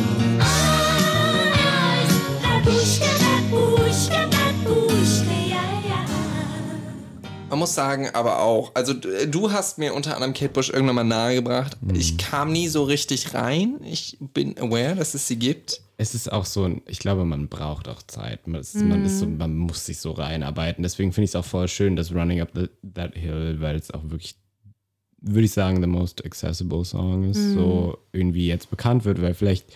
Man 7.48 7.60
muss 7.60 7.74
sagen, 7.74 8.08
aber 8.12 8.42
auch, 8.42 8.72
also 8.74 8.92
d- 8.92 9.26
du 9.26 9.52
hast 9.52 9.78
mir 9.78 9.94
unter 9.94 10.14
anderem 10.14 10.34
Kate 10.34 10.52
Bush 10.52 10.68
irgendwann 10.70 10.96
mal 10.96 11.04
nahegebracht. 11.04 11.80
Mhm. 11.80 11.94
Ich 11.94 12.18
kam 12.18 12.52
nie 12.52 12.66
so 12.68 12.82
richtig 12.82 13.34
rein. 13.34 13.76
Ich 13.84 14.18
bin 14.20 14.58
aware, 14.58 14.96
dass 14.96 15.14
es 15.14 15.28
sie 15.28 15.36
gibt. 15.38 15.80
Es 15.96 16.14
ist 16.14 16.30
auch 16.30 16.44
so, 16.44 16.64
ein, 16.64 16.82
ich 16.86 16.98
glaube, 16.98 17.24
man 17.24 17.48
braucht 17.48 17.88
auch 17.88 18.02
Zeit. 18.02 18.46
Man 18.48 18.60
ist, 18.60 18.74
man, 18.74 19.04
ist 19.04 19.20
so, 19.20 19.26
man 19.26 19.56
muss 19.56 19.86
sich 19.86 19.98
so 19.98 20.10
reinarbeiten. 20.10 20.82
Deswegen 20.82 21.12
finde 21.12 21.26
ich 21.26 21.30
es 21.30 21.36
auch 21.36 21.44
voll 21.44 21.68
schön, 21.68 21.94
dass 21.96 22.12
Running 22.12 22.40
Up 22.40 22.50
the, 22.54 22.68
That 22.94 23.14
Hill, 23.14 23.56
weil 23.60 23.76
es 23.76 23.90
auch 23.92 24.02
wirklich, 24.10 24.34
würde 25.22 25.44
ich 25.44 25.52
sagen, 25.52 25.80
the 25.80 25.86
most 25.86 26.24
accessible 26.26 26.84
Song 26.84 27.30
ist, 27.30 27.52
so 27.54 27.96
irgendwie 28.12 28.48
jetzt 28.48 28.68
bekannt 28.70 29.04
wird, 29.04 29.22
weil 29.22 29.32
vielleicht 29.34 29.66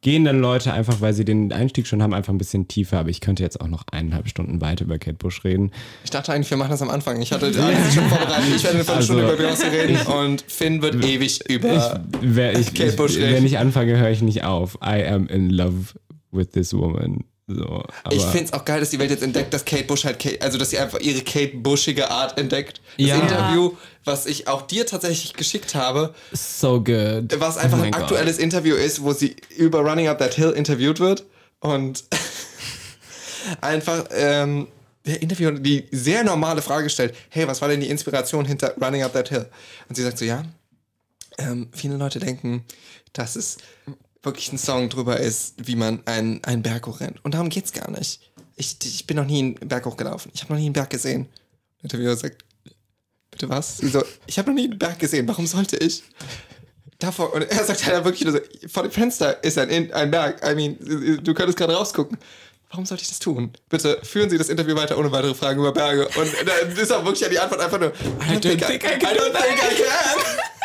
gehen 0.00 0.24
dann 0.24 0.40
Leute 0.40 0.72
einfach, 0.72 1.00
weil 1.00 1.12
sie 1.12 1.24
den 1.24 1.52
Einstieg 1.52 1.86
schon 1.86 2.02
haben, 2.02 2.14
einfach 2.14 2.32
ein 2.32 2.38
bisschen 2.38 2.68
tiefer. 2.68 2.98
Aber 3.00 3.08
ich 3.08 3.20
könnte 3.20 3.42
jetzt 3.42 3.60
auch 3.60 3.66
noch 3.66 3.84
eineinhalb 3.90 4.28
Stunden 4.28 4.60
weiter 4.60 4.84
über 4.84 4.98
Kate 4.98 5.16
Bush 5.16 5.44
reden. 5.44 5.72
Ich 6.04 6.10
dachte 6.10 6.32
eigentlich, 6.32 6.50
wir 6.50 6.56
machen 6.56 6.70
das 6.70 6.82
am 6.82 6.90
Anfang. 6.90 7.20
Ich 7.20 7.32
hatte 7.32 7.46
alles 7.60 7.94
schon 7.94 8.08
vorbereitet. 8.08 8.54
Ich 8.56 8.62
werde 8.64 8.76
eine 8.76 8.84
Viertelstunde 8.84 9.24
Also, 9.24 9.34
über 9.34 9.48
Beyoncé 9.48 9.70
reden 9.72 9.98
und 10.06 10.42
Finn 10.42 10.82
wird 10.82 11.04
ewig 11.04 11.48
über. 11.48 12.04
Wer 12.20 12.58
ich, 12.58 12.74
Kate 12.74 12.90
ich, 12.90 12.96
Bush 12.96 13.16
reden. 13.16 13.34
wenn 13.34 13.46
ich 13.46 13.58
anfange, 13.58 13.96
höre 13.98 14.10
ich 14.10 14.22
nicht 14.22 14.44
auf. 14.44 14.76
I 14.82 15.04
am 15.06 15.26
in 15.28 15.50
love 15.50 15.94
with 16.30 16.50
this 16.50 16.72
woman. 16.74 17.24
So, 17.50 17.82
Ich 18.10 18.22
finde 18.24 18.44
es 18.44 18.52
auch 18.52 18.66
geil, 18.66 18.78
dass 18.78 18.90
die 18.90 18.98
Welt 18.98 19.10
jetzt 19.10 19.22
entdeckt, 19.22 19.54
dass 19.54 19.64
Kate 19.64 19.84
Bush 19.84 20.04
halt, 20.04 20.18
Kate, 20.18 20.40
also 20.42 20.58
dass 20.58 20.68
sie 20.68 20.78
einfach 20.78 21.00
ihre 21.00 21.22
Kate 21.22 21.56
Bushige 21.56 22.10
Art 22.10 22.38
entdeckt. 22.38 22.82
Das 22.98 23.06
Ja. 23.06 23.16
Interview, 23.16 23.72
was 24.04 24.26
ich 24.26 24.48
auch 24.48 24.62
dir 24.62 24.84
tatsächlich 24.84 25.32
geschickt 25.32 25.74
habe, 25.74 26.14
so 26.32 26.84
good. 26.84 27.40
was 27.40 27.56
einfach 27.56 27.78
Oh 27.78 27.82
ein 27.82 27.94
aktuelles 27.94 28.36
Interview 28.38 28.74
ist, 28.76 29.02
wo 29.02 29.14
sie 29.14 29.34
über 29.56 29.80
Running 29.80 30.08
Up 30.08 30.18
That 30.18 30.34
Hill 30.34 30.50
interviewt 30.50 31.00
wird 31.00 31.24
und 31.60 32.04
einfach 33.62 34.04
ähm, 34.10 34.68
der 35.06 35.22
Interviewer 35.22 35.52
die 35.52 35.86
sehr 35.90 36.24
normale 36.24 36.60
Frage 36.60 36.90
stellt, 36.90 37.14
hey, 37.30 37.48
was 37.48 37.62
war 37.62 37.68
denn 37.68 37.80
die 37.80 37.88
Inspiration 37.88 38.44
hinter 38.44 38.74
Running 38.78 39.02
Up 39.02 39.14
That 39.14 39.30
Hill? 39.30 39.48
Und 39.88 39.94
sie 39.96 40.02
sagt 40.02 40.18
so, 40.18 40.26
ja, 40.26 40.44
ähm, 41.38 41.68
viele 41.72 41.96
Leute 41.96 42.18
denken, 42.18 42.64
dass 43.14 43.36
es 43.36 43.56
wirklich 44.28 44.52
ein 44.52 44.58
Song 44.58 44.88
drüber 44.88 45.18
ist, 45.18 45.54
wie 45.58 45.76
man 45.76 46.00
einen, 46.06 46.42
einen 46.44 46.62
Berg 46.62 46.86
hochrennt. 46.86 47.24
Und 47.24 47.34
darum 47.34 47.48
geht's 47.48 47.72
gar 47.72 47.90
nicht. 47.90 48.20
Ich, 48.56 48.76
ich 48.84 49.06
bin 49.06 49.16
noch 49.16 49.24
nie 49.26 49.38
einen 49.40 49.54
Berg 49.68 49.84
hochgelaufen. 49.86 50.30
Ich 50.34 50.42
habe 50.42 50.52
noch 50.52 50.58
nie 50.60 50.66
einen 50.66 50.72
Berg 50.74 50.90
gesehen. 50.90 51.28
Der 51.78 51.84
Interviewer 51.84 52.16
sagt, 52.16 52.44
bitte 53.30 53.48
was? 53.48 53.78
So, 53.78 54.02
ich 54.26 54.38
habe 54.38 54.50
noch 54.50 54.56
nie 54.56 54.64
einen 54.68 54.78
Berg 54.78 54.98
gesehen. 54.98 55.26
Warum 55.28 55.46
sollte 55.46 55.76
ich? 55.76 56.02
davor, 57.00 57.32
und 57.32 57.42
er 57.42 57.64
sagt 57.64 57.86
halt 57.86 58.04
wirklich 58.04 58.24
nur 58.24 58.32
so, 58.32 58.40
vor 58.68 58.82
dem 58.82 58.90
Fenster 58.90 59.42
ist 59.44 59.56
ein, 59.58 59.68
In- 59.70 59.92
ein 59.92 60.10
Berg. 60.10 60.40
I 60.44 60.54
mean, 60.56 60.76
du 61.22 61.32
könntest 61.34 61.56
gerade 61.56 61.74
rausgucken. 61.74 62.18
Warum 62.70 62.84
sollte 62.84 63.02
ich 63.04 63.08
das 63.08 63.18
tun? 63.20 63.52
Bitte 63.68 63.98
führen 64.02 64.28
Sie 64.28 64.36
das 64.36 64.48
Interview 64.48 64.74
weiter 64.76 64.98
ohne 64.98 65.10
weitere 65.12 65.34
Fragen 65.34 65.60
über 65.60 65.72
Berge. 65.72 66.06
Und 66.08 66.34
dann 66.44 66.76
ist 66.76 66.92
auch 66.92 67.04
wirklich 67.04 67.26
die 67.28 67.38
Antwort 67.38 67.60
einfach 67.60 67.78
nur, 67.78 67.90
I 67.90 68.36
don't, 68.36 68.40
think, 68.40 68.62
I, 68.62 68.74
I 68.74 68.78
don't 68.78 69.32
think 69.32 69.58
I 69.62 69.82
can. 69.82 70.57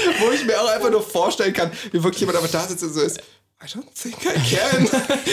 Wo 0.20 0.30
ich 0.30 0.44
mir 0.44 0.60
auch 0.60 0.68
einfach 0.68 0.90
nur 0.90 1.02
vorstellen 1.02 1.52
kann, 1.52 1.70
wie 1.90 2.02
wirklich 2.02 2.20
jemand 2.20 2.38
einfach 2.38 2.50
da 2.50 2.66
sitzt 2.66 2.82
und 2.84 2.92
so 2.92 3.00
ist, 3.00 3.20
I 3.62 3.66
don't 3.66 3.86
think 3.94 4.16
I 4.24 4.56
can. 4.56 4.88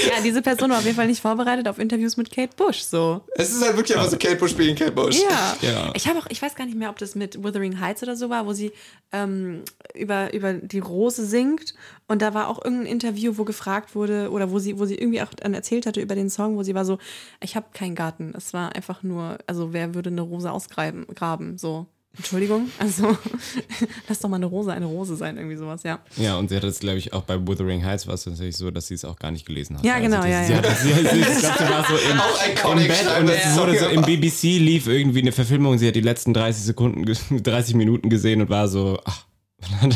Ja, 0.08 0.22
diese 0.24 0.44
Person 0.44 0.70
war 0.70 0.78
auf 0.78 0.84
jeden 0.84 0.96
Fall 0.96 1.08
nicht 1.08 1.22
vorbereitet 1.22 1.68
auf 1.68 1.80
Interviews 1.80 2.16
mit 2.16 2.32
Kate 2.32 2.56
Bush. 2.56 2.82
So. 2.82 3.22
es 3.34 3.50
ist 3.50 3.64
halt 3.64 3.76
wirklich 3.76 3.98
einfach 3.98 4.12
so 4.12 4.18
Kate 4.18 4.36
Bush 4.36 4.54
being 4.54 4.76
Kate 4.76 4.92
Bush. 4.92 5.20
Ja. 5.20 5.58
Ja. 5.62 5.92
Ich 5.96 6.08
habe 6.08 6.20
auch, 6.20 6.28
ich 6.30 6.40
weiß 6.40 6.54
gar 6.54 6.66
nicht 6.66 6.78
mehr, 6.78 6.92
ob 6.92 7.00
das 7.00 7.16
mit 7.16 7.44
Wuthering 7.44 7.80
Heights 7.80 8.04
oder 8.04 8.16
so 8.16 8.30
war, 8.30 8.46
wo 8.46 8.54
sie 8.54 8.72
ähm, 9.12 9.64
über, 9.96 10.32
über 10.32 10.54
die 10.54 10.78
Rose 10.78 11.26
singt. 11.26 11.74
Und 12.08 12.22
da 12.22 12.36
war 12.36 12.50
auch 12.50 12.64
irgendein 12.64 12.92
Interview, 12.92 13.34
wo 13.38 13.46
gefragt 13.46 13.96
wurde, 13.96 14.30
oder 14.30 14.52
wo 14.52 14.60
sie, 14.60 14.78
wo 14.78 14.86
sie 14.86 14.96
irgendwie 14.96 15.24
auch 15.24 15.34
dann 15.34 15.56
erzählt 15.56 15.88
hatte 15.88 16.00
über 16.00 16.14
den 16.14 16.30
Song, 16.30 16.56
wo 16.56 16.62
sie 16.62 16.76
war 16.76 16.86
so, 16.86 17.00
ich 17.42 17.56
habe 17.56 17.68
keinen 17.74 17.96
Garten. 17.96 18.34
Es 18.38 18.54
war 18.54 18.76
einfach 18.76 19.02
nur, 19.02 19.40
also 19.48 19.74
wer 19.74 19.96
würde 19.96 20.12
eine 20.12 20.22
Rose 20.22 20.52
ausgraben, 20.52 21.08
graben, 21.16 21.58
so. 21.58 21.88
Entschuldigung, 22.18 22.70
also 22.80 23.16
lass 24.10 24.20
doch 24.20 24.28
mal 24.30 24.36
eine 24.38 24.48
Rose 24.48 24.74
eine 24.74 24.86
Rose 24.88 25.16
sein, 25.16 25.38
irgendwie 25.38 25.56
sowas, 25.56 25.84
ja. 25.84 26.00
Ja, 26.18 26.38
und 26.38 26.50
sie 26.50 26.56
hat 26.58 26.64
es, 26.64 26.80
glaube 26.80 26.98
ich, 26.98 27.14
auch 27.14 27.22
bei 27.24 27.48
Wuthering 27.48 27.86
Heights 27.86 28.08
war 28.08 28.16
es 28.16 28.24
tatsächlich 28.24 28.58
so, 28.58 28.72
dass 28.72 28.88
sie 28.88 28.96
es 28.96 29.06
auch 29.06 29.16
gar 29.18 29.32
nicht 29.32 29.46
gelesen 29.46 29.78
hat. 29.78 29.86
Ja, 29.86 30.00
genau, 30.00 30.18
das, 30.18 30.28
ja, 30.30 30.44
sie 30.44 30.52
ja. 30.54 30.58
Hat, 30.58 30.78
sie, 30.80 30.88
sie, 30.94 31.00
ich 31.22 31.40
glaub, 31.40 31.58
sie 31.58 31.70
war 31.70 31.86
so 31.88 32.74
im, 32.74 32.78
im 32.82 32.88
Bett 32.88 33.20
und 33.22 33.30
es 33.30 33.58
wurde 33.58 33.80
so, 33.80 33.86
im. 33.88 34.02
BBC 34.02 34.44
lief 34.60 34.88
irgendwie 34.88 35.22
eine 35.22 35.32
Verfilmung, 35.32 35.78
sie 35.78 35.88
hat 35.88 35.96
die 35.96 36.02
letzten 36.02 36.34
30 36.34 36.64
Sekunden, 36.64 37.06
ge- 37.06 37.16
30 37.42 37.76
Minuten 37.76 38.10
gesehen 38.10 38.42
und 38.42 38.50
war 38.50 38.68
so, 38.68 39.00
ach, 39.06 39.26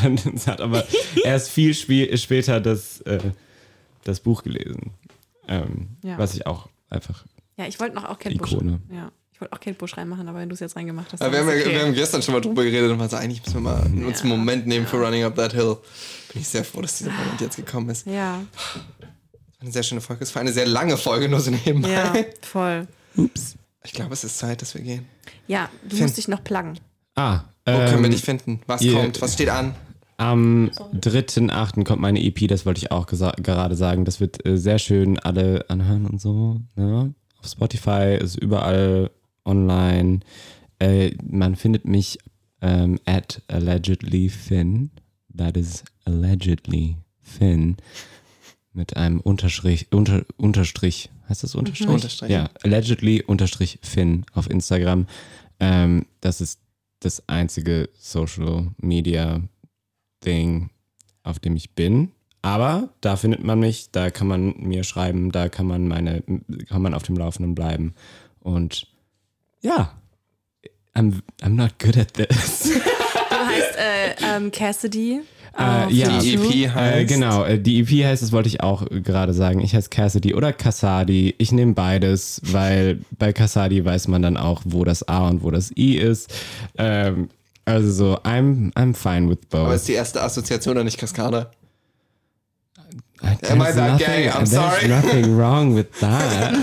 dann 0.01 0.17
sie 0.17 0.49
hat 0.49 0.61
aber 0.61 0.85
erst 1.25 1.49
viel 1.49 1.71
spie- 1.73 2.15
später 2.17 2.61
das, 2.61 3.01
äh, 3.01 3.19
das 4.03 4.19
Buch 4.21 4.43
gelesen. 4.43 4.91
Ähm, 5.47 5.97
Ja. 6.03 6.17
Was 6.17 6.35
ich 6.35 6.45
auch 6.47 6.69
einfach, 6.89 7.25
Ja, 7.57 7.65
ich 7.67 7.79
wollte 7.81 7.95
noch 7.95 8.05
auch 8.05 8.19
Kate 8.19 8.35
Ikone. 8.35 8.79
Bush. 8.87 8.95
Ja, 8.97 9.11
ich 9.33 9.41
wollte 9.41 9.53
auch 9.53 9.59
Kate 9.59 9.75
Bush 9.77 9.97
reinmachen, 9.97 10.27
aber 10.27 10.39
wenn 10.39 10.49
du 10.49 10.53
es 10.53 10.59
jetzt 10.59 10.75
reingemacht 10.75 11.11
hast, 11.11 11.19
wir, 11.19 11.25
haben 11.27 11.33
ja, 11.33 11.41
okay. 11.55 11.71
wir 11.71 11.81
haben 11.81 11.93
gestern 11.93 12.21
schon 12.21 12.33
mal 12.35 12.41
drüber 12.41 12.63
geredet 12.63 12.91
und 12.91 12.99
waren 12.99 13.09
so, 13.09 13.17
eigentlich 13.17 13.41
müssen 13.43 13.55
wir 13.55 13.71
mal 13.71 14.05
uns 14.05 14.21
einen 14.21 14.29
Moment 14.29 14.67
nehmen 14.67 14.85
für 14.87 14.97
Running 15.03 15.23
Up 15.23 15.35
That 15.35 15.53
Hill. 15.53 15.77
Bin 16.31 16.41
ich 16.41 16.47
sehr 16.47 16.63
froh, 16.63 16.81
dass 16.81 16.97
dieser 16.99 17.11
Moment 17.11 17.41
jetzt 17.41 17.55
gekommen 17.55 17.89
ist. 17.89 18.05
Ja, 18.07 18.41
Eine 19.59 19.71
sehr 19.71 19.83
schöne 19.83 20.01
Folge. 20.01 20.23
Es 20.23 20.33
war 20.35 20.41
eine 20.41 20.51
sehr 20.53 20.65
lange 20.67 20.97
Folge, 20.97 21.27
nur 21.29 21.39
so 21.39 21.51
nebenbei. 21.51 21.89
ja, 21.89 22.13
voll. 22.41 22.87
Ich 23.83 23.91
glaube, 23.93 24.13
es 24.13 24.23
ist 24.23 24.37
Zeit, 24.37 24.61
dass 24.61 24.73
wir 24.75 24.81
gehen. 24.81 25.05
Ja, 25.47 25.69
du 25.83 25.95
Finn. 25.95 26.05
musst 26.05 26.17
dich 26.17 26.27
noch 26.27 26.43
pluggen. 26.43 26.79
ah, 27.15 27.41
Wo 27.65 27.71
können 27.73 27.99
wir 27.99 28.05
ähm, 28.05 28.11
dich 28.11 28.21
finden? 28.21 28.61
Was 28.67 28.81
ihr- 28.81 28.93
kommt? 28.93 29.21
Was 29.21 29.33
steht 29.33 29.49
an? 29.49 29.73
Am 30.17 30.69
3.8. 30.93 31.83
kommt 31.83 32.01
meine 32.01 32.23
EP, 32.23 32.47
das 32.47 32.65
wollte 32.65 32.77
ich 32.79 32.91
auch 32.91 33.07
gesa- 33.07 33.35
gerade 33.41 33.75
sagen. 33.75 34.05
Das 34.05 34.19
wird 34.19 34.45
äh, 34.45 34.57
sehr 34.57 34.79
schön 34.79 35.17
alle 35.19 35.65
anhören 35.69 36.05
und 36.05 36.21
so. 36.21 36.61
Ne? 36.75 37.13
Auf 37.41 37.47
Spotify 37.49 38.17
ist 38.21 38.35
überall 38.37 39.09
online. 39.45 40.21
Äh, 40.79 41.11
man 41.23 41.55
findet 41.55 41.85
mich 41.85 42.19
ähm, 42.61 42.99
at 43.05 43.41
allegedly 43.47 44.29
Finn. 44.29 44.91
That 45.35 45.57
is 45.57 45.83
allegedly 46.05 46.97
Finn. 47.21 47.77
Mit 48.73 48.97
einem 48.97 49.19
Unterstrich, 49.19 49.87
unter, 49.91 50.25
Unterstrich. 50.37 51.09
Heißt 51.29 51.43
das 51.43 51.55
Unterstrich? 51.55 51.87
Unterstrich. 51.87 52.31
Ja, 52.31 52.49
allegedly 52.63 53.21
Unterstrich 53.21 53.79
Finn 53.81 54.25
auf 54.33 54.49
Instagram. 54.49 55.07
Ähm, 55.59 56.05
das 56.21 56.41
ist 56.41 56.59
das 56.99 57.27
einzige 57.27 57.89
Social 57.99 58.71
Media 58.77 59.41
Ding, 60.25 60.69
auf 61.23 61.39
dem 61.39 61.55
ich 61.55 61.71
bin. 61.71 62.11
Aber 62.41 62.89
da 63.01 63.15
findet 63.15 63.43
man 63.43 63.59
mich, 63.59 63.91
da 63.91 64.09
kann 64.09 64.27
man 64.27 64.55
mir 64.57 64.83
schreiben, 64.83 65.31
da 65.31 65.47
kann 65.47 65.65
man 65.65 65.87
meine, 65.87 66.23
kann 66.67 66.81
man 66.81 66.93
auf 66.93 67.03
dem 67.03 67.15
Laufenden 67.15 67.55
bleiben. 67.55 67.93
Und 68.39 68.87
ja, 69.63 69.91
I'm, 70.95 71.21
I'm 71.41 71.55
not 71.55 71.79
good 71.79 71.97
at 71.97 72.13
this. 72.13 72.69
Du 73.33 73.49
heißt 73.49 73.77
äh, 73.77 74.35
ähm, 74.37 74.51
Cassidy. 74.51 75.21
Äh, 75.57 75.61
auf 75.85 75.91
ja. 75.91 76.19
Die. 76.19 76.33
EP 76.35 76.53
Äh, 76.65 76.69
heißt. 76.69 77.07
genau, 77.13 77.43
äh, 77.43 77.59
die 77.59 77.79
EP 77.79 78.05
heißt, 78.05 78.21
das 78.23 78.31
wollte 78.31 78.47
ich 78.47 78.61
auch 78.61 78.83
äh, 78.89 79.01
gerade 79.01 79.33
sagen. 79.33 79.59
Ich 79.59 79.73
heiße 79.75 79.89
Cassidy 79.89 80.33
oder 80.35 80.53
Cassadi. 80.53 81.33
Ich 81.39 81.51
nehme 81.51 81.73
beides, 81.73 82.41
weil 82.45 83.01
bei 83.17 83.33
Cassadi 83.33 83.83
weiß 83.83 84.07
man 84.07 84.21
dann 84.21 84.37
auch, 84.37 84.61
wo 84.65 84.83
das 84.83 85.07
A 85.07 85.27
und 85.27 85.43
wo 85.43 85.49
das 85.51 85.71
I 85.75 85.97
ist. 85.97 86.31
Ähm, 86.77 87.29
also 87.65 87.91
so, 87.91 88.17
I'm, 88.19 88.71
I'm 88.73 88.93
fine 88.93 89.29
with 89.29 89.39
both. 89.49 89.61
Aber 89.61 89.75
ist 89.75 89.87
die 89.87 89.93
erste 89.93 90.21
Assoziation 90.21 90.75
oder 90.75 90.83
nicht 90.83 90.97
Cascada? 90.99 91.51
There's 93.23 93.51
Am 93.51 93.61
I 93.61 93.71
that 93.71 93.91
nothing- 93.93 94.05
gay? 94.05 94.29
I'm 94.29 94.33
there's 94.45 94.51
sorry. 94.51 94.87
nothing 94.87 95.37
wrong 95.37 95.75
with 95.75 95.87
that. 96.01 96.53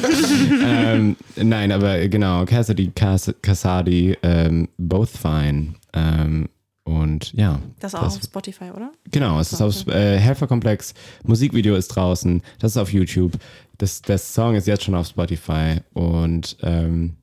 ähm, 0.63 1.17
nein, 1.37 1.73
aber 1.73 2.07
genau, 2.09 2.45
Cassidy, 2.45 2.91
Cass 2.95 3.33
Cassadi, 3.43 4.17
ähm, 4.23 4.69
both 4.79 5.11
fine. 5.11 5.75
Ähm, 5.95 6.49
und 6.85 7.33
ja. 7.35 7.61
Das 7.79 7.95
auch 7.95 8.03
auf 8.03 8.21
Spotify, 8.23 8.71
oder? 8.75 8.91
Genau, 9.11 9.39
es 9.41 9.53
ist 9.53 9.61
auf 9.63 9.87
äh, 9.87 10.19
Helferkomplex, 10.19 10.95
Musikvideo 11.25 11.77
ist 11.77 11.89
draußen, 11.89 12.43
das 12.59 12.73
ist 12.73 12.77
auf 12.77 12.93
YouTube. 12.93 13.33
Das, 13.79 14.03
der 14.03 14.19
Song 14.19 14.55
ist 14.55 14.67
jetzt 14.67 14.85
schon 14.85 14.95
auf 14.95 15.07
Spotify 15.07 15.77
und 15.95 16.57
ähm, 16.63 17.15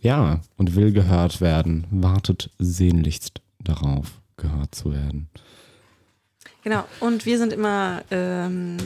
ja, 0.00 0.40
und 0.56 0.74
will 0.76 0.92
gehört 0.92 1.40
werden. 1.40 1.86
Wartet 1.90 2.50
sehnlichst 2.58 3.40
darauf, 3.62 4.20
gehört 4.36 4.74
zu 4.74 4.92
werden. 4.92 5.28
Genau. 6.66 6.82
Und 6.98 7.26
wir 7.26 7.38
sind 7.38 7.52
immer 7.52 8.02
ähm, 8.10 8.76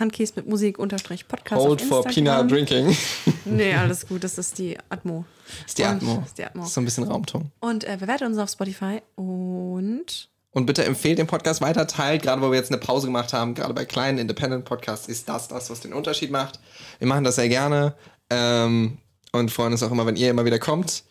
Handkies 0.00 0.34
mit 0.34 0.48
Musik 0.48 0.78
unterstrich 0.78 1.28
Podcast. 1.28 1.60
Auf 1.60 1.78
for. 1.82 2.02
Peanut 2.04 2.50
Drinking. 2.50 2.96
Nee, 3.44 3.74
alles 3.74 4.06
gut. 4.08 4.24
Das 4.24 4.38
ist 4.38 4.56
die 4.56 4.78
Atmo. 4.88 5.26
ist 5.66 5.76
die 5.76 5.82
Und- 5.82 5.88
Atmo. 5.90 6.14
Das 6.20 6.28
ist 6.28 6.38
die 6.38 6.44
Atmo. 6.44 6.60
Das 6.62 6.68
ist 6.70 6.74
so 6.74 6.80
ein 6.80 6.84
bisschen 6.86 7.04
Raumton. 7.04 7.52
Und 7.60 7.84
äh, 7.84 7.98
bewertet 8.00 8.28
uns 8.28 8.38
auf 8.38 8.48
Spotify 8.48 9.02
und 9.16 10.30
Und 10.52 10.64
bitte 10.64 10.86
empfehlt 10.86 11.18
den 11.18 11.26
Podcast 11.26 11.60
weiter, 11.60 11.86
teilt, 11.86 12.22
gerade 12.22 12.40
wo 12.40 12.50
wir 12.50 12.56
jetzt 12.56 12.70
eine 12.72 12.80
Pause 12.80 13.08
gemacht 13.08 13.34
haben, 13.34 13.54
gerade 13.54 13.74
bei 13.74 13.84
kleinen 13.84 14.16
Independent 14.16 14.64
Podcasts 14.64 15.06
ist 15.06 15.28
das 15.28 15.48
das, 15.48 15.68
was 15.68 15.80
den 15.80 15.92
Unterschied 15.92 16.30
macht. 16.30 16.58
Wir 16.98 17.08
machen 17.08 17.24
das 17.24 17.34
sehr 17.34 17.50
gerne 17.50 17.94
ähm, 18.30 18.96
und 19.32 19.50
freuen 19.50 19.72
uns 19.72 19.82
auch 19.82 19.90
immer, 19.92 20.06
wenn 20.06 20.16
ihr 20.16 20.30
immer 20.30 20.46
wieder 20.46 20.58
kommt. 20.58 21.04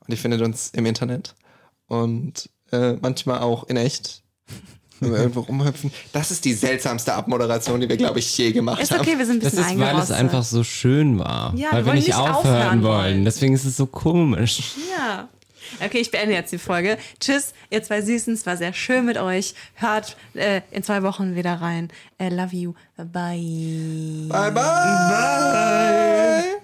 Und 0.00 0.08
ihr 0.12 0.16
findet 0.16 0.40
uns 0.40 0.70
im 0.70 0.86
Internet 0.86 1.34
und 1.88 2.48
äh, 2.72 2.94
manchmal 3.02 3.40
auch 3.40 3.64
in 3.68 3.76
echt, 3.76 4.22
wenn 5.00 5.10
wir 5.12 5.18
irgendwo 5.18 5.40
rumhüpfen. 5.40 5.92
Das 6.12 6.30
ist 6.30 6.44
die 6.44 6.54
seltsamste 6.54 7.14
Abmoderation, 7.14 7.80
die 7.80 7.88
wir, 7.88 7.96
glaube 7.96 8.18
ich, 8.18 8.36
je 8.38 8.52
gemacht 8.52 8.80
ist 8.82 8.90
haben. 8.92 9.00
okay, 9.00 9.18
wir 9.18 9.26
sind 9.26 9.36
ein 9.36 9.40
Das 9.44 9.54
bisschen 9.56 9.78
ist, 9.78 9.80
weil 9.80 9.98
es 9.98 10.10
einfach 10.10 10.42
so 10.42 10.64
schön 10.64 11.18
war. 11.18 11.52
Ja, 11.56 11.68
weil 11.72 11.84
wir 11.84 11.86
wir 11.86 11.94
nicht 11.94 12.06
nicht 12.08 12.16
aufhören, 12.16 12.34
aufhören 12.36 12.82
wollen. 12.82 13.04
wollen. 13.04 13.24
Deswegen 13.24 13.54
ist 13.54 13.64
es 13.64 13.76
so 13.76 13.86
komisch. 13.86 14.62
Ja. 14.96 15.28
Okay, 15.84 15.98
ich 15.98 16.10
beende 16.10 16.34
jetzt 16.34 16.50
die 16.50 16.56
Folge. 16.58 16.96
Tschüss, 17.20 17.52
ihr 17.68 17.82
zwei 17.82 18.00
Süßen. 18.00 18.32
Es 18.32 18.46
war 18.46 18.56
sehr 18.56 18.72
schön 18.72 19.04
mit 19.04 19.18
euch. 19.18 19.54
Hört 19.74 20.16
äh, 20.34 20.62
in 20.70 20.82
zwei 20.82 21.02
Wochen 21.02 21.36
wieder 21.36 21.54
rein. 21.60 21.90
I 22.20 22.28
love 22.30 22.56
you. 22.56 22.72
Bye. 22.96 24.28
Bye, 24.30 24.50
bye. 24.52 26.58